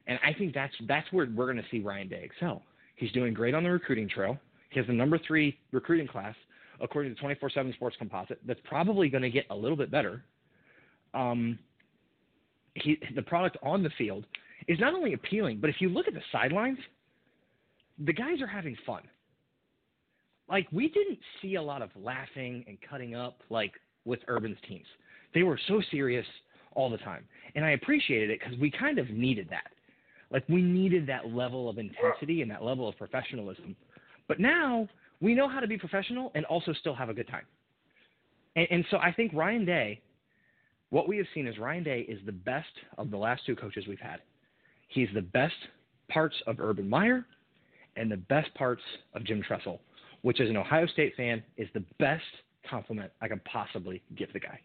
And 0.06 0.18
I 0.24 0.32
think 0.32 0.54
that's 0.54 0.74
that's 0.86 1.10
where 1.12 1.26
we're 1.34 1.46
going 1.46 1.62
to 1.62 1.68
see 1.70 1.80
Ryan 1.80 2.08
Day 2.08 2.22
excel. 2.24 2.62
He's 2.96 3.12
doing 3.12 3.34
great 3.34 3.54
on 3.54 3.64
the 3.64 3.70
recruiting 3.70 4.08
trail. 4.08 4.38
He 4.70 4.78
has 4.78 4.86
the 4.86 4.92
number 4.92 5.18
three 5.26 5.58
recruiting 5.72 6.06
class 6.06 6.34
according 6.80 7.14
to 7.14 7.22
24/7 7.22 7.74
Sports 7.74 7.96
Composite. 7.98 8.40
That's 8.46 8.60
probably 8.64 9.08
going 9.08 9.22
to 9.22 9.30
get 9.30 9.46
a 9.50 9.54
little 9.54 9.76
bit 9.76 9.90
better. 9.90 10.24
Um, 11.14 11.58
he, 12.74 12.98
the 13.14 13.22
product 13.22 13.56
on 13.62 13.82
the 13.82 13.90
field 13.96 14.26
is 14.66 14.78
not 14.80 14.94
only 14.94 15.12
appealing, 15.12 15.58
but 15.60 15.70
if 15.70 15.76
you 15.80 15.88
look 15.88 16.08
at 16.08 16.14
the 16.14 16.22
sidelines, 16.32 16.78
the 18.04 18.12
guys 18.12 18.40
are 18.40 18.46
having 18.46 18.76
fun. 18.84 19.02
Like 20.48 20.66
we 20.72 20.88
didn't 20.88 21.18
see 21.40 21.54
a 21.54 21.62
lot 21.62 21.82
of 21.82 21.90
laughing 21.96 22.64
and 22.66 22.76
cutting 22.88 23.14
up 23.14 23.38
like 23.48 23.72
with 24.04 24.20
Urban's 24.28 24.58
teams. 24.68 24.86
They 25.32 25.42
were 25.42 25.58
so 25.68 25.80
serious 25.90 26.26
all 26.74 26.90
the 26.90 26.98
time, 26.98 27.24
and 27.54 27.64
I 27.64 27.70
appreciated 27.70 28.30
it 28.30 28.40
because 28.40 28.58
we 28.58 28.70
kind 28.70 28.98
of 28.98 29.08
needed 29.10 29.48
that. 29.50 29.70
Like 30.34 30.44
we 30.48 30.60
needed 30.62 31.06
that 31.06 31.28
level 31.28 31.70
of 31.70 31.78
intensity 31.78 32.42
and 32.42 32.50
that 32.50 32.64
level 32.64 32.88
of 32.88 32.98
professionalism. 32.98 33.76
But 34.26 34.40
now 34.40 34.88
we 35.20 35.32
know 35.32 35.48
how 35.48 35.60
to 35.60 35.68
be 35.68 35.78
professional 35.78 36.32
and 36.34 36.44
also 36.46 36.72
still 36.72 36.94
have 36.94 37.08
a 37.08 37.14
good 37.14 37.28
time. 37.28 37.44
And, 38.56 38.66
and 38.68 38.84
so 38.90 38.96
I 38.96 39.12
think 39.12 39.32
Ryan 39.32 39.64
Day, 39.64 40.00
what 40.90 41.06
we 41.06 41.16
have 41.18 41.26
seen 41.34 41.46
is 41.46 41.56
Ryan 41.56 41.84
Day 41.84 42.00
is 42.00 42.18
the 42.26 42.32
best 42.32 42.66
of 42.98 43.12
the 43.12 43.16
last 43.16 43.46
two 43.46 43.54
coaches 43.54 43.84
we've 43.88 44.00
had. 44.00 44.20
He's 44.88 45.08
the 45.14 45.22
best 45.22 45.54
parts 46.08 46.34
of 46.48 46.58
Urban 46.58 46.88
Meyer 46.90 47.24
and 47.96 48.10
the 48.10 48.16
best 48.16 48.52
parts 48.54 48.82
of 49.14 49.22
Jim 49.24 49.40
Tressel, 49.40 49.78
which 50.22 50.40
as 50.40 50.50
an 50.50 50.56
Ohio 50.56 50.86
State 50.88 51.14
fan 51.16 51.44
is 51.56 51.68
the 51.74 51.84
best 52.00 52.24
compliment 52.68 53.12
I 53.20 53.28
could 53.28 53.44
possibly 53.44 54.02
give 54.16 54.32
the 54.32 54.40
guy. 54.40 54.58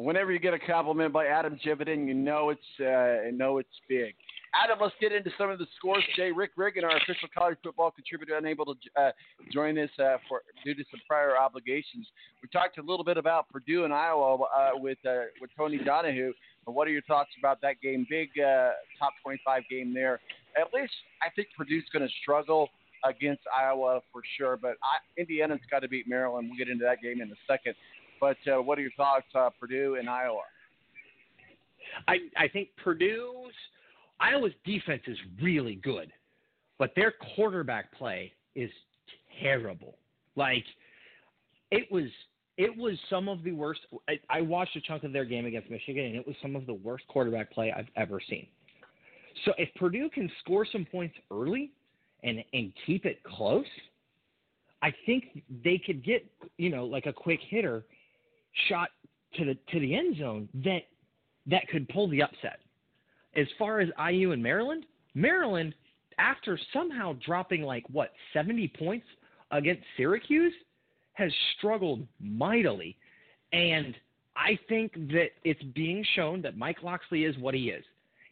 Whenever 0.00 0.32
you 0.32 0.38
get 0.38 0.54
a 0.54 0.58
compliment 0.58 1.12
by 1.12 1.26
Adam 1.26 1.58
Jividen, 1.64 2.06
you 2.06 2.14
know 2.14 2.48
it's 2.48 2.60
uh, 2.80 3.26
you 3.26 3.32
know 3.32 3.58
it's 3.58 3.68
big. 3.88 4.14
Adam, 4.54 4.78
let's 4.80 4.94
get 5.00 5.12
into 5.12 5.30
some 5.38 5.50
of 5.50 5.58
the 5.58 5.66
scores 5.76 6.02
today. 6.16 6.32
Rick 6.32 6.52
Riggin, 6.56 6.84
our 6.84 6.96
official 6.96 7.28
college 7.36 7.58
football 7.62 7.90
contributor, 7.90 8.36
unable 8.36 8.64
to 8.64 8.80
uh, 8.96 9.10
join 9.52 9.78
us 9.78 9.90
uh, 9.98 10.16
for 10.28 10.42
due 10.64 10.74
to 10.74 10.82
some 10.90 11.00
prior 11.06 11.36
obligations. 11.36 12.06
We 12.42 12.48
talked 12.48 12.78
a 12.78 12.82
little 12.82 13.04
bit 13.04 13.16
about 13.16 13.48
Purdue 13.50 13.84
and 13.84 13.92
Iowa 13.92 14.34
uh, 14.42 14.70
with 14.74 14.98
uh, 15.06 15.28
with 15.40 15.50
Tony 15.56 15.78
Donahue. 15.78 16.32
But 16.64 16.72
what 16.72 16.88
are 16.88 16.90
your 16.90 17.02
thoughts 17.02 17.30
about 17.38 17.60
that 17.60 17.80
game? 17.82 18.06
Big 18.08 18.30
uh, 18.38 18.70
top 18.98 19.12
25 19.22 19.62
game 19.70 19.92
there. 19.92 20.20
At 20.58 20.72
least 20.74 20.92
I 21.22 21.28
think 21.36 21.48
Purdue's 21.56 21.84
going 21.92 22.06
to 22.06 22.12
struggle 22.22 22.70
against 23.04 23.42
Iowa 23.56 24.00
for 24.12 24.22
sure. 24.36 24.56
But 24.56 24.76
I, 24.82 25.20
Indiana's 25.20 25.60
got 25.70 25.80
to 25.80 25.88
beat 25.88 26.08
Maryland. 26.08 26.48
We'll 26.48 26.58
get 26.58 26.68
into 26.68 26.84
that 26.84 27.02
game 27.02 27.20
in 27.20 27.30
a 27.30 27.40
second. 27.46 27.74
But 28.20 28.36
uh, 28.46 28.60
what 28.60 28.78
are 28.78 28.82
your 28.82 28.90
thoughts, 28.96 29.26
uh, 29.34 29.50
Purdue 29.58 29.96
and 29.98 30.08
Iowa? 30.08 30.42
I 32.06 32.18
I 32.36 32.48
think 32.48 32.68
Purdue's 32.82 33.54
Iowa's 34.20 34.52
defense 34.64 35.02
is 35.06 35.16
really 35.40 35.76
good, 35.76 36.12
but 36.78 36.92
their 36.94 37.14
quarterback 37.34 37.92
play 37.96 38.32
is 38.54 38.70
terrible. 39.42 39.96
Like 40.36 40.64
it 41.70 41.90
was 41.90 42.04
it 42.56 42.76
was 42.76 42.98
some 43.08 43.28
of 43.28 43.42
the 43.42 43.52
worst. 43.52 43.80
I, 44.08 44.20
I 44.28 44.40
watched 44.42 44.76
a 44.76 44.80
chunk 44.82 45.04
of 45.04 45.12
their 45.12 45.24
game 45.24 45.46
against 45.46 45.70
Michigan, 45.70 46.04
and 46.04 46.16
it 46.16 46.26
was 46.26 46.36
some 46.42 46.56
of 46.56 46.66
the 46.66 46.74
worst 46.74 47.04
quarterback 47.08 47.50
play 47.50 47.72
I've 47.72 47.88
ever 47.96 48.20
seen. 48.28 48.46
So 49.44 49.52
if 49.56 49.72
Purdue 49.76 50.10
can 50.10 50.30
score 50.40 50.66
some 50.70 50.84
points 50.84 51.14
early 51.30 51.70
and 52.22 52.44
and 52.52 52.72
keep 52.86 53.06
it 53.06 53.22
close, 53.22 53.64
I 54.82 54.92
think 55.06 55.42
they 55.64 55.78
could 55.84 56.04
get 56.04 56.26
you 56.58 56.68
know 56.68 56.84
like 56.84 57.06
a 57.06 57.12
quick 57.12 57.40
hitter 57.48 57.84
shot 58.68 58.90
to 59.36 59.44
the 59.44 59.54
to 59.72 59.80
the 59.80 59.94
end 59.94 60.16
zone 60.18 60.48
that 60.64 60.82
that 61.46 61.68
could 61.68 61.88
pull 61.88 62.08
the 62.08 62.22
upset. 62.22 62.60
As 63.36 63.46
far 63.58 63.80
as 63.80 63.88
IU 64.10 64.32
and 64.32 64.42
Maryland, 64.42 64.86
Maryland 65.14 65.74
after 66.18 66.58
somehow 66.72 67.14
dropping 67.24 67.62
like 67.62 67.84
what 67.90 68.12
70 68.32 68.72
points 68.78 69.06
against 69.50 69.82
Syracuse 69.96 70.52
has 71.14 71.32
struggled 71.56 72.06
mightily 72.20 72.96
and 73.52 73.94
I 74.36 74.58
think 74.68 74.94
that 74.94 75.30
it's 75.44 75.62
being 75.74 76.04
shown 76.14 76.40
that 76.42 76.56
Mike 76.56 76.82
Locksley 76.82 77.24
is 77.24 77.36
what 77.38 77.54
he 77.54 77.70
is. 77.70 77.84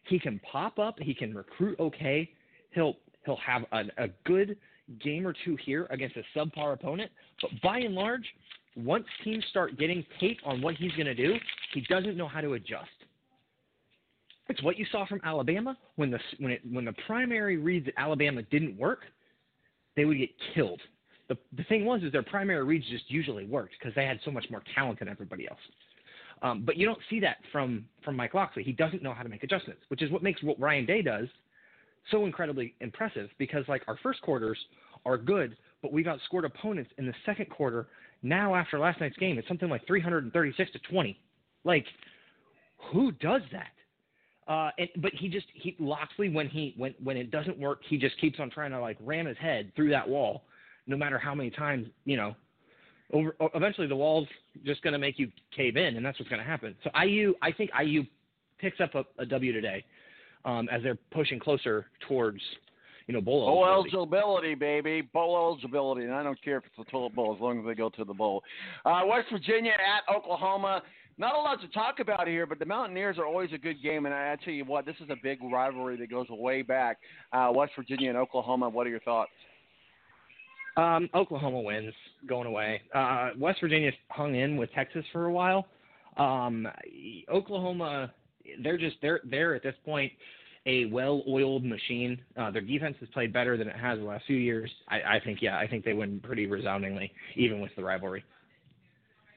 He 0.05 0.19
can 0.19 0.41
pop 0.41 0.79
up, 0.79 0.99
he 1.01 1.13
can 1.13 1.35
recruit 1.35 1.79
okay. 1.81 2.31
He'll 2.71 2.95
he'll 3.25 3.37
have 3.37 3.65
a 3.73 4.09
good 4.25 4.57
game 5.03 5.27
or 5.27 5.35
two 5.45 5.57
here 5.57 5.87
against 5.91 6.17
a 6.17 6.23
subpar 6.39 6.73
opponent, 6.73 7.11
but 7.43 7.51
by 7.63 7.79
and 7.81 7.95
large, 7.95 8.25
once 8.79 9.05
teams 9.25 9.45
start 9.51 9.79
getting 9.79 10.05
tape 10.21 10.39
on 10.45 10.63
what 10.63 10.75
he's 10.77 10.93
going 10.93 11.07
to 11.07 11.15
do, 11.15 11.35
he 11.75 11.81
doesn't 11.83 12.17
know 12.17 12.29
how 12.29 12.41
to 12.41 12.55
adjust. 12.55 12.89
It's 14.49 14.63
what 14.63 14.79
you 14.79 14.87
saw 14.91 15.07
from 15.07 15.21
Alabama 15.25 15.77
when 15.97 16.11
the 16.11 16.19
when 16.39 16.53
it 16.53 16.63
when 16.71 16.85
the 16.85 16.95
primary 17.07 17.59
reads 17.59 17.87
at 17.89 17.95
Alabama 17.97 18.43
didn't 18.45 18.79
work, 18.79 19.01
they 19.95 20.05
would 20.05 20.17
get 20.17 20.31
killed. 20.55 20.81
The 21.29 21.37
the 21.57 21.65
thing 21.65 21.85
was 21.85 22.03
is 22.03 22.13
their 22.13 22.23
primary 22.23 22.65
reads 22.65 22.87
just 22.89 23.11
usually 23.11 23.45
worked 23.45 23.75
because 23.79 23.95
they 23.95 24.07
had 24.07 24.21
so 24.25 24.31
much 24.31 24.47
more 24.51 24.63
talent 24.75 25.01
than 25.01 25.09
everybody 25.09 25.47
else. 25.49 25.61
Um, 26.41 26.63
but 26.65 26.77
you 26.77 26.87
don't 26.87 27.01
see 27.11 27.21
that 27.21 27.39
from 27.53 27.85
from 28.05 28.17
Mike 28.17 28.33
Locksley. 28.33 28.63
He 28.63 28.73
doesn't 28.73 29.03
know 29.03 29.13
how 29.13 29.23
to 29.23 29.29
make 29.29 29.43
adjustments, 29.43 29.83
which 29.89 30.03
is 30.03 30.11
what 30.11 30.23
makes 30.23 30.43
what 30.43 30.59
Ryan 30.59 30.87
Day 30.87 31.03
does 31.03 31.29
so 32.11 32.25
incredibly 32.25 32.75
impressive. 32.81 33.29
Because 33.39 33.65
like 33.69 33.83
our 33.87 33.99
first 34.03 34.23
quarters 34.23 34.59
are 35.05 35.19
good, 35.19 35.57
but 35.83 35.93
we've 35.93 36.07
outscored 36.07 36.45
opponents 36.45 36.91
in 36.99 37.07
the 37.07 37.15
second 37.25 37.51
quarter. 37.51 37.89
Now 38.23 38.55
after 38.55 38.79
last 38.79 39.01
night's 39.01 39.17
game, 39.17 39.39
it's 39.39 39.49
something 39.49 39.69
like 39.69 39.87
336 39.87 40.73
to 40.73 40.79
20. 40.91 41.19
Like, 41.65 41.87
who 42.93 43.13
does 43.13 43.43
that? 43.53 43.73
Uh, 44.49 44.71
and, 44.79 44.89
but 45.03 45.13
he 45.13 45.29
just 45.29 45.47
he 45.53 45.77
Locksley 45.79 46.31
when 46.31 46.49
he 46.49 46.75
when 46.79 46.95
when 47.03 47.17
it 47.17 47.31
doesn't 47.31 47.59
work, 47.59 47.81
he 47.87 47.99
just 47.99 48.19
keeps 48.19 48.41
on 48.41 48.49
trying 48.49 48.71
to 48.71 48.81
like 48.81 48.97
ram 49.05 49.27
his 49.27 49.37
head 49.37 49.71
through 49.77 49.91
that 49.91 50.09
wall, 50.09 50.45
no 50.87 50.97
matter 50.97 51.19
how 51.19 51.35
many 51.35 51.51
times 51.51 51.87
you 52.07 52.17
know. 52.17 52.35
Over 53.13 53.37
eventually, 53.55 53.87
the 53.87 53.97
wall's 53.97 54.29
just 54.65 54.83
going 54.83 54.93
to 54.93 54.99
make 54.99 55.19
you 55.19 55.31
cave 55.55 55.77
in, 55.77 55.97
and 55.97 56.05
that's 56.05 56.19
what's 56.19 56.31
going 56.31 56.41
to 56.41 56.47
happen. 56.47 56.75
So 56.83 56.91
IU, 56.99 57.35
I 57.43 57.53
think 57.53 57.71
IU 57.79 58.05
picks 58.59 58.81
up 58.81 58.95
a, 58.95 59.05
a 59.19 59.27
W 59.27 59.53
today, 59.53 59.85
um, 60.45 60.69
as 60.71 60.83
they're 60.83 60.99
pushing 61.11 61.39
closer 61.39 61.87
towards 62.07 62.41
you 63.09 63.15
know 63.15 63.21
bowl 63.21 63.47
Bowl 63.47 63.67
eligibility. 63.67 63.97
eligibility, 63.97 64.55
baby. 64.55 65.01
Bowl 65.01 65.37
eligibility. 65.37 66.05
And 66.05 66.15
I 66.15 66.23
don't 66.23 66.41
care 66.43 66.59
if 66.59 66.65
it's 66.67 66.89
a 66.89 66.91
toilet 66.91 67.15
bowl 67.15 67.35
as 67.35 67.41
long 67.41 67.59
as 67.59 67.67
they 67.67 67.75
go 67.75 67.89
to 67.89 68.05
the 68.05 68.15
bowl. 68.15 68.45
Uh, 68.85 69.03
West 69.07 69.29
Virginia 69.33 69.73
at 69.73 70.15
Oklahoma. 70.15 70.83
Not 71.21 71.35
a 71.35 71.39
lot 71.39 71.61
to 71.63 71.69
talk 71.69 71.99
about 71.99 72.29
here, 72.29 72.47
but 72.47 72.61
the 72.61 72.65
Mountaineers 72.67 73.19
are 73.19 73.27
always 73.27 73.51
a 73.53 73.59
good 73.59 73.83
game. 73.83 74.07
And 74.07 74.15
I, 74.15 74.33
I 74.33 74.45
tell 74.45 74.55
you 74.55 74.65
what, 74.65 74.87
this 74.87 74.95
is 75.03 75.11
a 75.11 75.17
big 75.21 75.39
rivalry 75.43 75.97
that 75.97 76.11
goes 76.11 76.27
way 76.29 76.63
back. 76.63 76.99
Uh, 77.33 77.51
West 77.53 77.73
Virginia 77.75 78.11
and 78.11 78.19
Oklahoma. 78.19 78.69
What 78.69 78.87
are 78.87 78.91
your 78.91 79.01
thoughts? 79.01 79.33
Um, 80.77 81.11
Oklahoma 81.15 81.61
wins 81.61 81.93
going 82.29 82.47
away. 82.47 82.83
Uh, 82.95 83.31
West 83.37 83.59
Virginia 83.61 83.91
hung 84.11 84.37
in 84.37 84.57
with 84.57 84.73
Texas 84.75 85.05
for 85.13 85.25
a 85.25 85.33
while. 85.33 85.67
Um, 86.19 86.69
Oklahoma, 87.33 88.13
they're 88.63 88.79
just 88.79 88.97
they're 89.03 89.21
they're 89.25 89.57
at 89.57 89.63
this 89.65 89.75
point 89.85 90.13
a 90.69 90.85
well-oiled 90.87 91.65
machine. 91.65 92.21
Uh, 92.37 92.51
their 92.51 92.63
defense 92.63 92.97
has 93.01 93.09
played 93.09 93.33
better 93.33 93.57
than 93.57 93.67
it 93.67 93.77
has 93.77 93.99
the 93.99 94.05
last 94.05 94.25
few 94.27 94.37
years. 94.37 94.71
I, 94.89 95.17
I 95.17 95.21
think 95.25 95.41
yeah, 95.41 95.59
I 95.59 95.67
think 95.67 95.85
they 95.85 95.95
win 95.95 96.21
pretty 96.21 96.47
resoundingly, 96.47 97.11
even 97.35 97.61
with 97.61 97.73
the 97.75 97.83
rivalry. 97.83 98.23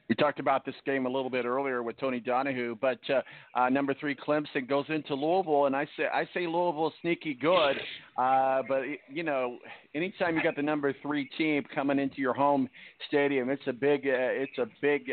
We 0.08 0.16
talked 0.16 0.40
about 0.40 0.66
this 0.66 0.74
game 0.84 1.06
a 1.06 1.08
little 1.08 1.30
bit 1.30 1.46
earlier 1.46 1.82
with 1.82 1.96
Tony 1.98 2.20
Donahue, 2.20 2.76
but 2.82 2.98
uh, 3.08 3.22
uh, 3.58 3.70
number 3.70 3.94
three 3.94 4.14
Clemson 4.14 4.68
goes 4.68 4.84
into 4.90 5.14
Louisville, 5.14 5.64
and 5.66 5.74
I 5.74 5.86
say 5.96 6.04
I 6.12 6.28
say 6.34 6.46
Louisville 6.46 6.92
sneaky 7.00 7.32
good, 7.32 7.76
uh, 8.18 8.62
but 8.68 8.82
you 9.10 9.22
know, 9.22 9.58
anytime 9.94 10.36
you 10.36 10.42
got 10.42 10.54
the 10.54 10.62
number 10.62 10.94
three 11.00 11.30
team 11.38 11.64
coming 11.74 11.98
into 11.98 12.18
your 12.18 12.34
home 12.34 12.68
stadium, 13.08 13.48
it's 13.48 13.62
a 13.66 13.72
big 13.72 14.06
uh, 14.06 14.12
it's 14.12 14.58
a 14.58 14.66
big 14.82 15.10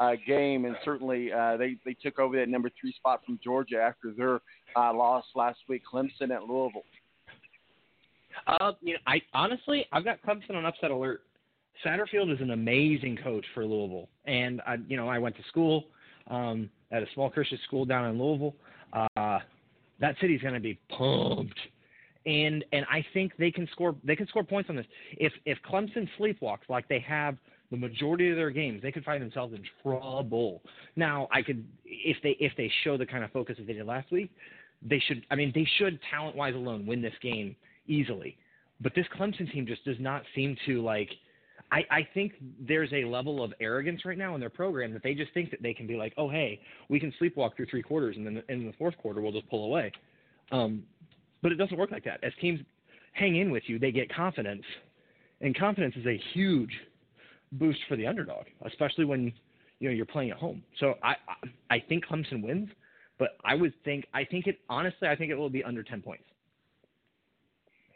uh, 0.00 0.12
game, 0.26 0.64
and 0.64 0.76
certainly 0.84 1.32
uh, 1.32 1.56
they 1.56 1.76
they 1.84 1.94
took 1.94 2.18
over 2.18 2.36
that 2.36 2.48
number 2.48 2.70
three 2.80 2.92
spot 2.92 3.22
from 3.24 3.38
Georgia 3.42 3.80
after 3.80 4.12
their 4.12 4.40
uh, 4.76 4.92
loss 4.92 5.24
last 5.34 5.58
week. 5.68 5.82
Clemson 5.90 6.30
at 6.30 6.44
Louisville. 6.44 6.84
Uh, 8.46 8.72
you 8.80 8.94
know, 8.94 8.98
I 9.06 9.20
honestly 9.32 9.86
I've 9.92 10.04
got 10.04 10.20
Clemson 10.22 10.56
on 10.56 10.66
upset 10.66 10.90
alert. 10.90 11.22
Satterfield 11.84 12.32
is 12.32 12.40
an 12.40 12.50
amazing 12.52 13.18
coach 13.22 13.44
for 13.52 13.64
Louisville, 13.64 14.08
and 14.26 14.60
I, 14.66 14.76
you 14.86 14.96
know, 14.96 15.08
I 15.08 15.18
went 15.18 15.36
to 15.36 15.42
school 15.48 15.84
um, 16.28 16.70
at 16.92 17.02
a 17.02 17.06
small 17.14 17.30
Christian 17.30 17.58
school 17.66 17.84
down 17.84 18.10
in 18.10 18.18
Louisville. 18.18 18.54
Uh, 18.92 19.38
that 20.00 20.16
city's 20.20 20.40
going 20.40 20.54
to 20.54 20.60
be 20.60 20.78
pumped, 20.88 21.58
and 22.26 22.64
and 22.72 22.84
I 22.90 23.04
think 23.12 23.32
they 23.38 23.50
can 23.50 23.68
score 23.72 23.94
they 24.04 24.16
can 24.16 24.26
score 24.28 24.44
points 24.44 24.70
on 24.70 24.76
this. 24.76 24.86
If 25.12 25.32
if 25.46 25.58
Clemson 25.68 26.08
sleepwalks 26.18 26.68
like 26.68 26.88
they 26.88 27.00
have 27.00 27.36
the 27.70 27.76
majority 27.76 28.30
of 28.30 28.36
their 28.36 28.50
games, 28.50 28.82
they 28.82 28.92
could 28.92 29.04
find 29.04 29.22
themselves 29.22 29.54
in 29.54 29.62
trouble. 29.82 30.62
Now, 30.96 31.28
I 31.32 31.42
could 31.42 31.64
if 31.84 32.16
they 32.22 32.36
if 32.40 32.52
they 32.56 32.70
show 32.84 32.96
the 32.96 33.06
kind 33.06 33.24
of 33.24 33.30
focus 33.30 33.56
that 33.58 33.66
they 33.66 33.72
did 33.72 33.86
last 33.86 34.10
week, 34.12 34.30
they 34.82 35.02
should. 35.06 35.24
I 35.30 35.34
mean, 35.34 35.52
they 35.54 35.66
should 35.78 35.98
talent 36.10 36.36
wise 36.36 36.54
alone 36.54 36.86
win 36.86 37.02
this 37.02 37.14
game 37.22 37.56
easily. 37.86 38.36
But 38.80 38.94
this 38.94 39.06
Clemson 39.18 39.50
team 39.52 39.66
just 39.66 39.84
does 39.84 39.96
not 39.98 40.22
seem 40.34 40.56
to 40.66 40.82
like 40.82 41.10
I, 41.72 41.84
I 41.90 42.08
think 42.14 42.34
there's 42.60 42.92
a 42.92 43.04
level 43.04 43.42
of 43.42 43.52
arrogance 43.60 44.04
right 44.04 44.18
now 44.18 44.34
in 44.34 44.40
their 44.40 44.50
program 44.50 44.92
that 44.92 45.02
they 45.02 45.14
just 45.14 45.32
think 45.32 45.50
that 45.50 45.62
they 45.62 45.74
can 45.74 45.86
be 45.86 45.96
like, 45.96 46.12
oh 46.16 46.28
hey, 46.28 46.60
we 46.88 47.00
can 47.00 47.12
sleepwalk 47.20 47.56
through 47.56 47.66
three 47.66 47.82
quarters, 47.82 48.16
and 48.16 48.26
then 48.26 48.42
in 48.48 48.66
the 48.66 48.72
fourth 48.74 48.96
quarter 48.98 49.20
we'll 49.20 49.32
just 49.32 49.48
pull 49.48 49.64
away. 49.64 49.90
Um, 50.52 50.84
but 51.42 51.52
it 51.52 51.56
doesn't 51.56 51.76
work 51.76 51.90
like 51.90 52.04
that. 52.04 52.22
As 52.22 52.32
teams 52.40 52.60
hang 53.12 53.36
in 53.36 53.50
with 53.50 53.64
you, 53.66 53.78
they 53.78 53.90
get 53.90 54.12
confidence, 54.14 54.62
and 55.40 55.56
confidence 55.56 55.94
is 55.96 56.06
a 56.06 56.20
huge 56.32 56.70
boost 57.54 57.80
for 57.88 57.96
the 57.96 58.06
underdog, 58.06 58.46
especially 58.66 59.04
when 59.04 59.32
you 59.80 59.88
know 59.88 59.94
you're 59.94 60.06
playing 60.06 60.30
at 60.30 60.36
home. 60.36 60.62
So 60.78 60.94
I 61.02 61.16
I, 61.70 61.80
think 61.88 62.06
Clemson 62.06 62.42
wins, 62.42 62.68
but 63.18 63.30
I 63.44 63.54
would 63.54 63.72
think 63.84 64.06
I 64.14 64.24
think 64.24 64.46
it 64.46 64.58
honestly 64.68 65.08
I 65.08 65.16
think 65.16 65.30
it 65.30 65.36
will 65.36 65.50
be 65.50 65.64
under 65.64 65.82
ten 65.82 66.02
points. 66.02 66.24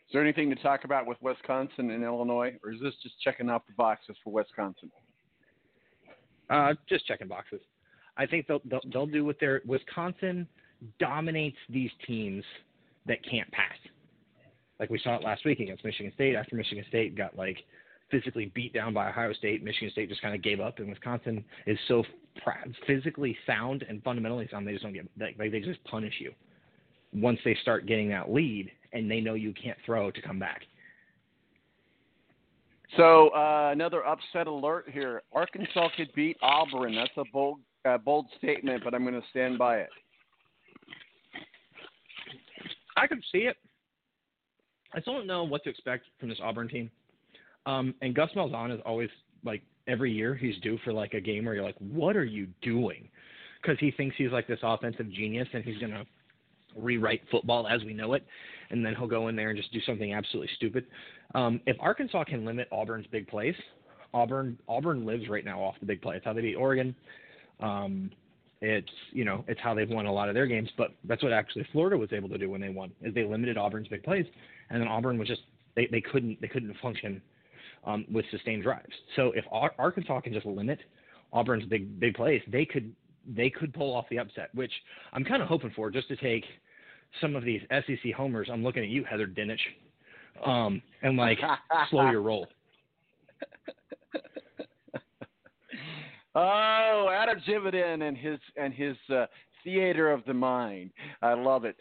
Is 0.08 0.12
there 0.14 0.22
anything 0.22 0.48
to 0.48 0.56
talk 0.56 0.84
about 0.84 1.06
with 1.06 1.18
Wisconsin 1.20 1.90
and 1.90 2.02
Illinois, 2.02 2.54
or 2.64 2.72
is 2.72 2.80
this 2.80 2.94
just 3.02 3.20
checking 3.20 3.50
off 3.50 3.62
the 3.66 3.74
boxes 3.74 4.16
for 4.24 4.32
Wisconsin? 4.32 4.90
Uh, 6.48 6.72
just 6.88 7.06
checking 7.06 7.28
boxes. 7.28 7.60
I 8.16 8.24
think 8.24 8.46
they'll, 8.46 8.62
they'll 8.64 8.80
they'll 8.90 9.06
do 9.06 9.24
what 9.24 9.38
their 9.38 9.60
Wisconsin 9.66 10.48
dominates 10.98 11.58
these 11.68 11.90
teams 12.06 12.44
that 13.06 13.18
can't 13.28 13.50
pass. 13.52 13.76
Like 14.80 14.90
we 14.90 14.98
saw 14.98 15.16
it 15.16 15.24
last 15.24 15.44
week 15.44 15.60
against 15.60 15.84
Michigan 15.84 16.12
State. 16.14 16.36
After 16.36 16.56
Michigan 16.56 16.84
State 16.88 17.16
got 17.16 17.36
like 17.36 17.58
physically 18.10 18.50
beat 18.54 18.72
down 18.72 18.94
by 18.94 19.08
Ohio 19.08 19.32
State, 19.32 19.62
Michigan 19.62 19.90
State 19.90 20.08
just 20.08 20.22
kind 20.22 20.34
of 20.34 20.42
gave 20.42 20.60
up, 20.60 20.78
and 20.78 20.88
Wisconsin 20.88 21.44
is 21.66 21.78
so 21.88 22.02
pr- 22.42 22.70
physically 22.86 23.36
sound 23.46 23.84
and 23.88 24.02
fundamentally 24.02 24.48
sound 24.50 24.66
they 24.66 24.72
just 24.72 24.84
don't 24.84 24.92
get 24.92 25.08
like 25.38 25.50
they 25.50 25.60
just 25.60 25.82
punish 25.84 26.14
you 26.18 26.32
once 27.12 27.38
they 27.44 27.56
start 27.62 27.86
getting 27.86 28.08
that 28.08 28.30
lead 28.30 28.70
and 28.92 29.10
they 29.10 29.20
know 29.20 29.34
you 29.34 29.52
can't 29.52 29.78
throw 29.84 30.10
to 30.10 30.22
come 30.22 30.38
back. 30.38 30.62
So 32.96 33.28
uh, 33.30 33.70
another 33.72 34.06
upset 34.06 34.46
alert 34.46 34.86
here. 34.90 35.22
Arkansas 35.32 35.88
could 35.96 36.12
beat 36.14 36.36
Auburn. 36.40 36.94
That's 36.94 37.10
a 37.16 37.24
bowl 37.32 37.58
a 37.84 37.98
bold 37.98 38.26
statement, 38.38 38.82
but 38.84 38.94
I'm 38.94 39.02
going 39.02 39.20
to 39.20 39.26
stand 39.30 39.58
by 39.58 39.78
it. 39.78 39.90
I 42.96 43.06
could 43.06 43.22
see 43.30 43.38
it. 43.38 43.56
I 44.92 45.00
still 45.00 45.14
don't 45.14 45.26
know 45.26 45.44
what 45.44 45.62
to 45.64 45.70
expect 45.70 46.06
from 46.18 46.28
this 46.28 46.38
Auburn 46.42 46.68
team. 46.68 46.90
Um, 47.68 47.94
and 48.00 48.14
Gus 48.14 48.30
Malzahn 48.34 48.74
is 48.74 48.80
always 48.86 49.10
like 49.44 49.62
every 49.86 50.10
year 50.10 50.34
he's 50.34 50.56
due 50.62 50.78
for 50.84 50.92
like 50.92 51.12
a 51.12 51.20
game 51.20 51.44
where 51.44 51.54
you're 51.54 51.64
like, 51.64 51.76
what 51.78 52.16
are 52.16 52.24
you 52.24 52.48
doing? 52.62 53.08
Because 53.60 53.78
he 53.78 53.90
thinks 53.90 54.16
he's 54.16 54.32
like 54.32 54.46
this 54.46 54.60
offensive 54.62 55.10
genius 55.12 55.46
and 55.52 55.62
he's 55.62 55.76
gonna 55.78 56.04
rewrite 56.76 57.20
football 57.30 57.66
as 57.66 57.84
we 57.84 57.92
know 57.92 58.14
it, 58.14 58.24
and 58.70 58.84
then 58.84 58.94
he'll 58.94 59.06
go 59.06 59.28
in 59.28 59.36
there 59.36 59.50
and 59.50 59.58
just 59.58 59.70
do 59.72 59.80
something 59.82 60.14
absolutely 60.14 60.50
stupid. 60.56 60.86
Um, 61.34 61.60
if 61.66 61.76
Arkansas 61.78 62.24
can 62.24 62.46
limit 62.46 62.68
Auburn's 62.72 63.06
big 63.08 63.28
plays, 63.28 63.54
Auburn 64.14 64.58
Auburn 64.66 65.04
lives 65.04 65.28
right 65.28 65.44
now 65.44 65.60
off 65.60 65.74
the 65.80 65.86
big 65.86 66.00
play. 66.00 66.16
It's 66.16 66.24
how 66.24 66.32
they 66.32 66.40
beat 66.40 66.54
Oregon. 66.54 66.94
Um, 67.60 68.10
it's 68.62 68.88
you 69.12 69.26
know 69.26 69.44
it's 69.46 69.60
how 69.60 69.74
they've 69.74 69.90
won 69.90 70.06
a 70.06 70.12
lot 70.12 70.30
of 70.30 70.34
their 70.34 70.46
games, 70.46 70.70
but 70.78 70.92
that's 71.04 71.22
what 71.22 71.34
actually 71.34 71.66
Florida 71.72 71.98
was 71.98 72.14
able 72.14 72.30
to 72.30 72.38
do 72.38 72.48
when 72.48 72.62
they 72.62 72.70
won 72.70 72.92
is 73.02 73.12
they 73.12 73.24
limited 73.24 73.58
Auburn's 73.58 73.88
big 73.88 74.04
plays, 74.04 74.24
and 74.70 74.80
then 74.80 74.88
Auburn 74.88 75.18
was 75.18 75.28
just 75.28 75.42
they, 75.76 75.86
they 75.92 76.00
couldn't 76.00 76.40
they 76.40 76.48
couldn't 76.48 76.74
function 76.80 77.20
um, 77.84 78.04
with 78.10 78.24
sustained 78.30 78.62
drives. 78.62 78.92
So 79.16 79.32
if 79.34 79.44
Ar- 79.50 79.74
Arkansas 79.78 80.20
can 80.20 80.32
just 80.32 80.46
limit 80.46 80.78
Auburn's 81.32 81.64
big 81.66 81.98
big 82.00 82.14
plays, 82.14 82.42
they 82.48 82.64
could 82.64 82.94
they 83.26 83.50
could 83.50 83.74
pull 83.74 83.94
off 83.94 84.06
the 84.10 84.18
upset, 84.18 84.54
which 84.54 84.72
I'm 85.12 85.24
kind 85.24 85.42
of 85.42 85.48
hoping 85.48 85.72
for, 85.74 85.90
just 85.90 86.08
to 86.08 86.16
take 86.16 86.44
some 87.20 87.36
of 87.36 87.44
these 87.44 87.60
SEC 87.70 88.12
homers. 88.16 88.48
I'm 88.50 88.62
looking 88.62 88.82
at 88.82 88.88
you, 88.88 89.04
Heather 89.04 89.26
Dinich, 89.26 89.58
um, 90.44 90.82
and 91.02 91.16
like 91.16 91.38
slow 91.90 92.10
your 92.10 92.22
roll. 92.22 92.46
Oh, 96.34 97.08
Adam 97.12 97.40
Jividen 97.48 98.06
and 98.06 98.16
his 98.16 98.38
and 98.56 98.72
his 98.72 98.96
uh, 99.12 99.26
theater 99.64 100.12
of 100.12 100.24
the 100.24 100.34
mind. 100.34 100.90
I 101.20 101.32
love 101.32 101.64
it. 101.64 101.76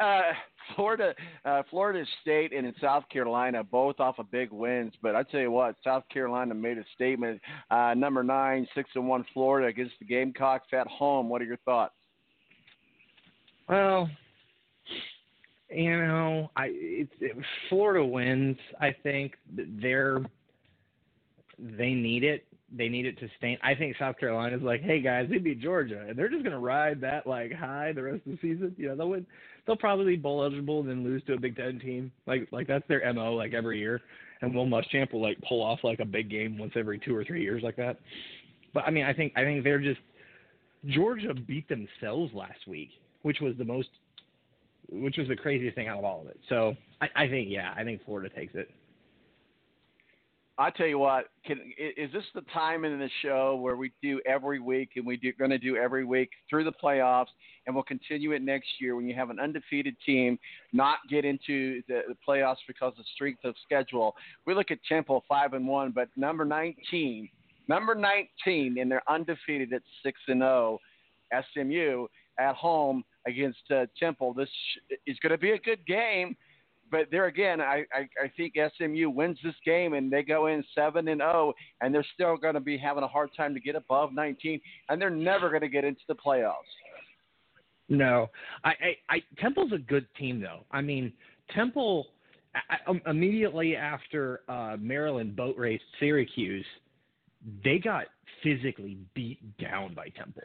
Uh, 0.00 0.20
Florida, 0.76 1.14
uh, 1.44 1.62
Florida 1.68 2.04
State 2.22 2.52
and 2.52 2.64
in 2.66 2.74
South 2.80 3.04
Carolina 3.08 3.64
both 3.64 3.98
off 3.98 4.18
of 4.18 4.30
big 4.30 4.52
wins, 4.52 4.92
but 5.02 5.16
I 5.16 5.24
tell 5.24 5.40
you 5.40 5.50
what, 5.50 5.74
South 5.82 6.04
Carolina 6.12 6.54
made 6.54 6.78
a 6.78 6.84
statement. 6.94 7.40
Uh, 7.70 7.94
number 7.94 8.22
nine, 8.22 8.68
six 8.74 8.90
and 8.94 9.08
one 9.08 9.24
Florida 9.34 9.66
against 9.66 9.94
the 9.98 10.04
Gamecocks 10.04 10.68
at 10.72 10.86
home. 10.86 11.28
What 11.28 11.42
are 11.42 11.46
your 11.46 11.56
thoughts? 11.58 11.94
Well, 13.68 14.08
you 15.70 15.96
know, 15.96 16.50
I 16.56 16.66
it's 16.72 17.12
it, 17.20 17.36
Florida 17.68 18.04
wins. 18.04 18.56
I 18.80 18.94
think 19.02 19.34
they're 19.80 20.20
they 21.58 21.90
need 21.94 22.24
it. 22.24 22.44
They 22.76 22.88
need 22.88 23.06
it 23.06 23.18
to 23.18 23.28
sustain. 23.28 23.58
I 23.62 23.74
think 23.74 23.96
South 23.98 24.16
Carolina's 24.18 24.62
like, 24.62 24.82
hey 24.82 25.00
guys, 25.00 25.26
they 25.28 25.38
beat 25.38 25.60
Georgia, 25.60 26.04
and 26.08 26.16
they're 26.16 26.28
just 26.28 26.44
gonna 26.44 26.60
ride 26.60 27.00
that 27.00 27.26
like 27.26 27.52
high 27.52 27.92
the 27.92 28.02
rest 28.02 28.26
of 28.26 28.32
the 28.32 28.38
season. 28.40 28.74
You 28.78 28.88
know, 28.88 28.96
they'll 28.96 29.08
win. 29.08 29.26
They'll 29.66 29.76
probably 29.76 30.06
be 30.06 30.16
bowl 30.16 30.42
eligible 30.42 30.80
and 30.80 30.88
then 30.88 31.04
lose 31.04 31.22
to 31.24 31.34
a 31.34 31.38
Big 31.38 31.56
Ten 31.56 31.80
team. 31.80 32.12
Like 32.26 32.48
like 32.52 32.66
that's 32.66 32.86
their 32.88 33.12
mo 33.12 33.34
like 33.34 33.54
every 33.54 33.78
year. 33.78 34.00
And 34.42 34.54
Will 34.54 34.66
Muschamp 34.66 35.12
will 35.12 35.20
like 35.20 35.38
pull 35.46 35.62
off 35.62 35.80
like 35.82 36.00
a 36.00 36.04
big 36.04 36.30
game 36.30 36.56
once 36.56 36.72
every 36.76 36.98
two 36.98 37.14
or 37.14 37.24
three 37.24 37.42
years 37.42 37.62
like 37.62 37.76
that. 37.76 37.98
But 38.72 38.84
I 38.84 38.90
mean, 38.90 39.04
I 39.04 39.12
think 39.12 39.32
I 39.36 39.42
think 39.42 39.64
they're 39.64 39.80
just 39.80 40.00
Georgia 40.86 41.34
beat 41.34 41.68
themselves 41.68 42.32
last 42.34 42.66
week, 42.66 42.90
which 43.22 43.40
was 43.40 43.54
the 43.58 43.64
most, 43.64 43.88
which 44.90 45.16
was 45.16 45.28
the 45.28 45.36
craziest 45.36 45.74
thing 45.74 45.88
out 45.88 45.98
of 45.98 46.04
all 46.04 46.22
of 46.22 46.28
it. 46.28 46.40
So 46.48 46.74
I, 47.00 47.08
I 47.16 47.28
think 47.28 47.48
yeah, 47.50 47.74
I 47.76 47.84
think 47.84 48.04
Florida 48.04 48.34
takes 48.34 48.54
it. 48.54 48.70
I 50.60 50.68
tell 50.68 50.86
you 50.86 50.98
what, 50.98 51.30
can, 51.46 51.58
is 51.96 52.12
this 52.12 52.22
the 52.34 52.42
time 52.52 52.84
in 52.84 52.98
the 52.98 53.08
show 53.22 53.56
where 53.56 53.76
we 53.76 53.92
do 54.02 54.20
every 54.26 54.60
week, 54.60 54.90
and 54.96 55.06
we're 55.06 55.16
going 55.38 55.50
to 55.50 55.56
do 55.56 55.78
every 55.78 56.04
week 56.04 56.28
through 56.50 56.64
the 56.64 56.72
playoffs, 56.72 57.28
and 57.66 57.74
we'll 57.74 57.82
continue 57.82 58.32
it 58.32 58.42
next 58.42 58.68
year 58.78 58.94
when 58.94 59.08
you 59.08 59.14
have 59.14 59.30
an 59.30 59.40
undefeated 59.40 59.96
team 60.04 60.38
not 60.74 60.98
get 61.08 61.24
into 61.24 61.80
the, 61.88 62.02
the 62.08 62.14
playoffs 62.28 62.58
because 62.68 62.92
of 62.98 63.06
strength 63.14 63.42
of 63.44 63.54
schedule. 63.64 64.14
We 64.46 64.54
look 64.54 64.70
at 64.70 64.84
Temple 64.86 65.24
five 65.26 65.54
and 65.54 65.66
one, 65.66 65.92
but 65.92 66.08
number 66.14 66.44
19, 66.44 67.26
number 67.66 67.94
19, 67.94 68.76
and 68.78 68.90
they're 68.90 69.02
undefeated 69.08 69.72
at 69.72 69.80
six 70.02 70.20
and 70.28 70.42
zero. 70.42 70.78
SMU 71.54 72.06
at 72.38 72.54
home 72.54 73.02
against 73.26 73.60
uh, 73.70 73.86
Temple. 73.98 74.34
This 74.34 74.50
is 75.06 75.16
going 75.22 75.30
to 75.30 75.38
be 75.38 75.52
a 75.52 75.58
good 75.58 75.86
game 75.86 76.36
but 76.90 77.08
there 77.10 77.26
again, 77.26 77.60
I, 77.60 77.84
I, 77.92 78.08
I 78.22 78.32
think 78.36 78.54
SMU 78.76 79.10
wins 79.10 79.38
this 79.42 79.54
game 79.64 79.94
and 79.94 80.12
they 80.12 80.22
go 80.22 80.46
in 80.46 80.64
seven 80.74 81.08
and 81.08 81.20
zero, 81.20 81.52
and 81.80 81.94
they're 81.94 82.06
still 82.14 82.36
going 82.36 82.54
to 82.54 82.60
be 82.60 82.76
having 82.76 83.02
a 83.02 83.08
hard 83.08 83.30
time 83.36 83.54
to 83.54 83.60
get 83.60 83.76
above 83.76 84.12
19, 84.12 84.60
and 84.88 85.00
they're 85.00 85.10
never 85.10 85.48
going 85.48 85.62
to 85.62 85.68
get 85.68 85.84
into 85.84 86.02
the 86.08 86.14
playoffs. 86.14 86.54
No, 87.88 88.28
I, 88.64 88.70
I, 88.70 88.96
I 89.08 89.22
Temple's 89.40 89.72
a 89.72 89.78
good 89.78 90.06
team 90.16 90.40
though. 90.40 90.60
I 90.70 90.80
mean, 90.80 91.12
Temple 91.54 92.06
I, 92.54 92.76
um, 92.88 93.00
immediately 93.06 93.76
after 93.76 94.40
uh, 94.48 94.76
Maryland 94.78 95.36
boat 95.36 95.56
raced 95.56 95.84
Syracuse, 95.98 96.66
they 97.64 97.78
got 97.78 98.06
physically 98.42 98.98
beat 99.14 99.38
down 99.58 99.94
by 99.94 100.08
Temple. 100.08 100.42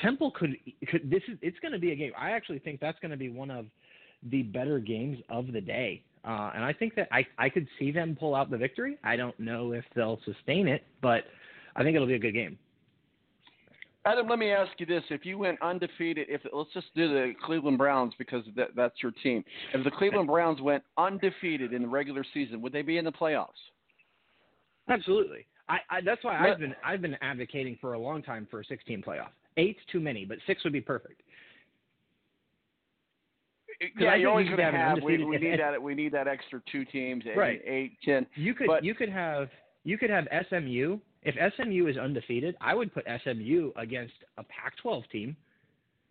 Temple 0.00 0.32
could 0.32 0.56
could 0.88 1.08
this 1.10 1.22
is 1.28 1.38
it's 1.42 1.58
going 1.60 1.72
to 1.72 1.78
be 1.78 1.92
a 1.92 1.96
game. 1.96 2.12
I 2.18 2.30
actually 2.30 2.58
think 2.58 2.80
that's 2.80 2.98
going 3.00 3.10
to 3.10 3.16
be 3.16 3.28
one 3.28 3.50
of 3.50 3.66
the 4.30 4.42
better 4.42 4.78
games 4.78 5.18
of 5.28 5.52
the 5.52 5.60
day. 5.60 6.02
Uh, 6.24 6.50
and 6.54 6.64
I 6.64 6.72
think 6.72 6.94
that 6.94 7.08
I, 7.12 7.26
I 7.38 7.48
could 7.48 7.68
see 7.78 7.90
them 7.90 8.16
pull 8.18 8.34
out 8.34 8.50
the 8.50 8.56
victory. 8.56 8.96
I 9.04 9.16
don't 9.16 9.38
know 9.38 9.72
if 9.72 9.84
they'll 9.94 10.20
sustain 10.24 10.68
it, 10.68 10.84
but 11.02 11.24
I 11.76 11.82
think 11.82 11.94
it'll 11.94 12.08
be 12.08 12.14
a 12.14 12.18
good 12.18 12.32
game. 12.32 12.58
Adam, 14.06 14.28
let 14.28 14.38
me 14.38 14.50
ask 14.50 14.70
you 14.78 14.86
this: 14.86 15.02
If 15.08 15.24
you 15.24 15.38
went 15.38 15.60
undefeated, 15.62 16.26
if 16.28 16.42
let's 16.52 16.72
just 16.74 16.86
do 16.94 17.08
the 17.08 17.32
Cleveland 17.44 17.78
Browns 17.78 18.12
because 18.18 18.44
that, 18.54 18.68
that's 18.76 19.02
your 19.02 19.12
team. 19.22 19.42
If 19.72 19.82
the 19.82 19.90
Cleveland 19.90 20.28
Browns 20.28 20.60
went 20.60 20.82
undefeated 20.98 21.72
in 21.72 21.82
the 21.82 21.88
regular 21.88 22.24
season, 22.34 22.60
would 22.60 22.72
they 22.72 22.82
be 22.82 22.98
in 22.98 23.04
the 23.04 23.12
playoffs? 23.12 23.48
Absolutely. 24.88 25.46
I, 25.70 25.78
I 25.90 26.00
that's 26.04 26.22
why 26.22 26.38
I've 26.38 26.58
been 26.58 26.74
I've 26.84 27.00
been 27.00 27.16
advocating 27.22 27.78
for 27.80 27.94
a 27.94 27.98
long 27.98 28.22
time 28.22 28.46
for 28.50 28.60
a 28.60 28.64
16 28.64 29.02
playoff. 29.02 29.30
Eight's 29.56 29.80
too 29.90 30.00
many, 30.00 30.26
but 30.26 30.38
six 30.46 30.62
would 30.64 30.72
be 30.74 30.82
perfect. 30.82 31.22
Yeah, 33.98 34.14
you're 34.16 34.30
always 34.30 34.46
going 34.46 34.58
to 34.58 34.70
have. 34.70 35.02
We, 35.02 35.24
we 35.24 35.38
need 35.38 35.60
that. 35.60 35.82
We 35.82 35.94
need 35.94 36.12
that 36.12 36.28
extra 36.28 36.60
two 36.70 36.84
teams, 36.84 37.24
eight, 37.26 37.36
right. 37.36 37.60
eight, 37.66 37.96
ten. 38.04 38.26
You 38.34 38.54
could 38.54 38.66
but, 38.66 38.84
you 38.84 38.94
could 38.94 39.08
have 39.08 39.48
you 39.84 39.98
could 39.98 40.10
have 40.10 40.26
SMU. 40.48 40.98
If 41.22 41.34
SMU 41.56 41.86
is 41.86 41.96
undefeated, 41.96 42.54
I 42.60 42.74
would 42.74 42.92
put 42.92 43.04
SMU 43.24 43.70
against 43.76 44.12
a 44.36 44.42
Pac-12 44.42 45.08
team, 45.10 45.36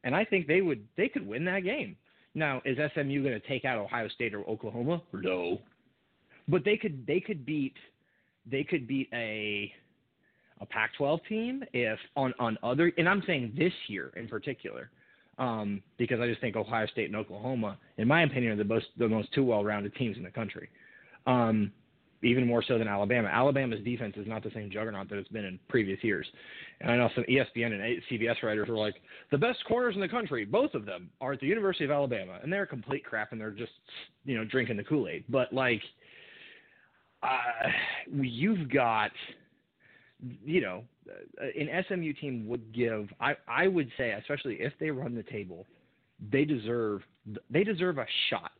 and 0.03 0.15
I 0.15 0.25
think 0.25 0.47
they 0.47 0.61
would 0.61 0.83
they 0.97 1.07
could 1.07 1.27
win 1.27 1.45
that 1.45 1.63
game. 1.63 1.95
Now, 2.35 2.61
is 2.65 2.77
SMU 2.77 3.21
going 3.21 3.39
to 3.39 3.47
take 3.47 3.63
out 3.63 3.77
Ohio 3.77 4.07
State 4.07 4.33
or 4.33 4.43
Oklahoma? 4.49 5.03
No, 5.13 5.59
but 6.47 6.65
they 6.65 6.77
could 6.77 7.05
they 7.05 7.19
could 7.19 7.45
beat 7.45 7.75
they 8.49 8.63
could 8.63 8.87
beat 8.87 9.09
a 9.13 9.71
a 10.61 10.65
Pac-12 10.65 11.19
team 11.27 11.63
if 11.73 11.99
on 12.15 12.33
on 12.39 12.57
other 12.63 12.91
and 12.97 13.07
I'm 13.07 13.23
saying 13.27 13.53
this 13.57 13.73
year 13.87 14.11
in 14.15 14.27
particular 14.27 14.89
um, 15.37 15.81
because 15.97 16.19
I 16.19 16.27
just 16.27 16.41
think 16.41 16.55
Ohio 16.55 16.85
State 16.87 17.05
and 17.05 17.15
Oklahoma, 17.15 17.77
in 17.97 18.07
my 18.07 18.23
opinion, 18.23 18.53
are 18.53 18.55
the 18.55 18.63
most 18.63 18.87
the 18.97 19.07
most 19.07 19.33
two 19.33 19.43
well-rounded 19.43 19.95
teams 19.95 20.17
in 20.17 20.23
the 20.23 20.31
country. 20.31 20.69
Um, 21.25 21.71
even 22.21 22.47
more 22.47 22.63
so 22.65 22.77
than 22.77 22.87
Alabama. 22.87 23.27
Alabama's 23.27 23.83
defense 23.83 24.15
is 24.15 24.25
not 24.25 24.43
the 24.43 24.51
same 24.55 24.71
juggernaut 24.71 25.09
that 25.09 25.17
it's 25.17 25.27
been 25.27 25.43
in 25.43 25.59
previous 25.67 26.01
years. 26.01 26.25
And 26.79 26.89
I 26.89 26.95
know 26.95 27.09
some 27.13 27.25
ESPN 27.25 27.73
and 27.73 28.01
CBS 28.09 28.41
writers 28.41 28.69
were 28.69 28.77
like, 28.77 28.95
the 29.29 29.37
best 29.37 29.59
corners 29.67 29.95
in 29.95 29.99
the 29.99 30.07
country, 30.07 30.45
both 30.45 30.73
of 30.73 30.85
them, 30.85 31.09
are 31.19 31.33
at 31.33 31.41
the 31.41 31.47
University 31.47 31.83
of 31.83 31.91
Alabama, 31.91 32.39
and 32.41 32.51
they're 32.51 32.65
complete 32.65 33.03
crap, 33.03 33.33
and 33.33 33.41
they're 33.41 33.51
just 33.51 33.73
you 34.25 34.37
know 34.37 34.45
drinking 34.45 34.77
the 34.77 34.83
Kool 34.83 35.09
Aid. 35.09 35.25
But 35.27 35.51
like, 35.51 35.81
uh, 37.21 37.69
you've 38.09 38.69
got 38.69 39.11
you 40.45 40.61
know, 40.61 40.83
an 41.39 41.83
SMU 41.87 42.13
team 42.13 42.47
would 42.47 42.73
give. 42.73 43.09
I 43.19 43.35
I 43.47 43.67
would 43.67 43.89
say, 43.97 44.11
especially 44.11 44.55
if 44.59 44.73
they 44.79 44.91
run 44.91 45.15
the 45.15 45.23
table, 45.23 45.65
they 46.31 46.45
deserve 46.45 47.01
they 47.49 47.63
deserve 47.63 47.97
a 47.97 48.05
shot. 48.29 48.51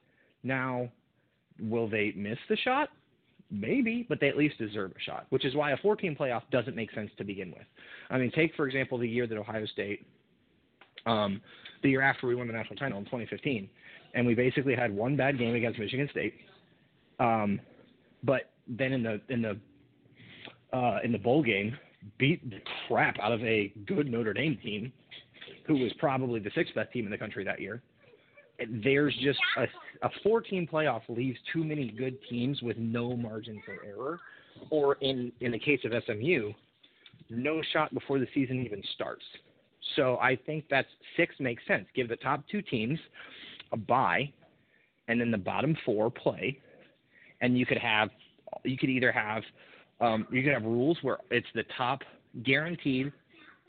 Now, 0.44 0.90
will 1.60 1.88
they 1.88 2.14
miss 2.16 2.38
the 2.50 2.58
shot? 2.58 2.90
Maybe, 3.52 4.06
but 4.10 4.20
they 4.20 4.30
at 4.30 4.38
least 4.38 4.58
deserve 4.58 4.92
a 4.92 5.00
shot. 5.00 5.28
Which 5.30 5.46
is 5.46 5.56
why 5.56 5.72
a 5.72 5.78
14 5.78 6.16
playoff 6.20 6.42
doesn't 6.52 6.76
make 6.76 6.92
sense 6.94 7.12
to 7.18 7.24
begin 7.24 7.52
with. 7.52 7.68
I 8.10 8.18
mean, 8.18 8.32
take 8.32 8.56
for 8.56 8.68
example 8.68 8.98
the 8.98 9.08
year 9.08 9.28
that 9.28 9.38
Ohio 9.38 9.66
State, 9.68 10.06
um, 11.06 11.42
the 11.84 11.90
year 11.90 12.02
after 12.02 12.28
we 12.28 12.36
won 12.36 12.48
the 12.48 12.54
national 12.54 12.78
title 12.78 12.98
in 12.98 13.06
2015, 13.06 13.70
and 14.16 14.26
we 14.26 14.34
basically 14.34 14.76
had 14.76 14.96
one 14.96 15.16
bad 15.16 15.38
game 15.38 15.56
against 15.56 15.80
Michigan 15.80 16.10
State. 16.12 16.34
Um, 17.20 17.60
but 18.24 18.52
then 18.68 18.94
in 18.94 19.04
the 19.04 19.22
in 19.30 19.42
the 19.42 19.58
uh, 20.76 21.00
in 21.04 21.12
the 21.12 21.18
bowl 21.18 21.44
game 21.44 21.78
beat 22.18 22.48
the 22.50 22.60
crap 22.88 23.18
out 23.20 23.32
of 23.32 23.42
a 23.44 23.72
good 23.86 24.10
Notre 24.10 24.34
Dame 24.34 24.58
team, 24.64 24.92
who 25.66 25.76
was 25.76 25.92
probably 26.00 26.40
the 26.40 26.52
sixth 26.56 26.76
best 26.76 26.92
team 26.92 27.06
in 27.06 27.12
the 27.12 27.18
country 27.18 27.44
that 27.44 27.60
year. 27.60 27.82
There's 28.84 29.16
just 29.24 29.40
a, 29.58 29.64
a 30.06 30.10
four 30.22 30.42
team 30.42 30.68
playoff 30.72 31.02
leaves 31.10 31.38
too 31.52 31.64
many 31.64 31.90
good 31.90 32.18
teams 32.30 32.62
with 32.62 32.78
no 32.78 33.16
margin 33.16 33.62
for 33.66 33.78
error, 33.86 34.20
or 34.70 34.96
in 35.02 35.32
in 35.42 35.52
the 35.52 35.60
case 35.60 35.80
of 35.86 35.92
SMU, 36.06 36.54
no 37.30 37.62
shot 37.74 37.94
before 37.94 38.20
the 38.20 38.28
season 38.34 38.64
even 38.64 38.82
starts. 38.96 39.24
So 39.96 40.18
I 40.18 40.36
think 40.36 40.66
that's 40.70 40.88
six 41.18 41.36
makes 41.40 41.64
sense. 41.68 41.86
Give 41.96 42.08
the 42.08 42.16
top 42.18 42.44
two 42.50 42.62
teams 42.62 43.00
a 43.72 43.78
bye, 43.78 44.32
and 45.08 45.20
then 45.20 45.32
the 45.32 45.38
bottom 45.38 45.76
four 45.86 46.12
play, 46.12 46.60
and 47.42 47.58
you 47.58 47.66
could 47.66 47.80
have 47.80 48.10
you 48.64 48.78
could 48.78 48.90
either 48.90 49.12
have 49.12 49.44
um, 50.04 50.28
you 50.32 50.44
could 50.44 50.52
have 50.52 50.64
rules 50.64 50.98
where 51.02 51.18
it's 51.32 51.48
the 51.56 51.64
top 51.78 52.02
guaranteed 52.44 53.12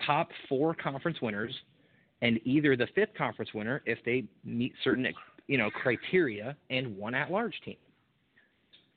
top 0.05 0.29
four 0.49 0.75
conference 0.75 1.19
winners, 1.23 1.55
and 2.23 2.41
either 2.45 2.77
the 2.77 2.89
fifth 2.95 3.15
conference 3.17 3.55
winner 3.55 3.83
if 3.87 3.99
they 4.05 4.25
meet 4.45 4.73
certain 4.83 5.07
you 5.47 5.59
know 5.59 5.71
criteria, 5.71 6.57
and 6.71 6.97
one 6.97 7.15
at 7.15 7.31
large 7.31 7.55
team. 7.65 7.77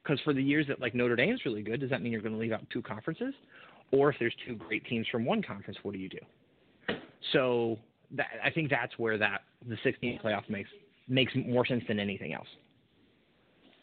Because 0.02 0.20
for 0.22 0.34
the 0.34 0.42
years 0.42 0.66
that 0.68 0.80
like 0.80 0.96
Notre 0.96 1.16
Dame's 1.16 1.42
really 1.46 1.62
good, 1.62 1.80
does 1.82 1.90
that 1.92 2.02
mean 2.02 2.12
you're 2.12 2.22
going 2.22 2.34
to 2.34 2.40
leave 2.40 2.54
out 2.54 2.68
two 2.72 2.82
conferences? 2.82 3.34
Or 3.92 4.10
if 4.10 4.18
there's 4.20 4.36
two 4.46 4.56
great 4.56 4.86
teams 4.86 5.06
from 5.12 5.24
one 5.24 5.42
conference, 5.42 5.78
what 5.84 5.94
do 5.94 6.00
you 6.00 6.10
do? 6.10 6.20
So 7.34 7.78
that, 8.12 8.28
I 8.44 8.50
think 8.50 8.70
that's 8.70 8.98
where 8.98 9.18
that 9.18 9.42
the 9.68 9.78
16 9.84 10.20
playoff 10.24 10.50
makes 10.50 10.70
makes 11.08 11.34
more 11.36 11.66
sense 11.66 11.84
than 11.88 12.00
anything 12.00 12.34
else. 12.34 12.48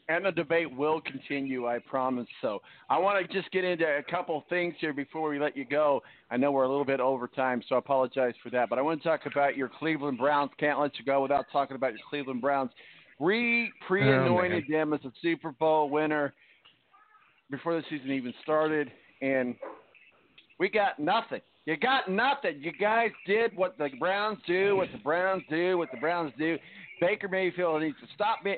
And 0.09 0.27
the 0.27 0.33
debate 0.33 0.71
will 0.71 1.01
continue, 1.01 1.67
I 1.67 1.79
promise. 1.79 2.27
So 2.43 2.61
I 2.91 2.99
want 2.99 3.27
to 3.27 3.33
just 3.33 3.51
get 3.53 3.65
into 3.65 3.85
a 3.87 4.03
couple 4.03 4.45
things 4.51 4.75
here 4.79 4.93
before 4.93 5.31
we 5.31 5.39
let 5.39 5.57
you 5.57 5.65
go. 5.65 6.03
I 6.31 6.37
know 6.37 6.53
we're 6.53 6.65
a 6.65 6.69
little 6.69 6.85
bit 6.85 7.01
over 7.01 7.27
time, 7.27 7.63
so 7.67 7.77
I 7.77 7.79
apologize 7.79 8.35
for 8.43 8.51
that. 8.51 8.69
But 8.69 8.79
I 8.79 8.83
want 8.83 9.03
to 9.03 9.09
talk 9.09 9.23
about 9.25 9.57
your 9.57 9.71
Cleveland 9.79 10.19
Browns. 10.19 10.51
Can't 10.61 10.79
let 10.79 10.99
you 10.99 11.07
go 11.07 11.23
without 11.23 11.47
talking 11.51 11.75
about 11.75 11.93
your 11.93 12.03
Cleveland 12.11 12.43
Browns. 12.43 12.71
Re 13.19 13.73
pre 13.87 14.03
anointed 14.03 14.65
Oh, 14.69 14.73
them 14.73 14.93
as 14.93 15.01
a 15.05 15.13
Super 15.23 15.53
Bowl 15.53 15.89
winner 15.89 16.35
before 17.51 17.75
the 17.75 17.83
season 17.89 18.11
even 18.11 18.35
started, 18.43 18.91
and 19.23 19.55
we 20.59 20.69
got 20.69 20.99
nothing. 20.99 21.41
You 21.67 21.77
got 21.77 22.11
nothing. 22.11 22.61
You 22.61 22.73
guys 22.73 23.11
did 23.27 23.57
what 23.57 23.79
the 23.79 23.89
Browns 23.99 24.39
do, 24.47 24.77
what 24.77 24.89
the 24.93 24.99
Browns 24.99 25.43
do, 25.49 25.79
what 25.79 25.91
the 25.91 25.99
Browns 25.99 26.33
do. 26.39 26.59
Baker 27.01 27.29
Mayfield 27.29 27.83
needs 27.83 27.97
to 28.01 28.07
stop 28.15 28.45
be, 28.45 28.57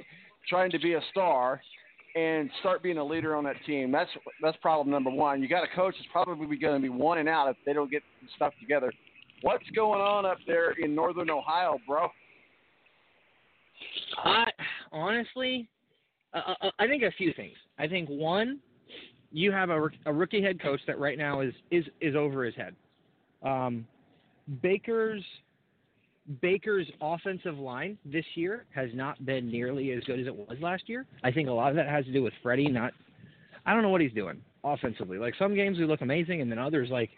trying 0.49 0.71
to 0.71 0.79
be 0.79 0.95
a 0.95 1.01
star 1.11 1.61
and 2.15 2.51
start 2.61 2.83
being 2.83 2.99
a 2.99 3.05
leader 3.05 3.37
on 3.37 3.45
that 3.45 3.57
team. 3.67 3.93
That's 3.93 4.11
that's 4.43 4.57
problem 4.59 4.91
number 4.91 5.11
one. 5.11 5.43
You 5.43 5.49
got 5.49 5.65
a 5.65 5.77
coach 5.77 5.95
that's 5.99 6.09
probably 6.11 6.57
going 6.57 6.75
to 6.75 6.81
be 6.81 6.89
one 6.89 7.19
and 7.19 7.29
out 7.29 7.49
if 7.49 7.57
they 7.67 7.73
don't 7.73 7.91
get 7.91 8.03
stuff 8.37 8.55
together. 8.61 8.93
What's 9.43 9.69
going 9.75 10.01
on 10.01 10.25
up 10.25 10.39
there 10.47 10.73
in 10.73 10.95
Northern 10.95 11.31
Ohio, 11.31 11.79
bro? 11.87 12.09
I 14.17 14.47
honestly, 14.93 15.69
uh, 16.33 16.55
uh, 16.63 16.71
I 16.79 16.87
think 16.87 17.03
a 17.03 17.11
few 17.13 17.33
things. 17.35 17.55
I 17.79 17.87
think 17.87 18.09
one, 18.09 18.61
you 19.31 19.53
have 19.53 19.69
a, 19.69 19.89
a 20.07 20.13
rookie 20.13 20.43
head 20.43 20.61
coach 20.61 20.81
that 20.87 20.99
right 20.99 21.19
now 21.19 21.41
is 21.41 21.53
is 21.71 21.85
is 22.01 22.17
over 22.17 22.45
his 22.45 22.55
head. 22.55 22.75
Um, 23.43 23.87
Baker's 24.63 25.23
Baker's 26.41 26.87
offensive 27.01 27.59
line 27.59 27.99
this 28.05 28.25
year 28.35 28.65
has 28.75 28.91
not 28.95 29.25
been 29.25 29.51
nearly 29.51 29.93
as 29.93 30.03
good 30.05 30.21
as 30.21 30.27
it 30.27 30.35
was 30.35 30.57
last 30.61 30.89
year. 30.89 31.07
I 31.23 31.31
think 31.31 31.49
a 31.49 31.53
lot 31.53 31.71
of 31.71 31.77
that 31.77 31.89
has 31.89 32.05
to 32.07 32.13
do 32.13 32.23
with 32.23 32.33
Freddie 32.43 32.69
not. 32.69 32.93
I 33.65 33.73
don't 33.73 33.83
know 33.83 33.89
what 33.89 34.01
he's 34.01 34.13
doing 34.13 34.41
offensively. 34.65 35.19
Like 35.19 35.35
some 35.39 35.55
games 35.55 35.79
we 35.79 35.85
look 35.85 36.01
amazing, 36.01 36.41
and 36.41 36.51
then 36.51 36.59
others 36.59 36.89
like 36.91 37.11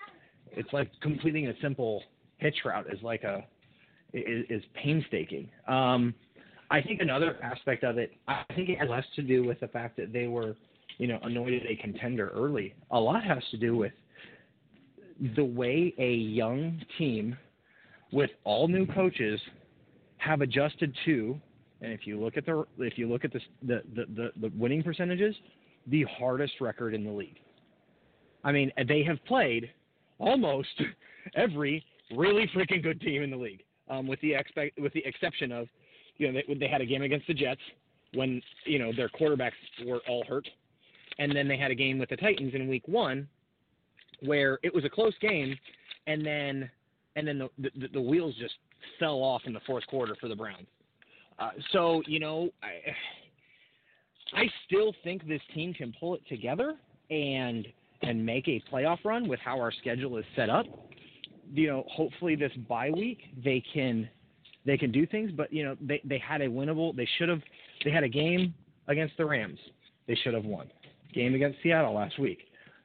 it's 0.52 0.72
like 0.72 0.90
completing 1.00 1.48
a 1.48 1.52
simple 1.60 2.02
hitch 2.38 2.56
route 2.64 2.86
is 2.92 3.02
like 3.02 3.22
a 3.24 3.44
is, 4.12 4.44
is 4.48 4.62
painstaking. 4.74 5.48
Um, 5.66 6.14
I 6.70 6.82
think 6.82 7.00
another 7.00 7.36
aspect 7.42 7.84
of 7.84 7.98
it, 7.98 8.12
I 8.26 8.44
think 8.54 8.68
it 8.68 8.78
has 8.78 8.88
less 8.90 9.04
to 9.16 9.22
do 9.22 9.44
with 9.44 9.58
the 9.60 9.68
fact 9.68 9.96
that 9.96 10.12
they 10.12 10.26
were, 10.26 10.54
you 10.98 11.06
know, 11.06 11.18
anointed 11.22 11.64
a 11.66 11.76
contender 11.76 12.30
early. 12.34 12.74
A 12.90 13.00
lot 13.00 13.24
has 13.24 13.42
to 13.52 13.56
do 13.56 13.76
with 13.76 13.92
the 15.34 15.44
way 15.44 15.94
a 15.98 16.12
young 16.12 16.80
team 16.98 17.36
with 18.12 18.30
all 18.44 18.68
new 18.68 18.86
coaches 18.86 19.40
have 20.18 20.40
adjusted 20.40 20.96
to, 21.04 21.38
and 21.80 21.92
if 21.92 22.06
you 22.06 22.20
look 22.20 22.36
at 22.36 22.44
the 22.44 22.64
if 22.78 22.98
you 22.98 23.08
look 23.08 23.24
at 23.24 23.32
the 23.32 23.40
the 23.62 23.82
the, 23.94 24.30
the, 24.40 24.52
winning 24.56 24.82
percentages, 24.82 25.34
the 25.86 26.04
hardest 26.18 26.54
record 26.60 26.94
in 26.94 27.04
the 27.04 27.10
league. 27.10 27.40
I 28.44 28.52
mean, 28.52 28.72
they 28.86 29.02
have 29.04 29.24
played 29.26 29.70
almost 30.18 30.68
every 31.34 31.84
really 32.16 32.48
freaking 32.54 32.82
good 32.82 33.00
team 33.00 33.22
in 33.22 33.30
the 33.30 33.36
league, 33.36 33.62
um, 33.88 34.06
with 34.06 34.20
the 34.20 34.34
expect 34.34 34.78
with 34.78 34.92
the 34.92 35.04
exception 35.04 35.52
of, 35.52 35.68
you 36.16 36.30
know, 36.30 36.40
they, 36.46 36.54
they 36.54 36.68
had 36.68 36.80
a 36.80 36.86
game 36.86 37.02
against 37.02 37.26
the 37.26 37.34
Jets 37.34 37.60
when 38.14 38.40
you 38.64 38.78
know 38.78 38.92
their 38.92 39.08
quarterbacks 39.08 39.52
were 39.86 40.00
all 40.08 40.24
hurt, 40.26 40.48
and 41.18 41.34
then 41.34 41.46
they 41.46 41.56
had 41.56 41.70
a 41.70 41.74
game 41.74 41.98
with 41.98 42.08
the 42.08 42.16
Titans 42.16 42.54
in 42.54 42.68
Week 42.68 42.86
One, 42.86 43.28
where 44.20 44.58
it 44.62 44.74
was 44.74 44.84
a 44.84 44.90
close 44.90 45.14
game, 45.20 45.56
and 46.06 46.24
then 46.24 46.70
and 47.18 47.26
then 47.26 47.38
the 47.38 47.70
the, 47.76 47.88
the 47.94 48.00
wheels 48.00 48.34
just 48.40 48.54
fell 48.98 49.22
off 49.22 49.42
in 49.46 49.52
the 49.52 49.60
fourth 49.66 49.86
quarter 49.88 50.16
for 50.20 50.28
the 50.28 50.36
Browns. 50.36 50.66
Uh, 51.38 51.50
so 51.72 52.02
you 52.06 52.20
know, 52.20 52.48
I, 52.62 54.40
I 54.40 54.44
still 54.66 54.94
think 55.04 55.26
this 55.26 55.42
team 55.54 55.74
can 55.74 55.92
pull 55.98 56.14
it 56.14 56.22
together 56.28 56.76
and 57.10 57.66
and 58.02 58.24
make 58.24 58.46
a 58.48 58.62
playoff 58.72 58.98
run 59.04 59.28
with 59.28 59.40
how 59.40 59.60
our 59.60 59.72
schedule 59.72 60.16
is 60.18 60.24
set 60.36 60.48
up. 60.48 60.66
You 61.52 61.66
know, 61.68 61.84
hopefully 61.88 62.36
this 62.36 62.52
bye 62.68 62.90
week 62.90 63.18
they 63.42 63.62
can 63.72 64.08
they 64.64 64.76
can 64.76 64.92
do 64.92 65.06
things, 65.06 65.32
but 65.32 65.52
you 65.52 65.64
know 65.64 65.76
they 65.80 66.00
they 66.04 66.18
had 66.18 66.40
a 66.40 66.48
winnable. 66.48 66.94
They 66.94 67.08
should 67.18 67.28
have 67.28 67.42
they 67.84 67.90
had 67.90 68.04
a 68.04 68.08
game 68.08 68.54
against 68.86 69.16
the 69.16 69.24
Rams. 69.24 69.58
They 70.06 70.14
should 70.14 70.34
have 70.34 70.44
won. 70.44 70.70
Game 71.12 71.34
against 71.34 71.58
Seattle 71.62 71.94
last 71.94 72.18
week. 72.18 72.38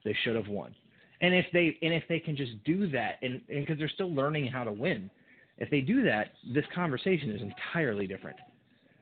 They 0.04 0.16
should 0.24 0.36
have 0.36 0.48
won. 0.48 0.76
And 1.24 1.34
if 1.34 1.46
they 1.54 1.78
and 1.82 1.94
if 1.94 2.04
they 2.10 2.20
can 2.20 2.36
just 2.36 2.52
do 2.66 2.90
that, 2.92 3.16
and 3.22 3.42
because 3.48 3.80
they're 3.80 3.90
still 3.90 4.14
learning 4.14 4.48
how 4.48 4.66
to 4.66 4.72
win, 4.72 5.10
if 5.58 5.70
they 5.70 5.80
do 5.80 6.04
that, 6.04 6.34
this 6.54 6.66
conversation 6.76 7.32
is 7.32 7.42
entirely 7.42 8.06
different. 8.06 8.38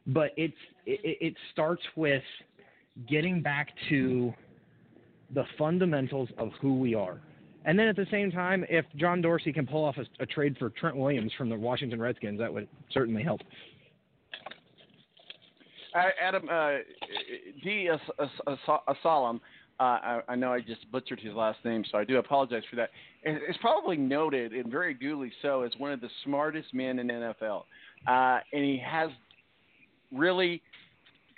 But 0.05 0.31
it's 0.37 0.53
it, 0.85 1.17
it 1.19 1.33
starts 1.51 1.81
with 1.95 2.23
getting 3.09 3.41
back 3.41 3.69
to 3.89 4.31
the 5.33 5.43
fundamentals 5.57 6.29
of 6.37 6.51
who 6.61 6.77
we 6.77 6.93
are. 6.93 7.21
And 7.65 7.77
then 7.77 7.87
at 7.87 7.95
the 7.95 8.07
same 8.11 8.31
time, 8.31 8.65
if 8.69 8.85
John 8.97 9.21
Dorsey 9.21 9.51
can 9.51 9.65
pull 9.65 9.83
off 9.83 9.95
a, 9.97 10.05
a 10.21 10.25
trade 10.25 10.55
for 10.59 10.69
Trent 10.69 10.95
Williams 10.95 11.31
from 11.37 11.49
the 11.49 11.55
Washington 11.55 11.99
Redskins, 11.99 12.37
that 12.39 12.53
would 12.53 12.67
certainly 12.91 13.23
help. 13.23 13.41
Uh, 15.95 16.09
Adam 16.21 16.47
uh, 16.51 16.71
D. 17.63 17.89
As- 17.91 17.99
As- 18.19 18.57
As- 18.67 18.95
Asalam, 19.03 19.39
uh, 19.79 19.83
I, 19.83 20.21
I 20.29 20.35
know 20.35 20.53
I 20.53 20.61
just 20.61 20.89
butchered 20.91 21.19
his 21.19 21.33
last 21.33 21.59
name, 21.65 21.83
so 21.91 21.97
I 21.97 22.03
do 22.03 22.17
apologize 22.17 22.63
for 22.69 22.75
that. 22.75 22.89
It- 23.23 23.41
It's 23.47 23.57
probably 23.59 23.97
noted, 23.97 24.53
and 24.53 24.69
very 24.71 24.93
duly 24.93 25.31
so, 25.41 25.63
as 25.63 25.71
one 25.77 25.91
of 25.91 26.01
the 26.01 26.09
smartest 26.23 26.73
men 26.73 26.99
in 26.99 27.07
NFL. 27.07 27.63
Uh, 28.07 28.39
and 28.53 28.63
he 28.63 28.77
has 28.85 29.09
really 30.11 30.61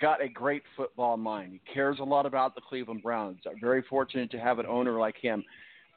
got 0.00 0.22
a 0.22 0.28
great 0.28 0.62
football 0.76 1.16
mind. 1.16 1.52
He 1.52 1.72
cares 1.72 1.98
a 2.00 2.04
lot 2.04 2.26
about 2.26 2.54
the 2.54 2.60
Cleveland 2.60 3.02
Browns. 3.02 3.38
I'm 3.46 3.60
very 3.60 3.82
fortunate 3.88 4.30
to 4.32 4.38
have 4.38 4.58
an 4.58 4.66
owner 4.66 4.98
like 4.98 5.16
him. 5.16 5.44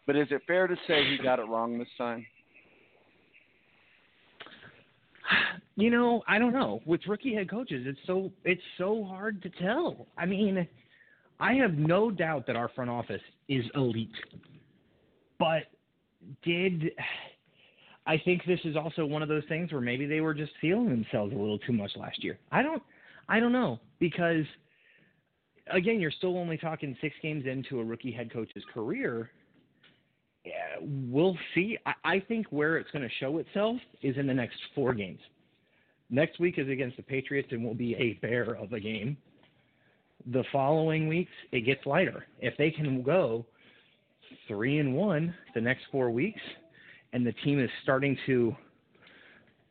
But 0.06 0.16
is 0.16 0.28
it 0.32 0.42
fair 0.48 0.68
to 0.68 0.76
say 0.88 1.04
he 1.06 1.18
got 1.22 1.40
it 1.40 1.48
wrong 1.48 1.78
this 1.78 1.88
time? 1.98 2.26
You 5.76 5.90
know, 5.92 6.24
I 6.28 6.40
don't 6.40 6.54
know. 6.54 6.82
With 6.86 7.02
rookie 7.08 7.36
head 7.36 7.50
coaches, 7.50 7.86
it's 7.86 8.00
so 8.08 8.32
it's 8.46 8.62
so 8.78 9.04
hard 9.04 9.42
to 9.44 9.50
tell. 9.50 10.08
I 10.18 10.26
mean, 10.26 10.66
I 11.40 11.54
have 11.56 11.74
no 11.74 12.10
doubt 12.10 12.48
that 12.48 12.56
our 12.56 12.70
front 12.70 12.90
office 12.90 13.22
is 13.48 13.64
elite. 13.76 14.12
But 15.40 15.64
did 16.44 16.92
I 18.06 18.18
think 18.24 18.42
this 18.48 18.60
is 18.64 18.76
also 18.76 19.06
one 19.06 19.22
of 19.22 19.30
those 19.30 19.44
things 19.50 19.72
where 19.72 19.82
maybe 19.82 20.06
they 20.06 20.22
were 20.22 20.34
just 20.34 20.52
feeling 20.62 20.90
themselves 20.90 21.34
a 21.34 21.38
little 21.38 21.60
too 21.60 21.74
much 21.74 21.92
last 21.96 22.24
year. 22.24 22.40
I 22.52 22.62
don't 22.62 22.82
I 23.30 23.40
don't 23.40 23.52
know 23.52 23.80
because 24.00 24.46
again, 25.72 26.00
you're 26.00 26.12
still 26.12 26.38
only 26.38 26.58
talking 26.58 26.96
6 27.02 27.16
games 27.22 27.46
into 27.46 27.80
a 27.80 27.84
rookie 27.84 28.12
head 28.12 28.32
coach's 28.32 28.64
career. 28.74 29.30
Yeah, 30.46 30.78
we'll 30.82 31.38
see. 31.54 31.78
I, 31.86 31.94
I 32.06 32.20
think 32.22 32.48
where 32.52 32.78
it's 32.78 32.90
going 32.92 33.04
to 33.04 33.14
show 33.20 33.38
itself 33.40 33.78
is 34.02 34.18
in 34.18 34.28
the 34.28 34.34
next 34.34 34.58
4 34.76 34.94
games. 34.94 35.20
Next 36.10 36.40
week 36.40 36.58
is 36.58 36.70
against 36.70 36.96
the 36.96 37.04
Patriots 37.04 37.50
and 37.52 37.64
will 37.64 37.74
be 37.74 37.96
a 37.96 38.14
bear 38.26 38.54
of 38.54 38.72
a 38.72 38.80
game. 38.80 39.18
The 40.26 40.44
following 40.52 41.08
weeks 41.08 41.32
it 41.52 41.62
gets 41.62 41.86
lighter. 41.86 42.26
If 42.40 42.58
they 42.58 42.72
can 42.72 43.02
go 43.02 43.46
three 44.48 44.80
and 44.80 44.96
one 44.96 45.34
the 45.54 45.62
next 45.62 45.84
four 45.92 46.10
weeks, 46.10 46.42
and 47.14 47.26
the 47.26 47.32
team 47.44 47.60
is 47.60 47.70
starting 47.84 48.18
to 48.26 48.56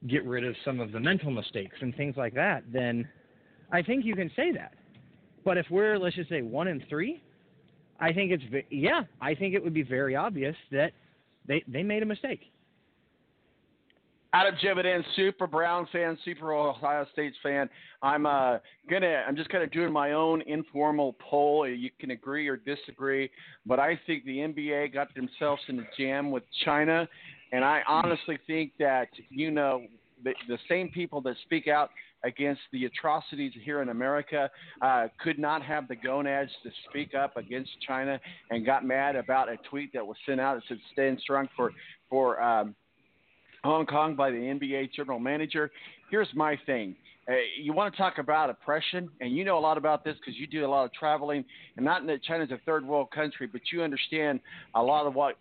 get 0.08 0.24
rid 0.24 0.44
of 0.44 0.54
some 0.64 0.80
of 0.80 0.92
the 0.92 1.00
mental 1.00 1.30
mistakes 1.30 1.76
and 1.80 1.94
things 1.96 2.16
like 2.16 2.34
that, 2.34 2.64
then 2.72 3.08
I 3.72 3.82
think 3.82 4.04
you 4.04 4.14
can 4.14 4.30
say 4.36 4.52
that. 4.52 4.74
But 5.44 5.58
if 5.58 5.66
we're 5.70 5.98
let's 5.98 6.16
just 6.16 6.28
say 6.28 6.42
one 6.42 6.68
and 6.68 6.82
three, 6.88 7.22
I 8.00 8.12
think 8.12 8.32
it's 8.32 8.66
yeah, 8.70 9.02
I 9.20 9.34
think 9.34 9.54
it 9.54 9.62
would 9.62 9.74
be 9.74 9.82
very 9.82 10.16
obvious 10.16 10.56
that 10.70 10.92
they 11.46 11.62
they 11.68 11.82
made 11.82 12.02
a 12.02 12.06
mistake. 12.06 12.52
Adam 14.32 14.54
Jividen, 14.62 15.02
super 15.14 15.46
Brown 15.46 15.86
fan, 15.92 16.18
super 16.24 16.52
Ohio 16.52 17.06
State 17.12 17.32
fan. 17.42 17.68
I'm 18.02 18.26
uh 18.26 18.58
gonna 18.90 19.24
I'm 19.26 19.36
just 19.36 19.48
kind 19.48 19.64
of 19.64 19.70
doing 19.70 19.92
my 19.92 20.12
own 20.12 20.42
informal 20.42 21.16
poll. 21.18 21.66
You 21.68 21.90
can 21.98 22.10
agree 22.10 22.48
or 22.48 22.56
disagree, 22.56 23.30
but 23.64 23.78
I 23.78 23.98
think 24.06 24.24
the 24.24 24.38
NBA 24.38 24.92
got 24.92 25.14
themselves 25.14 25.62
in 25.68 25.80
a 25.80 25.84
jam 25.98 26.30
with 26.30 26.42
China. 26.64 27.08
And 27.52 27.64
I 27.64 27.82
honestly 27.86 28.38
think 28.46 28.72
that 28.78 29.08
you 29.30 29.50
know 29.50 29.82
the, 30.24 30.34
the 30.48 30.58
same 30.68 30.88
people 30.90 31.20
that 31.22 31.36
speak 31.44 31.68
out 31.68 31.90
against 32.24 32.62
the 32.72 32.86
atrocities 32.86 33.52
here 33.62 33.82
in 33.82 33.90
America 33.90 34.50
uh, 34.82 35.06
could 35.22 35.38
not 35.38 35.62
have 35.62 35.86
the 35.86 35.94
gonads 35.94 36.50
to 36.62 36.70
speak 36.88 37.14
up 37.14 37.36
against 37.36 37.70
China 37.86 38.18
and 38.50 38.66
got 38.66 38.84
mad 38.84 39.14
about 39.14 39.48
a 39.48 39.56
tweet 39.70 39.92
that 39.92 40.04
was 40.04 40.16
sent 40.26 40.40
out 40.40 40.56
that 40.56 40.62
said 40.68 40.78
"Stand 40.92 41.20
strong 41.20 41.48
for 41.56 41.72
for." 42.10 42.42
Um, 42.42 42.74
Hong 43.66 43.84
Kong 43.84 44.16
by 44.16 44.30
the 44.30 44.36
NBA 44.36 44.92
general 44.94 45.18
manager. 45.18 45.70
Here's 46.10 46.28
my 46.34 46.58
thing. 46.66 46.96
Uh, 47.28 47.34
you 47.60 47.72
want 47.72 47.92
to 47.92 47.98
talk 47.98 48.18
about 48.18 48.48
oppression, 48.48 49.08
and 49.20 49.36
you 49.36 49.44
know 49.44 49.58
a 49.58 49.60
lot 49.60 49.76
about 49.76 50.04
this 50.04 50.14
because 50.18 50.38
you 50.38 50.46
do 50.46 50.64
a 50.64 50.68
lot 50.68 50.84
of 50.84 50.92
traveling, 50.92 51.44
and 51.76 51.84
not 51.84 52.06
that 52.06 52.22
China's 52.22 52.52
a 52.52 52.60
third 52.64 52.86
world 52.86 53.10
country, 53.10 53.48
but 53.48 53.60
you 53.72 53.82
understand 53.82 54.38
a 54.76 54.82
lot 54.82 55.06
of 55.06 55.14
what 55.14 55.36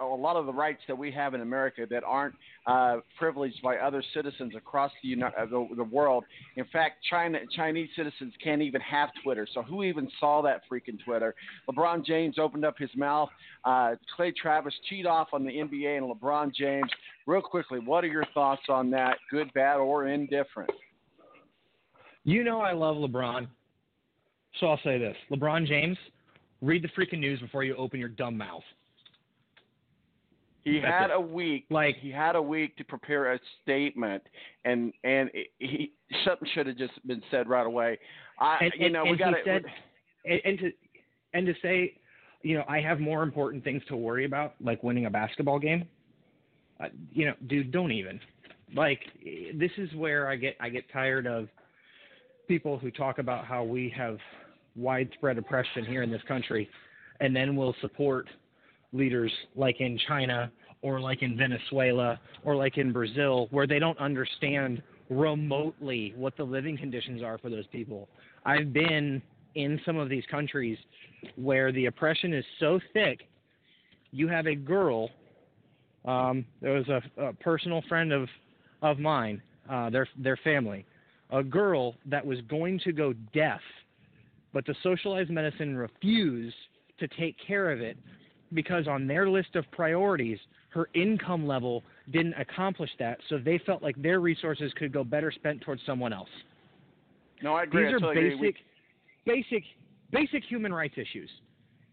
a 0.00 0.04
lot 0.04 0.36
of 0.36 0.46
the 0.46 0.52
rights 0.52 0.80
that 0.88 0.96
we 0.96 1.10
have 1.12 1.34
in 1.34 1.40
America 1.40 1.86
that 1.90 2.02
aren't 2.04 2.34
uh, 2.66 2.96
privileged 3.18 3.60
by 3.62 3.76
other 3.76 4.02
citizens 4.14 4.54
across 4.56 4.90
the, 5.02 5.14
uh, 5.22 5.46
the 5.46 5.68
the 5.76 5.84
world. 5.84 6.24
In 6.56 6.64
fact, 6.72 7.04
China 7.08 7.38
Chinese 7.54 7.88
citizens 7.96 8.32
can't 8.42 8.62
even 8.62 8.80
have 8.80 9.10
Twitter. 9.22 9.46
So 9.52 9.62
who 9.62 9.82
even 9.84 10.08
saw 10.18 10.42
that 10.42 10.62
freaking 10.70 11.02
Twitter? 11.04 11.34
LeBron 11.68 12.04
James 12.04 12.38
opened 12.38 12.64
up 12.64 12.78
his 12.78 12.90
mouth. 12.96 13.28
Uh, 13.64 13.96
Clay 14.16 14.32
Travis 14.32 14.74
cheat 14.88 15.06
off 15.06 15.28
on 15.32 15.44
the 15.44 15.52
NBA 15.52 15.98
and 15.98 16.06
LeBron 16.10 16.54
James. 16.54 16.90
Real 17.26 17.42
quickly, 17.42 17.78
what 17.78 18.04
are 18.04 18.08
your 18.08 18.24
thoughts 18.34 18.62
on 18.68 18.90
that? 18.90 19.18
Good, 19.30 19.52
bad, 19.52 19.76
or 19.76 20.06
indifferent? 20.06 20.70
You 22.24 22.44
know 22.44 22.60
I 22.60 22.72
love 22.72 22.96
LeBron. 22.96 23.48
So 24.58 24.66
I'll 24.66 24.80
say 24.82 24.98
this. 24.98 25.16
LeBron 25.30 25.66
James, 25.66 25.96
read 26.60 26.82
the 26.82 26.88
freaking 26.88 27.20
news 27.20 27.40
before 27.40 27.64
you 27.64 27.76
open 27.76 28.00
your 28.00 28.08
dumb 28.08 28.36
mouth. 28.36 28.62
He 30.64 30.80
That's 30.80 30.92
had 30.92 31.10
it. 31.10 31.16
a 31.16 31.20
week. 31.20 31.66
Like- 31.70 31.96
he 31.96 32.10
had 32.10 32.36
a 32.36 32.42
week 32.42 32.76
to 32.76 32.84
prepare 32.84 33.32
a 33.32 33.40
statement, 33.62 34.22
and 34.64 34.92
and 35.04 35.30
he 35.58 35.92
something 36.24 36.48
should 36.54 36.66
have 36.66 36.76
just 36.76 37.06
been 37.06 37.22
said 37.30 37.48
right 37.48 37.66
away. 37.66 37.98
I, 38.38 38.58
and, 38.62 38.72
you 38.78 38.90
know, 38.90 39.02
and 39.02 39.10
we 39.10 39.16
got 39.16 39.34
said, 39.44 39.64
and, 40.24 40.58
to 40.58 40.72
and 41.34 41.46
to 41.46 41.54
say, 41.62 41.94
you 42.42 42.56
know, 42.56 42.64
I 42.68 42.80
have 42.80 43.00
more 43.00 43.22
important 43.22 43.64
things 43.64 43.82
to 43.88 43.96
worry 43.96 44.24
about, 44.24 44.54
like 44.60 44.82
winning 44.82 45.06
a 45.06 45.10
basketball 45.10 45.58
game. 45.58 45.84
Uh, 46.78 46.86
you 47.12 47.26
know, 47.26 47.34
dude, 47.46 47.70
don't 47.70 47.92
even. 47.92 48.20
Like, 48.74 49.00
this 49.54 49.72
is 49.78 49.92
where 49.94 50.28
I 50.28 50.36
get 50.36 50.56
I 50.60 50.68
get 50.68 50.84
tired 50.92 51.26
of 51.26 51.48
people 52.48 52.78
who 52.78 52.90
talk 52.90 53.18
about 53.18 53.44
how 53.44 53.64
we 53.64 53.92
have 53.96 54.18
widespread 54.76 55.38
oppression 55.38 55.84
here 55.84 56.02
in 56.02 56.10
this 56.10 56.22
country, 56.28 56.68
and 57.20 57.34
then 57.34 57.56
will 57.56 57.74
support 57.80 58.28
leaders 58.92 59.32
like 59.56 59.80
in 59.80 59.98
China 60.08 60.50
or 60.82 61.00
like 61.00 61.22
in 61.22 61.36
Venezuela 61.36 62.18
or 62.44 62.56
like 62.56 62.78
in 62.78 62.92
Brazil, 62.92 63.48
where 63.50 63.66
they 63.66 63.78
don't 63.78 63.98
understand 63.98 64.82
remotely 65.10 66.14
what 66.16 66.36
the 66.36 66.44
living 66.44 66.76
conditions 66.76 67.22
are 67.22 67.38
for 67.38 67.50
those 67.50 67.66
people. 67.68 68.08
I've 68.44 68.72
been 68.72 69.20
in 69.54 69.80
some 69.84 69.96
of 69.96 70.08
these 70.08 70.24
countries 70.30 70.78
where 71.36 71.72
the 71.72 71.86
oppression 71.86 72.32
is 72.32 72.44
so 72.58 72.80
thick. 72.92 73.20
You 74.12 74.28
have 74.28 74.46
a 74.46 74.54
girl. 74.54 75.10
Um, 76.04 76.46
there 76.62 76.72
was 76.72 76.88
a, 76.88 77.02
a 77.22 77.32
personal 77.34 77.82
friend 77.88 78.12
of 78.12 78.28
of 78.82 78.98
mine, 78.98 79.42
uh, 79.70 79.90
their 79.90 80.08
their 80.16 80.38
family, 80.38 80.86
a 81.30 81.42
girl 81.42 81.96
that 82.06 82.24
was 82.24 82.38
going 82.48 82.80
to 82.84 82.92
go 82.92 83.12
deaf, 83.34 83.60
but 84.54 84.64
the 84.64 84.74
socialized 84.82 85.28
medicine 85.28 85.76
refused 85.76 86.56
to 86.98 87.06
take 87.08 87.36
care 87.46 87.70
of 87.70 87.80
it 87.80 87.98
because 88.52 88.88
on 88.88 89.06
their 89.06 89.28
list 89.28 89.54
of 89.56 89.70
priorities, 89.70 90.38
her 90.70 90.88
income 90.94 91.46
level 91.46 91.82
didn't 92.12 92.34
accomplish 92.34 92.90
that, 92.98 93.18
so 93.28 93.38
they 93.38 93.58
felt 93.66 93.82
like 93.82 94.00
their 94.00 94.20
resources 94.20 94.72
could 94.76 94.92
go 94.92 95.04
better 95.04 95.32
spent 95.32 95.60
towards 95.62 95.82
someone 95.84 96.12
else. 96.12 96.28
no, 97.42 97.54
I 97.54 97.64
agree. 97.64 97.84
These 97.84 97.94
are 97.94 98.00
totally 98.00 98.26
agree. 98.28 98.36
We- 98.36 98.54
basic, 99.26 99.44
basic, 99.50 99.64
basic 100.12 100.44
human 100.44 100.72
rights 100.72 100.94
issues. 100.96 101.30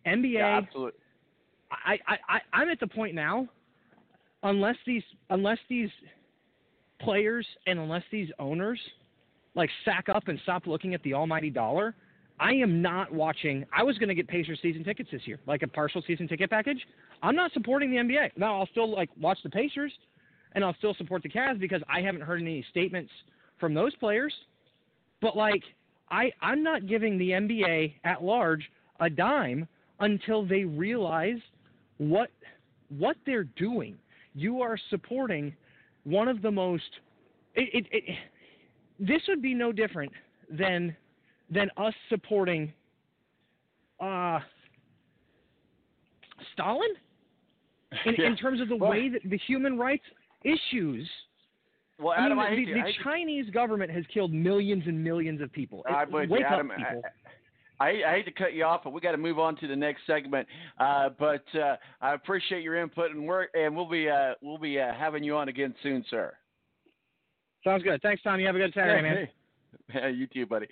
NBA, 0.05 0.33
yeah, 0.33 0.57
absolutely. 0.57 0.99
I, 1.71 1.99
I, 2.07 2.17
I, 2.29 2.39
I'm 2.53 2.69
at 2.69 2.79
the 2.79 2.87
point 2.87 3.13
now, 3.13 3.47
unless 4.43 4.77
these, 4.85 5.03
unless 5.29 5.57
these 5.69 5.89
players 7.01 7.45
and 7.65 7.77
unless 7.79 8.03
these 8.11 8.29
owners 8.39 8.79
like 9.55 9.69
sack 9.83 10.07
up 10.07 10.27
and 10.27 10.39
stop 10.43 10.67
looking 10.67 10.93
at 10.93 11.01
the 11.03 11.13
almighty 11.13 11.49
dollar, 11.49 11.95
I 12.39 12.53
am 12.53 12.81
not 12.81 13.11
watching. 13.11 13.65
I 13.75 13.83
was 13.83 13.97
going 13.97 14.09
to 14.09 14.15
get 14.15 14.27
Pacers 14.27 14.59
season 14.61 14.83
tickets 14.83 15.09
this 15.11 15.21
year, 15.25 15.39
like 15.47 15.63
a 15.63 15.67
partial 15.67 16.03
season 16.05 16.27
ticket 16.27 16.49
package. 16.49 16.79
I'm 17.23 17.35
not 17.35 17.51
supporting 17.53 17.89
the 17.89 17.97
NBA. 17.97 18.31
Now 18.37 18.59
I'll 18.59 18.67
still 18.67 18.91
like 18.91 19.09
watch 19.19 19.39
the 19.43 19.49
Pacers, 19.49 19.91
and 20.53 20.63
I'll 20.63 20.75
still 20.75 20.93
support 20.95 21.23
the 21.23 21.29
Cavs 21.29 21.59
because 21.59 21.81
I 21.89 22.01
haven't 22.01 22.21
heard 22.21 22.41
any 22.41 22.63
statements 22.69 23.11
from 23.59 23.73
those 23.73 23.95
players. 23.95 24.33
But 25.21 25.35
like, 25.35 25.63
I 26.11 26.31
I'm 26.41 26.63
not 26.63 26.87
giving 26.87 27.17
the 27.17 27.31
NBA 27.31 27.95
at 28.03 28.23
large 28.23 28.69
a 28.99 29.09
dime 29.09 29.67
until 29.99 30.45
they 30.45 30.63
realize 30.63 31.39
what 31.97 32.29
what 32.89 33.17
they're 33.25 33.45
doing. 33.55 33.97
You 34.35 34.61
are 34.61 34.77
supporting 34.89 35.55
one 36.03 36.27
of 36.27 36.41
the 36.41 36.51
most. 36.51 36.83
It, 37.55 37.85
it, 37.85 37.87
it, 37.91 38.15
this 38.99 39.21
would 39.27 39.41
be 39.41 39.55
no 39.55 39.71
different 39.71 40.11
than 40.49 40.95
than 41.49 41.69
us 41.77 41.93
supporting 42.09 42.71
uh, 43.99 44.39
Stalin 46.53 46.89
in, 48.05 48.15
Yeah. 48.17 48.27
in 48.27 48.35
terms 48.37 48.61
of 48.61 48.69
the 48.69 48.75
Well- 48.75 48.91
way 48.91 49.09
that 49.09 49.21
the 49.25 49.37
human 49.37 49.77
rights 49.77 50.03
issues. 50.43 51.09
Well, 51.99 52.13
I 52.15 52.17
mean, 52.17 52.25
Adam, 52.27 52.39
I 52.39 52.49
the, 52.51 52.55
hate 52.57 52.67
the 52.67 52.73
to- 52.93 53.03
Chinese 53.03 53.49
government 53.49 53.89
has 53.91 54.03
killed 54.13 54.31
millions 54.31 54.83
and 54.85 55.03
millions 55.03 55.41
of 55.41 55.51
people. 55.51 55.83
I 55.89 56.05
Wake 56.05 56.29
you, 56.29 56.35
up, 56.45 56.51
Adam. 56.51 56.71
I, 56.71 56.75
people. 56.77 57.01
I, 57.79 57.87
I 58.07 58.11
hate 58.17 58.25
to 58.25 58.31
cut 58.31 58.53
you 58.53 58.63
off, 58.65 58.81
but 58.83 58.91
we 58.93 59.01
got 59.01 59.11
to 59.13 59.17
move 59.17 59.39
on 59.39 59.55
to 59.57 59.67
the 59.67 59.75
next 59.75 60.01
segment. 60.05 60.47
Uh, 60.79 61.09
but 61.17 61.43
uh, 61.59 61.75
I 62.01 62.13
appreciate 62.13 62.61
your 62.61 62.75
input 62.75 63.11
and 63.11 63.25
work, 63.25 63.49
and 63.55 63.75
we'll 63.75 63.89
be 63.89 64.09
uh, 64.09 64.33
we'll 64.43 64.57
be 64.59 64.79
uh, 64.79 64.93
having 64.93 65.23
you 65.23 65.35
on 65.35 65.47
again 65.49 65.73
soon, 65.81 66.03
sir. 66.09 66.33
Sounds 67.63 67.81
good. 67.83 67.99
Thanks, 68.03 68.21
Tom. 68.23 68.39
You 68.39 68.45
have 68.47 68.55
a 68.55 68.59
good 68.59 68.73
Saturday, 68.75 69.01
man. 69.01 69.17
Yeah, 69.21 69.25
you 70.13 70.27
too, 70.27 70.45
buddy. 70.45 70.67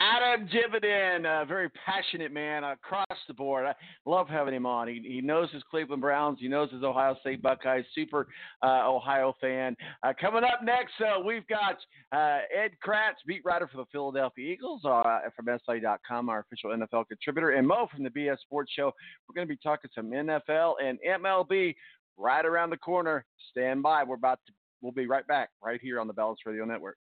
Adam 0.00 0.48
Jividen, 0.48 1.24
a 1.24 1.44
very 1.46 1.70
passionate 1.84 2.32
man 2.32 2.64
across 2.64 3.18
the 3.28 3.34
board. 3.34 3.66
I 3.66 3.74
love 4.06 4.28
having 4.28 4.54
him 4.54 4.66
on. 4.66 4.88
He, 4.88 5.02
he 5.04 5.20
knows 5.20 5.50
his 5.50 5.62
Cleveland 5.70 6.02
Browns. 6.02 6.38
He 6.40 6.48
knows 6.48 6.70
his 6.70 6.82
Ohio 6.82 7.16
State 7.20 7.42
Buckeyes. 7.42 7.84
Super 7.94 8.26
uh, 8.62 8.88
Ohio 8.88 9.34
fan. 9.40 9.76
Uh, 10.02 10.12
coming 10.18 10.44
up 10.44 10.60
next, 10.62 10.92
uh, 11.00 11.20
we've 11.20 11.46
got 11.46 11.76
uh, 12.12 12.40
Ed 12.54 12.72
Kracz, 12.84 13.14
beat 13.26 13.42
writer 13.44 13.68
for 13.68 13.78
the 13.78 13.86
Philadelphia 13.92 14.52
Eagles 14.52 14.82
uh, 14.84 15.20
from 15.36 15.46
SI.com, 15.46 16.28
our 16.28 16.40
official 16.40 16.70
NFL 16.70 17.08
contributor, 17.08 17.50
and 17.50 17.66
Mo 17.66 17.86
from 17.92 18.02
the 18.04 18.10
BS 18.10 18.40
Sports 18.40 18.72
Show. 18.74 18.92
We're 19.28 19.34
going 19.34 19.48
to 19.48 19.54
be 19.54 19.60
talking 19.62 19.90
some 19.94 20.10
NFL 20.10 20.74
and 20.82 20.98
MLB 21.06 21.74
right 22.16 22.44
around 22.44 22.70
the 22.70 22.76
corner. 22.76 23.24
Stand 23.50 23.82
by. 23.82 24.04
We're 24.04 24.16
about 24.16 24.40
to. 24.46 24.52
We'll 24.80 24.92
be 24.92 25.06
right 25.06 25.26
back 25.26 25.48
right 25.64 25.80
here 25.80 25.98
on 25.98 26.06
the 26.06 26.12
Balance 26.12 26.40
Radio 26.44 26.66
Network. 26.66 26.98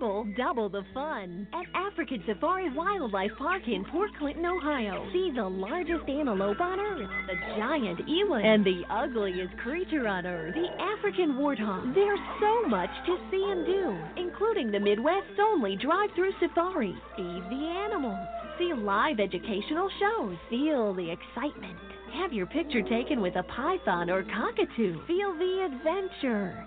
Double 0.00 0.26
double 0.34 0.68
the 0.70 0.82
fun 0.94 1.46
at 1.52 1.66
African 1.74 2.22
Safari 2.26 2.70
Wildlife 2.74 3.32
Park 3.36 3.68
in 3.68 3.84
Port 3.84 4.10
Clinton, 4.18 4.46
Ohio. 4.46 5.06
See 5.12 5.30
the 5.34 5.44
largest 5.44 6.08
antelope 6.08 6.60
on 6.60 6.80
Earth, 6.80 7.10
the 7.26 7.34
giant 7.58 8.00
eland, 8.08 8.46
and 8.46 8.64
the 8.64 8.82
ugliest 8.88 9.54
creature 9.58 10.08
on 10.08 10.26
Earth, 10.26 10.54
the 10.54 10.82
African 10.82 11.34
warthog. 11.34 11.94
There's 11.94 12.18
so 12.40 12.68
much 12.68 12.88
to 13.06 13.18
see 13.30 13.44
and 13.50 13.66
do, 13.66 14.22
including 14.22 14.70
the 14.70 14.80
Midwest's 14.80 15.38
only 15.38 15.76
drive-through 15.76 16.32
safari. 16.40 16.96
Feed 17.16 17.42
the 17.50 17.66
animals, 17.84 18.26
see 18.58 18.72
live 18.72 19.20
educational 19.20 19.90
shows, 20.00 20.36
feel 20.48 20.94
the 20.94 21.10
excitement. 21.10 21.78
Have 22.14 22.32
your 22.32 22.46
picture 22.46 22.82
taken 22.82 23.20
with 23.20 23.36
a 23.36 23.42
python 23.42 24.08
or 24.08 24.24
cockatoo. 24.24 25.04
Feel 25.06 25.32
the 25.34 25.68
adventure. 25.70 26.66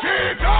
All 0.00 0.57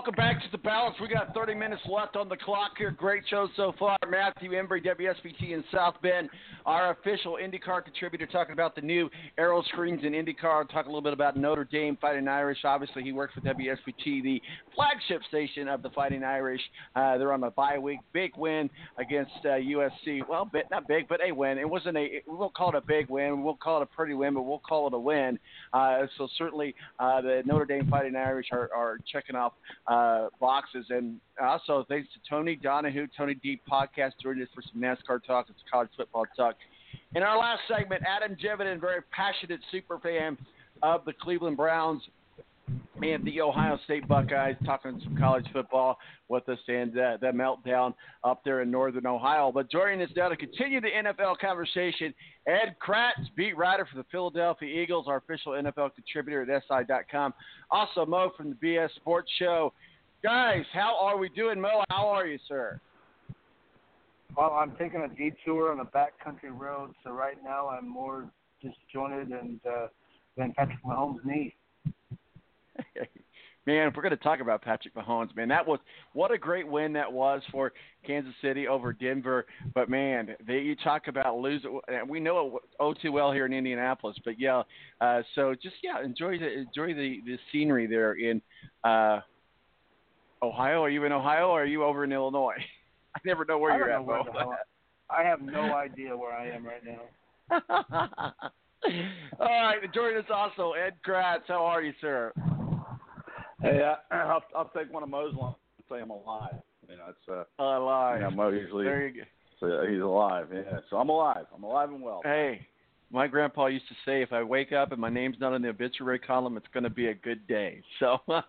welcome 0.00 0.14
back 0.14 0.40
to 0.40 0.50
the 0.50 0.56
balance. 0.56 0.96
We 0.98 1.08
got 1.08 1.34
30 1.34 1.54
minutes 1.54 1.82
left 1.86 2.16
on 2.16 2.26
the 2.26 2.36
clock 2.38 2.70
here. 2.78 2.90
Great 2.90 3.22
show 3.28 3.48
so 3.54 3.74
far. 3.78 3.98
Matthew 4.08 4.52
Embury, 4.52 4.80
WSBT 4.80 5.52
in 5.52 5.62
South 5.70 5.94
Bend, 6.02 6.30
our 6.64 6.92
official 6.92 7.36
IndyCar 7.36 7.84
contributor, 7.84 8.24
talking 8.24 8.54
about 8.54 8.74
the 8.74 8.80
new 8.80 9.10
aero 9.36 9.62
screens 9.64 10.00
in 10.02 10.14
IndyCar. 10.14 10.70
Talk 10.70 10.86
a 10.86 10.88
little 10.88 11.02
bit 11.02 11.12
about 11.12 11.36
Notre 11.36 11.64
Dame 11.64 11.98
Fighting 12.00 12.28
Irish. 12.28 12.60
Obviously, 12.64 13.02
he 13.02 13.12
works 13.12 13.34
for 13.34 13.42
WSBT, 13.42 14.22
the 14.22 14.40
flagship 14.74 15.20
station 15.28 15.68
of 15.68 15.82
the 15.82 15.90
Fighting 15.90 16.24
Irish. 16.24 16.62
Uh, 16.96 17.18
they're 17.18 17.34
on 17.34 17.42
the 17.42 17.50
bye 17.50 17.76
week. 17.76 17.98
Big 18.14 18.30
win 18.38 18.70
against 18.96 19.32
uh, 19.44 19.48
USC. 19.48 20.26
Well, 20.26 20.50
not 20.70 20.88
big, 20.88 21.08
but 21.08 21.20
a 21.22 21.30
win. 21.30 21.58
It 21.58 21.68
wasn't 21.68 21.98
a. 21.98 22.22
We 22.26 22.36
won't 22.36 22.54
call 22.54 22.70
it 22.70 22.74
a 22.74 22.80
big 22.80 23.10
win. 23.10 23.36
We 23.36 23.42
won't 23.42 23.60
call 23.60 23.82
it 23.82 23.82
a 23.82 23.94
pretty 23.94 24.14
win, 24.14 24.32
but 24.32 24.46
we'll 24.46 24.62
call 24.66 24.86
it 24.86 24.94
a 24.94 24.98
win. 24.98 25.38
Uh, 25.74 26.06
so 26.16 26.26
certainly, 26.38 26.74
uh, 26.98 27.20
the 27.20 27.42
Notre 27.44 27.66
Dame 27.66 27.86
Fighting 27.90 28.16
Irish 28.16 28.46
are, 28.50 28.70
are 28.74 28.98
checking 29.12 29.36
off 29.36 29.52
uh, 29.90 30.28
boxes. 30.38 30.86
And 30.90 31.20
also, 31.42 31.84
thanks 31.88 32.08
to 32.14 32.20
Tony 32.28 32.56
Donahue, 32.56 33.08
Tony 33.16 33.34
D 33.34 33.60
podcast, 33.70 34.12
joining 34.22 34.42
us 34.42 34.48
for 34.54 34.62
some 34.62 34.80
NASCAR 34.80 35.22
talk 35.26 35.48
some 35.48 35.56
college 35.70 35.90
football 35.96 36.24
talk. 36.36 36.54
In 37.14 37.22
our 37.22 37.36
last 37.36 37.62
segment, 37.68 38.02
Adam 38.06 38.36
Jividen, 38.36 38.80
very 38.80 39.02
passionate 39.10 39.60
super 39.72 39.98
fan 39.98 40.38
of 40.82 41.04
the 41.04 41.12
Cleveland 41.12 41.56
Browns 41.56 42.02
and 43.02 43.24
the 43.24 43.40
Ohio 43.40 43.78
State 43.84 44.06
Buckeyes, 44.06 44.56
talking 44.64 45.00
some 45.02 45.16
college 45.16 45.46
football 45.52 45.98
with 46.28 46.48
us 46.48 46.58
and 46.68 46.96
uh, 46.98 47.16
the 47.20 47.28
meltdown 47.28 47.94
up 48.24 48.42
there 48.44 48.62
in 48.62 48.70
northern 48.70 49.06
Ohio. 49.06 49.50
But 49.52 49.70
joining 49.70 50.02
us 50.02 50.10
now 50.14 50.28
to 50.28 50.36
continue 50.36 50.80
the 50.80 50.88
NFL 50.88 51.38
conversation, 51.38 52.12
Ed 52.46 52.76
Kracz, 52.86 53.34
beat 53.36 53.56
writer 53.56 53.86
for 53.90 53.96
the 53.96 54.06
Philadelphia 54.10 54.82
Eagles, 54.82 55.06
our 55.08 55.16
official 55.16 55.52
NFL 55.52 55.94
contributor 55.94 56.42
at 56.42 56.62
SI.com. 56.68 57.32
Also, 57.70 58.04
Mo 58.04 58.30
from 58.36 58.50
the 58.50 58.66
BS 58.66 58.94
Sports 58.96 59.30
Show. 59.38 59.72
Guys, 60.22 60.64
how 60.72 60.98
are 61.00 61.16
we 61.16 61.30
doing, 61.30 61.60
Mo? 61.60 61.82
How 61.88 62.06
are 62.08 62.26
you, 62.26 62.38
sir? 62.46 62.78
Well, 64.36 64.52
I'm 64.52 64.76
taking 64.76 65.00
a 65.00 65.08
detour 65.08 65.72
on 65.72 65.80
a 65.80 65.84
backcountry 65.84 66.56
road, 66.56 66.90
so 67.02 67.10
right 67.10 67.36
now 67.42 67.68
I'm 67.68 67.88
more 67.88 68.30
disjointed 68.62 69.28
and 69.28 69.58
uh, 69.66 69.86
than 70.36 70.52
Patrick 70.52 70.82
Mahomes' 70.84 71.24
knee. 71.24 71.54
man, 73.66 73.88
if 73.88 73.94
we're 73.94 74.02
going 74.02 74.16
to 74.16 74.22
talk 74.22 74.40
about 74.40 74.62
Patrick 74.62 74.94
Mahomes, 74.94 75.34
man, 75.36 75.48
that 75.48 75.66
was 75.66 75.78
what 76.12 76.30
a 76.30 76.38
great 76.38 76.66
win 76.66 76.92
that 76.94 77.12
was 77.12 77.42
for 77.50 77.72
Kansas 78.06 78.34
City 78.42 78.66
over 78.66 78.92
Denver. 78.92 79.46
But 79.74 79.88
man, 79.88 80.34
they, 80.46 80.58
you 80.58 80.76
talk 80.76 81.08
about 81.08 81.38
losing. 81.38 81.80
We 82.08 82.20
know 82.20 82.56
it 82.56 82.62
oh 82.78 82.94
too 82.94 83.12
well 83.12 83.32
here 83.32 83.46
in 83.46 83.52
Indianapolis, 83.52 84.16
but 84.24 84.40
yeah. 84.40 84.62
Uh, 85.00 85.22
so 85.34 85.54
just 85.54 85.76
yeah, 85.82 86.04
enjoy 86.04 86.38
the 86.38 86.50
enjoy 86.52 86.94
the 86.94 87.20
the 87.26 87.38
scenery 87.52 87.86
there 87.86 88.14
in 88.14 88.40
uh, 88.84 89.20
Ohio. 90.42 90.82
Are 90.82 90.90
you 90.90 91.04
in 91.04 91.12
Ohio 91.12 91.48
or 91.48 91.62
are 91.62 91.66
you 91.66 91.84
over 91.84 92.04
in 92.04 92.12
Illinois? 92.12 92.56
I 93.16 93.18
never 93.24 93.44
know 93.44 93.58
where 93.58 93.76
you're 93.76 93.90
at. 93.90 94.04
where 94.04 94.18
Mo. 94.18 94.24
the 94.24 94.38
hell 94.38 94.54
I 95.10 95.20
I 95.22 95.24
have 95.24 95.42
no 95.42 95.74
idea 95.74 96.16
where 96.16 96.32
I 96.32 96.48
am 96.48 96.64
right 96.64 96.84
now. 96.84 97.00
All 99.40 99.46
right, 99.46 99.78
joining 99.92 100.18
us 100.18 100.24
also 100.32 100.72
Ed 100.72 100.94
Kracz. 101.06 101.40
How 101.48 101.64
are 101.64 101.82
you, 101.82 101.92
sir? 102.00 102.32
Hey, 103.62 103.82
I, 103.82 104.14
I'll, 104.14 104.42
I'll 104.56 104.70
take 104.76 104.92
one 104.92 105.02
of 105.02 105.08
Mo's 105.08 105.34
lines 105.34 105.56
and 105.78 105.84
say 105.90 106.02
I'm 106.02 106.10
alive. 106.10 106.54
You 106.88 106.96
know, 106.96 107.04
it's 107.08 107.28
uh, 107.58 107.62
Alive. 107.62 108.16
you 108.20 108.24
know, 108.24 108.30
Mo 108.30 108.48
usually 108.50 108.84
There 108.84 109.06
you 109.08 109.22
go. 109.22 109.26
so 109.60 109.86
he's 109.88 110.00
alive. 110.00 110.48
Yeah, 110.52 110.80
so 110.88 110.96
I'm 110.96 111.08
alive. 111.08 111.46
I'm 111.54 111.62
alive 111.62 111.90
and 111.90 112.02
well. 112.02 112.20
Hey, 112.24 112.66
my 113.12 113.26
grandpa 113.26 113.66
used 113.66 113.88
to 113.88 113.94
say, 114.04 114.22
if 114.22 114.32
I 114.32 114.42
wake 114.42 114.72
up 114.72 114.92
and 114.92 115.00
my 115.00 115.10
name's 115.10 115.36
not 115.40 115.52
in 115.54 115.62
the 115.62 115.68
obituary 115.68 116.20
column, 116.20 116.56
it's 116.56 116.66
going 116.72 116.84
to 116.84 116.90
be 116.90 117.08
a 117.08 117.14
good 117.14 117.44
day. 117.48 117.82
So, 117.98 118.18
and 118.28 118.38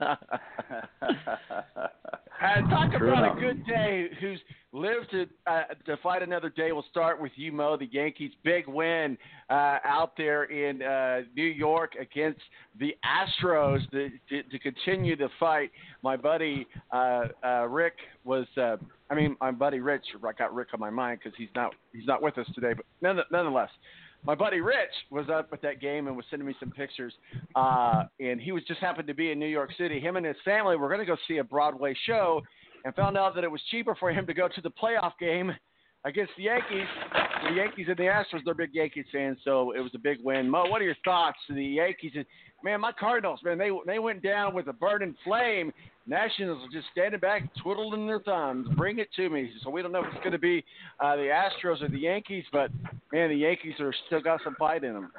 talk 2.70 2.92
True 2.98 3.12
about 3.12 3.24
enough. 3.24 3.38
a 3.38 3.40
good 3.40 3.66
day. 3.66 4.10
Who's 4.20 4.40
lived 4.72 5.10
to 5.12 5.26
uh, 5.48 5.64
to 5.88 5.98
fight 5.98 6.22
another 6.22 6.50
day? 6.50 6.72
We'll 6.72 6.86
start 6.92 7.20
with 7.20 7.32
you, 7.36 7.52
Mo. 7.52 7.76
The 7.76 7.90
Yankees' 7.92 8.32
big 8.44 8.68
win 8.68 9.18
uh, 9.50 9.80
out 9.84 10.16
there 10.16 10.44
in 10.44 10.84
uh, 10.84 11.22
New 11.36 11.44
York 11.44 11.96
against 12.00 12.42
the 12.80 12.96
Astros 13.04 13.90
to, 13.92 14.10
to, 14.30 14.44
to 14.44 14.60
continue 14.60 15.16
the 15.16 15.30
fight. 15.40 15.72
My 16.04 16.16
buddy 16.16 16.68
uh, 16.92 17.24
uh, 17.44 17.68
Rick 17.68 17.96
was. 18.24 18.46
Uh, 18.56 18.78
I 19.10 19.16
mean, 19.16 19.36
my 19.42 19.52
buddy 19.52 19.80
Rich. 19.80 20.06
I 20.24 20.32
got 20.34 20.54
Rick 20.54 20.70
on 20.74 20.80
my 20.80 20.92
mind 20.92 21.20
because 21.24 21.36
he's 21.38 21.50
not 21.56 21.74
he's 21.94 22.06
not 22.06 22.22
with 22.22 22.38
us 22.38 22.46
today. 22.54 22.74
But 22.74 22.86
none, 23.02 23.20
nonetheless, 23.32 23.72
my 24.24 24.36
buddy 24.36 24.62
Rich 24.62 24.94
was 25.10 25.28
up 25.30 25.50
at 25.52 25.62
that 25.62 25.82
game 25.82 26.08
and 26.08 26.16
was 26.16 26.26
sending 26.30 26.48
me 26.48 26.56
some 26.60 26.72
pictures. 26.72 27.14
Uh, 27.56 28.04
and 28.20 28.40
he 28.40 28.52
was 28.52 28.64
just 28.68 28.80
happened 28.80 29.08
to 29.08 29.14
be 29.14 29.32
in 29.32 29.40
New 29.40 29.48
York 29.48 29.72
City. 29.78 30.00
Him 30.00 30.16
and 30.16 30.26
his 30.26 30.36
family 30.46 30.76
were 30.76 30.88
going 30.88 31.00
to 31.00 31.06
go 31.06 31.18
see 31.28 31.38
a 31.38 31.44
Broadway 31.44 31.96
show, 32.06 32.42
and 32.84 32.96
found 32.96 33.18
out 33.18 33.36
that 33.36 33.44
it 33.44 33.52
was 33.52 33.62
cheaper 33.70 33.96
for 33.96 34.12
him 34.12 34.26
to 34.28 34.34
go 34.34 34.48
to 34.48 34.62
the 34.62 34.72
playoff 34.72 35.14
game 35.20 35.52
against 36.06 36.32
the 36.38 36.44
Yankees. 36.44 36.88
The 37.48 37.56
Yankees 37.56 37.88
and 37.90 37.98
the 37.98 38.04
Astros, 38.04 38.42
they're 38.46 38.54
big 38.54 38.70
Yankees 38.74 39.06
fans, 39.12 39.38
so 39.44 39.72
it 39.72 39.80
was 39.80 39.92
a 39.96 40.00
big 40.00 40.20
win. 40.24 40.50
Mo, 40.50 40.66
what 40.68 40.82
are 40.82 40.86
your 40.86 40.96
thoughts? 41.04 41.38
The 41.50 41.64
Yankees, 41.64 42.14
man, 42.64 42.82
my 42.82 42.92
Cardinals, 42.92 43.40
man, 43.44 43.58
they 43.58 43.72
they 43.86 44.00
went 44.00 44.22
down 44.22 44.54
with 44.54 44.68
a 44.68 44.74
burning 44.74 45.16
flame. 45.24 45.74
Nationals 46.08 46.64
are 46.64 46.72
just 46.72 46.88
standing 46.92 47.20
back, 47.20 47.44
twiddling 47.62 48.08
their 48.08 48.20
thumbs. 48.20 48.68
Bring 48.76 49.00
it 49.00 49.10
to 49.16 49.30
me. 49.30 49.52
So 49.64 49.70
we 49.70 49.82
don't 49.82 49.92
know 49.92 50.02
if 50.02 50.08
it's 50.14 50.20
going 50.20 50.32
to 50.32 50.40
be 50.40 50.64
uh, 51.00 51.16
the 51.16 51.30
Astros 51.32 51.82
or 51.82 51.90
the 51.90 52.00
Yankees, 52.00 52.44
but 52.52 52.72
man, 53.12 53.30
the 53.30 53.36
Yankees 53.36 53.76
are 53.80 53.94
still 54.08 54.22
got 54.22 54.42
some 54.44 54.56
fight 54.56 54.84
in 54.84 54.94
them. 54.94 55.12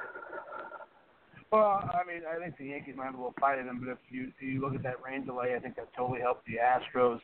Well, 1.51 1.89
I 1.93 2.01
mean, 2.07 2.23
I 2.27 2.43
think 2.43 2.57
the 2.57 2.65
Yankees 2.65 2.95
might 2.97 3.05
have 3.05 3.13
a 3.13 3.17
little 3.17 3.35
fight 3.39 3.59
in 3.59 3.67
them, 3.67 3.79
but 3.79 3.91
if 3.91 3.99
you 4.09 4.31
if 4.35 4.41
you 4.41 4.59
look 4.59 4.75
at 4.75 4.83
that 4.83 4.95
rain 5.05 5.25
delay, 5.25 5.53
I 5.55 5.59
think 5.59 5.75
that 5.75 5.87
totally 5.95 6.19
helped 6.19 6.47
the 6.47 6.53
Astros. 6.57 7.19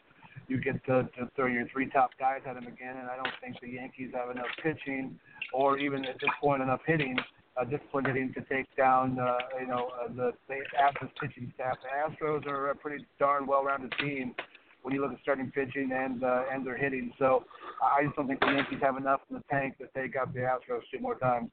You 0.50 0.60
get 0.60 0.84
to, 0.86 1.04
to 1.18 1.30
throw 1.36 1.48
your 1.48 1.68
three 1.72 1.90
top 1.90 2.12
guys 2.20 2.42
at 2.46 2.56
him 2.58 2.68
again, 2.68 2.98
and 2.98 3.10
I 3.10 3.16
don't 3.16 3.34
think 3.42 3.60
the 3.62 3.70
Yankees 3.70 4.12
have 4.14 4.30
enough 4.30 4.48
pitching 4.64 5.20
or 5.54 5.78
even 5.78 6.06
at 6.06 6.16
this 6.20 6.30
point 6.42 6.62
enough 6.62 6.82
hitting, 6.86 7.18
uh, 7.58 7.64
disciplined 7.64 8.08
hitting 8.08 8.34
to 8.34 8.42
take 8.42 8.66
down, 8.76 9.20
uh, 9.20 9.38
you 9.60 9.68
know, 9.68 9.90
uh, 10.02 10.08
the, 10.08 10.32
the 10.48 10.56
Astros 10.80 11.10
pitching 11.22 11.52
staff. 11.56 11.78
The 11.84 12.16
Astros 12.26 12.46
are 12.48 12.72
a 12.72 12.76
pretty 12.76 13.06
darn 13.20 13.46
well-rounded 13.48 13.94
team 14.00 14.36
when 14.82 14.94
you 14.94 15.02
look 15.02 15.12
at 15.12 15.20
starting 15.22 15.52
pitching 15.52 15.92
and 15.94 16.24
uh, 16.24 16.44
and 16.52 16.66
their 16.66 16.78
hitting. 16.78 17.12
So 17.20 17.44
I 17.82 18.04
just 18.06 18.16
don't 18.16 18.28
think 18.28 18.40
the 18.40 18.48
Yankees 18.48 18.80
have 18.82 18.98
enough 18.98 19.22
in 19.30 19.38
the 19.38 19.44
tank 19.50 19.78
to 19.80 19.88
take 19.96 20.16
out 20.16 20.34
the 20.34 20.40
Astros 20.40 20.82
two 20.92 21.00
more 21.00 21.16
times. 21.16 21.50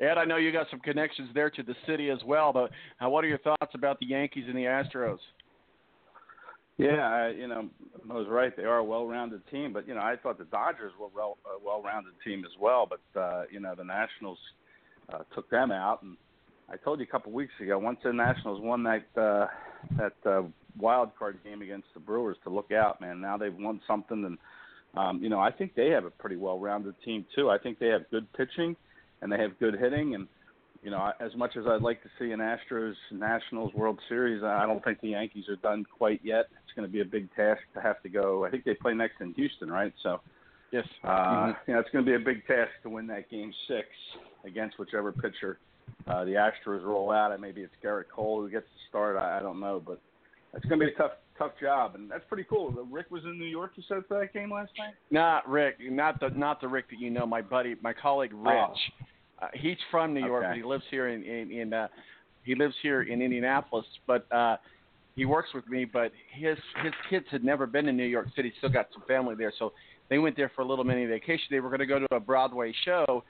Ed, 0.00 0.16
I 0.16 0.24
know 0.24 0.36
you 0.36 0.52
got 0.52 0.66
some 0.70 0.80
connections 0.80 1.28
there 1.34 1.50
to 1.50 1.62
the 1.62 1.74
city 1.86 2.08
as 2.10 2.18
well, 2.24 2.52
but 2.52 2.70
uh, 3.04 3.08
what 3.08 3.24
are 3.24 3.28
your 3.28 3.38
thoughts 3.38 3.74
about 3.74 3.98
the 3.98 4.06
Yankees 4.06 4.44
and 4.46 4.56
the 4.56 4.62
Astros? 4.62 5.18
Yeah, 6.78 7.02
I, 7.02 7.30
you 7.30 7.48
know, 7.48 7.68
I 8.08 8.14
was 8.14 8.28
right. 8.30 8.56
They 8.56 8.62
are 8.62 8.78
a 8.78 8.84
well-rounded 8.84 9.42
team, 9.50 9.72
but 9.72 9.88
you 9.88 9.94
know, 9.94 10.00
I 10.00 10.14
thought 10.22 10.38
the 10.38 10.44
Dodgers 10.44 10.92
were 10.98 11.08
well, 11.14 11.36
a 11.44 11.62
well-rounded 11.64 12.14
team 12.24 12.44
as 12.44 12.52
well. 12.60 12.88
But 12.88 13.20
uh, 13.20 13.42
you 13.50 13.58
know, 13.58 13.74
the 13.74 13.84
Nationals 13.84 14.38
uh, 15.12 15.18
took 15.34 15.50
them 15.50 15.72
out, 15.72 16.02
and 16.02 16.16
I 16.70 16.76
told 16.76 17.00
you 17.00 17.04
a 17.04 17.08
couple 17.08 17.32
weeks 17.32 17.52
ago. 17.60 17.78
Once 17.80 17.98
the 18.04 18.12
Nationals 18.12 18.60
won 18.62 18.84
that 18.84 19.20
uh, 19.20 19.46
that 19.96 20.14
uh, 20.24 20.42
wild 20.78 21.10
card 21.18 21.38
game 21.42 21.62
against 21.62 21.88
the 21.94 22.00
Brewers, 22.00 22.36
to 22.44 22.50
look 22.50 22.70
out, 22.70 23.00
man. 23.00 23.20
Now 23.20 23.36
they've 23.36 23.54
won 23.54 23.80
something, 23.84 24.24
and 24.24 24.38
um, 24.96 25.20
you 25.20 25.28
know, 25.28 25.40
I 25.40 25.50
think 25.50 25.74
they 25.74 25.88
have 25.88 26.04
a 26.04 26.10
pretty 26.10 26.36
well-rounded 26.36 26.94
team 27.04 27.26
too. 27.34 27.50
I 27.50 27.58
think 27.58 27.80
they 27.80 27.88
have 27.88 28.08
good 28.12 28.32
pitching, 28.34 28.76
and 29.20 29.32
they 29.32 29.38
have 29.38 29.58
good 29.58 29.74
hitting, 29.80 30.14
and 30.14 30.28
you 30.82 30.90
know, 30.90 31.12
as 31.20 31.34
much 31.34 31.56
as 31.56 31.64
I'd 31.66 31.82
like 31.82 32.02
to 32.02 32.08
see 32.18 32.30
an 32.30 32.40
Astros 32.40 32.94
Nationals 33.10 33.72
World 33.74 33.98
Series, 34.08 34.42
I 34.42 34.64
don't 34.66 34.82
think 34.84 35.00
the 35.00 35.08
Yankees 35.08 35.48
are 35.48 35.56
done 35.56 35.84
quite 35.84 36.20
yet. 36.22 36.46
It's 36.64 36.74
going 36.76 36.86
to 36.86 36.92
be 36.92 37.00
a 37.00 37.04
big 37.04 37.28
task 37.34 37.60
to 37.74 37.80
have 37.80 38.00
to 38.02 38.08
go. 38.08 38.44
I 38.44 38.50
think 38.50 38.64
they 38.64 38.74
play 38.74 38.94
next 38.94 39.20
in 39.20 39.34
Houston, 39.34 39.70
right? 39.70 39.92
So, 40.02 40.20
yes, 40.70 40.84
uh, 41.02 41.08
mm-hmm. 41.08 41.50
you 41.66 41.74
know, 41.74 41.80
it's 41.80 41.90
going 41.90 42.04
to 42.04 42.10
be 42.10 42.14
a 42.14 42.24
big 42.24 42.46
task 42.46 42.70
to 42.84 42.90
win 42.90 43.06
that 43.08 43.28
game 43.30 43.52
six 43.66 43.88
against 44.44 44.78
whichever 44.78 45.10
pitcher 45.12 45.58
uh, 46.06 46.24
the 46.24 46.32
Astros 46.32 46.84
roll 46.84 47.10
out. 47.10 47.32
And 47.32 47.40
maybe 47.40 47.62
it's 47.62 47.74
Gerrit 47.84 48.04
Cole 48.14 48.40
who 48.40 48.50
gets 48.50 48.66
the 48.66 48.88
start. 48.88 49.16
I, 49.16 49.38
I 49.38 49.42
don't 49.42 49.60
know, 49.60 49.82
but 49.84 50.00
it's 50.54 50.64
going 50.66 50.80
to 50.80 50.86
be 50.86 50.92
a 50.92 50.96
tough, 50.96 51.12
tough 51.36 51.52
job, 51.60 51.94
and 51.94 52.10
that's 52.10 52.24
pretty 52.28 52.44
cool. 52.48 52.70
Rick 52.90 53.10
was 53.10 53.24
in 53.24 53.38
New 53.38 53.46
York. 53.46 53.72
You 53.76 53.82
said 53.88 54.02
for 54.08 54.18
that 54.20 54.32
game 54.32 54.52
last 54.52 54.70
night. 54.78 54.94
Not 55.10 55.48
Rick, 55.48 55.76
not 55.80 56.20
the 56.20 56.30
not 56.30 56.60
the 56.60 56.68
Rick 56.68 56.88
that 56.90 56.98
you 56.98 57.10
know. 57.10 57.26
My 57.26 57.42
buddy, 57.42 57.76
my 57.82 57.92
colleague 57.92 58.32
Rich. 58.32 58.54
Oh. 58.56 58.74
Uh, 59.40 59.46
he's 59.54 59.76
from 59.90 60.14
New 60.14 60.24
York, 60.24 60.44
Okay. 60.44 60.50
but 60.52 60.56
he 60.56 60.64
lives 60.64 60.84
here 60.90 61.08
in 61.08 61.22
in, 61.22 61.50
in 61.50 61.72
uh, 61.72 61.88
he 62.44 62.54
lives 62.54 62.74
here 62.82 63.02
in 63.02 63.22
Indianapolis. 63.22 63.86
But 64.06 64.30
uh, 64.32 64.56
he 65.14 65.24
works 65.24 65.50
with 65.54 65.66
me. 65.68 65.84
But 65.84 66.12
his 66.32 66.58
his 66.82 66.92
kids 67.08 67.26
had 67.30 67.44
never 67.44 67.66
been 67.66 67.84
to 67.86 67.92
New 67.92 68.04
York 68.06 68.28
City. 68.34 68.52
Still 68.58 68.70
got 68.70 68.88
some 68.92 69.02
family 69.06 69.34
there, 69.36 69.52
so 69.58 69.72
they 70.08 70.18
went 70.18 70.36
there 70.36 70.50
for 70.54 70.62
a 70.62 70.64
little 70.64 70.84
mini 70.84 71.06
vacation. 71.06 71.46
They 71.50 71.60
were 71.60 71.68
going 71.68 71.80
to 71.80 71.86
go 71.86 71.98
to 71.98 72.14
a 72.14 72.20
Broadway 72.20 72.72
show, 72.84 73.22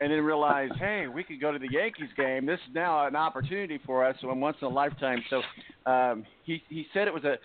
and 0.00 0.10
then 0.10 0.20
realized, 0.24 0.74
hey, 0.78 1.06
we 1.06 1.22
could 1.22 1.40
go 1.40 1.52
to 1.52 1.58
the 1.58 1.70
Yankees 1.70 2.08
game. 2.16 2.46
This 2.46 2.58
is 2.68 2.74
now 2.74 3.06
an 3.06 3.14
opportunity 3.14 3.78
for 3.84 4.04
us, 4.04 4.16
one 4.22 4.40
once 4.40 4.56
in 4.60 4.66
a 4.66 4.70
lifetime. 4.70 5.22
So 5.30 5.42
um, 5.90 6.24
he 6.44 6.62
he 6.68 6.86
said 6.92 7.06
it 7.06 7.14
was 7.14 7.24
a, 7.24 7.36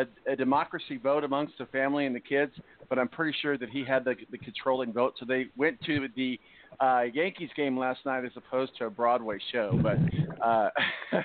a 0.00 0.32
a 0.32 0.36
democracy 0.36 0.96
vote 0.96 1.24
amongst 1.24 1.58
the 1.58 1.66
family 1.66 2.06
and 2.06 2.14
the 2.14 2.20
kids, 2.20 2.52
but 2.88 2.98
I'm 2.98 3.08
pretty 3.08 3.36
sure 3.42 3.58
that 3.58 3.68
he 3.70 3.84
had 3.84 4.04
the 4.04 4.14
the 4.30 4.38
controlling 4.38 4.92
vote. 4.92 5.14
So 5.18 5.26
they 5.26 5.46
went 5.56 5.80
to 5.82 6.08
the 6.16 6.38
uh, 6.80 7.02
Yankees 7.12 7.50
game 7.56 7.78
last 7.78 8.00
night 8.04 8.24
as 8.24 8.32
opposed 8.36 8.72
to 8.78 8.86
a 8.86 8.90
Broadway 8.90 9.38
show. 9.52 9.78
But 9.82 9.98
uh, 10.44 10.70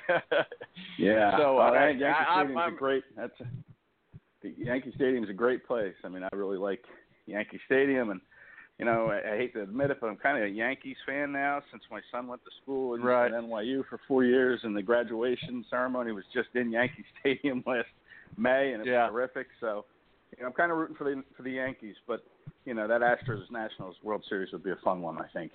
Yeah. 0.98 1.38
So 1.38 1.60
uh, 1.60 1.72
Yankee 1.74 2.06
I, 2.06 2.26
Stadium's 2.40 2.62
I'm, 2.66 2.74
a 2.74 2.78
great. 2.78 3.04
That's 3.16 3.40
a, 3.42 3.46
the 4.42 4.54
Yankee 4.58 4.92
Stadium's 4.96 5.30
a 5.30 5.34
great 5.34 5.66
place. 5.66 5.94
I 6.04 6.10
mean, 6.10 6.24
I 6.24 6.36
really 6.36 6.58
like 6.58 6.84
Yankee 7.26 7.60
Stadium, 7.66 8.10
and 8.10 8.22
you 8.80 8.86
know, 8.86 9.08
I, 9.10 9.34
I 9.34 9.38
hate 9.38 9.54
to 9.54 9.62
admit 9.62 9.92
it, 9.92 9.98
but 10.02 10.08
I'm 10.08 10.18
kind 10.18 10.38
of 10.38 10.44
a 10.44 10.50
Yankees 10.50 10.98
fan 11.06 11.32
now 11.32 11.62
since 11.72 11.84
my 11.92 12.02
son 12.12 12.28
went 12.28 12.44
to 12.44 12.52
school 12.64 12.96
in, 12.96 13.02
Right. 13.02 13.32
in 13.32 13.34
NYU 13.46 13.84
for 13.88 14.00
four 14.08 14.24
years, 14.24 14.60
and 14.64 14.76
the 14.76 14.82
graduation 14.82 15.64
ceremony 15.70 16.12
was 16.12 16.24
just 16.34 16.50
in 16.56 16.72
Yankee 16.72 17.06
Stadium 17.20 17.64
last 17.68 17.88
May, 18.38 18.74
and 18.74 18.82
it 18.82 18.88
Yeah. 18.90 19.04
was 19.04 19.12
terrific. 19.12 19.48
So, 19.60 19.86
you 20.38 20.44
know, 20.44 20.48
I'm 20.48 20.54
kind 20.54 20.72
of 20.72 20.78
rooting 20.78 20.96
for 20.96 21.04
the 21.04 21.24
for 21.36 21.44
the 21.44 21.52
Yankees, 21.52 21.96
but 22.08 22.24
you 22.66 22.74
know, 22.74 22.88
that 22.88 23.02
Astros 23.02 23.50
Nationals 23.52 23.96
World 24.04 24.24
Series 24.30 24.52
would 24.52 24.64
be 24.64 24.72
a 24.72 24.78
fun 24.84 25.02
one, 25.02 25.18
I 25.18 25.28
think. 25.34 25.52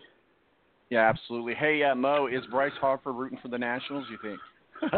yeah, 0.91 1.09
absolutely. 1.09 1.55
Hey, 1.55 1.83
uh, 1.83 1.95
Mo, 1.95 2.27
is 2.27 2.45
Bryce 2.51 2.73
Harper 2.81 3.13
rooting 3.13 3.39
for 3.41 3.49
the 3.49 3.59
Nationals? 3.59 4.07
You 4.11 4.19
think? 4.23 4.41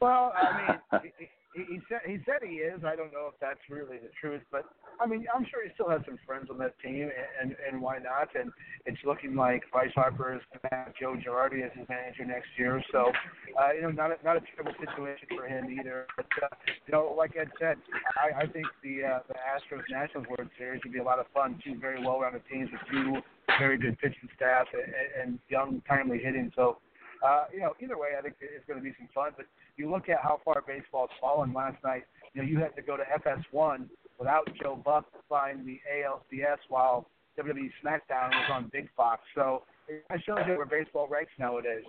Well, 0.00 0.32
I 0.36 0.80
mean, 0.92 1.02
he, 1.54 1.80
said 1.88 2.00
he 2.06 2.18
said 2.24 2.40
he 2.46 2.56
is. 2.56 2.80
I 2.84 2.96
don't 2.96 3.12
know 3.12 3.28
if 3.28 3.38
that's 3.40 3.60
really 3.68 3.98
the 3.98 4.10
truth, 4.20 4.42
but 4.50 4.64
I 5.00 5.06
mean, 5.06 5.26
I'm 5.34 5.44
sure 5.50 5.64
he 5.64 5.70
still 5.74 5.88
has 5.88 6.00
some 6.06 6.18
friends 6.26 6.48
on 6.50 6.58
that 6.58 6.78
team, 6.80 7.10
and 7.12 7.52
and, 7.52 7.56
and 7.68 7.82
why 7.82 7.98
not? 7.98 8.28
And 8.38 8.50
it's 8.86 8.98
looking 9.04 9.34
like 9.34 9.62
Bryce 9.70 9.92
Harper 9.94 10.34
is 10.34 10.40
going 10.52 10.60
to 10.62 10.74
have 10.74 10.94
Joe 10.98 11.16
Girardi 11.16 11.64
as 11.64 11.72
his 11.76 11.88
manager 11.88 12.24
next 12.24 12.48
year. 12.56 12.82
So, 12.92 13.12
uh, 13.60 13.72
you 13.72 13.82
know, 13.82 13.90
not 13.90 14.10
a, 14.10 14.16
not 14.24 14.36
a 14.36 14.42
terrible 14.54 14.72
situation 14.80 15.28
for 15.36 15.46
him 15.46 15.68
either. 15.78 16.06
But 16.16 16.26
uh, 16.42 16.48
you 16.86 16.92
know, 16.92 17.14
like 17.16 17.36
Ed 17.36 17.50
said, 17.60 17.76
I, 18.16 18.42
I 18.42 18.46
think 18.46 18.66
the 18.82 19.04
uh, 19.04 19.18
the 19.28 19.34
Astros 19.34 19.84
Nationals 19.90 20.26
World 20.28 20.50
Series 20.58 20.80
would 20.84 20.92
be 20.92 21.00
a 21.00 21.04
lot 21.04 21.18
of 21.18 21.26
fun. 21.34 21.60
Two 21.64 21.78
very 21.78 22.04
well-rounded 22.04 22.42
teams 22.50 22.70
with 22.72 22.80
two 22.90 23.20
very 23.58 23.76
good 23.76 23.98
pitching 23.98 24.28
staff 24.36 24.66
and, 24.72 24.94
and 25.20 25.38
young, 25.48 25.82
timely 25.88 26.18
hitting. 26.18 26.52
So. 26.56 26.78
Uh, 27.22 27.44
you 27.52 27.60
know, 27.60 27.72
either 27.80 27.96
way, 27.96 28.10
I 28.18 28.22
think 28.22 28.34
it's 28.40 28.66
going 28.66 28.78
to 28.78 28.84
be 28.84 28.94
some 28.98 29.08
fun. 29.14 29.32
But 29.36 29.46
you 29.76 29.90
look 29.90 30.08
at 30.08 30.18
how 30.22 30.40
far 30.44 30.62
baseball's 30.66 31.10
fallen 31.20 31.52
last 31.52 31.82
night. 31.84 32.04
You 32.34 32.42
know, 32.42 32.48
you 32.48 32.58
had 32.58 32.74
to 32.76 32.82
go 32.82 32.96
to 32.96 33.04
FS1 33.04 33.86
without 34.18 34.48
Joe 34.60 34.80
Buck 34.84 35.10
to 35.12 35.18
find 35.28 35.66
the 35.66 35.80
ALCS 35.86 36.58
while 36.68 37.06
WWE 37.38 37.70
SmackDown 37.84 38.30
was 38.30 38.50
on 38.50 38.70
Big 38.72 38.88
Fox. 38.96 39.22
So 39.34 39.62
it 39.88 40.04
shows 40.26 40.38
you 40.46 40.56
where 40.56 40.66
baseball 40.66 41.08
ranks 41.08 41.32
nowadays. 41.38 41.84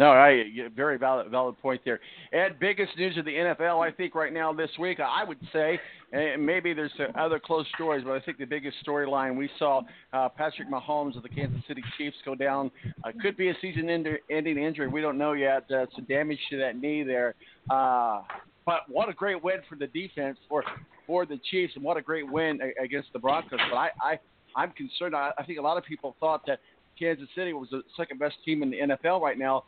No, 0.00 0.12
I 0.12 0.44
very 0.74 0.96
valid 0.96 1.30
valid 1.30 1.58
point 1.58 1.82
there. 1.84 2.00
Ed, 2.32 2.58
biggest 2.58 2.96
news 2.96 3.18
of 3.18 3.26
the 3.26 3.32
NFL, 3.34 3.86
I 3.86 3.92
think 3.92 4.14
right 4.14 4.32
now 4.32 4.50
this 4.50 4.70
week, 4.78 4.98
I 4.98 5.22
would 5.22 5.36
say, 5.52 5.78
and 6.10 6.46
maybe 6.46 6.72
there's 6.72 6.90
other 7.18 7.38
close 7.38 7.66
stories, 7.74 8.02
but 8.02 8.12
I 8.12 8.20
think 8.20 8.38
the 8.38 8.46
biggest 8.46 8.78
storyline 8.82 9.36
we 9.36 9.50
saw 9.58 9.82
uh, 10.14 10.30
Patrick 10.30 10.70
Mahomes 10.70 11.18
of 11.18 11.22
the 11.22 11.28
Kansas 11.28 11.60
City 11.68 11.84
Chiefs 11.98 12.16
go 12.24 12.34
down. 12.34 12.70
Uh, 13.04 13.10
could 13.20 13.36
be 13.36 13.50
a 13.50 13.54
season-ending 13.60 14.56
injury. 14.56 14.88
We 14.88 15.02
don't 15.02 15.18
know 15.18 15.34
yet. 15.34 15.70
Uh, 15.70 15.84
some 15.94 16.06
damage 16.06 16.38
to 16.48 16.56
that 16.56 16.80
knee 16.80 17.02
there. 17.02 17.34
Uh, 17.68 18.22
but 18.64 18.88
what 18.88 19.10
a 19.10 19.12
great 19.12 19.44
win 19.44 19.56
for 19.68 19.76
the 19.76 19.88
defense 19.88 20.38
for 20.48 20.64
for 21.06 21.26
the 21.26 21.38
Chiefs, 21.50 21.74
and 21.76 21.84
what 21.84 21.98
a 21.98 22.02
great 22.02 22.26
win 22.26 22.58
against 22.82 23.12
the 23.12 23.18
Broncos. 23.18 23.60
But 23.70 23.76
I, 23.76 23.90
I 24.02 24.18
I'm 24.56 24.72
concerned. 24.72 25.14
I, 25.14 25.32
I 25.36 25.44
think 25.44 25.58
a 25.58 25.62
lot 25.62 25.76
of 25.76 25.84
people 25.84 26.16
thought 26.20 26.46
that 26.46 26.60
Kansas 26.98 27.28
City 27.34 27.52
was 27.52 27.68
the 27.70 27.82
second 27.98 28.18
best 28.18 28.36
team 28.46 28.62
in 28.62 28.70
the 28.70 28.78
NFL 28.78 29.20
right 29.20 29.38
now. 29.38 29.64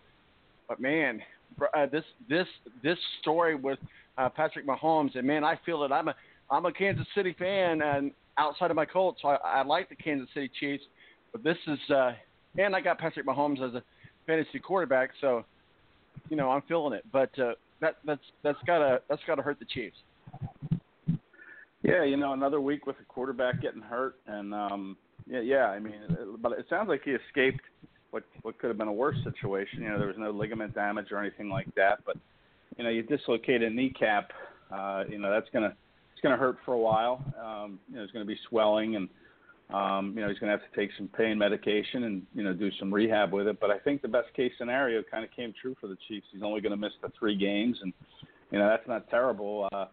But 0.72 0.80
man, 0.80 1.20
uh, 1.76 1.84
this 1.92 2.04
this 2.30 2.46
this 2.82 2.96
story 3.20 3.54
with 3.56 3.78
uh, 4.16 4.30
Patrick 4.30 4.66
Mahomes, 4.66 5.14
and 5.16 5.26
man, 5.26 5.44
I 5.44 5.58
feel 5.66 5.84
it. 5.84 5.92
I'm 5.92 6.08
a 6.08 6.14
I'm 6.50 6.64
a 6.64 6.72
Kansas 6.72 7.06
City 7.14 7.36
fan, 7.38 7.82
and 7.82 8.10
outside 8.38 8.70
of 8.70 8.76
my 8.76 8.86
Colts, 8.86 9.20
so 9.20 9.28
I, 9.28 9.34
I 9.34 9.62
like 9.64 9.90
the 9.90 9.94
Kansas 9.94 10.30
City 10.32 10.50
Chiefs. 10.58 10.84
But 11.30 11.44
this 11.44 11.58
is, 11.66 11.78
uh, 11.90 12.12
and 12.56 12.74
I 12.74 12.80
got 12.80 12.98
Patrick 12.98 13.26
Mahomes 13.26 13.60
as 13.62 13.74
a 13.74 13.82
fantasy 14.26 14.58
quarterback, 14.60 15.10
so 15.20 15.44
you 16.30 16.38
know 16.38 16.50
I'm 16.50 16.62
feeling 16.62 16.94
it. 16.94 17.04
But 17.12 17.38
uh, 17.38 17.52
that 17.82 17.98
that's 18.06 18.24
that's 18.42 18.58
gotta 18.66 19.02
that's 19.10 19.20
gotta 19.26 19.42
hurt 19.42 19.58
the 19.58 19.66
Chiefs. 19.66 19.98
Yeah, 21.82 22.02
you 22.02 22.16
know, 22.16 22.32
another 22.32 22.62
week 22.62 22.86
with 22.86 22.96
a 22.98 23.04
quarterback 23.04 23.60
getting 23.60 23.82
hurt, 23.82 24.14
and 24.26 24.54
um, 24.54 24.96
yeah, 25.26 25.40
yeah. 25.40 25.66
I 25.66 25.78
mean, 25.78 26.00
but 26.40 26.52
it 26.52 26.64
sounds 26.70 26.88
like 26.88 27.02
he 27.04 27.10
escaped 27.10 27.60
what 28.12 28.24
what 28.42 28.58
could 28.58 28.68
have 28.68 28.78
been 28.78 28.88
a 28.88 28.92
worse 28.92 29.16
situation. 29.24 29.82
You 29.82 29.88
know, 29.88 29.98
there 29.98 30.06
was 30.06 30.18
no 30.18 30.30
ligament 30.30 30.74
damage 30.74 31.10
or 31.10 31.18
anything 31.18 31.48
like 31.48 31.74
that, 31.74 32.00
but 32.06 32.16
you 32.78 32.84
know, 32.84 32.90
you 32.90 33.02
dislocate 33.02 33.62
a 33.62 33.70
kneecap. 33.70 34.30
Uh, 34.70 35.04
you 35.08 35.18
know, 35.18 35.30
that's 35.30 35.48
gonna 35.52 35.74
it's 36.12 36.20
gonna 36.22 36.36
hurt 36.36 36.56
for 36.64 36.74
a 36.74 36.78
while. 36.78 37.24
Um, 37.42 37.80
you 37.88 37.94
know, 37.94 38.00
there's 38.00 38.10
gonna 38.12 38.24
be 38.24 38.38
swelling, 38.48 38.96
and 38.96 39.08
um, 39.74 40.12
you 40.14 40.22
know, 40.22 40.28
he's 40.28 40.38
gonna 40.38 40.52
have 40.52 40.60
to 40.60 40.76
take 40.78 40.90
some 40.96 41.08
pain 41.08 41.38
medication 41.38 42.04
and 42.04 42.22
you 42.34 42.44
know 42.44 42.52
do 42.52 42.70
some 42.78 42.92
rehab 42.92 43.32
with 43.32 43.48
it. 43.48 43.58
But 43.60 43.70
I 43.70 43.78
think 43.78 44.02
the 44.02 44.08
best 44.08 44.32
case 44.34 44.52
scenario 44.58 45.02
kind 45.10 45.24
of 45.24 45.30
came 45.34 45.54
true 45.60 45.74
for 45.80 45.86
the 45.86 45.96
Chiefs. 46.06 46.26
He's 46.32 46.42
only 46.42 46.60
gonna 46.60 46.76
miss 46.76 46.92
the 47.02 47.10
three 47.18 47.36
games, 47.36 47.78
and 47.82 47.92
you 48.50 48.58
know, 48.58 48.68
that's 48.68 48.86
not 48.86 49.08
terrible. 49.08 49.68
Uh, 49.72 49.86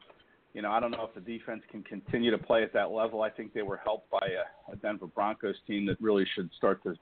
you 0.54 0.62
know, 0.62 0.72
I 0.72 0.82
don't 0.82 0.92
know 0.92 1.08
if 1.08 1.14
the 1.14 1.22
defense 1.22 1.62
can 1.72 1.84
continue 1.84 2.32
to 2.32 2.38
play 2.38 2.64
at 2.64 2.74
that 2.74 2.92
level. 2.92 3.22
I 3.22 3.30
think 3.30 3.54
they 3.54 3.62
were 3.62 3.78
helped 3.78 4.10
by 4.10 4.28
a, 4.28 4.74
a 4.74 4.76
Denver 4.76 5.08
Broncos 5.08 5.56
team 5.68 5.86
that 5.86 6.02
really 6.02 6.26
should 6.36 6.50
start 6.58 6.84
to 6.84 6.96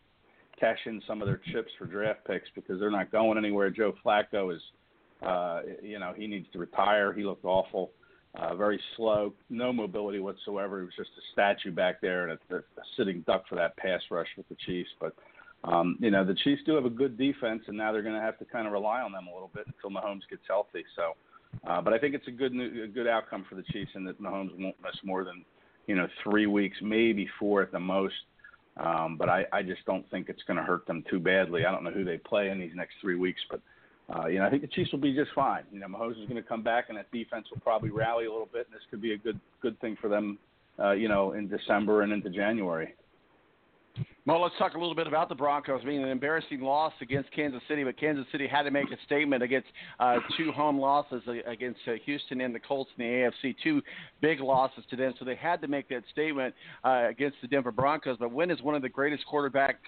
cash 0.60 0.80
in 0.86 1.02
some 1.08 1.22
of 1.22 1.28
their 1.28 1.42
chips 1.52 1.72
for 1.78 1.86
draft 1.86 2.26
picks 2.26 2.48
because 2.56 2.80
they're 2.80 2.92
not 2.92 3.12
going 3.12 3.38
anywhere. 3.38 3.70
Joe 3.70 3.94
Flacco 4.04 4.56
is, 4.56 4.62
uh, 5.26 5.62
you 5.82 6.00
know, 6.00 6.14
he 6.16 6.28
needs 6.28 6.48
to 6.54 6.60
retire. 6.60 7.14
He 7.14 7.24
looked 7.24 7.46
awful, 7.46 7.92
uh, 8.36 8.56
very 8.56 8.80
slow, 8.96 9.34
no 9.50 9.72
mobility 9.74 10.20
whatsoever. 10.20 10.80
He 10.80 10.86
was 10.86 10.96
just 10.96 11.12
a 11.18 11.26
statue 11.34 11.72
back 11.72 12.02
there 12.02 12.28
and 12.28 12.40
a, 12.50 12.56
a 12.56 12.62
sitting 12.98 13.24
duck 13.28 13.44
for 13.48 13.56
that 13.56 13.78
pass 13.78 14.02
rush 14.12 14.28
with 14.38 14.48
the 14.50 14.56
Chiefs. 14.66 14.90
But 15.00 15.16
um, 15.64 15.98
you 16.00 16.12
know, 16.12 16.24
the 16.24 16.36
Chiefs 16.36 16.62
do 16.66 16.76
have 16.76 16.86
a 16.86 16.90
good 16.90 17.18
defense, 17.18 17.64
and 17.68 17.76
now 17.78 17.92
they're 17.92 18.04
going 18.04 18.16
to 18.16 18.22
have 18.22 18.38
to 18.40 18.46
kind 18.46 18.68
of 18.68 18.74
rely 18.74 19.02
on 19.02 19.12
them 19.12 19.28
a 19.28 19.34
little 19.34 19.52
bit 19.54 19.66
until 19.68 19.90
Mahomes 19.90 20.22
gets 20.30 20.44
healthy. 20.48 20.84
So 20.96 21.14
Uh, 21.66 21.82
but 21.82 21.94
I 21.94 21.98
think 21.98 22.14
it's 22.14 22.28
a 22.28 22.32
good 22.32 22.54
new, 22.54 22.84
a 22.84 22.88
good 22.88 23.08
outcome 23.08 23.46
for 23.50 23.56
the 23.56 23.64
Chiefs, 23.64 23.92
and 23.96 24.08
that 24.08 24.22
Mahomes 24.22 24.52
won't 24.58 24.76
miss 24.84 24.96
more 25.04 25.24
than 25.24 25.44
you 25.88 25.96
know 25.96 26.08
three 26.24 26.46
weeks, 26.46 26.78
maybe 26.82 27.28
four 27.40 27.62
at 27.62 27.72
the 27.72 27.80
most. 27.80 28.14
Um, 28.80 29.18
but 29.18 29.28
I, 29.30 29.46
I 29.52 29.64
just 29.64 29.84
don't 29.86 30.10
think 30.12 30.30
it's 30.30 30.44
going 30.44 30.58
to 30.58 30.64
hurt 30.64 30.86
them 30.86 31.04
too 31.10 31.20
badly. 31.20 31.66
I 31.66 31.72
don't 31.72 31.84
know 31.84 31.92
who 31.92 32.04
they 32.04 32.18
play 32.18 32.50
in 32.50 32.60
these 32.60 32.74
next 32.76 32.96
three 33.02 33.16
weeks, 33.16 33.42
but 33.50 33.60
uh, 34.14 34.28
you 34.28 34.40
know 34.40 34.46
I 34.46 34.50
think 34.50 34.62
the 34.62 34.68
Chiefs 34.68 34.92
will 34.92 35.00
be 35.00 35.16
just 35.16 35.32
fine. 35.34 35.64
You 35.72 35.80
know 35.80 35.88
Mahomes 35.88 36.22
is 36.22 36.30
going 36.30 36.42
to 36.42 36.48
come 36.48 36.62
back, 36.62 36.86
and 36.90 36.98
that 36.98 37.12
defense 37.12 37.48
will 37.52 37.60
probably 37.62 37.90
rally 37.90 38.26
a 38.26 38.32
little 38.32 38.50
bit, 38.52 38.68
and 38.68 38.76
this 38.76 38.84
could 38.90 39.02
be 39.02 39.14
a 39.14 39.18
good 39.18 39.40
good 39.62 39.80
thing 39.80 39.98
for 40.00 40.10
them. 40.10 40.38
Uh, 40.80 40.92
you 40.92 41.08
know, 41.08 41.32
in 41.32 41.48
December 41.48 42.04
and 42.04 42.14
into 42.14 42.30
January. 42.30 42.94
Well, 44.28 44.42
let's 44.42 44.56
talk 44.58 44.74
a 44.74 44.78
little 44.78 44.94
bit 44.94 45.08
about 45.08 45.30
the 45.30 45.36
Broncos. 45.36 45.80
I 45.82 45.88
mean, 45.88 46.04
an 46.04 46.10
embarrassing 46.10 46.60
loss 46.60 46.92
against 47.00 47.32
Kansas 47.32 47.62
City, 47.70 47.86
but 47.86 47.98
Kansas 47.98 48.26
City 48.30 48.46
had 48.46 48.64
to 48.64 48.72
make 48.72 48.92
a 48.92 48.98
statement 49.06 49.42
against 49.42 49.70
uh, 50.02 50.18
two 50.36 50.52
home 50.52 50.78
losses 50.78 51.24
against 51.46 51.80
uh, 51.88 51.94
Houston 52.04 52.42
and 52.42 52.54
the 52.54 52.60
Colts 52.60 52.90
in 52.98 53.06
the 53.06 53.10
AFC, 53.10 53.56
two 53.64 53.82
big 54.20 54.42
losses 54.42 54.84
to 54.90 54.98
them. 54.98 55.14
So 55.18 55.24
they 55.24 55.36
had 55.36 55.62
to 55.62 55.70
make 55.70 55.88
that 55.88 56.04
statement 56.12 56.54
uh, 56.84 57.06
against 57.10 57.38
the 57.42 57.48
Denver 57.48 57.72
Broncos. 57.72 58.18
But 58.20 58.34
when 58.34 58.52
is 58.52 58.62
one 58.62 58.76
of 58.76 58.82
the 58.82 58.90
greatest 58.90 59.26
quarterback 59.28 59.80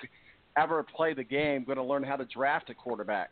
ever 0.56 0.84
play 0.84 1.14
the 1.14 1.26
game 1.26 1.66
going 1.66 1.78
to 1.78 1.84
learn 1.84 2.04
how 2.04 2.16
to 2.16 2.26
draft 2.34 2.70
a 2.70 2.74
quarterback? 2.74 3.32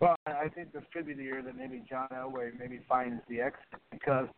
Well, 0.00 0.16
I 0.26 0.48
think 0.54 0.72
this 0.72 0.84
could 0.90 1.06
be 1.06 1.12
the 1.12 1.24
year 1.24 1.42
that 1.42 1.54
maybe 1.54 1.84
John 1.86 2.08
Elway 2.14 2.58
maybe 2.58 2.80
finds 2.88 3.20
the 3.28 3.42
X 3.42 3.58
because, 3.90 4.28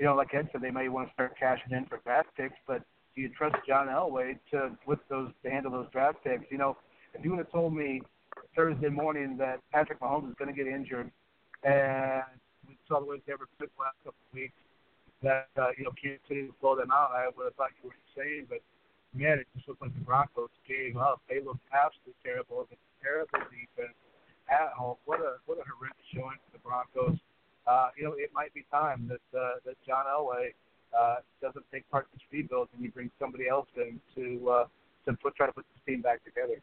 you 0.00 0.06
know, 0.06 0.16
like 0.16 0.34
Ed 0.34 0.48
said, 0.50 0.60
they 0.60 0.72
may 0.72 0.88
want 0.88 1.06
to 1.06 1.14
start 1.14 1.38
cashing 1.38 1.70
in 1.70 1.86
for 1.86 1.98
draft 1.98 2.30
picks, 2.36 2.56
but– 2.66 2.82
do 3.14 3.22
you 3.22 3.28
trust 3.30 3.56
John 3.66 3.88
Elway 3.88 4.38
to 4.52 4.76
with 4.86 5.00
those 5.08 5.30
to 5.42 5.50
handle 5.50 5.72
those 5.72 5.86
draft 5.92 6.18
picks? 6.24 6.44
You 6.50 6.58
know, 6.58 6.76
if 7.14 7.24
you 7.24 7.30
would 7.30 7.38
have 7.38 7.50
told 7.50 7.74
me 7.74 8.02
Thursday 8.56 8.88
morning 8.88 9.36
that 9.38 9.60
Patrick 9.72 10.00
Mahomes 10.00 10.30
is 10.30 10.34
going 10.38 10.52
to 10.52 10.56
get 10.56 10.66
injured, 10.66 11.10
and 11.64 12.22
we 12.66 12.76
saw 12.88 13.00
the 13.00 13.06
way 13.06 13.22
they 13.26 13.34
were 13.34 13.48
the 13.58 13.66
last 13.78 13.96
couple 14.04 14.20
of 14.30 14.34
weeks, 14.34 14.54
that 15.22 15.48
uh, 15.58 15.70
you 15.76 15.84
know 15.84 15.92
Kansas 16.00 16.22
City 16.28 16.48
would 16.48 16.60
blow 16.60 16.76
them 16.76 16.90
out, 16.90 17.10
I 17.12 17.28
would 17.36 17.44
have 17.44 17.54
thought 17.54 17.70
you 17.82 17.90
were 17.90 17.96
insane. 18.14 18.46
But 18.48 18.60
man, 19.14 19.38
it 19.38 19.46
just 19.56 19.68
looked 19.68 19.82
like 19.82 19.94
the 19.94 20.04
Broncos 20.06 20.50
gave 20.66 20.96
up. 20.96 21.20
They 21.28 21.42
looked 21.42 21.64
absolutely 21.74 22.16
terrible. 22.22 22.66
It's 22.70 22.80
terrible 23.02 23.42
defense 23.50 23.96
at 24.48 24.72
home. 24.74 24.96
What 25.04 25.20
a 25.20 25.42
what 25.46 25.58
a 25.58 25.64
horrendous 25.66 26.06
showing 26.14 26.38
for 26.46 26.50
the 26.54 26.62
Broncos. 26.62 27.18
Uh, 27.66 27.90
you 27.96 28.04
know, 28.04 28.14
it 28.16 28.30
might 28.34 28.54
be 28.54 28.64
time 28.70 29.10
that 29.10 29.26
uh, 29.36 29.60
that 29.66 29.76
John 29.86 30.06
Elway 30.06 30.56
uh, 30.98 31.16
doesn't 31.40 31.64
take 31.72 31.88
part 31.90 32.06
in 32.12 32.18
this 32.18 32.26
rebuild, 32.32 32.68
and 32.74 32.82
you 32.82 32.90
bring 32.90 33.10
somebody 33.18 33.48
else 33.48 33.68
in 33.76 34.00
to 34.14 34.50
uh, 34.50 34.64
to 35.06 35.16
put 35.22 35.34
try 35.36 35.46
to 35.46 35.52
put 35.52 35.64
this 35.74 35.82
team 35.86 36.02
back 36.02 36.24
together. 36.24 36.60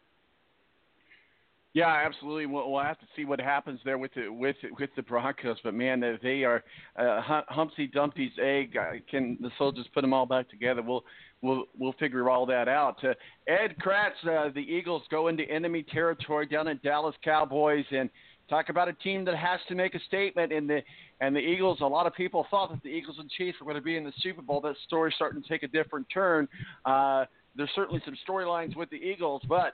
Yeah, 1.73 2.03
absolutely. 2.05 2.47
We'll, 2.47 2.71
we'll 2.71 2.81
have 2.81 2.97
to 2.99 3.05
see 3.15 3.23
what 3.23 3.39
happens 3.39 3.79
there 3.85 3.99
with 3.99 4.11
the 4.15 4.29
with 4.29 4.55
with 4.79 4.89
the 4.95 5.03
Broncos. 5.03 5.57
But 5.63 5.75
man, 5.75 6.01
they 6.23 6.43
are 6.43 6.63
uh, 6.97 7.41
Humpty 7.47 7.85
Dumpty's 7.85 8.31
egg. 8.41 8.75
Can 9.09 9.37
the 9.41 9.51
soldiers 9.59 9.85
put 9.93 10.01
them 10.01 10.11
all 10.11 10.25
back 10.25 10.49
together? 10.49 10.81
We'll 10.81 11.03
we'll 11.43 11.65
we'll 11.77 11.93
figure 11.93 12.31
all 12.31 12.47
that 12.47 12.67
out. 12.67 13.03
Uh, 13.03 13.13
Ed 13.47 13.75
Kracz, 13.79 14.25
uh, 14.25 14.51
the 14.53 14.61
Eagles 14.61 15.03
go 15.11 15.27
into 15.27 15.43
enemy 15.43 15.83
territory 15.83 16.47
down 16.47 16.67
in 16.67 16.79
Dallas 16.83 17.15
Cowboys, 17.23 17.85
and 17.91 18.09
talk 18.49 18.69
about 18.69 18.87
a 18.87 18.93
team 18.93 19.23
that 19.25 19.35
has 19.35 19.59
to 19.67 19.75
make 19.75 19.93
a 19.93 19.99
statement. 20.07 20.51
in 20.51 20.65
the 20.65 20.81
and 21.19 21.35
the 21.35 21.39
Eagles, 21.39 21.79
a 21.81 21.85
lot 21.85 22.05
of 22.05 22.13
people 22.13 22.45
thought 22.51 22.69
that 22.71 22.83
the 22.83 22.89
Eagles 22.89 23.17
and 23.19 23.29
Chiefs 23.29 23.59
were 23.59 23.65
going 23.65 23.81
to 23.81 23.81
be 23.81 23.97
in 23.97 24.03
the 24.03 24.13
Super 24.21 24.41
Bowl. 24.41 24.61
That 24.61 24.75
story's 24.85 25.15
starting 25.15 25.41
to 25.41 25.47
take 25.47 25.63
a 25.63 25.67
different 25.67 26.07
turn. 26.13 26.47
Uh, 26.85 27.25
there's 27.55 27.71
certainly 27.75 28.01
some 28.05 28.15
storylines 28.27 28.75
with 28.75 28.89
the 28.91 28.97
Eagles, 28.97 29.41
but 29.49 29.73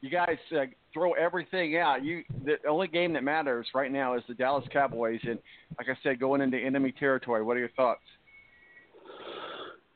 you 0.00 0.10
guys 0.10 0.36
uh, 0.56 0.64
throw 0.92 1.12
everything 1.12 1.76
out. 1.76 2.04
You 2.04 2.24
the 2.44 2.56
only 2.68 2.88
game 2.88 3.12
that 3.12 3.22
matters 3.22 3.68
right 3.74 3.92
now 3.92 4.16
is 4.16 4.24
the 4.26 4.34
Dallas 4.34 4.64
Cowboys, 4.72 5.20
and 5.22 5.38
like 5.78 5.88
I 5.88 5.96
said, 6.02 6.18
going 6.18 6.40
into 6.40 6.58
enemy 6.58 6.92
territory. 6.92 7.42
What 7.42 7.56
are 7.56 7.60
your 7.60 7.70
thoughts? 7.70 8.02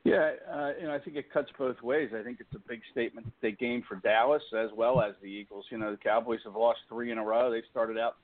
Yeah, 0.04 0.30
uh, 0.48 0.70
I 0.88 1.00
think 1.04 1.16
it 1.16 1.32
cuts 1.32 1.48
both 1.58 1.82
ways. 1.82 2.10
I 2.16 2.22
think 2.22 2.38
it's 2.38 2.54
a 2.54 2.68
big 2.68 2.80
statement 2.92 3.26
that 3.26 3.32
they 3.42 3.50
game 3.50 3.82
for 3.88 3.96
Dallas 3.96 4.42
as 4.56 4.70
well 4.76 5.00
as 5.00 5.14
the 5.20 5.26
Eagles. 5.26 5.64
You 5.68 5.78
know, 5.78 5.90
the 5.90 5.96
Cowboys 5.96 6.38
have 6.44 6.54
lost 6.54 6.78
three 6.88 7.10
in 7.10 7.18
a 7.18 7.24
row. 7.24 7.50
They 7.50 7.62
started 7.72 7.98
out 7.98 8.14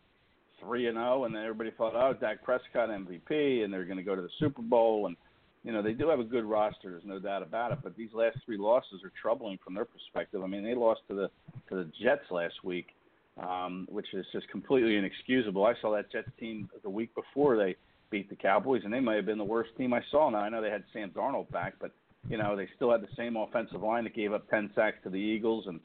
three 0.62 0.86
and 0.86 0.97
zero, 0.97 1.24
and 1.24 1.34
then 1.34 1.43
everybody 1.43 1.70
thought, 1.76 1.94
oh, 1.94 2.14
Dak 2.18 2.43
Prescott 2.43 2.89
MVP, 2.89 3.64
and 3.64 3.72
they're 3.72 3.84
going 3.84 3.97
to 3.97 4.02
go 4.02 4.14
to 4.14 4.22
the 4.22 4.30
Super 4.39 4.62
Bowl, 4.62 5.06
and 5.06 5.16
you 5.64 5.72
know 5.72 5.82
they 5.82 5.93
do 5.93 6.09
have 6.09 6.20
a 6.20 6.24
good 6.24 6.44
roster. 6.44 6.90
There's 6.90 7.05
no 7.05 7.18
doubt 7.18 7.43
about 7.43 7.72
it. 7.72 7.78
But 7.82 7.97
these 7.97 8.10
last 8.12 8.39
three 8.44 8.56
losses 8.56 9.02
are 9.05 9.12
troubling 9.20 9.59
from 9.64 9.74
their 9.74 9.84
perspective. 9.84 10.43
I 10.43 10.47
mean, 10.47 10.64
they 10.64 10.74
lost 10.74 11.01
to 11.09 11.14
the 11.14 11.30
to 11.68 11.84
the 11.84 11.90
Jets 12.02 12.30
last 12.30 12.64
week, 12.64 12.89
um, 13.43 13.86
which 13.90 14.12
is 14.14 14.26
just 14.32 14.48
completely 14.48 14.97
inexcusable. 14.97 15.64
I 15.64 15.74
saw 15.80 15.94
that 15.94 16.10
Jets 16.10 16.30
team 16.39 16.68
the 16.82 16.90
week 16.90 17.14
before 17.14 17.56
they 17.56 17.76
beat 18.10 18.28
the 18.28 18.36
Cowboys, 18.36 18.82
and 18.84 18.93
they 18.93 19.01
might 19.01 19.16
have 19.16 19.26
been 19.26 19.39
the 19.39 19.44
worst 19.44 19.70
team 19.76 19.93
I 19.93 20.02
saw. 20.10 20.30
Now 20.30 20.39
I 20.39 20.48
know 20.48 20.62
they 20.62 20.70
had 20.70 20.84
Sam 20.93 21.10
Darnold 21.10 21.51
back, 21.51 21.74
but 21.80 21.93
you 22.28 22.39
know 22.39 22.56
they 22.56 22.68
still 22.76 22.90
had 22.90 23.02
the 23.02 23.14
same 23.16 23.36
offensive 23.36 23.82
line 23.82 24.05
that 24.05 24.14
gave 24.14 24.32
up 24.32 24.48
10 24.51 24.70
sacks 24.74 24.98
to 25.05 25.10
the 25.10 25.16
Eagles, 25.16 25.66
and 25.66 25.80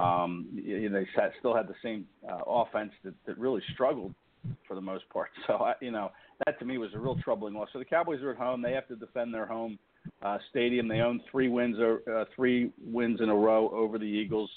um, 0.00 0.48
you 0.52 0.88
know, 0.88 1.00
they 1.00 1.08
still 1.38 1.54
had 1.54 1.68
the 1.68 1.74
same 1.82 2.06
uh, 2.28 2.38
offense 2.46 2.92
that, 3.04 3.14
that 3.26 3.38
really 3.38 3.62
struggled 3.74 4.14
for 4.66 4.74
the 4.74 4.80
most 4.80 5.08
part. 5.08 5.30
So 5.46 5.54
I, 5.54 5.74
you 5.80 5.90
know 5.90 6.10
that 6.46 6.58
to 6.60 6.64
me 6.64 6.78
was 6.78 6.90
a 6.94 6.98
real 6.98 7.16
troubling 7.16 7.54
loss. 7.54 7.68
So 7.72 7.78
the 7.78 7.84
Cowboys 7.84 8.22
are 8.22 8.30
at 8.30 8.36
home; 8.36 8.62
they 8.62 8.72
have 8.72 8.88
to 8.88 8.96
defend 8.96 9.34
their 9.34 9.46
home 9.46 9.78
uh, 10.22 10.38
stadium. 10.50 10.88
They 10.88 11.00
own 11.00 11.20
three 11.30 11.48
wins, 11.48 11.76
uh, 11.78 12.24
three 12.34 12.70
wins 12.84 13.20
in 13.20 13.28
a 13.28 13.34
row 13.34 13.70
over 13.70 13.98
the 13.98 14.04
Eagles. 14.04 14.50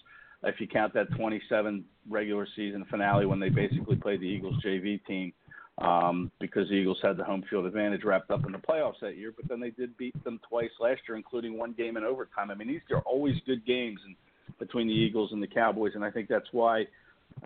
If 0.44 0.60
you 0.60 0.68
count 0.68 0.94
that 0.94 1.08
27 1.18 1.84
regular 2.10 2.48
season 2.56 2.86
finale 2.90 3.26
when 3.26 3.40
they 3.40 3.50
basically 3.50 3.96
played 3.96 4.22
the 4.22 4.26
Eagles 4.26 4.56
JV 4.64 5.04
team, 5.06 5.34
um, 5.80 6.32
because 6.40 6.70
the 6.70 6.76
Eagles 6.76 7.00
had 7.02 7.18
the 7.18 7.24
home 7.24 7.44
field 7.50 7.66
advantage 7.66 8.04
wrapped 8.04 8.32
up 8.32 8.46
in 8.46 8.52
the 8.52 8.58
playoffs 8.58 9.00
that 9.02 9.18
year, 9.18 9.34
but 9.36 9.48
then 9.50 9.60
they 9.60 9.72
did 9.72 9.98
beat 9.98 10.24
them 10.24 10.40
twice 10.48 10.70
last 10.80 11.02
year, 11.08 11.18
including 11.18 11.58
one 11.58 11.74
game 11.74 11.98
in 11.98 12.04
overtime. 12.04 12.52
I 12.52 12.56
mean, 12.56 12.68
these 12.68 12.82
are 12.92 13.02
always 13.02 13.36
good 13.46 13.66
games 13.66 14.00
and 14.06 14.16
between 14.60 14.88
the 14.88 14.94
Eagles 14.94 15.32
and 15.34 15.42
the 15.42 15.48
Cowboys, 15.48 15.94
and 15.96 16.06
I 16.06 16.12
think 16.12 16.30
that's 16.30 16.48
why 16.52 16.86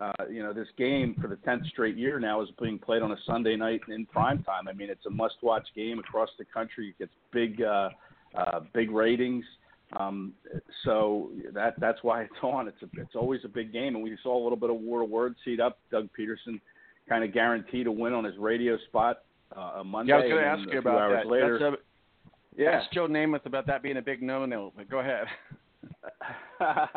uh, 0.00 0.12
you 0.30 0.42
know, 0.42 0.52
this 0.52 0.68
game 0.78 1.16
for 1.20 1.28
the 1.28 1.36
tenth 1.36 1.66
straight 1.66 1.96
year 1.96 2.18
now 2.18 2.40
is 2.40 2.48
being 2.60 2.78
played 2.78 3.02
on 3.02 3.12
a 3.12 3.16
Sunday 3.26 3.56
night 3.56 3.80
in 3.88 4.06
prime 4.06 4.42
time. 4.44 4.68
I 4.68 4.72
mean, 4.72 4.88
it's 4.88 5.04
a 5.06 5.10
must-watch 5.10 5.66
game 5.74 5.98
across 5.98 6.30
the 6.38 6.44
country. 6.44 6.90
It 6.90 6.98
gets 6.98 7.12
big, 7.32 7.62
uh, 7.62 7.90
uh, 8.34 8.60
big 8.72 8.90
ratings. 8.90 9.44
Um, 9.98 10.32
so 10.84 11.30
that 11.52 11.74
that's 11.80 11.98
why 12.02 12.22
it's 12.22 12.32
on. 12.42 12.68
It's 12.68 12.80
a, 12.82 13.00
it's 13.00 13.16
always 13.16 13.40
a 13.44 13.48
big 13.48 13.72
game, 13.72 13.96
and 13.96 14.04
we 14.04 14.16
saw 14.22 14.40
a 14.40 14.42
little 14.42 14.58
bit 14.58 14.70
of 14.70 14.76
war 14.76 15.02
of 15.02 15.10
words 15.10 15.36
heat 15.44 15.60
up. 15.60 15.78
Doug 15.90 16.08
Pederson 16.18 16.60
kind 17.08 17.24
of 17.24 17.32
guaranteed 17.32 17.88
a 17.88 17.92
win 17.92 18.12
on 18.12 18.22
his 18.22 18.36
radio 18.38 18.78
spot 18.86 19.22
uh, 19.56 19.82
Monday. 19.84 20.10
Yeah, 20.10 20.16
I 20.16 20.20
was 20.20 20.30
going 20.30 20.42
to 20.42 20.48
ask 20.48 20.72
you 20.72 20.78
about 20.78 21.10
that. 21.10 21.26
Later, 21.26 21.58
That's 21.58 21.74
a, 21.74 22.62
yeah. 22.62 22.70
Ask 22.70 22.92
Joe 22.92 23.08
Namath 23.08 23.46
about 23.46 23.66
that 23.66 23.82
being 23.82 23.96
a 23.96 24.02
big 24.02 24.22
no-no. 24.22 24.72
But 24.76 24.88
go 24.88 25.00
ahead. 25.00 25.26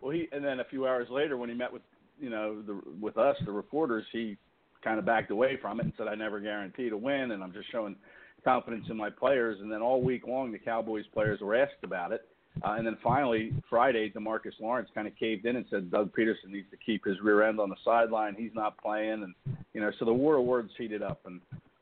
well, 0.00 0.12
he 0.12 0.28
and 0.32 0.44
then 0.44 0.60
a 0.60 0.64
few 0.64 0.86
hours 0.86 1.08
later, 1.10 1.36
when 1.36 1.48
he 1.48 1.54
met 1.54 1.72
with 1.72 1.82
you 2.22 2.30
know, 2.30 2.62
the, 2.62 2.80
with 3.00 3.18
us, 3.18 3.36
the 3.44 3.52
reporters, 3.52 4.04
he 4.12 4.38
kind 4.82 4.98
of 4.98 5.04
backed 5.04 5.30
away 5.30 5.58
from 5.60 5.80
it 5.80 5.84
and 5.84 5.92
said, 5.98 6.08
I 6.08 6.14
never 6.14 6.40
guarantee 6.40 6.88
to 6.88 6.96
win, 6.96 7.32
and 7.32 7.42
I'm 7.42 7.52
just 7.52 7.70
showing 7.70 7.96
confidence 8.44 8.86
in 8.88 8.96
my 8.96 9.10
players. 9.10 9.58
And 9.60 9.70
then 9.70 9.82
all 9.82 10.00
week 10.00 10.26
long, 10.26 10.52
the 10.52 10.58
Cowboys 10.58 11.04
players 11.12 11.40
were 11.40 11.54
asked 11.54 11.82
about 11.82 12.12
it. 12.12 12.22
Uh, 12.62 12.72
and 12.72 12.86
then 12.86 12.96
finally, 13.02 13.52
Friday, 13.68 14.10
Demarcus 14.10 14.52
Lawrence 14.60 14.88
kind 14.94 15.08
of 15.08 15.16
caved 15.16 15.46
in 15.46 15.56
and 15.56 15.64
said 15.70 15.90
Doug 15.90 16.12
Pederson 16.14 16.50
needs 16.50 16.70
to 16.70 16.76
keep 16.76 17.04
his 17.04 17.20
rear 17.22 17.42
end 17.42 17.58
on 17.58 17.70
the 17.70 17.76
sideline. 17.84 18.34
He's 18.36 18.54
not 18.54 18.76
playing, 18.78 19.22
and 19.22 19.56
you 19.72 19.80
know, 19.80 19.90
so 19.98 20.04
the 20.04 20.12
war 20.12 20.36
of 20.36 20.44
words 20.44 20.70
heated 20.76 21.02
up, 21.02 21.20
and 21.24 21.40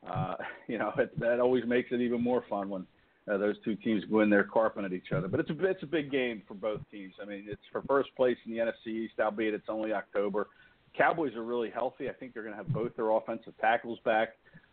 uh, 0.09 0.35
you 0.67 0.77
know, 0.77 0.93
it, 0.97 1.17
that 1.19 1.41
always 1.41 1.65
makes 1.65 1.91
it 1.91 1.99
even 1.99 2.23
more 2.23 2.45
fun 2.49 2.69
when 2.69 2.87
uh, 3.29 3.37
those 3.37 3.55
two 3.63 3.75
teams 3.75 4.03
go 4.09 4.21
in 4.21 4.29
there 4.29 4.43
carping 4.43 4.85
at 4.85 4.93
each 4.93 5.11
other. 5.15 5.27
But 5.27 5.39
it's 5.39 5.49
a 5.49 5.65
it's 5.65 5.83
a 5.83 5.87
big 5.87 6.11
game 6.11 6.41
for 6.47 6.53
both 6.53 6.81
teams. 6.91 7.13
I 7.21 7.25
mean, 7.25 7.45
it's 7.47 7.61
for 7.71 7.81
first 7.83 8.09
place 8.15 8.37
in 8.45 8.51
the 8.51 8.59
NFC 8.59 8.87
East, 8.87 9.13
albeit 9.19 9.53
it's 9.53 9.69
only 9.69 9.93
October. 9.93 10.47
Cowboys 10.97 11.35
are 11.35 11.43
really 11.43 11.69
healthy. 11.69 12.09
I 12.09 12.13
think 12.13 12.33
they're 12.33 12.43
going 12.43 12.55
to 12.55 12.57
have 12.57 12.73
both 12.73 12.95
their 12.95 13.11
offensive 13.11 13.53
tackles 13.61 13.99
back. 14.03 14.29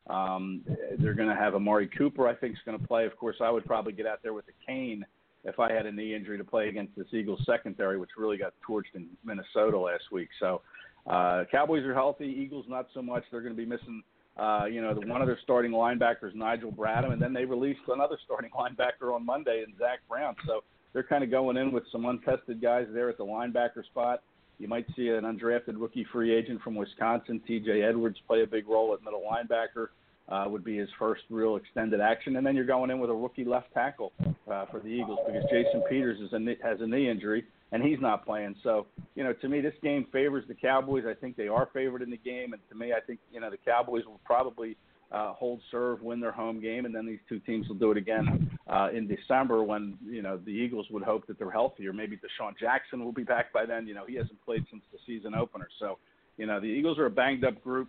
Um, 0.08 0.62
they're 0.98 1.14
going 1.14 1.28
to 1.28 1.34
have 1.34 1.54
Amari 1.54 1.88
Cooper. 1.88 2.26
I 2.26 2.34
think 2.34 2.54
is 2.54 2.58
going 2.64 2.78
to 2.78 2.86
play. 2.86 3.04
Of 3.04 3.16
course, 3.16 3.36
I 3.40 3.50
would 3.50 3.64
probably 3.66 3.92
get 3.92 4.06
out 4.06 4.20
there 4.22 4.32
with 4.32 4.46
a 4.48 4.66
cane 4.66 5.04
if 5.44 5.60
I 5.60 5.72
had 5.72 5.86
a 5.86 5.92
knee 5.92 6.14
injury 6.14 6.38
to 6.38 6.44
play 6.44 6.68
against 6.68 6.96
this 6.96 7.06
Eagles 7.12 7.40
secondary, 7.46 7.98
which 7.98 8.10
really 8.16 8.38
got 8.38 8.54
torched 8.68 8.94
in 8.94 9.06
Minnesota 9.24 9.78
last 9.78 10.04
week. 10.10 10.28
So, 10.40 10.62
uh, 11.06 11.44
Cowboys 11.50 11.84
are 11.84 11.94
healthy. 11.94 12.26
Eagles 12.26 12.64
not 12.68 12.88
so 12.94 13.02
much. 13.02 13.24
They're 13.30 13.42
going 13.42 13.54
to 13.54 13.56
be 13.56 13.68
missing 13.68 14.02
uh, 14.38 14.66
you 14.66 14.80
know, 14.80 14.94
the, 14.94 15.06
one 15.06 15.20
of 15.20 15.26
their 15.26 15.38
starting 15.42 15.72
linebackers, 15.72 16.34
Nigel 16.34 16.70
Bradham, 16.70 17.12
and 17.12 17.20
then 17.20 17.32
they 17.32 17.44
released 17.44 17.80
another 17.88 18.18
starting 18.24 18.50
linebacker 18.50 19.14
on 19.14 19.26
Monday 19.26 19.64
in 19.66 19.74
Zach 19.78 20.00
Brown. 20.08 20.36
So 20.46 20.62
they're 20.92 21.02
kind 21.02 21.24
of 21.24 21.30
going 21.30 21.56
in 21.56 21.72
with 21.72 21.84
some 21.90 22.06
untested 22.06 22.62
guys 22.62 22.86
there 22.92 23.08
at 23.08 23.18
the 23.18 23.24
linebacker 23.24 23.84
spot. 23.84 24.22
You 24.58 24.68
might 24.68 24.86
see 24.96 25.08
an 25.08 25.22
undrafted 25.24 25.74
rookie 25.76 26.06
free 26.12 26.34
agent 26.34 26.62
from 26.62 26.74
Wisconsin, 26.74 27.40
T.J. 27.46 27.82
Edwards, 27.82 28.16
play 28.26 28.42
a 28.42 28.46
big 28.46 28.68
role 28.68 28.92
at 28.94 29.02
middle 29.02 29.22
linebacker. 29.30 29.88
Uh, 30.28 30.44
would 30.46 30.62
be 30.62 30.76
his 30.76 30.90
first 30.98 31.22
real 31.30 31.56
extended 31.56 32.02
action, 32.02 32.36
and 32.36 32.46
then 32.46 32.54
you're 32.54 32.66
going 32.66 32.90
in 32.90 32.98
with 32.98 33.08
a 33.08 33.14
rookie 33.14 33.46
left 33.46 33.72
tackle 33.72 34.12
uh, 34.20 34.66
for 34.66 34.78
the 34.80 34.88
Eagles 34.88 35.18
because 35.26 35.42
Jason 35.44 35.82
Peters 35.88 36.20
is 36.20 36.30
a, 36.34 36.38
has 36.62 36.82
a 36.82 36.86
knee 36.86 37.08
injury, 37.08 37.46
and 37.72 37.82
he's 37.82 38.00
not 38.00 38.24
playing. 38.24 38.54
So, 38.62 38.86
you 39.14 39.24
know, 39.24 39.32
to 39.32 39.48
me, 39.48 39.60
this 39.60 39.74
game 39.82 40.06
favors 40.12 40.44
the 40.48 40.54
Cowboys. 40.54 41.04
I 41.08 41.14
think 41.14 41.36
they 41.36 41.48
are 41.48 41.68
favored 41.72 42.02
in 42.02 42.10
the 42.10 42.16
game, 42.16 42.52
and 42.52 42.62
to 42.70 42.74
me, 42.74 42.92
I 42.92 43.00
think 43.00 43.20
you 43.32 43.40
know 43.40 43.50
the 43.50 43.58
Cowboys 43.58 44.04
will 44.06 44.20
probably 44.24 44.76
uh, 45.12 45.32
hold 45.32 45.60
serve, 45.70 46.02
win 46.02 46.20
their 46.20 46.32
home 46.32 46.60
game, 46.60 46.84
and 46.84 46.94
then 46.94 47.06
these 47.06 47.20
two 47.28 47.38
teams 47.40 47.68
will 47.68 47.76
do 47.76 47.90
it 47.90 47.96
again 47.96 48.50
uh, 48.68 48.88
in 48.92 49.06
December 49.06 49.62
when 49.62 49.96
you 50.04 50.22
know 50.22 50.38
the 50.38 50.50
Eagles 50.50 50.86
would 50.90 51.02
hope 51.02 51.26
that 51.26 51.38
they're 51.38 51.50
healthier. 51.50 51.92
Maybe 51.92 52.16
DeSean 52.16 52.58
Jackson 52.58 53.04
will 53.04 53.12
be 53.12 53.24
back 53.24 53.52
by 53.52 53.66
then. 53.66 53.86
You 53.86 53.94
know, 53.94 54.04
he 54.06 54.16
hasn't 54.16 54.42
played 54.44 54.64
since 54.70 54.82
the 54.92 54.98
season 55.06 55.34
opener, 55.34 55.68
so 55.78 55.98
you 56.36 56.46
know 56.46 56.60
the 56.60 56.66
Eagles 56.66 56.98
are 56.98 57.06
a 57.06 57.10
banged 57.10 57.44
up 57.44 57.62
group 57.62 57.88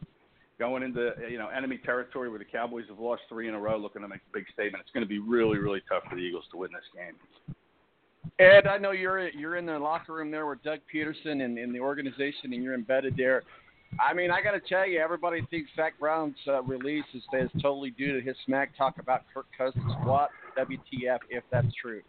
going 0.59 0.83
into 0.83 1.11
you 1.29 1.37
know 1.37 1.47
enemy 1.47 1.79
territory 1.83 2.29
where 2.29 2.39
the 2.39 2.45
Cowboys 2.45 2.85
have 2.89 2.99
lost 2.99 3.21
three 3.29 3.47
in 3.47 3.53
a 3.53 3.59
row, 3.59 3.77
looking 3.77 4.01
to 4.01 4.07
make 4.07 4.21
a 4.21 4.33
big 4.33 4.45
statement. 4.53 4.81
It's 4.81 4.91
going 4.93 5.05
to 5.05 5.09
be 5.09 5.19
really, 5.19 5.57
really 5.57 5.81
tough 5.87 6.03
for 6.09 6.15
the 6.15 6.21
Eagles 6.21 6.43
to 6.51 6.57
win 6.57 6.69
this 6.73 6.83
game. 6.93 7.55
Ed, 8.39 8.67
I 8.67 8.77
know 8.77 8.91
you're 8.91 9.29
you're 9.29 9.57
in 9.57 9.65
the 9.65 9.77
locker 9.77 10.13
room 10.13 10.31
there 10.31 10.45
with 10.45 10.63
Doug 10.63 10.79
Pederson 10.93 11.43
and 11.43 11.75
the 11.75 11.79
organization, 11.79 12.53
and 12.53 12.63
you're 12.63 12.73
embedded 12.73 13.15
there. 13.17 13.43
I 13.99 14.13
mean, 14.13 14.29
I 14.29 14.41
got 14.41 14.51
to 14.51 14.59
tell 14.59 14.87
you, 14.87 14.99
everybody 14.99 15.41
thinks 15.49 15.71
Zach 15.75 15.93
Brown's 15.99 16.35
uh, 16.47 16.61
release 16.61 17.05
is, 17.13 17.23
is 17.33 17.49
totally 17.61 17.89
due 17.91 18.13
to 18.13 18.25
his 18.25 18.35
smack 18.45 18.77
talk 18.77 18.99
about 18.99 19.23
Kirk 19.33 19.47
Cousins. 19.57 19.91
What 20.03 20.29
WTF 20.57 21.19
if 21.29 21.43
that's 21.51 21.67
true? 21.81 22.01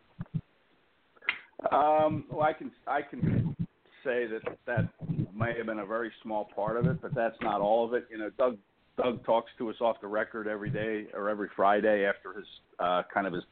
Um, 1.73 2.25
well, 2.31 2.43
I 2.43 2.53
can 2.53 2.71
I 2.87 3.03
can 3.03 3.57
say 4.05 4.27
that 4.27 4.59
that 4.67 4.89
may 5.35 5.57
have 5.57 5.67
been 5.67 5.79
a 5.79 5.87
very 5.87 6.13
small 6.23 6.49
part 6.55 6.77
of 6.77 6.87
it, 6.87 7.01
but 7.01 7.15
that's 7.15 7.37
not 7.41 7.61
all 7.61 7.85
of 7.85 7.95
it. 7.95 8.07
You 8.11 8.19
know, 8.19 8.31
Doug 8.39 8.57
Doug 8.97 9.25
talks 9.25 9.51
to 9.59 9.71
us 9.71 9.77
off 9.81 9.97
the 10.01 10.07
record 10.07 10.47
every 10.49 10.71
day 10.71 11.07
or 11.15 11.29
every 11.29 11.49
Friday 11.57 12.05
after 12.05 12.35
his 12.35 12.47
uh, 12.79 13.03
kind 13.13 13.27
of 13.27 13.33
his 13.33 13.45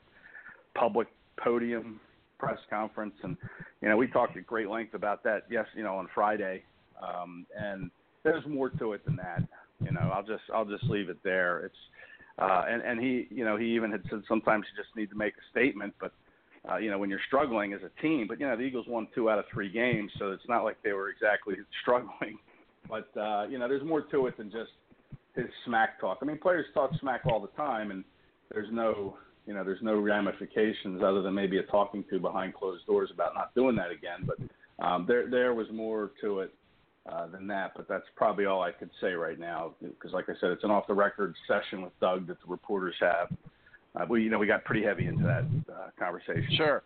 public 0.74 1.08
podium 1.42 2.00
press 2.38 2.58
conference, 2.70 3.14
and 3.22 3.36
you 3.80 3.88
know 3.88 3.96
we 3.96 4.06
talked 4.06 4.36
at 4.36 4.46
great 4.46 4.68
length 4.68 4.94
about 4.94 5.22
that. 5.24 5.44
Yes, 5.50 5.66
you 5.74 5.82
know 5.82 5.96
on 5.96 6.08
Friday, 6.14 6.62
um, 7.02 7.46
and 7.56 7.90
there's 8.24 8.44
more 8.46 8.70
to 8.70 8.92
it 8.92 9.04
than 9.04 9.16
that. 9.16 9.42
You 9.84 9.92
know, 9.92 10.10
I'll 10.12 10.22
just 10.22 10.42
I'll 10.54 10.64
just 10.64 10.84
leave 10.84 11.08
it 11.08 11.18
there. 11.22 11.60
It's 11.60 11.76
uh, 12.38 12.64
and 12.68 12.82
and 12.82 13.00
he 13.00 13.26
you 13.30 13.44
know 13.44 13.56
he 13.56 13.66
even 13.66 13.90
had 13.90 14.02
said 14.10 14.22
sometimes 14.28 14.64
you 14.70 14.82
just 14.82 14.94
need 14.96 15.10
to 15.10 15.16
make 15.16 15.34
a 15.34 15.50
statement, 15.50 15.94
but 16.00 16.12
uh, 16.70 16.76
you 16.76 16.90
know 16.90 16.98
when 16.98 17.10
you're 17.10 17.20
struggling 17.26 17.72
as 17.72 17.80
a 17.82 18.02
team. 18.02 18.26
But 18.28 18.40
you 18.40 18.46
know 18.46 18.56
the 18.56 18.62
Eagles 18.62 18.86
won 18.88 19.08
two 19.14 19.30
out 19.30 19.38
of 19.38 19.44
three 19.52 19.70
games, 19.70 20.10
so 20.18 20.32
it's 20.32 20.48
not 20.48 20.64
like 20.64 20.76
they 20.82 20.92
were 20.92 21.10
exactly 21.10 21.54
struggling. 21.82 22.38
But 22.88 23.08
uh, 23.16 23.46
you 23.48 23.58
know 23.58 23.68
there's 23.68 23.84
more 23.84 24.02
to 24.02 24.26
it 24.26 24.36
than 24.36 24.50
just 24.50 24.70
his 25.34 25.46
smack 25.64 26.00
talk. 26.00 26.18
I 26.22 26.24
mean 26.24 26.38
players 26.38 26.66
talk 26.74 26.90
smack 27.00 27.22
all 27.26 27.40
the 27.40 27.48
time, 27.56 27.90
and 27.90 28.04
there's 28.52 28.68
no 28.72 29.16
you 29.48 29.54
know 29.54 29.64
there's 29.64 29.80
no 29.80 29.98
ramifications 29.98 31.02
other 31.02 31.22
than 31.22 31.32
maybe 31.32 31.56
a 31.56 31.62
talking 31.62 32.04
to 32.10 32.20
behind 32.20 32.52
closed 32.52 32.84
doors 32.86 33.10
about 33.12 33.34
not 33.34 33.54
doing 33.54 33.74
that 33.76 33.90
again. 33.90 34.26
But 34.26 34.84
um, 34.84 35.06
there 35.08 35.28
there 35.28 35.54
was 35.54 35.66
more 35.72 36.10
to 36.20 36.40
it 36.40 36.54
uh, 37.10 37.28
than 37.28 37.46
that. 37.46 37.72
But 37.74 37.88
that's 37.88 38.04
probably 38.14 38.44
all 38.44 38.60
I 38.60 38.72
could 38.72 38.90
say 39.00 39.12
right 39.12 39.40
now 39.40 39.72
because, 39.80 40.12
like 40.12 40.28
I 40.28 40.34
said, 40.38 40.50
it's 40.50 40.64
an 40.64 40.70
off 40.70 40.86
the 40.86 40.92
record 40.92 41.34
session 41.48 41.80
with 41.80 41.98
Doug 41.98 42.26
that 42.26 42.36
the 42.44 42.46
reporters 42.46 42.94
have. 43.00 43.32
Uh, 43.98 44.04
we 44.06 44.22
you 44.22 44.28
know 44.28 44.38
we 44.38 44.46
got 44.46 44.64
pretty 44.64 44.84
heavy 44.84 45.06
into 45.06 45.24
that 45.24 45.46
uh, 45.72 45.88
conversation. 45.98 46.46
Sure. 46.54 46.82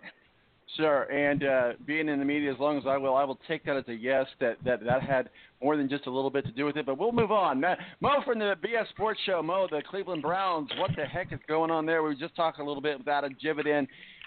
Sure, 0.76 1.02
and 1.02 1.44
uh, 1.44 1.72
being 1.86 2.08
in 2.08 2.18
the 2.18 2.24
media 2.24 2.50
as 2.50 2.58
long 2.58 2.78
as 2.78 2.84
I 2.86 2.96
will, 2.96 3.14
I 3.14 3.24
will 3.24 3.38
take 3.46 3.64
that 3.66 3.76
as 3.76 3.84
a 3.88 3.94
yes. 3.94 4.26
That 4.40 4.56
that 4.64 4.82
that 4.84 5.02
had 5.02 5.28
more 5.62 5.76
than 5.76 5.88
just 5.88 6.06
a 6.06 6.10
little 6.10 6.30
bit 6.30 6.46
to 6.46 6.52
do 6.52 6.64
with 6.64 6.76
it. 6.78 6.86
But 6.86 6.98
we'll 6.98 7.12
move 7.12 7.30
on. 7.30 7.60
Mo 8.00 8.22
from 8.24 8.38
the 8.38 8.54
BS 8.64 8.88
Sports 8.90 9.20
Show. 9.26 9.42
Mo, 9.42 9.66
the 9.70 9.82
Cleveland 9.88 10.22
Browns. 10.22 10.70
What 10.78 10.92
the 10.96 11.04
heck 11.04 11.30
is 11.32 11.40
going 11.46 11.70
on 11.70 11.84
there? 11.84 12.02
We 12.02 12.10
were 12.10 12.14
just 12.14 12.34
talking 12.36 12.64
a 12.64 12.66
little 12.66 12.82
bit 12.82 12.98
about 12.98 13.24
a 13.24 13.28
Jividen, 13.28 13.86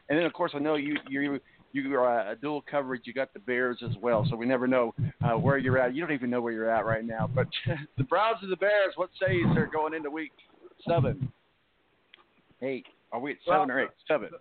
and 0.09 0.19
then 0.19 0.23
of 0.23 0.33
course 0.33 0.51
I 0.53 0.59
know 0.59 0.75
you 0.75 0.97
you 1.09 1.39
you 1.73 1.95
are 1.95 2.31
a 2.31 2.35
dual 2.35 2.63
coverage. 2.69 3.01
You 3.05 3.13
got 3.13 3.33
the 3.33 3.39
Bears 3.39 3.79
as 3.83 3.95
well, 4.01 4.25
so 4.29 4.35
we 4.35 4.45
never 4.45 4.67
know 4.67 4.93
uh, 5.23 5.37
where 5.37 5.57
you're 5.57 5.79
at. 5.79 5.95
You 5.95 6.01
don't 6.01 6.13
even 6.13 6.29
know 6.29 6.41
where 6.41 6.53
you're 6.53 6.69
at 6.69 6.85
right 6.85 7.03
now. 7.03 7.27
But 7.33 7.47
the 7.97 8.03
Browns 8.03 8.37
and 8.43 8.51
the 8.51 8.57
Bears. 8.57 8.93
What 8.95 9.09
say 9.19 9.33
you, 9.33 9.51
sir, 9.55 9.67
going 9.71 9.95
into 9.95 10.11
week 10.11 10.31
seven, 10.87 11.31
eight? 12.61 12.85
Are 13.11 13.19
we 13.19 13.31
at 13.31 13.37
seven 13.45 13.67
well, 13.67 13.71
or 13.71 13.79
eight? 13.81 13.89
Seven. 14.07 14.29
The, 14.31 14.37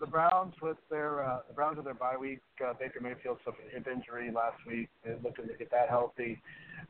the 0.00 0.06
Browns 0.06 0.54
with 0.60 0.76
their 0.90 1.24
uh, 1.24 1.38
the 1.48 1.54
Browns 1.54 1.76
with 1.76 1.84
their 1.84 1.94
bye 1.94 2.16
week. 2.16 2.40
Uh, 2.64 2.72
Baker 2.78 3.00
Mayfield 3.00 3.38
suffered 3.44 3.64
hip 3.72 3.86
injury 3.86 4.30
last 4.30 4.58
week. 4.66 4.88
They're 5.04 5.18
looking 5.22 5.48
to 5.48 5.54
get 5.54 5.70
that 5.70 5.88
healthy. 5.88 6.40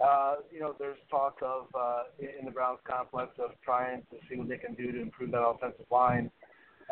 Uh, 0.00 0.36
you 0.52 0.60
know, 0.60 0.74
there's 0.78 0.98
talk 1.10 1.38
of 1.42 1.66
uh, 1.74 2.02
in 2.18 2.44
the 2.44 2.50
Browns 2.50 2.80
complex 2.88 3.32
of 3.38 3.50
trying 3.64 4.02
to 4.10 4.16
see 4.28 4.36
what 4.36 4.48
they 4.48 4.58
can 4.58 4.74
do 4.74 4.92
to 4.92 5.00
improve 5.00 5.30
that 5.32 5.42
offensive 5.42 5.86
line. 5.90 6.30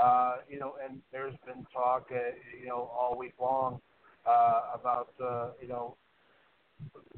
Uh, 0.02 0.36
you 0.48 0.59
know, 0.59 0.74
and 0.82 1.00
there's 1.12 1.34
been 1.46 1.66
talk, 1.72 2.06
uh, 2.10 2.16
you 2.60 2.68
know, 2.68 2.90
all 2.98 3.16
week 3.18 3.34
long 3.40 3.80
uh, 4.26 4.62
about, 4.74 5.10
uh, 5.22 5.48
you 5.60 5.68
know, 5.68 5.96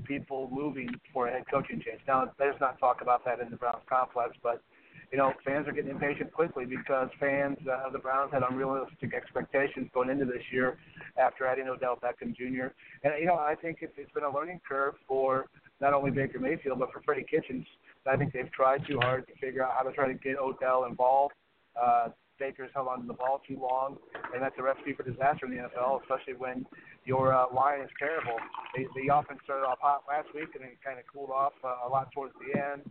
people 0.05 0.51
moving 0.53 0.89
for 1.13 1.29
a 1.29 1.33
head 1.33 1.45
coaching 1.51 1.81
change. 1.85 2.01
Now, 2.07 2.33
there's 2.39 2.61
not 2.61 2.79
talk 2.79 3.01
about 3.01 3.25
that 3.25 3.41
in 3.41 3.51
the 3.51 3.57
Browns 3.57 3.83
complex, 3.89 4.37
but 4.43 4.63
you 5.15 5.19
know, 5.19 5.33
fans 5.45 5.69
are 5.69 5.73
getting 5.73 5.93
impatient 5.93 6.33
quickly 6.33 6.65
because 6.65 7.09
fans 7.21 7.57
uh, 7.69 7.87
of 7.87 7.93
the 7.93 8.01
Browns 8.01 8.33
had 8.33 8.43
unrealistic 8.51 9.15
expectations 9.15 9.89
going 9.95 10.11
into 10.11 10.25
this 10.25 10.43
year 10.51 10.77
after 11.17 11.47
adding 11.47 11.69
Odell 11.69 11.97
Beckham 12.03 12.35
Jr. 12.35 12.75
And 13.05 13.15
you 13.21 13.27
know, 13.27 13.37
I 13.37 13.55
think 13.55 13.79
it's, 13.83 13.95
been 14.13 14.25
a 14.25 14.35
learning 14.35 14.61
curve 14.69 14.95
for 15.07 15.47
not 15.81 15.95
only 15.95 16.11
Baker 16.11 16.41
Mayfield 16.41 16.81
but 16.81 16.91
for 16.93 17.01
Freddie 17.03 17.27
Kitchens. 17.31 17.65
I 18.11 18.17
think 18.17 18.33
they've 18.33 18.51
tried 18.51 18.85
too 18.89 18.99
hard 18.99 19.29
to 19.29 19.33
figure 19.41 19.63
out 19.63 19.75
how 19.79 19.85
to 19.85 19.93
try 19.93 20.09
to 20.09 20.15
get 20.15 20.35
Odell 20.37 20.87
involved. 20.87 21.35
Uh, 21.81 22.09
Baker's 22.41 22.71
held 22.75 22.89
onto 22.89 23.07
the 23.07 23.15
ball 23.15 23.41
too 23.47 23.57
long, 23.63 23.97
and 24.35 24.43
that's 24.43 24.57
a 24.59 24.63
recipe 24.65 24.95
for 24.95 25.05
disaster 25.05 25.47
in 25.47 25.53
the 25.53 25.59
NFL, 25.59 26.03
especially 26.03 26.35
when 26.35 26.67
your 27.05 27.33
uh, 27.33 27.47
line 27.55 27.83
is 27.83 27.91
terrible. 28.01 28.35
They, 28.75 28.89
the 28.99 29.15
offense 29.15 29.39
started 29.45 29.63
off 29.63 29.79
hot 29.81 30.03
last 30.09 30.35
week, 30.35 30.49
and 30.57 30.65
it 30.65 30.77
kind 30.85 30.99
of 30.99 31.05
cooled 31.07 31.31
off 31.31 31.53
uh, 31.63 31.87
a 31.87 31.89
lot 31.89 32.11
towards 32.11 32.35
the 32.43 32.59
end. 32.59 32.83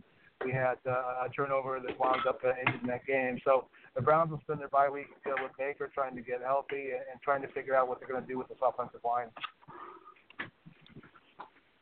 We 0.44 0.52
had 0.52 0.76
uh, 0.86 1.24
a 1.24 1.28
turnover 1.34 1.80
that 1.80 1.98
wound 1.98 2.26
up 2.28 2.40
uh, 2.44 2.52
ending 2.66 2.86
that 2.86 3.06
game. 3.06 3.40
So 3.44 3.66
the 3.96 4.02
Browns 4.02 4.30
will 4.30 4.40
spend 4.40 4.60
their 4.60 4.68
bye 4.68 4.90
week 4.90 5.06
uh, 5.26 5.30
with 5.42 5.52
Baker 5.58 5.90
trying 5.94 6.14
to 6.16 6.22
get 6.22 6.42
healthy 6.42 6.90
and, 6.92 7.02
and 7.12 7.20
trying 7.22 7.42
to 7.42 7.48
figure 7.48 7.74
out 7.74 7.88
what 7.88 7.98
they're 8.00 8.08
going 8.08 8.22
to 8.22 8.28
do 8.28 8.38
with 8.38 8.48
this 8.48 8.58
offensive 8.62 9.00
line. 9.04 9.28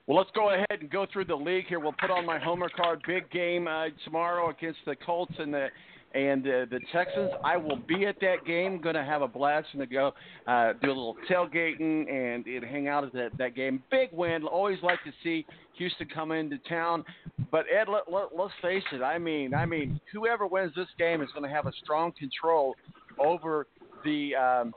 Well, 0.07 0.19
let's 0.19 0.31
go 0.35 0.53
ahead 0.53 0.81
and 0.81 0.91
go 0.91 1.07
through 1.13 1.27
the 1.27 1.35
league 1.35 1.67
here. 1.69 1.79
We'll 1.79 1.95
put 2.01 2.11
on 2.11 2.27
my 2.27 2.39
homer 2.39 2.69
card. 2.69 3.03
Big 3.07 3.31
game 3.31 3.69
uh, 3.69 3.87
tomorrow 4.05 4.51
against 4.51 4.81
the 4.85 4.97
Colts 4.97 5.33
and 5.39 5.55
the 5.55 5.69
and 6.15 6.47
uh, 6.47 6.67
the 6.71 6.81
Texans. 6.93 7.31
I 7.45 7.57
will 7.57 7.77
be 7.89 8.07
at 8.07 8.17
that 8.21 8.45
game. 8.47 8.81
Going 8.81 8.95
to 8.95 9.05
have 9.05 9.23
a 9.23 9.29
blast 9.29 9.69
and 9.73 9.89
go 9.91 10.13
uh, 10.47 10.73
do 10.83 10.89
a 10.89 10.89
little 10.89 11.17
tailgating 11.31 12.11
and, 12.11 12.47
and 12.47 12.65
hang 12.65 12.89
out 12.89 13.05
at 13.05 13.13
that, 13.13 13.31
that 13.39 13.55
game. 13.55 13.83
Big 13.91 14.11
win. 14.13 14.45
Always 14.45 14.79
like 14.83 15.03
to 15.05 15.13
see 15.23 15.47
Houston 15.79 16.09
come 16.13 16.33
into 16.33 16.59
town. 16.69 17.05
But 17.51 17.65
Ed, 17.73 17.89
let, 17.89 18.11
let, 18.11 18.29
let's 18.37 18.53
face 18.61 18.85
it. 18.93 19.03
I 19.03 19.19
mean, 19.19 19.55
I 19.55 19.67
mean, 19.67 20.01
whoever 20.13 20.47
wins 20.47 20.73
this 20.75 20.89
game 20.99 21.23
is 21.23 21.29
going 21.35 21.49
to 21.49 21.55
have 21.55 21.67
a 21.67 21.73
strong 21.83 22.13
control 22.13 22.75
over 23.19 23.67
the 24.05 24.35
um, 24.35 24.75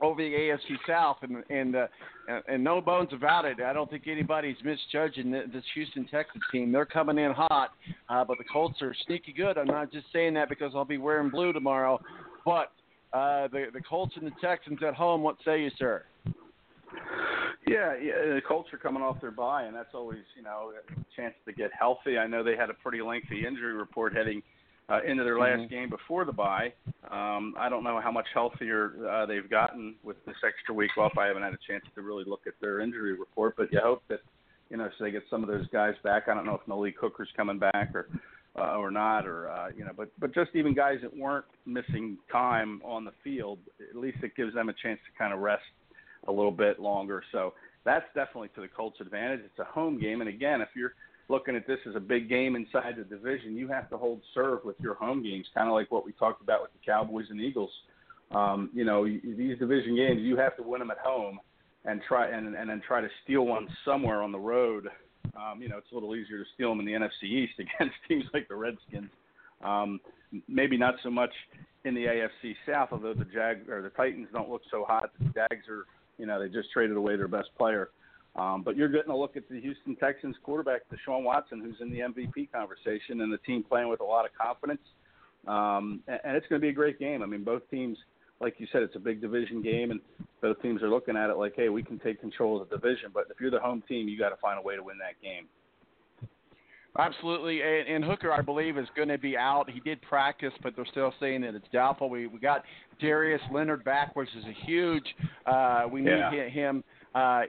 over 0.00 0.22
the 0.22 0.30
AFC 0.30 0.76
South, 0.86 1.18
and 1.22 1.42
and, 1.50 1.76
uh, 1.76 1.86
and 2.46 2.62
no 2.62 2.80
bones 2.80 3.10
about 3.12 3.44
it. 3.44 3.60
I 3.60 3.72
don't 3.72 3.90
think 3.90 4.06
anybody's 4.06 4.56
misjudging 4.64 5.30
this 5.30 5.64
Houston 5.74 6.06
Texans 6.06 6.44
team. 6.52 6.70
They're 6.70 6.86
coming 6.86 7.18
in 7.18 7.32
hot, 7.32 7.70
uh, 8.08 8.24
but 8.24 8.38
the 8.38 8.44
Colts 8.44 8.80
are 8.82 8.94
sneaky 9.06 9.32
good. 9.32 9.58
I'm 9.58 9.66
not 9.66 9.92
just 9.92 10.06
saying 10.12 10.34
that 10.34 10.48
because 10.48 10.72
I'll 10.74 10.84
be 10.84 10.98
wearing 10.98 11.30
blue 11.30 11.52
tomorrow, 11.52 12.00
but 12.44 12.72
uh, 13.12 13.48
the 13.48 13.66
the 13.72 13.80
Colts 13.80 14.14
and 14.16 14.26
the 14.26 14.34
Texans 14.40 14.78
at 14.86 14.94
home. 14.94 15.22
What 15.22 15.36
say 15.44 15.62
you, 15.62 15.70
sir? 15.78 16.04
Yeah, 17.66 17.94
yeah, 18.00 18.34
the 18.34 18.40
Colts 18.46 18.72
are 18.72 18.78
coming 18.78 19.02
off 19.02 19.20
their 19.20 19.30
bye, 19.30 19.64
and 19.64 19.74
that's 19.74 19.94
always 19.94 20.20
you 20.36 20.42
know 20.42 20.72
a 20.72 21.16
chance 21.16 21.34
to 21.46 21.52
get 21.52 21.70
healthy. 21.78 22.18
I 22.18 22.26
know 22.26 22.42
they 22.42 22.56
had 22.56 22.70
a 22.70 22.74
pretty 22.74 23.02
lengthy 23.02 23.46
injury 23.46 23.74
report 23.74 24.14
heading 24.14 24.42
uh, 24.88 25.00
into 25.02 25.22
their 25.22 25.38
last 25.38 25.60
Mhm. 25.62 25.68
game 25.68 25.88
before 25.90 26.24
the 26.24 26.32
bye. 26.32 26.72
Um, 27.10 27.54
I 27.58 27.68
don't 27.68 27.84
know 27.84 28.00
how 28.00 28.10
much 28.10 28.26
healthier 28.32 29.06
uh, 29.06 29.26
they've 29.26 29.48
gotten 29.48 29.96
with 30.02 30.22
this 30.24 30.36
extra 30.42 30.74
week 30.74 30.96
off. 30.96 31.16
I 31.18 31.26
haven't 31.26 31.42
had 31.42 31.52
a 31.52 31.58
chance 31.58 31.84
to 31.94 32.02
really 32.02 32.24
look 32.24 32.46
at 32.46 32.58
their 32.60 32.80
injury 32.80 33.12
report, 33.12 33.54
but 33.56 33.70
you 33.72 33.80
hope 33.80 34.02
that 34.08 34.20
you 34.70 34.76
know 34.76 34.88
so 34.96 35.04
they 35.04 35.10
get 35.10 35.24
some 35.28 35.42
of 35.42 35.48
those 35.48 35.66
guys 35.68 35.94
back. 36.02 36.28
I 36.28 36.34
don't 36.34 36.46
know 36.46 36.54
if 36.54 36.66
Malik 36.66 36.98
Hooker's 36.98 37.30
coming 37.36 37.58
back 37.58 37.94
or 37.94 38.08
uh, 38.56 38.76
or 38.76 38.90
not, 38.90 39.26
or 39.26 39.48
uh, 39.50 39.68
you 39.76 39.84
know, 39.84 39.92
but 39.96 40.08
but 40.18 40.32
just 40.34 40.50
even 40.54 40.74
guys 40.74 41.00
that 41.02 41.14
weren't 41.14 41.44
missing 41.66 42.18
time 42.32 42.80
on 42.84 43.04
the 43.04 43.12
field, 43.22 43.58
at 43.90 43.96
least 43.96 44.18
it 44.22 44.34
gives 44.34 44.54
them 44.54 44.68
a 44.68 44.72
chance 44.72 44.98
to 45.06 45.18
kind 45.18 45.32
of 45.32 45.40
rest 45.40 45.62
a 46.26 46.32
little 46.32 46.50
bit 46.50 46.78
longer. 46.80 47.22
So 47.30 47.54
that's 47.84 48.06
definitely 48.14 48.48
to 48.54 48.60
the 48.62 48.68
Colts' 48.68 49.00
advantage. 49.00 49.40
It's 49.44 49.58
a 49.58 49.64
home 49.64 50.00
game, 50.00 50.20
and 50.20 50.28
again, 50.28 50.60
if 50.60 50.68
you're 50.74 50.94
looking 51.28 51.56
at 51.56 51.66
this 51.66 51.78
as 51.88 51.94
a 51.94 52.00
big 52.00 52.28
game 52.28 52.56
inside 52.56 52.94
the 52.96 53.04
division, 53.04 53.56
you 53.56 53.68
have 53.68 53.88
to 53.90 53.98
hold 53.98 54.20
serve 54.34 54.64
with 54.64 54.76
your 54.80 54.94
home 54.94 55.22
games, 55.22 55.46
kind 55.54 55.68
of 55.68 55.74
like 55.74 55.90
what 55.90 56.04
we 56.04 56.12
talked 56.12 56.42
about 56.42 56.62
with 56.62 56.72
the 56.72 56.78
Cowboys 56.84 57.26
and 57.30 57.40
Eagles. 57.40 57.70
Um, 58.30 58.70
you 58.74 58.84
know, 58.84 59.06
these 59.06 59.58
division 59.58 59.96
games, 59.96 60.20
you 60.20 60.36
have 60.36 60.56
to 60.56 60.62
win 60.62 60.80
them 60.80 60.90
at 60.90 60.98
home 60.98 61.38
and 61.84 62.00
try 62.06 62.28
and 62.28 62.54
and 62.54 62.68
then 62.68 62.82
try 62.86 63.00
to 63.00 63.08
steal 63.24 63.46
one 63.46 63.68
somewhere 63.84 64.22
on 64.22 64.32
the 64.32 64.38
road. 64.38 64.88
Um, 65.36 65.62
you 65.62 65.68
know, 65.68 65.78
it's 65.78 65.90
a 65.92 65.94
little 65.94 66.16
easier 66.16 66.38
to 66.38 66.44
steal 66.54 66.70
them 66.70 66.80
in 66.80 66.86
the 66.86 66.92
NFC 66.92 67.24
East 67.24 67.54
against 67.58 67.96
teams 68.08 68.24
like 68.34 68.48
the 68.48 68.56
Redskins. 68.56 69.10
Um, 69.62 70.00
maybe 70.46 70.76
not 70.76 70.94
so 71.02 71.10
much 71.10 71.30
in 71.84 71.94
the 71.94 72.04
AFC 72.04 72.54
South, 72.66 72.88
although 72.92 73.14
the 73.14 73.24
Jag 73.24 73.68
or 73.68 73.82
the 73.82 73.90
Titans 73.90 74.28
don't 74.32 74.50
look 74.50 74.62
so 74.70 74.84
hot. 74.86 75.10
The 75.18 75.26
Jags 75.26 75.68
are, 75.68 75.86
you 76.18 76.26
know, 76.26 76.40
they 76.40 76.48
just 76.48 76.70
traded 76.72 76.96
away 76.96 77.16
their 77.16 77.28
best 77.28 77.48
player. 77.56 77.90
Um, 78.38 78.62
but 78.62 78.76
you're 78.76 78.88
getting 78.88 79.10
a 79.10 79.16
look 79.16 79.36
at 79.36 79.48
the 79.48 79.60
Houston 79.60 79.96
Texans 79.96 80.36
quarterback, 80.44 80.82
Deshaun 80.92 81.24
Watson, 81.24 81.60
who's 81.60 81.74
in 81.80 81.90
the 81.90 81.98
MVP 81.98 82.52
conversation, 82.52 83.20
and 83.22 83.32
the 83.32 83.38
team 83.38 83.64
playing 83.64 83.88
with 83.88 84.00
a 84.00 84.04
lot 84.04 84.24
of 84.24 84.30
confidence. 84.40 84.80
Um, 85.48 86.00
and, 86.06 86.20
and 86.24 86.36
it's 86.36 86.46
going 86.46 86.60
to 86.60 86.64
be 86.64 86.68
a 86.68 86.74
great 86.74 87.00
game. 87.00 87.22
I 87.22 87.26
mean, 87.26 87.42
both 87.42 87.68
teams, 87.68 87.98
like 88.40 88.54
you 88.58 88.68
said, 88.70 88.82
it's 88.82 88.94
a 88.94 89.00
big 89.00 89.20
division 89.20 89.60
game, 89.60 89.90
and 89.90 90.00
both 90.40 90.62
teams 90.62 90.82
are 90.82 90.88
looking 90.88 91.16
at 91.16 91.30
it 91.30 91.36
like, 91.36 91.54
hey, 91.56 91.68
we 91.68 91.82
can 91.82 91.98
take 91.98 92.20
control 92.20 92.62
of 92.62 92.68
the 92.68 92.76
division. 92.76 93.10
But 93.12 93.24
if 93.28 93.40
you're 93.40 93.50
the 93.50 93.58
home 93.58 93.82
team, 93.88 94.08
you 94.08 94.16
got 94.16 94.28
to 94.28 94.36
find 94.36 94.56
a 94.56 94.62
way 94.62 94.76
to 94.76 94.84
win 94.84 94.98
that 94.98 95.20
game. 95.20 95.46
Absolutely, 96.98 97.60
and, 97.62 97.88
and 97.88 98.04
Hooker, 98.04 98.32
I 98.32 98.40
believe, 98.40 98.76
is 98.78 98.88
going 98.96 99.08
to 99.08 99.18
be 99.18 99.36
out. 99.36 99.70
He 99.70 99.78
did 99.80 100.00
practice, 100.02 100.52
but 100.62 100.74
they're 100.74 100.86
still 100.86 101.12
saying 101.20 101.42
that 101.42 101.54
it's 101.54 101.68
doubtful. 101.72 102.08
We 102.10 102.26
we 102.26 102.40
got 102.40 102.64
Darius 103.00 103.42
Leonard 103.52 103.84
back, 103.84 104.16
which 104.16 104.30
is 104.36 104.44
a 104.44 104.66
huge. 104.66 105.04
Uh, 105.46 105.84
we 105.90 106.00
need 106.00 106.10
Yeah. 106.10 106.48
him 106.48 106.82
uh, 107.14 107.42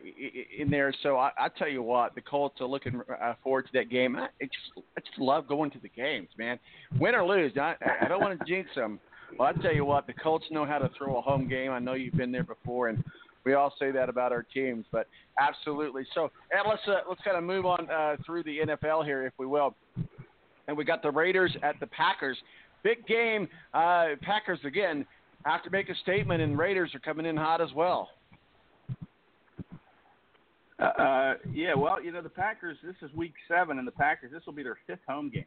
in 0.57 0.69
there. 0.69 0.93
So 1.03 1.17
I, 1.17 1.31
I 1.37 1.49
tell 1.49 1.67
you 1.67 1.83
what, 1.83 2.15
the 2.15 2.21
Colts 2.21 2.59
are 2.61 2.67
looking 2.67 3.01
uh, 3.21 3.33
forward 3.43 3.63
to 3.63 3.71
that 3.73 3.89
game. 3.89 4.15
I, 4.15 4.27
just 4.41 4.85
I 4.97 5.01
just 5.01 5.19
love 5.19 5.47
going 5.47 5.71
to 5.71 5.79
the 5.79 5.89
games, 5.89 6.29
man. 6.37 6.59
Win 6.99 7.15
or 7.15 7.25
lose, 7.25 7.53
I, 7.57 7.75
I 8.01 8.07
don't 8.07 8.21
want 8.21 8.39
to 8.39 8.45
jinx 8.45 8.69
them. 8.75 8.99
Well, 9.37 9.47
I 9.47 9.61
tell 9.61 9.73
you 9.73 9.85
what, 9.85 10.07
the 10.07 10.13
Colts 10.13 10.45
know 10.49 10.65
how 10.65 10.79
to 10.79 10.89
throw 10.97 11.17
a 11.17 11.21
home 11.21 11.47
game. 11.47 11.71
I 11.71 11.79
know 11.79 11.93
you've 11.93 12.15
been 12.15 12.31
there 12.31 12.43
before, 12.43 12.87
and 12.87 13.03
we 13.45 13.53
all 13.53 13.73
say 13.79 13.91
that 13.91 14.09
about 14.09 14.31
our 14.31 14.43
teams, 14.43 14.85
but 14.91 15.07
absolutely. 15.39 16.03
So, 16.15 16.31
and 16.51 16.61
let's 16.67 16.81
uh, 16.87 17.07
let's 17.07 17.21
kind 17.21 17.37
of 17.37 17.43
move 17.43 17.65
on 17.65 17.89
uh, 17.89 18.17
through 18.25 18.43
the 18.43 18.59
NFL 18.59 19.05
here, 19.05 19.25
if 19.25 19.33
we 19.37 19.45
will. 19.45 19.75
And 20.67 20.77
we 20.77 20.83
got 20.83 21.01
the 21.01 21.11
Raiders 21.11 21.55
at 21.63 21.79
the 21.79 21.87
Packers. 21.87 22.37
Big 22.83 23.05
game. 23.07 23.47
Uh, 23.73 24.09
Packers 24.21 24.59
again 24.63 25.05
have 25.45 25.63
to 25.63 25.69
make 25.69 25.89
a 25.89 25.95
statement, 26.03 26.41
and 26.41 26.57
Raiders 26.57 26.93
are 26.93 26.99
coming 26.99 27.25
in 27.25 27.37
hot 27.37 27.61
as 27.61 27.73
well. 27.73 28.09
Uh, 30.79 30.83
uh, 30.83 31.33
yeah, 31.53 31.73
well, 31.75 32.01
you 32.01 32.11
know 32.11 32.21
the 32.21 32.29
Packers. 32.29 32.77
This 32.83 32.95
is 33.01 33.13
Week 33.15 33.33
Seven, 33.47 33.79
and 33.79 33.87
the 33.87 33.91
Packers. 33.91 34.31
This 34.31 34.45
will 34.45 34.53
be 34.53 34.63
their 34.63 34.77
fifth 34.87 35.01
home 35.07 35.29
game, 35.29 35.45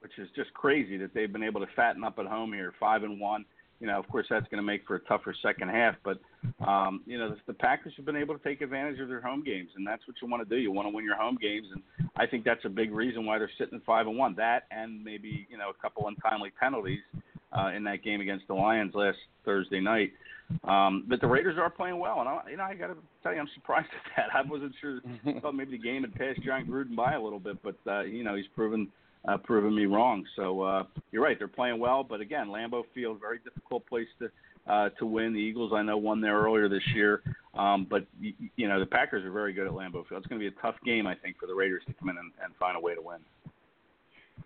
which 0.00 0.12
is 0.18 0.28
just 0.36 0.52
crazy 0.52 0.98
that 0.98 1.14
they've 1.14 1.32
been 1.32 1.42
able 1.42 1.60
to 1.60 1.66
fatten 1.74 2.04
up 2.04 2.18
at 2.18 2.26
home 2.26 2.52
here, 2.52 2.72
five 2.78 3.02
and 3.02 3.18
one. 3.18 3.44
You 3.80 3.86
know, 3.86 3.98
of 3.98 4.06
course, 4.08 4.26
that's 4.30 4.46
going 4.48 4.58
to 4.58 4.62
make 4.62 4.86
for 4.86 4.96
a 4.96 5.00
tougher 5.00 5.34
second 5.42 5.70
half, 5.70 5.96
but 6.04 6.18
um, 6.66 7.02
you 7.06 7.18
know 7.18 7.30
the, 7.30 7.36
the 7.46 7.54
Packers 7.54 7.94
have 7.96 8.04
been 8.04 8.16
able 8.16 8.36
to 8.36 8.44
take 8.44 8.60
advantage 8.60 9.00
of 9.00 9.08
their 9.08 9.22
home 9.22 9.42
games, 9.42 9.70
and 9.76 9.86
that's 9.86 10.06
what 10.06 10.16
you 10.20 10.28
want 10.28 10.46
to 10.46 10.54
do. 10.54 10.60
You 10.60 10.70
want 10.70 10.86
to 10.86 10.94
win 10.94 11.04
your 11.04 11.16
home 11.16 11.38
games, 11.40 11.66
and 11.72 11.82
I 12.16 12.26
think 12.26 12.44
that's 12.44 12.64
a 12.64 12.70
big 12.70 12.92
reason 12.92 13.24
why 13.24 13.38
they're 13.38 13.50
sitting 13.58 13.78
at 13.78 13.84
five 13.84 14.06
and 14.06 14.18
one. 14.18 14.34
That 14.36 14.64
and 14.70 15.02
maybe 15.02 15.46
you 15.50 15.56
know 15.56 15.70
a 15.70 15.82
couple 15.82 16.06
untimely 16.08 16.50
penalties 16.60 17.00
uh, 17.52 17.68
in 17.74 17.84
that 17.84 18.04
game 18.04 18.20
against 18.20 18.46
the 18.48 18.54
Lions 18.54 18.94
last 18.94 19.18
Thursday 19.46 19.80
night. 19.80 20.12
Um, 20.64 21.04
but 21.08 21.20
the 21.20 21.26
Raiders 21.26 21.56
are 21.58 21.70
playing 21.70 21.98
well, 21.98 22.20
and 22.20 22.28
I, 22.28 22.40
you 22.50 22.56
know 22.56 22.64
I 22.64 22.74
got 22.74 22.88
to 22.88 22.96
tell 23.22 23.32
you, 23.32 23.40
I'm 23.40 23.48
surprised 23.54 23.88
at 23.92 24.12
that. 24.16 24.36
I 24.36 24.48
wasn't 24.48 24.74
sure. 24.80 25.00
thought 25.40 25.54
maybe 25.54 25.72
the 25.72 25.82
game 25.82 26.02
had 26.02 26.14
passed 26.14 26.42
Jon 26.42 26.66
Gruden 26.66 26.94
by 26.94 27.14
a 27.14 27.20
little 27.20 27.40
bit, 27.40 27.58
but 27.62 27.76
uh, 27.86 28.02
you 28.02 28.24
know 28.24 28.34
he's 28.34 28.46
proven 28.54 28.88
uh, 29.26 29.38
proven 29.38 29.74
me 29.74 29.86
wrong. 29.86 30.24
So 30.36 30.62
uh, 30.62 30.84
you're 31.12 31.22
right, 31.22 31.38
they're 31.38 31.48
playing 31.48 31.78
well, 31.78 32.04
but 32.04 32.20
again, 32.20 32.48
Lambeau 32.48 32.82
Field, 32.94 33.20
very 33.20 33.38
difficult 33.38 33.86
place 33.86 34.08
to 34.20 34.30
uh, 34.70 34.90
to 34.98 35.06
win. 35.06 35.32
The 35.32 35.38
Eagles, 35.40 35.72
I 35.74 35.82
know, 35.82 35.96
won 35.96 36.20
there 36.20 36.38
earlier 36.38 36.68
this 36.68 36.86
year, 36.94 37.22
um, 37.54 37.86
but 37.88 38.06
y- 38.22 38.34
you 38.56 38.68
know 38.68 38.78
the 38.78 38.86
Packers 38.86 39.24
are 39.24 39.32
very 39.32 39.52
good 39.52 39.66
at 39.66 39.72
Lambeau 39.72 40.06
Field. 40.08 40.20
It's 40.22 40.26
going 40.26 40.40
to 40.40 40.50
be 40.50 40.54
a 40.54 40.60
tough 40.62 40.76
game, 40.84 41.06
I 41.06 41.14
think, 41.14 41.38
for 41.38 41.46
the 41.46 41.54
Raiders 41.54 41.82
to 41.86 41.94
come 41.94 42.10
in 42.10 42.18
and, 42.18 42.30
and 42.42 42.54
find 42.56 42.76
a 42.76 42.80
way 42.80 42.94
to 42.94 43.02
win. 43.02 43.18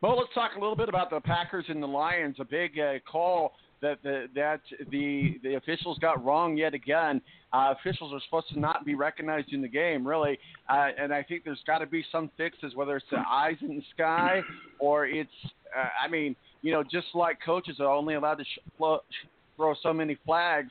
Well, 0.01 0.17
let's 0.17 0.33
talk 0.33 0.53
a 0.57 0.61
little 0.61 0.77
bit 0.77 0.89
about 0.89 1.11
the 1.11 1.21
Packers 1.21 1.65
and 1.69 1.83
the 1.83 1.87
Lions. 1.87 2.37
A 2.39 2.45
big 2.45 2.79
uh, 2.79 2.95
call 3.11 3.53
that 3.81 4.03
the 4.03 4.27
that 4.35 4.61
the 4.91 5.39
the 5.43 5.55
officials 5.55 5.99
got 5.99 6.25
wrong 6.25 6.57
yet 6.57 6.75
again. 6.75 7.21
Uh, 7.53 7.75
officials 7.79 8.13
are 8.13 8.21
supposed 8.27 8.49
to 8.51 8.61
not 8.61 8.85
be 8.85 8.95
recognized 8.95 9.53
in 9.53 9.63
the 9.63 9.69
game, 9.69 10.07
really, 10.07 10.39
uh, 10.69 10.89
and 10.99 11.15
I 11.15 11.23
think 11.23 11.45
there's 11.45 11.63
got 11.67 11.79
to 11.79 11.87
be 11.87 12.05
some 12.13 12.31
fixes, 12.37 12.75
whether 12.75 12.97
it's 12.97 13.07
the 13.11 13.23
eyes 13.27 13.57
in 13.63 13.77
the 13.77 13.83
sky 13.95 14.43
or 14.79 15.07
it's. 15.07 15.31
Uh, 15.77 15.89
I 16.05 16.09
mean, 16.09 16.37
you 16.63 16.73
know, 16.73 16.83
just 16.83 17.09
like 17.15 17.39
coaches 17.45 17.77
are 17.81 17.87
only 17.87 18.15
allowed 18.15 18.37
to 18.37 18.45
sh- 18.45 18.59
flo- 18.77 19.03
sh- 19.11 19.27
throw 19.57 19.75
so 19.83 19.93
many 19.93 20.19
flags. 20.27 20.71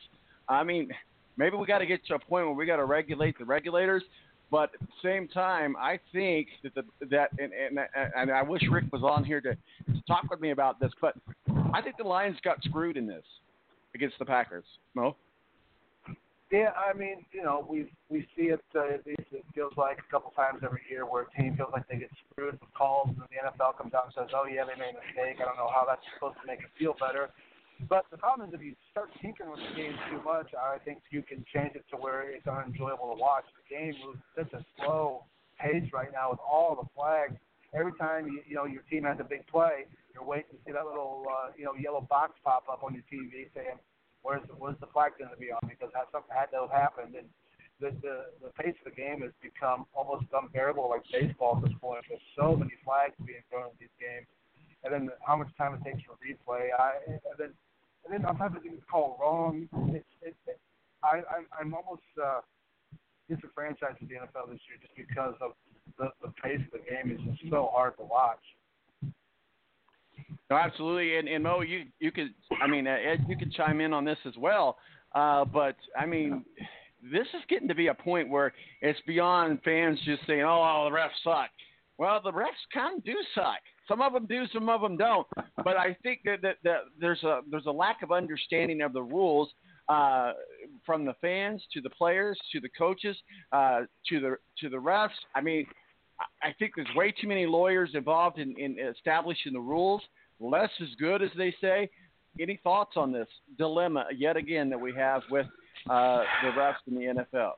I 0.49 0.63
mean, 0.63 0.89
maybe 1.37 1.57
we 1.57 1.65
got 1.65 1.79
to 1.79 1.85
get 1.85 2.05
to 2.07 2.15
a 2.15 2.19
point 2.19 2.45
where 2.45 2.55
we 2.55 2.65
got 2.65 2.77
to 2.77 2.85
regulate 2.85 3.37
the 3.37 3.45
regulators. 3.45 4.03
But 4.49 4.71
at 4.75 4.79
the 4.79 4.87
same 5.03 5.27
time, 5.27 5.75
I 5.77 5.99
think 6.13 6.47
that 6.63 6.73
the 6.73 6.83
that 7.07 7.31
and, 7.37 7.51
and 7.53 7.79
and 8.15 8.31
I 8.31 8.41
wish 8.43 8.61
Rick 8.71 8.85
was 8.93 9.03
on 9.03 9.25
here 9.25 9.41
to, 9.41 9.55
to 9.55 10.01
talk 10.07 10.29
with 10.29 10.39
me 10.39 10.51
about 10.51 10.79
this. 10.79 10.91
But 11.01 11.15
I 11.77 11.81
think 11.83 11.95
the 11.97 12.09
Lions 12.09 12.37
got 12.43 12.57
screwed 12.63 12.97
in 12.97 13.05
this 13.05 13.23
against 13.93 14.17
the 14.17 14.25
Packers. 14.25 14.65
Mo, 14.95 15.15
Yeah, 16.49 16.73
I 16.73 16.97
mean, 16.97 17.21
you 17.31 17.43
know, 17.43 17.67
we 17.69 17.93
we 18.09 18.25
see 18.35 18.49
it. 18.49 18.65
Uh, 18.73 18.97
it 19.05 19.45
feels 19.53 19.73
like 19.77 19.99
a 19.99 20.09
couple 20.09 20.31
times 20.31 20.65
every 20.65 20.81
year 20.89 21.05
where 21.05 21.29
a 21.29 21.31
team 21.37 21.55
feels 21.55 21.69
like 21.71 21.87
they 21.87 21.97
get 21.97 22.09
screwed 22.25 22.57
with 22.59 22.73
calls, 22.73 23.09
and 23.09 23.21
the 23.29 23.37
NFL 23.45 23.77
comes 23.77 23.93
out 23.93 24.09
and 24.09 24.13
says, 24.17 24.33
"Oh 24.33 24.49
yeah, 24.49 24.65
they 24.65 24.73
made 24.73 24.97
a 24.97 25.01
mistake." 25.05 25.37
I 25.37 25.45
don't 25.45 25.57
know 25.57 25.69
how 25.69 25.85
that's 25.85 26.01
supposed 26.17 26.41
to 26.41 26.47
make 26.49 26.65
it 26.65 26.71
feel 26.79 26.95
better. 26.97 27.29
But 27.87 28.09
the 28.09 28.17
problem 28.17 28.49
is, 28.49 28.55
if 28.57 28.61
you 28.65 28.73
start 28.89 29.13
tinkering 29.21 29.51
with 29.51 29.61
the 29.61 29.75
game 29.77 29.93
too 30.09 30.17
much, 30.25 30.49
I 30.57 30.81
think 30.81 31.05
you 31.11 31.21
can 31.21 31.45
change 31.53 31.75
it 31.77 31.85
to 31.93 31.95
where 31.95 32.25
it's 32.33 32.47
unenjoyable 32.47 33.13
to 33.13 33.21
watch. 33.21 33.45
The 33.53 33.69
game 33.69 33.93
moves 34.01 34.17
such 34.33 34.49
a 34.57 34.65
slow 34.81 35.29
pace 35.61 35.85
right 35.93 36.09
now 36.11 36.31
with 36.31 36.41
all 36.41 36.73
the 36.73 36.89
flags. 36.97 37.37
Every 37.77 37.93
time 38.01 38.25
you, 38.25 38.41
you 38.49 38.55
know 38.55 38.65
your 38.65 38.81
team 38.89 39.03
has 39.03 39.21
a 39.21 39.23
big 39.23 39.45
play, 39.45 39.85
you're 40.17 40.25
waiting 40.25 40.57
to 40.57 40.59
see 40.65 40.73
that 40.73 40.81
little 40.81 41.21
uh, 41.29 41.53
you 41.53 41.61
know 41.69 41.77
yellow 41.77 42.01
box 42.01 42.33
pop 42.41 42.65
up 42.65 42.81
on 42.81 42.97
your 42.97 43.05
TV 43.05 43.53
saying, 43.53 43.77
"Where's 44.25 44.41
where's 44.57 44.79
the 44.81 44.89
flag 44.89 45.13
going 45.21 45.29
to 45.29 45.37
be 45.37 45.53
on?" 45.53 45.61
Because 45.69 45.93
something 45.93 46.33
had 46.33 46.49
to 46.57 46.65
have 46.65 46.73
happened, 46.73 47.13
and 47.13 47.29
the, 47.77 47.93
the 48.01 48.33
the 48.41 48.51
pace 48.57 48.73
of 48.81 48.89
the 48.89 48.97
game 48.97 49.21
has 49.21 49.29
become 49.45 49.85
almost 49.93 50.25
unbearable, 50.33 50.89
like 50.89 51.05
baseball 51.13 51.61
at 51.61 51.69
this 51.69 51.77
point. 51.77 52.01
There's 52.09 52.23
so 52.33 52.57
many 52.57 52.73
flags 52.81 53.13
being 53.21 53.45
thrown 53.53 53.69
in 53.69 53.77
these 53.77 53.93
games, 54.01 54.25
and 54.81 54.89
then 54.89 55.13
how 55.21 55.37
much 55.37 55.53
time 55.53 55.77
it 55.77 55.85
takes 55.85 56.01
for 56.01 56.17
replay. 56.17 56.73
I 56.73 56.97
and 57.05 57.37
then 57.37 57.53
and 58.01 58.09
then 58.09 58.25
sometimes 58.25 58.57
it 58.57 58.65
gets 58.65 58.81
called 58.89 59.21
wrong. 59.21 59.69
It's 59.93 60.09
it, 60.25 60.35
it, 60.49 60.57
I 61.05 61.21
I'm, 61.29 61.45
I'm 61.53 61.71
almost 61.77 62.09
uh, 62.17 62.41
disenfranchised 63.29 64.01
with 64.01 64.09
the 64.09 64.17
NFL 64.17 64.49
this 64.49 64.65
year 64.65 64.81
just 64.81 64.97
because 64.97 65.37
of 65.45 65.53
the 66.01 66.09
the 66.25 66.33
pace 66.41 66.65
of 66.65 66.73
the 66.73 66.83
game 66.89 67.13
is 67.13 67.21
just 67.21 67.53
so 67.53 67.69
hard 67.69 67.93
to 68.01 68.05
watch. 68.09 68.41
No, 70.49 70.57
absolutely. 70.57 71.17
And, 71.17 71.27
and 71.27 71.43
Mo, 71.43 71.61
you 71.61 71.85
you 71.99 72.11
could, 72.11 72.33
I 72.61 72.67
mean, 72.67 72.87
uh, 72.87 72.91
Ed, 72.91 73.25
you 73.27 73.37
could 73.37 73.51
chime 73.53 73.81
in 73.81 73.93
on 73.93 74.05
this 74.05 74.17
as 74.25 74.35
well. 74.37 74.77
Uh, 75.13 75.45
but 75.45 75.75
I 75.97 76.05
mean, 76.05 76.45
this 77.01 77.27
is 77.33 77.41
getting 77.49 77.67
to 77.67 77.75
be 77.75 77.87
a 77.87 77.93
point 77.93 78.29
where 78.29 78.53
it's 78.81 78.99
beyond 79.07 79.59
fans 79.63 79.99
just 80.05 80.25
saying, 80.27 80.43
"Oh, 80.43 80.87
the 80.89 80.95
refs 80.95 81.09
suck." 81.23 81.49
Well, 81.97 82.21
the 82.23 82.31
refs 82.31 82.45
kind 82.73 82.97
of 82.97 83.03
do 83.03 83.15
suck. 83.33 83.59
Some 83.87 84.01
of 84.01 84.13
them 84.13 84.25
do, 84.27 84.45
some 84.53 84.69
of 84.69 84.81
them 84.81 84.97
don't. 84.97 85.25
But 85.63 85.77
I 85.77 85.97
think 86.03 86.21
that, 86.25 86.41
that, 86.43 86.57
that 86.63 86.81
there's 86.99 87.23
a 87.23 87.41
there's 87.49 87.65
a 87.65 87.71
lack 87.71 88.03
of 88.03 88.11
understanding 88.11 88.81
of 88.81 88.93
the 88.93 89.01
rules 89.01 89.49
uh, 89.89 90.33
from 90.85 91.05
the 91.05 91.13
fans 91.21 91.63
to 91.73 91.81
the 91.81 91.89
players 91.89 92.37
to 92.51 92.59
the 92.59 92.69
coaches 92.69 93.17
uh, 93.51 93.81
to 94.09 94.19
the 94.19 94.35
to 94.59 94.69
the 94.69 94.77
refs. 94.77 95.09
I 95.35 95.41
mean, 95.41 95.65
I- 96.41 96.53
think 96.57 96.73
there's 96.75 96.87
way 96.95 97.11
too 97.11 97.27
many 97.27 97.45
lawyers 97.45 97.91
involved 97.93 98.39
in, 98.39 98.57
in 98.57 98.77
establishing 98.79 99.53
the 99.53 99.59
rules. 99.59 100.01
Less 100.39 100.69
is 100.79 100.89
good, 100.99 101.21
as 101.21 101.31
they 101.37 101.53
say. 101.61 101.89
Any 102.39 102.59
thoughts 102.63 102.93
on 102.95 103.11
this 103.11 103.27
dilemma 103.57 104.05
yet 104.15 104.37
again 104.37 104.69
that 104.69 104.79
we 104.79 104.93
have 104.93 105.23
with 105.31 105.47
uh, 105.89 106.23
the 106.43 106.49
refs 106.49 106.75
in 106.87 106.95
the 106.95 107.25
NFL? 107.35 107.53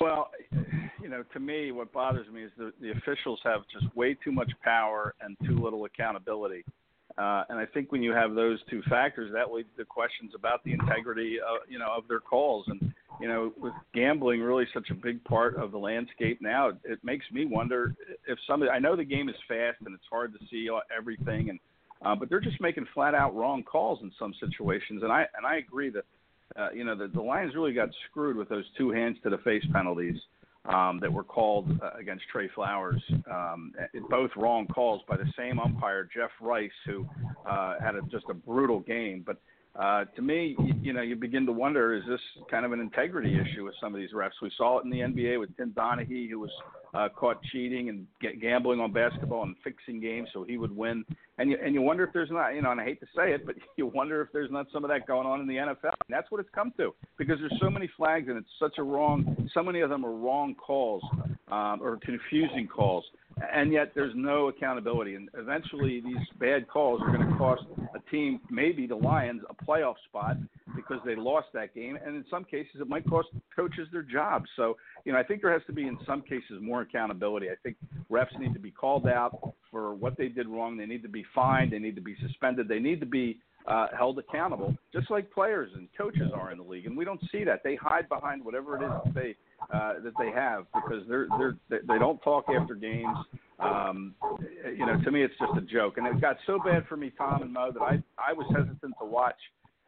Well, 0.00 0.30
you 1.02 1.08
know, 1.08 1.22
to 1.32 1.40
me, 1.40 1.72
what 1.72 1.92
bothers 1.92 2.26
me 2.28 2.42
is 2.42 2.50
the, 2.56 2.72
the 2.80 2.90
officials 2.92 3.40
have 3.44 3.60
just 3.72 3.94
way 3.94 4.14
too 4.14 4.32
much 4.32 4.50
power 4.62 5.14
and 5.20 5.36
too 5.46 5.58
little 5.62 5.84
accountability. 5.84 6.64
Uh, 7.18 7.44
and 7.48 7.58
I 7.58 7.64
think 7.64 7.92
when 7.92 8.02
you 8.02 8.12
have 8.12 8.34
those 8.34 8.58
two 8.68 8.82
factors, 8.90 9.32
that 9.32 9.50
leads 9.50 9.68
to 9.78 9.84
questions 9.84 10.32
about 10.34 10.62
the 10.64 10.72
integrity, 10.72 11.38
of, 11.40 11.68
you 11.68 11.78
know, 11.78 11.88
of 11.96 12.08
their 12.08 12.20
calls. 12.20 12.66
And 12.68 12.92
you 13.20 13.28
know, 13.28 13.52
with 13.58 13.72
gambling 13.94 14.40
really 14.40 14.66
such 14.74 14.90
a 14.90 14.94
big 14.94 15.22
part 15.24 15.56
of 15.56 15.72
the 15.72 15.78
landscape 15.78 16.40
now, 16.40 16.70
it, 16.84 16.98
makes 17.02 17.24
me 17.32 17.44
wonder 17.44 17.94
if 18.26 18.38
somebody. 18.46 18.70
I 18.70 18.78
know 18.78 18.96
the 18.96 19.04
game 19.04 19.28
is 19.28 19.36
fast 19.48 19.78
and 19.84 19.94
it's 19.94 20.04
hard 20.10 20.32
to 20.32 20.38
see 20.50 20.68
everything, 20.96 21.50
and 21.50 21.60
uh, 22.04 22.14
but 22.14 22.28
they're 22.28 22.40
just 22.40 22.60
making 22.60 22.86
flat 22.92 23.14
out 23.14 23.34
wrong 23.34 23.62
calls 23.62 24.00
in 24.02 24.12
some 24.18 24.34
situations. 24.40 25.02
And 25.02 25.12
I 25.12 25.26
and 25.36 25.46
I 25.46 25.56
agree 25.56 25.90
that 25.90 26.04
uh, 26.58 26.70
you 26.74 26.84
know 26.84 26.96
the, 26.96 27.08
the 27.08 27.22
Lions 27.22 27.54
really 27.54 27.72
got 27.72 27.88
screwed 28.10 28.36
with 28.36 28.48
those 28.48 28.64
two 28.76 28.90
hands 28.90 29.16
to 29.22 29.30
the 29.30 29.38
face 29.38 29.64
penalties 29.72 30.16
um, 30.68 30.98
that 31.00 31.12
were 31.12 31.24
called 31.24 31.70
uh, 31.82 31.90
against 31.98 32.24
Trey 32.30 32.48
Flowers. 32.54 33.02
Um, 33.30 33.72
both 34.10 34.30
wrong 34.36 34.66
calls 34.66 35.02
by 35.08 35.16
the 35.16 35.30
same 35.38 35.58
umpire, 35.58 36.08
Jeff 36.14 36.30
Rice, 36.40 36.70
who 36.86 37.06
uh, 37.48 37.74
had 37.80 37.94
a, 37.94 38.02
just 38.10 38.24
a 38.30 38.34
brutal 38.34 38.80
game. 38.80 39.22
But 39.24 39.36
uh, 39.78 40.04
to 40.16 40.22
me, 40.22 40.56
you, 40.58 40.74
you 40.80 40.92
know, 40.92 41.02
you 41.02 41.16
begin 41.16 41.44
to 41.46 41.52
wonder: 41.52 41.94
is 41.94 42.02
this 42.08 42.20
kind 42.50 42.64
of 42.64 42.72
an 42.72 42.80
integrity 42.80 43.38
issue 43.38 43.64
with 43.64 43.74
some 43.80 43.94
of 43.94 44.00
these 44.00 44.12
refs? 44.12 44.30
We 44.40 44.50
saw 44.56 44.78
it 44.78 44.84
in 44.84 44.90
the 44.90 45.00
NBA 45.00 45.38
with 45.38 45.54
Tim 45.56 45.72
Donaghy, 45.76 46.30
who 46.30 46.40
was 46.40 46.50
uh, 46.94 47.08
caught 47.14 47.42
cheating 47.52 47.90
and 47.90 48.06
get, 48.20 48.40
gambling 48.40 48.80
on 48.80 48.92
basketball 48.92 49.42
and 49.42 49.54
fixing 49.62 50.00
games 50.00 50.28
so 50.32 50.44
he 50.44 50.56
would 50.56 50.74
win. 50.74 51.04
And 51.38 51.50
you 51.50 51.58
and 51.62 51.74
you 51.74 51.82
wonder 51.82 52.04
if 52.04 52.12
there's 52.14 52.30
not, 52.30 52.50
you 52.50 52.62
know, 52.62 52.70
and 52.70 52.80
I 52.80 52.84
hate 52.84 53.00
to 53.00 53.06
say 53.14 53.32
it, 53.32 53.44
but 53.44 53.54
you 53.76 53.86
wonder 53.86 54.22
if 54.22 54.28
there's 54.32 54.50
not 54.50 54.66
some 54.72 54.84
of 54.84 54.90
that 54.90 55.06
going 55.06 55.26
on 55.26 55.40
in 55.40 55.46
the 55.46 55.56
NFL. 55.56 55.92
And 56.06 56.10
that's 56.10 56.30
what 56.30 56.40
it's 56.40 56.50
come 56.54 56.72
to 56.78 56.94
because 57.18 57.36
there's 57.38 57.58
so 57.60 57.68
many 57.68 57.90
flags 57.96 58.28
and 58.28 58.38
it's 58.38 58.48
such 58.58 58.78
a 58.78 58.82
wrong. 58.82 59.48
So 59.52 59.62
many 59.62 59.80
of 59.80 59.90
them 59.90 60.06
are 60.06 60.12
wrong 60.12 60.54
calls 60.54 61.02
um, 61.48 61.80
or 61.82 61.98
confusing 62.02 62.66
calls 62.66 63.04
and 63.52 63.72
yet 63.72 63.92
there's 63.94 64.14
no 64.14 64.48
accountability. 64.48 65.14
And 65.14 65.28
eventually, 65.34 66.00
these 66.00 66.16
bad 66.40 66.68
calls 66.68 67.02
are 67.02 67.14
going 67.14 67.28
to 67.28 67.36
cost 67.36 67.62
a 67.94 68.10
team, 68.10 68.40
maybe 68.50 68.86
the 68.86 68.96
Lions, 68.96 69.42
a 69.50 69.64
playoff 69.64 69.96
spot 70.08 70.36
because 70.74 70.98
they 71.04 71.16
lost 71.16 71.48
that 71.52 71.74
game. 71.74 71.98
And 72.04 72.16
in 72.16 72.24
some 72.30 72.44
cases, 72.44 72.76
it 72.80 72.88
might 72.88 73.08
cost 73.08 73.28
coaches 73.54 73.88
their 73.92 74.02
jobs. 74.02 74.46
So, 74.56 74.76
you 75.04 75.12
know, 75.12 75.18
I 75.18 75.22
think 75.22 75.42
there 75.42 75.52
has 75.52 75.62
to 75.66 75.72
be, 75.72 75.86
in 75.86 75.98
some 76.06 76.22
cases, 76.22 76.60
more 76.60 76.82
accountability. 76.82 77.48
I 77.48 77.56
think 77.62 77.76
refs 78.10 78.38
need 78.38 78.54
to 78.54 78.60
be 78.60 78.70
called 78.70 79.06
out 79.06 79.54
for 79.70 79.94
what 79.94 80.16
they 80.16 80.28
did 80.28 80.48
wrong. 80.48 80.76
They 80.76 80.86
need 80.86 81.02
to 81.02 81.08
be 81.08 81.24
fined. 81.34 81.72
They 81.72 81.78
need 81.78 81.96
to 81.96 82.02
be 82.02 82.16
suspended. 82.26 82.68
They 82.68 82.78
need 82.78 83.00
to 83.00 83.06
be 83.06 83.38
uh, 83.66 83.88
held 83.96 84.18
accountable, 84.18 84.74
just 84.92 85.10
like 85.10 85.30
players 85.30 85.70
and 85.74 85.88
coaches 85.96 86.30
are 86.34 86.52
in 86.52 86.58
the 86.58 86.64
league. 86.64 86.86
And 86.86 86.96
we 86.96 87.04
don't 87.04 87.20
see 87.32 87.44
that. 87.44 87.62
They 87.64 87.76
hide 87.76 88.08
behind 88.08 88.44
whatever 88.44 88.76
it 88.76 88.84
is 88.84 88.90
that 89.04 89.14
they 89.14 89.36
uh, 89.72 89.94
that 90.04 90.12
they 90.18 90.30
have 90.30 90.66
because 90.74 91.02
they're 91.08 91.26
they're 91.38 91.56
they 91.68 91.98
don't 91.98 92.20
talk 92.22 92.46
after 92.48 92.74
games. 92.74 93.16
Um, 93.58 94.14
you 94.76 94.84
know, 94.84 95.00
to 95.02 95.10
me, 95.10 95.22
it's 95.22 95.34
just 95.40 95.56
a 95.56 95.62
joke. 95.62 95.96
And 95.96 96.06
it 96.06 96.20
got 96.20 96.36
so 96.46 96.58
bad 96.64 96.86
for 96.88 96.96
me, 96.96 97.10
Tom 97.16 97.42
and 97.42 97.52
Mo, 97.52 97.72
that 97.72 97.82
I 97.82 98.02
I 98.18 98.32
was 98.32 98.46
hesitant 98.54 98.94
to 99.00 99.06
watch 99.06 99.38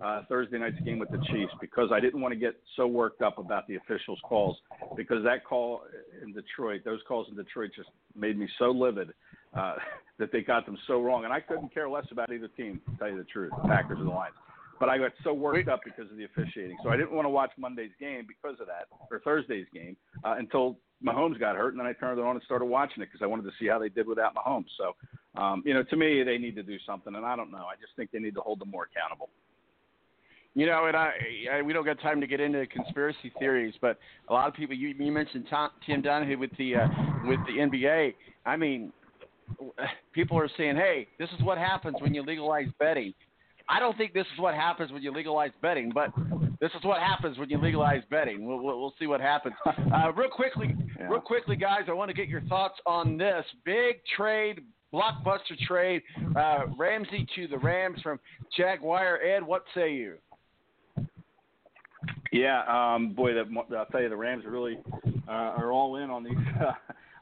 uh, 0.00 0.22
Thursday 0.28 0.58
night's 0.58 0.80
game 0.80 0.98
with 0.98 1.10
the 1.10 1.20
Chiefs 1.30 1.52
because 1.60 1.90
I 1.92 2.00
didn't 2.00 2.20
want 2.20 2.32
to 2.32 2.38
get 2.38 2.54
so 2.76 2.86
worked 2.86 3.22
up 3.22 3.38
about 3.38 3.66
the 3.68 3.76
officials' 3.76 4.20
calls 4.24 4.56
because 4.96 5.22
that 5.24 5.44
call 5.44 5.82
in 6.22 6.32
Detroit, 6.32 6.82
those 6.84 7.00
calls 7.06 7.26
in 7.30 7.36
Detroit, 7.36 7.70
just 7.76 7.90
made 8.16 8.38
me 8.38 8.48
so 8.58 8.70
livid 8.70 9.12
uh, 9.54 9.76
that 10.18 10.32
they 10.32 10.42
got 10.42 10.66
them 10.66 10.76
so 10.86 11.00
wrong. 11.00 11.24
And 11.24 11.32
I 11.32 11.40
couldn't 11.40 11.72
care 11.72 11.88
less 11.88 12.06
about 12.10 12.32
either 12.32 12.48
team, 12.48 12.80
to 12.90 12.98
tell 12.98 13.08
you 13.08 13.18
the 13.18 13.24
truth, 13.24 13.52
the 13.62 13.68
Packers 13.68 13.98
or 14.00 14.04
the 14.04 14.10
Lions. 14.10 14.34
But 14.80 14.88
I 14.88 14.98
got 14.98 15.12
so 15.24 15.32
worked 15.32 15.68
up 15.68 15.80
because 15.84 16.10
of 16.10 16.16
the 16.16 16.24
officiating, 16.24 16.76
so 16.84 16.90
I 16.90 16.96
didn't 16.96 17.12
want 17.12 17.26
to 17.26 17.30
watch 17.30 17.50
Monday's 17.58 17.90
game 17.98 18.26
because 18.28 18.60
of 18.60 18.68
that, 18.68 18.86
or 19.10 19.18
Thursday's 19.20 19.66
game, 19.74 19.96
uh, 20.24 20.36
until 20.38 20.78
Mahomes 21.04 21.38
got 21.38 21.56
hurt, 21.56 21.72
and 21.72 21.80
then 21.80 21.86
I 21.86 21.92
turned 21.94 22.18
it 22.18 22.24
on 22.24 22.36
and 22.36 22.44
started 22.44 22.66
watching 22.66 23.02
it 23.02 23.06
because 23.06 23.22
I 23.22 23.26
wanted 23.26 23.42
to 23.44 23.50
see 23.58 23.66
how 23.66 23.80
they 23.80 23.88
did 23.88 24.06
without 24.06 24.36
Mahomes. 24.36 24.66
So, 24.76 24.94
um, 25.40 25.62
you 25.66 25.74
know, 25.74 25.82
to 25.82 25.96
me, 25.96 26.22
they 26.22 26.38
need 26.38 26.54
to 26.56 26.62
do 26.62 26.76
something, 26.86 27.14
and 27.14 27.24
I 27.24 27.34
don't 27.34 27.50
know. 27.50 27.66
I 27.66 27.74
just 27.80 27.94
think 27.96 28.12
they 28.12 28.20
need 28.20 28.34
to 28.34 28.40
hold 28.40 28.60
them 28.60 28.70
more 28.70 28.88
accountable. 28.92 29.30
You 30.54 30.66
know, 30.66 30.86
and 30.86 30.96
I, 30.96 31.12
I 31.52 31.62
we 31.62 31.72
don't 31.72 31.84
got 31.84 32.00
time 32.00 32.20
to 32.20 32.26
get 32.26 32.40
into 32.40 32.66
conspiracy 32.66 33.32
theories, 33.38 33.74
but 33.80 33.98
a 34.28 34.32
lot 34.32 34.48
of 34.48 34.54
people. 34.54 34.74
You, 34.74 34.88
you 34.88 35.12
mentioned 35.12 35.46
Tom, 35.48 35.70
Tim 35.86 36.02
Donaghy 36.02 36.38
with 36.38 36.50
the 36.58 36.76
uh, 36.76 36.88
with 37.26 37.38
the 37.46 37.58
NBA. 37.60 38.14
I 38.44 38.56
mean, 38.56 38.92
people 40.12 40.38
are 40.38 40.48
saying, 40.56 40.76
"Hey, 40.76 41.08
this 41.18 41.28
is 41.30 41.44
what 41.44 41.58
happens 41.58 41.96
when 42.00 42.14
you 42.14 42.22
legalize 42.22 42.68
betting." 42.78 43.14
I 43.68 43.80
don't 43.80 43.96
think 43.98 44.14
this 44.14 44.26
is 44.32 44.38
what 44.40 44.54
happens 44.54 44.90
when 44.92 45.02
you 45.02 45.12
legalize 45.12 45.50
betting, 45.60 45.92
but 45.94 46.10
this 46.60 46.70
is 46.76 46.84
what 46.84 47.00
happens 47.00 47.36
when 47.38 47.50
you 47.50 47.58
legalize 47.58 48.02
betting. 48.10 48.46
We'll, 48.46 48.62
we'll, 48.62 48.80
we'll 48.80 48.94
see 48.98 49.06
what 49.06 49.20
happens. 49.20 49.54
Uh, 49.66 50.12
real 50.12 50.30
quickly, 50.30 50.74
yeah. 50.98 51.08
real 51.08 51.20
quickly, 51.20 51.54
guys, 51.54 51.82
I 51.88 51.92
want 51.92 52.08
to 52.08 52.14
get 52.14 52.28
your 52.28 52.40
thoughts 52.42 52.78
on 52.86 53.18
this 53.18 53.44
big 53.64 53.96
trade, 54.16 54.60
blockbuster 54.92 55.58
trade. 55.66 56.02
Uh, 56.34 56.66
Ramsey 56.78 57.26
to 57.36 57.46
the 57.46 57.58
Rams 57.58 58.00
from 58.02 58.18
Jaguar. 58.56 59.20
Ed, 59.22 59.42
what 59.42 59.64
say 59.74 59.92
you? 59.92 60.14
Yeah, 62.32 62.62
um, 62.68 63.14
boy, 63.14 63.34
that, 63.34 63.46
I'll 63.76 63.86
tell 63.86 64.02
you, 64.02 64.08
the 64.08 64.16
Rams 64.16 64.44
really 64.46 64.78
uh, 65.28 65.30
are 65.30 65.72
all 65.72 65.96
in 65.96 66.10
on 66.10 66.24
these 66.24 66.36
uh, 66.60 66.72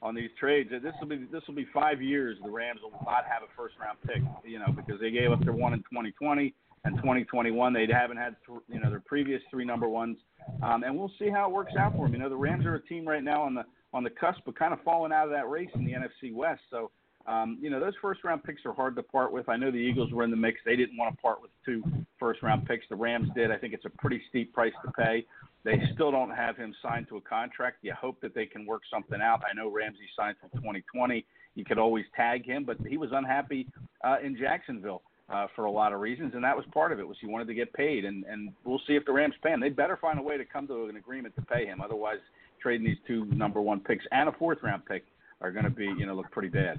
on 0.03 0.15
these 0.15 0.31
trades. 0.39 0.71
This 0.71 0.93
will 1.01 1.09
be 1.09 1.27
this 1.31 1.43
will 1.47 1.55
be 1.55 1.67
five 1.73 2.03
years. 2.03 2.39
The 2.45 2.51
Rams 2.51 2.81
will 2.83 2.99
not 3.05 3.25
have 3.29 3.43
a 3.43 3.51
first 3.57 3.75
round 3.81 3.99
pick, 4.07 4.23
you 4.45 4.59
know, 4.59 4.73
because 4.75 5.01
they 5.01 5.11
gave 5.11 5.33
up 5.33 5.43
their 5.43 5.53
one 5.53 5.73
in 5.73 5.81
2020 5.81 6.55
and 6.85 6.97
2021. 6.97 7.73
They 7.73 7.87
haven't 7.91 8.17
had 8.17 8.37
th- 8.47 8.61
you 8.69 8.81
know 8.81 8.91
their 8.91 9.01
previous 9.01 9.43
three 9.51 9.65
number 9.65 9.89
ones, 9.89 10.19
um, 10.63 10.85
and 10.85 10.97
we'll 10.97 11.13
see 11.19 11.29
how 11.29 11.49
it 11.49 11.53
works 11.53 11.73
out 11.79 11.93
for 11.93 12.07
them. 12.07 12.15
You 12.15 12.21
know, 12.21 12.29
the 12.29 12.37
Rams 12.37 12.65
are 12.67 12.75
a 12.75 12.83
team 12.83 13.07
right 13.07 13.25
now 13.25 13.43
on 13.43 13.55
the 13.55 13.65
on 13.93 14.05
the 14.05 14.11
cusp, 14.11 14.41
but 14.45 14.59
kind 14.59 14.73
of 14.73 14.81
falling 14.83 15.13
out 15.13 15.25
of 15.25 15.31
that 15.31 15.49
race 15.49 15.71
in 15.75 15.85
the 15.85 15.93
NFC 15.93 16.35
West. 16.35 16.63
So. 16.71 16.91
Um, 17.29 17.59
you 17.61 17.71
know, 17.71 17.81
those 17.81 17.95
first 18.01 18.23
round 18.23 18.45
picks 18.45 18.65
are 18.65 18.73
hard 18.73 18.95
to 18.95 19.03
part 19.03 19.33
with. 19.33 19.49
I 19.49 19.57
know 19.57 19.73
the 19.73 19.79
Eagles 19.79 20.13
were 20.13 20.23
in 20.23 20.31
the 20.31 20.37
mix. 20.37 20.61
They 20.65 20.77
didn't 20.77 20.97
want 20.97 21.13
to 21.13 21.21
part 21.21 21.43
with 21.43 21.51
two 21.65 21.83
first 22.21 22.41
round 22.41 22.69
picks. 22.69 22.87
The 22.89 22.95
Rams 22.95 23.29
did. 23.35 23.51
I 23.51 23.57
think 23.57 23.75
it's 23.75 23.85
a 23.85 23.91
pretty 23.91 24.23
steep 24.29 24.53
price 24.53 24.73
to 24.85 24.93
pay. 24.93 25.27
They 25.67 25.83
still 25.95 26.13
don't 26.13 26.31
have 26.31 26.57
him 26.57 26.73
signed 26.81 27.09
to 27.09 27.17
a 27.17 27.21
contract. 27.21 27.79
You 27.83 27.93
hope 28.01 28.21
that 28.21 28.37
they 28.37 28.47
can 28.47 28.67
work 28.67 28.83
something 28.89 29.21
out. 29.21 29.43
I 29.51 29.53
know 29.53 29.69
Ramsey 29.69 30.09
signed 30.17 30.37
for 30.41 30.49
2020. 30.59 31.27
You 31.57 31.65
could 31.65 31.77
always 31.77 32.05
tag 32.15 32.47
him, 32.47 32.63
but 32.65 32.77
he 32.87 32.97
was 32.97 33.11
unhappy 33.13 33.67
uh, 34.05 34.19
in 34.23 34.37
Jacksonville 34.37 35.03
uh, 35.29 35.49
for 35.57 35.65
a 35.65 35.71
lot 35.71 35.93
of 35.93 35.99
reasons, 35.99 36.35
and 36.35 36.45
that 36.45 36.57
was 36.57 36.65
part 36.73 36.93
of 36.93 37.01
it. 37.01 37.09
Was 37.09 37.17
he 37.21 37.27
wanted 37.27 37.49
to 37.49 37.55
get 37.55 37.73
paid, 37.73 38.05
and 38.05 38.25
and 38.27 38.53
we'll 38.65 38.81
see 38.87 38.95
if 38.95 39.05
the 39.07 39.13
Rams 39.13 39.35
pay 39.43 39.51
him. 39.51 39.61
They 39.61 39.71
better 39.71 39.97
find 39.97 40.21
a 40.21 40.23
way 40.23 40.37
to 40.37 40.45
come 40.45 40.69
to 40.69 40.85
an 40.85 40.99
agreement 40.99 41.35
to 41.35 41.43
pay 41.43 41.67
him. 41.67 41.81
Otherwise, 41.81 42.19
trading 42.63 42.87
these 42.87 42.99
two 43.05 43.25
number 43.25 43.61
one 43.61 43.81
picks 43.81 44.05
and 44.13 44.29
a 44.29 44.33
fourth 44.39 44.59
round 44.63 44.87
pick 44.87 45.05
are 45.41 45.51
going 45.51 45.65
to 45.65 45.71
be 45.71 45.87
you 45.99 46.07
know 46.07 46.15
look 46.15 46.31
pretty 46.31 46.49
bad. 46.49 46.79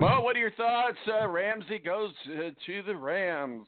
Well, 0.00 0.22
what 0.22 0.36
are 0.36 0.38
your 0.38 0.52
thoughts? 0.52 0.98
Uh, 1.08 1.26
Ramsey 1.26 1.80
goes 1.80 2.12
uh, 2.28 2.50
to 2.66 2.82
the 2.84 2.94
Rams 2.94 3.66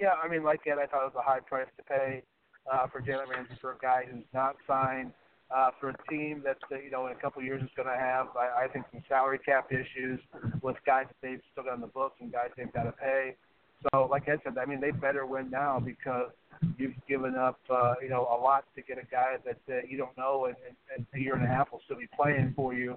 yeah, 0.00 0.14
I 0.22 0.28
mean, 0.28 0.42
like 0.42 0.60
Ed, 0.66 0.78
I 0.82 0.86
thought 0.86 1.06
it 1.06 1.14
was 1.14 1.18
a 1.18 1.22
high 1.22 1.40
price 1.40 1.68
to 1.76 1.82
pay 1.84 2.22
uh, 2.70 2.86
for 2.88 3.00
Jalen 3.00 3.28
Ramsey 3.28 3.54
for 3.60 3.72
a 3.72 3.78
guy 3.80 4.04
who's 4.10 4.24
not 4.32 4.56
signed. 4.66 5.12
Uh, 5.54 5.70
for 5.80 5.88
a 5.88 5.96
team 6.08 6.40
that 6.44 6.58
uh, 6.70 6.76
you 6.78 6.92
know 6.92 7.08
in 7.08 7.12
a 7.12 7.16
couple 7.16 7.40
of 7.40 7.44
years 7.44 7.60
is 7.60 7.68
going 7.74 7.88
to 7.88 8.00
have, 8.00 8.28
I, 8.38 8.66
I 8.66 8.68
think, 8.68 8.84
some 8.92 9.02
salary 9.08 9.40
cap 9.40 9.72
issues 9.72 10.20
with 10.62 10.76
guys 10.86 11.06
that 11.08 11.16
they've 11.20 11.40
still 11.50 11.64
got 11.64 11.72
on 11.72 11.80
the 11.80 11.88
books 11.88 12.14
and 12.20 12.30
guys 12.30 12.50
they've 12.56 12.72
got 12.72 12.84
to 12.84 12.92
pay. 12.92 13.34
So, 13.92 14.06
like 14.08 14.28
I 14.28 14.36
said, 14.44 14.56
I 14.58 14.64
mean, 14.64 14.80
they 14.80 14.92
better 14.92 15.26
win 15.26 15.50
now 15.50 15.80
because 15.80 16.30
you've 16.76 16.94
given 17.08 17.34
up, 17.34 17.58
uh, 17.68 17.94
you 18.00 18.08
know, 18.08 18.28
a 18.30 18.38
lot 18.40 18.64
to 18.76 18.82
get 18.82 18.98
a 18.98 19.06
guy 19.10 19.38
that 19.44 19.58
uh, 19.68 19.80
you 19.88 19.98
don't 19.98 20.16
know, 20.16 20.44
and, 20.46 20.56
and 20.96 21.04
a 21.14 21.18
year 21.18 21.34
and 21.34 21.42
a 21.42 21.48
half 21.48 21.72
will 21.72 21.80
still 21.84 21.98
be 21.98 22.08
playing 22.14 22.52
for 22.54 22.72
you. 22.72 22.96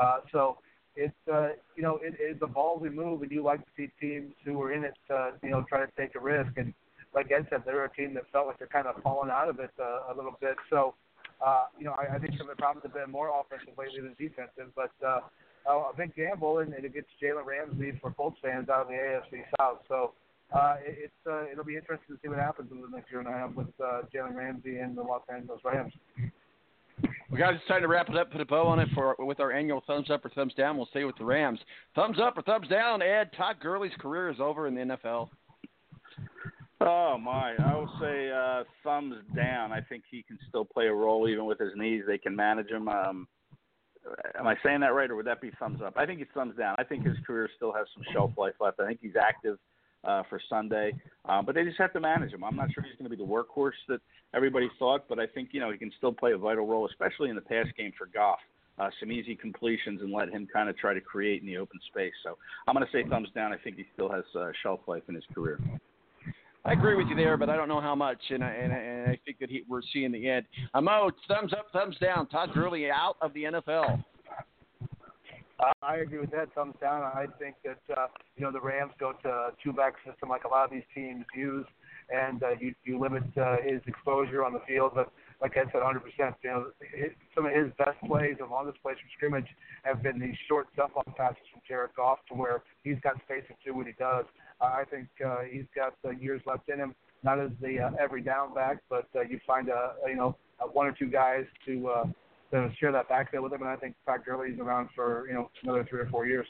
Uh, 0.00 0.20
so, 0.32 0.56
it's 0.96 1.14
uh, 1.32 1.50
you 1.76 1.82
know 1.82 1.98
it, 2.02 2.14
it's 2.18 2.42
a 2.42 2.46
ballsy 2.46 2.92
move, 2.92 3.22
and 3.22 3.30
you 3.30 3.42
like 3.42 3.60
to 3.60 3.70
see 3.76 3.90
teams 4.00 4.32
who 4.44 4.60
are 4.62 4.72
in 4.72 4.84
it, 4.84 4.94
uh, 5.12 5.30
you 5.42 5.50
know, 5.50 5.64
try 5.68 5.80
to 5.80 5.90
take 5.96 6.14
a 6.14 6.20
risk. 6.20 6.52
And 6.56 6.74
like 7.14 7.30
Ed 7.30 7.46
said, 7.50 7.62
they're 7.64 7.84
a 7.84 7.94
team 7.94 8.14
that 8.14 8.24
felt 8.32 8.46
like 8.46 8.58
they're 8.58 8.68
kind 8.68 8.86
of 8.86 9.02
falling 9.02 9.30
out 9.30 9.48
of 9.48 9.58
it 9.60 9.70
uh, 9.80 10.12
a 10.12 10.14
little 10.14 10.36
bit. 10.40 10.56
So, 10.68 10.94
uh, 11.44 11.64
you 11.78 11.84
know, 11.84 11.92
I, 11.92 12.16
I 12.16 12.18
think 12.18 12.34
some 12.38 12.48
of 12.48 12.56
the 12.56 12.60
problems 12.60 12.84
have 12.84 12.94
been 12.94 13.10
more 13.10 13.30
offensive 13.30 13.76
lately 13.78 14.00
than 14.00 14.14
defensive. 14.18 14.72
But 14.74 14.92
uh, 15.04 15.20
a 15.66 15.96
big 15.96 16.14
gamble, 16.14 16.58
and 16.58 16.72
it 16.72 16.94
gets 16.94 17.08
Jalen 17.22 17.46
Ramsey 17.46 17.98
for 18.00 18.10
Colts 18.12 18.38
fans 18.42 18.68
out 18.68 18.82
of 18.82 18.88
the 18.88 18.94
AFC 18.94 19.42
South. 19.58 19.80
So. 19.88 20.12
Uh, 20.52 20.74
it, 20.84 20.98
it's 21.04 21.30
uh, 21.30 21.44
it'll 21.46 21.62
be 21.62 21.76
interesting 21.76 22.16
to 22.16 22.20
see 22.20 22.26
what 22.26 22.36
happens 22.36 22.72
in 22.72 22.80
the 22.80 22.88
next 22.88 23.08
year 23.08 23.20
and 23.20 23.28
a 23.28 23.30
half 23.30 23.54
with 23.54 23.68
uh, 23.78 24.02
Jalen 24.12 24.34
Ramsey 24.34 24.78
and 24.78 24.98
the 24.98 25.00
Los 25.00 25.22
Angeles 25.32 25.60
Rams. 25.64 25.92
Well, 27.30 27.38
guys, 27.38 27.54
it's 27.54 27.68
time 27.68 27.82
to 27.82 27.88
wrap 27.88 28.08
it 28.08 28.16
up. 28.16 28.32
Put 28.32 28.40
a 28.40 28.44
bow 28.44 28.66
on 28.66 28.80
it 28.80 28.88
for 28.92 29.14
with 29.20 29.38
our 29.38 29.52
annual 29.52 29.84
thumbs 29.86 30.10
up 30.10 30.24
or 30.24 30.30
thumbs 30.30 30.52
down. 30.54 30.76
We'll 30.76 30.86
stay 30.86 31.04
with 31.04 31.16
the 31.16 31.24
Rams. 31.24 31.60
Thumbs 31.94 32.18
up 32.20 32.36
or 32.36 32.42
thumbs 32.42 32.66
down. 32.66 33.02
Ed 33.02 33.30
Todd 33.36 33.56
Gurley's 33.60 33.92
career 34.00 34.30
is 34.30 34.40
over 34.40 34.66
in 34.66 34.74
the 34.74 34.80
NFL. 34.80 35.28
Oh 36.80 37.18
my! 37.18 37.54
I 37.54 37.74
will 37.76 37.92
say 38.00 38.30
uh, 38.32 38.64
thumbs 38.82 39.16
down. 39.36 39.70
I 39.70 39.80
think 39.80 40.02
he 40.10 40.24
can 40.24 40.38
still 40.48 40.64
play 40.64 40.86
a 40.86 40.92
role 40.92 41.28
even 41.28 41.44
with 41.44 41.60
his 41.60 41.70
knees. 41.76 42.02
They 42.04 42.18
can 42.18 42.34
manage 42.34 42.68
him. 42.68 42.88
Um, 42.88 43.28
am 44.36 44.48
I 44.48 44.56
saying 44.64 44.80
that 44.80 44.94
right, 44.94 45.10
or 45.10 45.14
would 45.14 45.26
that 45.26 45.40
be 45.40 45.52
thumbs 45.60 45.80
up? 45.84 45.94
I 45.96 46.06
think 46.06 46.20
it's 46.20 46.32
thumbs 46.34 46.56
down. 46.58 46.74
I 46.78 46.84
think 46.84 47.06
his 47.06 47.16
career 47.24 47.48
still 47.54 47.72
has 47.72 47.86
some 47.94 48.02
shelf 48.12 48.32
life 48.36 48.54
left. 48.60 48.80
I 48.80 48.88
think 48.88 48.98
he's 49.00 49.16
active 49.20 49.58
uh, 50.04 50.22
for 50.28 50.40
Sunday, 50.48 50.92
uh, 51.28 51.42
but 51.42 51.54
they 51.54 51.64
just 51.64 51.78
have 51.78 51.92
to 51.92 52.00
manage 52.00 52.32
him. 52.32 52.44
I'm 52.44 52.56
not 52.56 52.72
sure 52.72 52.82
he's 52.82 52.96
going 52.98 53.10
to 53.10 53.16
be 53.16 53.22
the 53.22 53.28
workhorse 53.28 53.72
that 53.88 54.00
everybody 54.34 54.70
thought, 54.78 55.04
but 55.08 55.18
I 55.18 55.26
think 55.26 55.50
you 55.52 55.60
know 55.60 55.70
he 55.70 55.78
can 55.78 55.92
still 55.98 56.12
play 56.12 56.32
a 56.32 56.38
vital 56.38 56.66
role, 56.66 56.86
especially 56.86 57.28
in 57.28 57.34
the 57.34 57.42
pass 57.42 57.66
game 57.76 57.92
for 57.96 58.06
Goff. 58.06 58.38
Uh, 58.78 58.88
some 58.98 59.12
easy 59.12 59.34
completions 59.34 60.00
and 60.00 60.10
let 60.10 60.30
him 60.30 60.48
kind 60.50 60.70
of 60.70 60.76
try 60.78 60.94
to 60.94 61.02
create 61.02 61.42
in 61.42 61.46
the 61.46 61.58
open 61.58 61.78
space. 61.90 62.14
So 62.22 62.38
I'm 62.66 62.74
going 62.74 62.86
to 62.86 62.90
say 62.92 63.06
thumbs 63.06 63.28
down. 63.34 63.52
I 63.52 63.58
think 63.58 63.76
he 63.76 63.84
still 63.92 64.10
has 64.10 64.24
uh, 64.34 64.52
shelf 64.62 64.80
life 64.86 65.02
in 65.06 65.14
his 65.14 65.24
career. 65.34 65.60
I 66.64 66.72
agree 66.72 66.94
with 66.94 67.06
you 67.08 67.16
there, 67.16 67.36
but 67.36 67.50
I 67.50 67.56
don't 67.56 67.68
know 67.68 67.80
how 67.80 67.94
much, 67.94 68.18
and 68.30 68.44
I, 68.44 68.50
and 68.50 68.72
I, 68.72 68.76
and 68.76 69.10
I 69.10 69.18
think 69.24 69.38
that 69.40 69.50
he, 69.50 69.64
we're 69.68 69.80
seeing 69.92 70.12
the 70.12 70.28
end. 70.28 70.46
Uh, 70.74 70.80
thumbs 71.28 71.52
up, 71.52 71.66
thumbs 71.72 71.96
down. 72.00 72.26
Todd 72.28 72.50
Gurley 72.54 72.90
out 72.90 73.16
of 73.20 73.32
the 73.34 73.44
NFL. 73.44 74.02
Uh, 75.60 75.72
I 75.82 75.96
agree 75.96 76.18
with 76.18 76.30
that. 76.30 76.52
Thumbs 76.54 76.74
down. 76.80 77.02
I 77.02 77.26
think 77.38 77.56
that 77.64 77.80
uh, 77.96 78.06
you 78.36 78.44
know 78.44 78.52
the 78.52 78.60
Rams 78.60 78.92
go 78.98 79.12
to 79.22 79.28
a 79.28 79.50
two-back 79.62 79.94
system 80.06 80.28
like 80.28 80.44
a 80.44 80.48
lot 80.48 80.64
of 80.64 80.70
these 80.70 80.86
teams 80.94 81.24
use 81.34 81.66
and 82.10 82.42
uh, 82.42 82.50
you 82.58 82.74
you 82.84 82.98
limit 82.98 83.24
uh, 83.36 83.56
his 83.62 83.80
exposure 83.86 84.44
on 84.44 84.52
the 84.52 84.60
field. 84.66 84.92
But 84.94 85.12
like 85.40 85.56
I 85.56 85.64
said, 85.72 85.80
100%. 85.80 86.00
You 86.42 86.50
know, 86.50 86.66
his, 86.94 87.10
some 87.34 87.46
of 87.46 87.52
his 87.52 87.72
best 87.78 87.96
plays 88.06 88.36
and 88.40 88.50
longest 88.50 88.82
plays 88.82 88.96
from 88.96 89.08
scrimmage 89.16 89.48
have 89.84 90.02
been 90.02 90.18
these 90.18 90.36
short 90.48 90.68
dump 90.76 90.96
off 90.96 91.06
passes 91.16 91.42
from 91.52 91.62
Jared 91.66 91.90
Goff, 91.96 92.18
to 92.28 92.34
where 92.34 92.62
he's 92.82 92.98
got 93.02 93.16
space 93.24 93.44
to 93.48 93.54
do 93.64 93.76
what 93.76 93.86
he 93.86 93.92
does. 93.98 94.24
Uh, 94.60 94.64
I 94.64 94.84
think 94.90 95.08
uh, 95.24 95.38
he's 95.50 95.64
got 95.74 95.94
uh, 96.04 96.10
years 96.10 96.42
left 96.46 96.68
in 96.68 96.78
him. 96.78 96.94
Not 97.22 97.38
as 97.38 97.50
the 97.60 97.80
uh, 97.80 97.90
every 98.00 98.22
down 98.22 98.54
back, 98.54 98.78
but 98.88 99.06
uh, 99.14 99.22
you 99.22 99.40
find 99.46 99.68
a 99.68 99.92
you 100.06 100.16
know 100.16 100.36
uh, 100.60 100.66
one 100.66 100.86
or 100.86 100.92
two 100.92 101.10
guys 101.10 101.44
to 101.66 101.88
uh, 101.88 102.04
to 102.50 102.70
share 102.78 102.92
that 102.92 103.08
backfield 103.08 103.44
with 103.44 103.52
him, 103.52 103.62
and 103.62 103.70
I 103.70 103.76
think 103.76 103.94
Todd 104.06 104.20
Gurley's 104.24 104.58
around 104.58 104.88
for 104.94 105.26
you 105.28 105.34
know 105.34 105.50
another 105.62 105.86
three 105.88 106.00
or 106.00 106.08
four 106.08 106.26
years. 106.26 106.46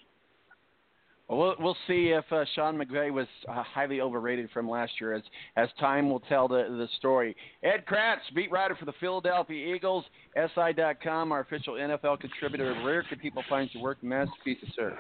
Well, 1.28 1.39
we'll, 1.39 1.55
we'll 1.60 1.77
see 1.86 2.09
if 2.09 2.24
uh, 2.32 2.44
Sean 2.56 2.77
McVay 2.77 3.12
was 3.12 3.28
uh, 3.48 3.62
highly 3.62 4.01
overrated 4.01 4.51
from 4.52 4.68
last 4.68 4.93
year, 5.01 5.14
as 5.14 5.22
as 5.56 5.68
time 5.78 6.10
will 6.10 6.20
tell 6.20 6.48
the 6.48 6.64
the 6.64 6.89
story. 6.98 7.36
Ed 7.62 7.85
Kracz, 7.89 8.18
beat 8.35 8.51
writer 8.51 8.74
for 8.74 8.85
the 8.85 8.94
Philadelphia 8.98 9.74
Eagles, 9.74 10.05
SI.com, 10.35 11.31
our 11.31 11.40
official 11.40 11.74
NFL 11.74 12.20
contributor. 12.20 12.74
Where 12.82 13.05
can 13.05 13.18
people 13.20 13.44
find 13.48 13.70
your 13.72 13.82
work, 13.82 14.02
masterpieces, 14.02 14.70
sir? 14.74 14.98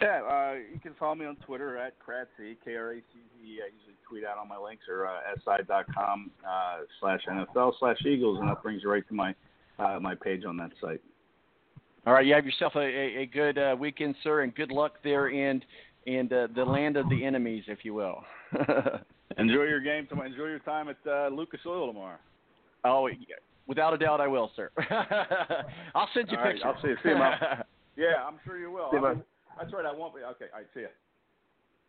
Yeah, 0.00 0.22
uh, 0.22 0.54
you 0.72 0.80
can 0.80 0.92
follow 0.98 1.14
me 1.14 1.24
on 1.24 1.36
Twitter 1.36 1.78
at 1.78 1.94
Kratzy, 1.98 2.56
K 2.64 2.74
R 2.74 2.92
A 2.92 2.96
C 2.96 3.04
Z. 3.40 3.44
I 3.44 3.70
usually 3.74 3.96
tweet 4.06 4.24
out 4.24 4.36
on 4.36 4.48
my 4.48 4.58
links 4.58 4.84
or 4.90 5.06
uh, 5.06 5.20
si.com 5.36 6.30
uh, 6.46 6.78
slash 7.00 7.20
NFL 7.30 7.72
slash 7.78 7.98
Eagles, 8.04 8.40
and 8.40 8.48
that 8.48 8.62
brings 8.62 8.82
you 8.82 8.90
right 8.90 9.06
to 9.08 9.14
my 9.14 9.34
uh, 9.82 10.00
my 10.00 10.14
page 10.14 10.44
on 10.44 10.56
that 10.58 10.70
site. 10.80 11.00
All 12.06 12.12
right, 12.12 12.26
you 12.26 12.34
have 12.34 12.44
yourself 12.44 12.72
a, 12.74 12.80
a, 12.80 13.22
a 13.22 13.26
good 13.26 13.58
uh, 13.58 13.76
weekend, 13.78 14.16
sir, 14.22 14.42
and 14.42 14.54
good 14.54 14.72
luck 14.72 14.94
there 15.04 15.28
in 15.28 15.62
in 16.06 16.32
uh, 16.32 16.48
the 16.54 16.64
land 16.64 16.96
of 16.96 17.08
the 17.08 17.24
enemies, 17.24 17.64
if 17.68 17.84
you 17.84 17.94
will. 17.94 18.24
enjoy 19.38 19.62
your 19.62 19.80
game 19.80 20.06
tomorrow. 20.08 20.28
Enjoy 20.28 20.46
your 20.46 20.58
time 20.60 20.88
at 20.88 20.96
uh, 21.06 21.28
Lucas 21.28 21.60
Oil 21.64 21.86
tomorrow. 21.86 22.18
Oh, 22.84 23.08
without 23.68 23.94
a 23.94 23.98
doubt, 23.98 24.20
I 24.20 24.26
will, 24.26 24.50
sir. 24.56 24.70
I'll 25.94 26.08
send 26.12 26.28
you 26.28 26.36
All 26.36 26.44
right, 26.44 26.54
pictures. 26.54 26.62
I'll 26.64 26.82
see 26.82 26.88
you. 26.88 26.96
See 27.02 27.10
you, 27.10 27.16
Mo. 27.16 27.32
Yeah, 27.94 28.24
I'm 28.26 28.40
sure 28.42 28.58
you 28.58 28.70
will. 28.70 28.88
See 28.90 28.96
you, 28.96 29.06
I 29.06 29.14
that's 29.60 29.72
right. 29.74 29.84
I 29.84 29.92
won't 29.94 30.14
be. 30.14 30.22
Okay. 30.22 30.46
All 30.52 30.60
right. 30.60 30.66
See 30.72 30.80
you. 30.80 30.88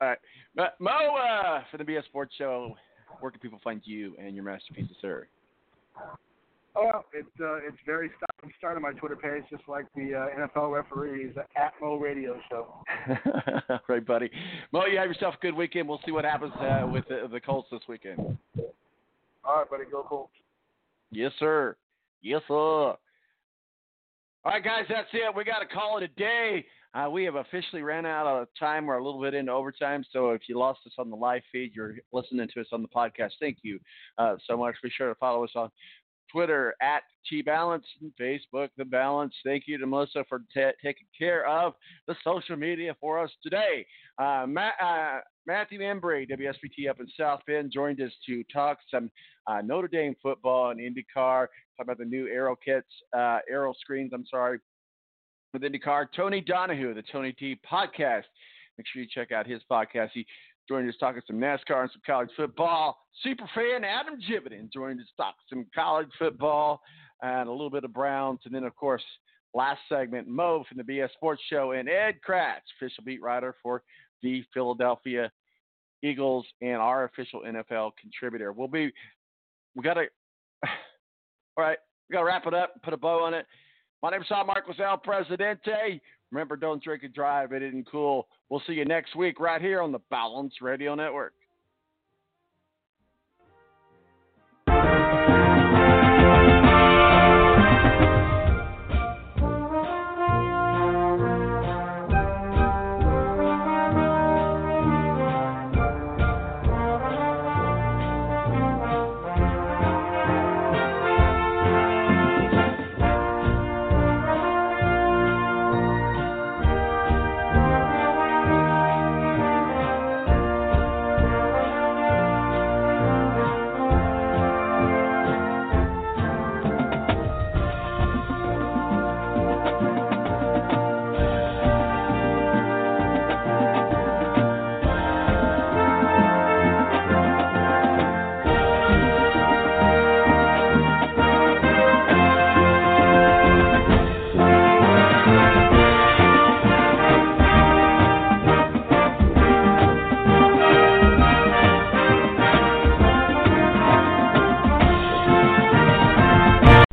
All 0.01 0.09
right, 0.09 0.17
Mo- 0.55 0.67
Mo 0.79 1.15
uh, 1.15 1.61
for 1.71 1.77
the 1.77 1.83
BS 1.85 2.03
Sports 2.05 2.33
Show. 2.37 2.75
Where 3.21 3.31
can 3.31 3.39
people 3.39 3.59
find 3.63 3.81
you 3.85 4.15
and 4.19 4.35
your 4.35 4.43
masterpieces, 4.43 4.97
sir? 5.01 5.27
Oh, 6.75 7.03
it's 7.13 7.27
uh, 7.39 7.57
it's 7.57 7.77
very 7.85 8.09
stop 8.17 8.35
and 8.41 8.51
start 8.57 8.77
on 8.77 8.81
my 8.81 8.93
Twitter 8.93 9.15
page, 9.15 9.43
just 9.49 9.61
like 9.67 9.85
the 9.95 10.15
uh, 10.15 10.47
NFL 10.47 10.73
referees 10.73 11.35
at 11.55 11.73
Mo 11.79 11.97
Radio 11.97 12.39
Show. 12.49 12.83
right, 13.87 14.05
buddy. 14.05 14.31
Mo, 14.71 14.85
you 14.85 14.97
have 14.97 15.07
yourself 15.07 15.35
a 15.37 15.41
good 15.41 15.53
weekend. 15.53 15.87
We'll 15.87 16.01
see 16.03 16.11
what 16.11 16.25
happens 16.25 16.53
uh, 16.59 16.87
with 16.91 17.07
the, 17.07 17.27
the 17.31 17.39
Colts 17.39 17.67
this 17.71 17.81
weekend. 17.87 18.19
All 19.45 19.57
right, 19.57 19.69
buddy, 19.69 19.83
go 19.91 20.01
Colts. 20.01 20.33
Yes, 21.11 21.31
sir. 21.37 21.75
Yes, 22.23 22.41
sir. 22.47 22.53
All 22.55 22.97
right, 24.43 24.63
guys, 24.63 24.85
that's 24.89 25.07
it. 25.13 25.35
We 25.35 25.43
got 25.43 25.59
to 25.59 25.67
call 25.67 25.99
it 25.99 26.03
a 26.03 26.07
day. 26.07 26.65
Uh, 26.93 27.09
we 27.09 27.23
have 27.23 27.35
officially 27.35 27.81
ran 27.81 28.05
out 28.05 28.27
of 28.27 28.47
time. 28.59 28.85
We're 28.85 28.97
a 28.97 29.03
little 29.03 29.21
bit 29.21 29.33
into 29.33 29.51
overtime. 29.51 30.05
So 30.11 30.31
if 30.31 30.43
you 30.47 30.59
lost 30.59 30.81
us 30.85 30.93
on 30.99 31.09
the 31.09 31.15
live 31.15 31.41
feed, 31.51 31.71
you're 31.73 31.95
listening 32.11 32.47
to 32.53 32.61
us 32.61 32.67
on 32.71 32.81
the 32.83 32.87
podcast. 32.87 33.31
Thank 33.39 33.59
you 33.63 33.79
uh, 34.17 34.35
so 34.47 34.57
much. 34.57 34.75
Be 34.83 34.91
sure 34.95 35.09
to 35.09 35.15
follow 35.15 35.43
us 35.43 35.49
on 35.55 35.71
Twitter 36.33 36.73
at 36.81 37.03
T 37.29 37.41
Balance 37.41 37.85
and 38.01 38.11
Facebook 38.19 38.69
The 38.77 38.85
Balance. 38.85 39.33
Thank 39.45 39.63
you 39.67 39.77
to 39.77 39.85
Melissa 39.85 40.25
for 40.27 40.39
ta 40.53 40.71
taking 40.83 41.07
care 41.17 41.47
of 41.47 41.73
the 42.07 42.15
social 42.23 42.55
media 42.55 42.95
for 42.99 43.19
us 43.19 43.31
today. 43.43 43.85
Uh, 44.17 44.45
Ma- 44.47 44.71
uh, 44.81 45.19
Matthew 45.45 45.79
Embury, 45.79 46.27
WSBT 46.27 46.89
up 46.89 46.99
in 46.99 47.07
South 47.17 47.41
Bend, 47.45 47.71
joined 47.73 48.01
us 48.01 48.11
to 48.25 48.43
talk 48.51 48.79
some 48.89 49.11
uh, 49.47 49.61
Notre 49.61 49.87
Dame 49.87 50.15
football 50.21 50.71
and 50.71 50.79
IndyCar. 50.79 51.47
Talk 51.77 51.83
about 51.83 51.97
the 51.97 52.05
new 52.05 52.27
aero 52.27 52.55
kits, 52.55 52.87
uh, 53.15 53.39
aero 53.49 53.73
screens. 53.79 54.11
I'm 54.13 54.25
sorry, 54.25 54.59
with 55.53 55.61
IndyCar. 55.61 56.07
Tony 56.15 56.41
Donahue, 56.41 56.93
the 56.93 57.03
Tony 57.11 57.35
D 57.37 57.59
podcast. 57.69 58.23
Make 58.77 58.87
sure 58.91 59.03
you 59.03 59.07
check 59.13 59.31
out 59.31 59.45
his 59.45 59.61
podcast. 59.71 60.09
He 60.13 60.25
joined 60.67 60.89
us 60.89 60.95
talking 60.99 61.21
some 61.27 61.37
NASCAR 61.37 61.81
and 61.81 61.91
some 61.91 62.01
college 62.05 62.29
football. 62.35 62.97
Super 63.21 63.49
fan 63.53 63.83
Adam 63.83 64.19
Jividen 64.19 64.71
joining 64.71 64.99
us 64.99 65.07
talking 65.17 65.33
some 65.49 65.65
college 65.73 66.07
football 66.17 66.81
and 67.21 67.47
a 67.47 67.51
little 67.51 67.69
bit 67.69 67.83
of 67.83 67.93
Browns. 67.93 68.39
And 68.45 68.53
then, 68.53 68.63
of 68.63 68.75
course, 68.75 69.03
last 69.53 69.79
segment, 69.89 70.27
Mo 70.27 70.63
from 70.67 70.77
the 70.77 70.83
BS 70.83 71.11
Sports 71.13 71.41
Show 71.49 71.71
and 71.71 71.89
Ed 71.89 72.15
Kracz, 72.27 72.61
official 72.79 73.03
beat 73.03 73.21
writer 73.21 73.55
for 73.61 73.83
the 74.21 74.43
Philadelphia 74.53 75.31
Eagles 76.01 76.45
and 76.61 76.75
our 76.75 77.05
official 77.05 77.41
NFL 77.41 77.91
contributor. 77.99 78.51
We'll 78.51 78.67
be, 78.67 78.91
we 79.75 79.83
got 79.83 79.95
to, 79.95 80.05
all 81.57 81.65
right, 81.65 81.77
we 82.09 82.13
got 82.13 82.19
to 82.19 82.25
wrap 82.25 82.45
it 82.47 82.53
up 82.53 82.81
put 82.83 82.93
a 82.93 82.97
bow 82.97 83.23
on 83.23 83.33
it. 83.33 83.45
My 84.01 84.11
name 84.11 84.21
is 84.21 84.27
Marcos 84.29 84.75
El 84.79 84.97
Presidente. 84.97 86.01
Remember, 86.33 86.55
don't 86.55 86.83
drink 86.83 87.03
and 87.03 87.13
drive. 87.13 87.51
It 87.51 87.61
isn't 87.61 87.89
cool. 87.91 88.27
We'll 88.49 88.63
see 88.65 88.73
you 88.73 88.85
next 88.85 89.15
week 89.15 89.39
right 89.39 89.61
here 89.61 89.83
on 89.83 89.91
the 89.91 89.99
Balance 90.09 90.55
Radio 90.61 90.95
Network. 90.95 91.33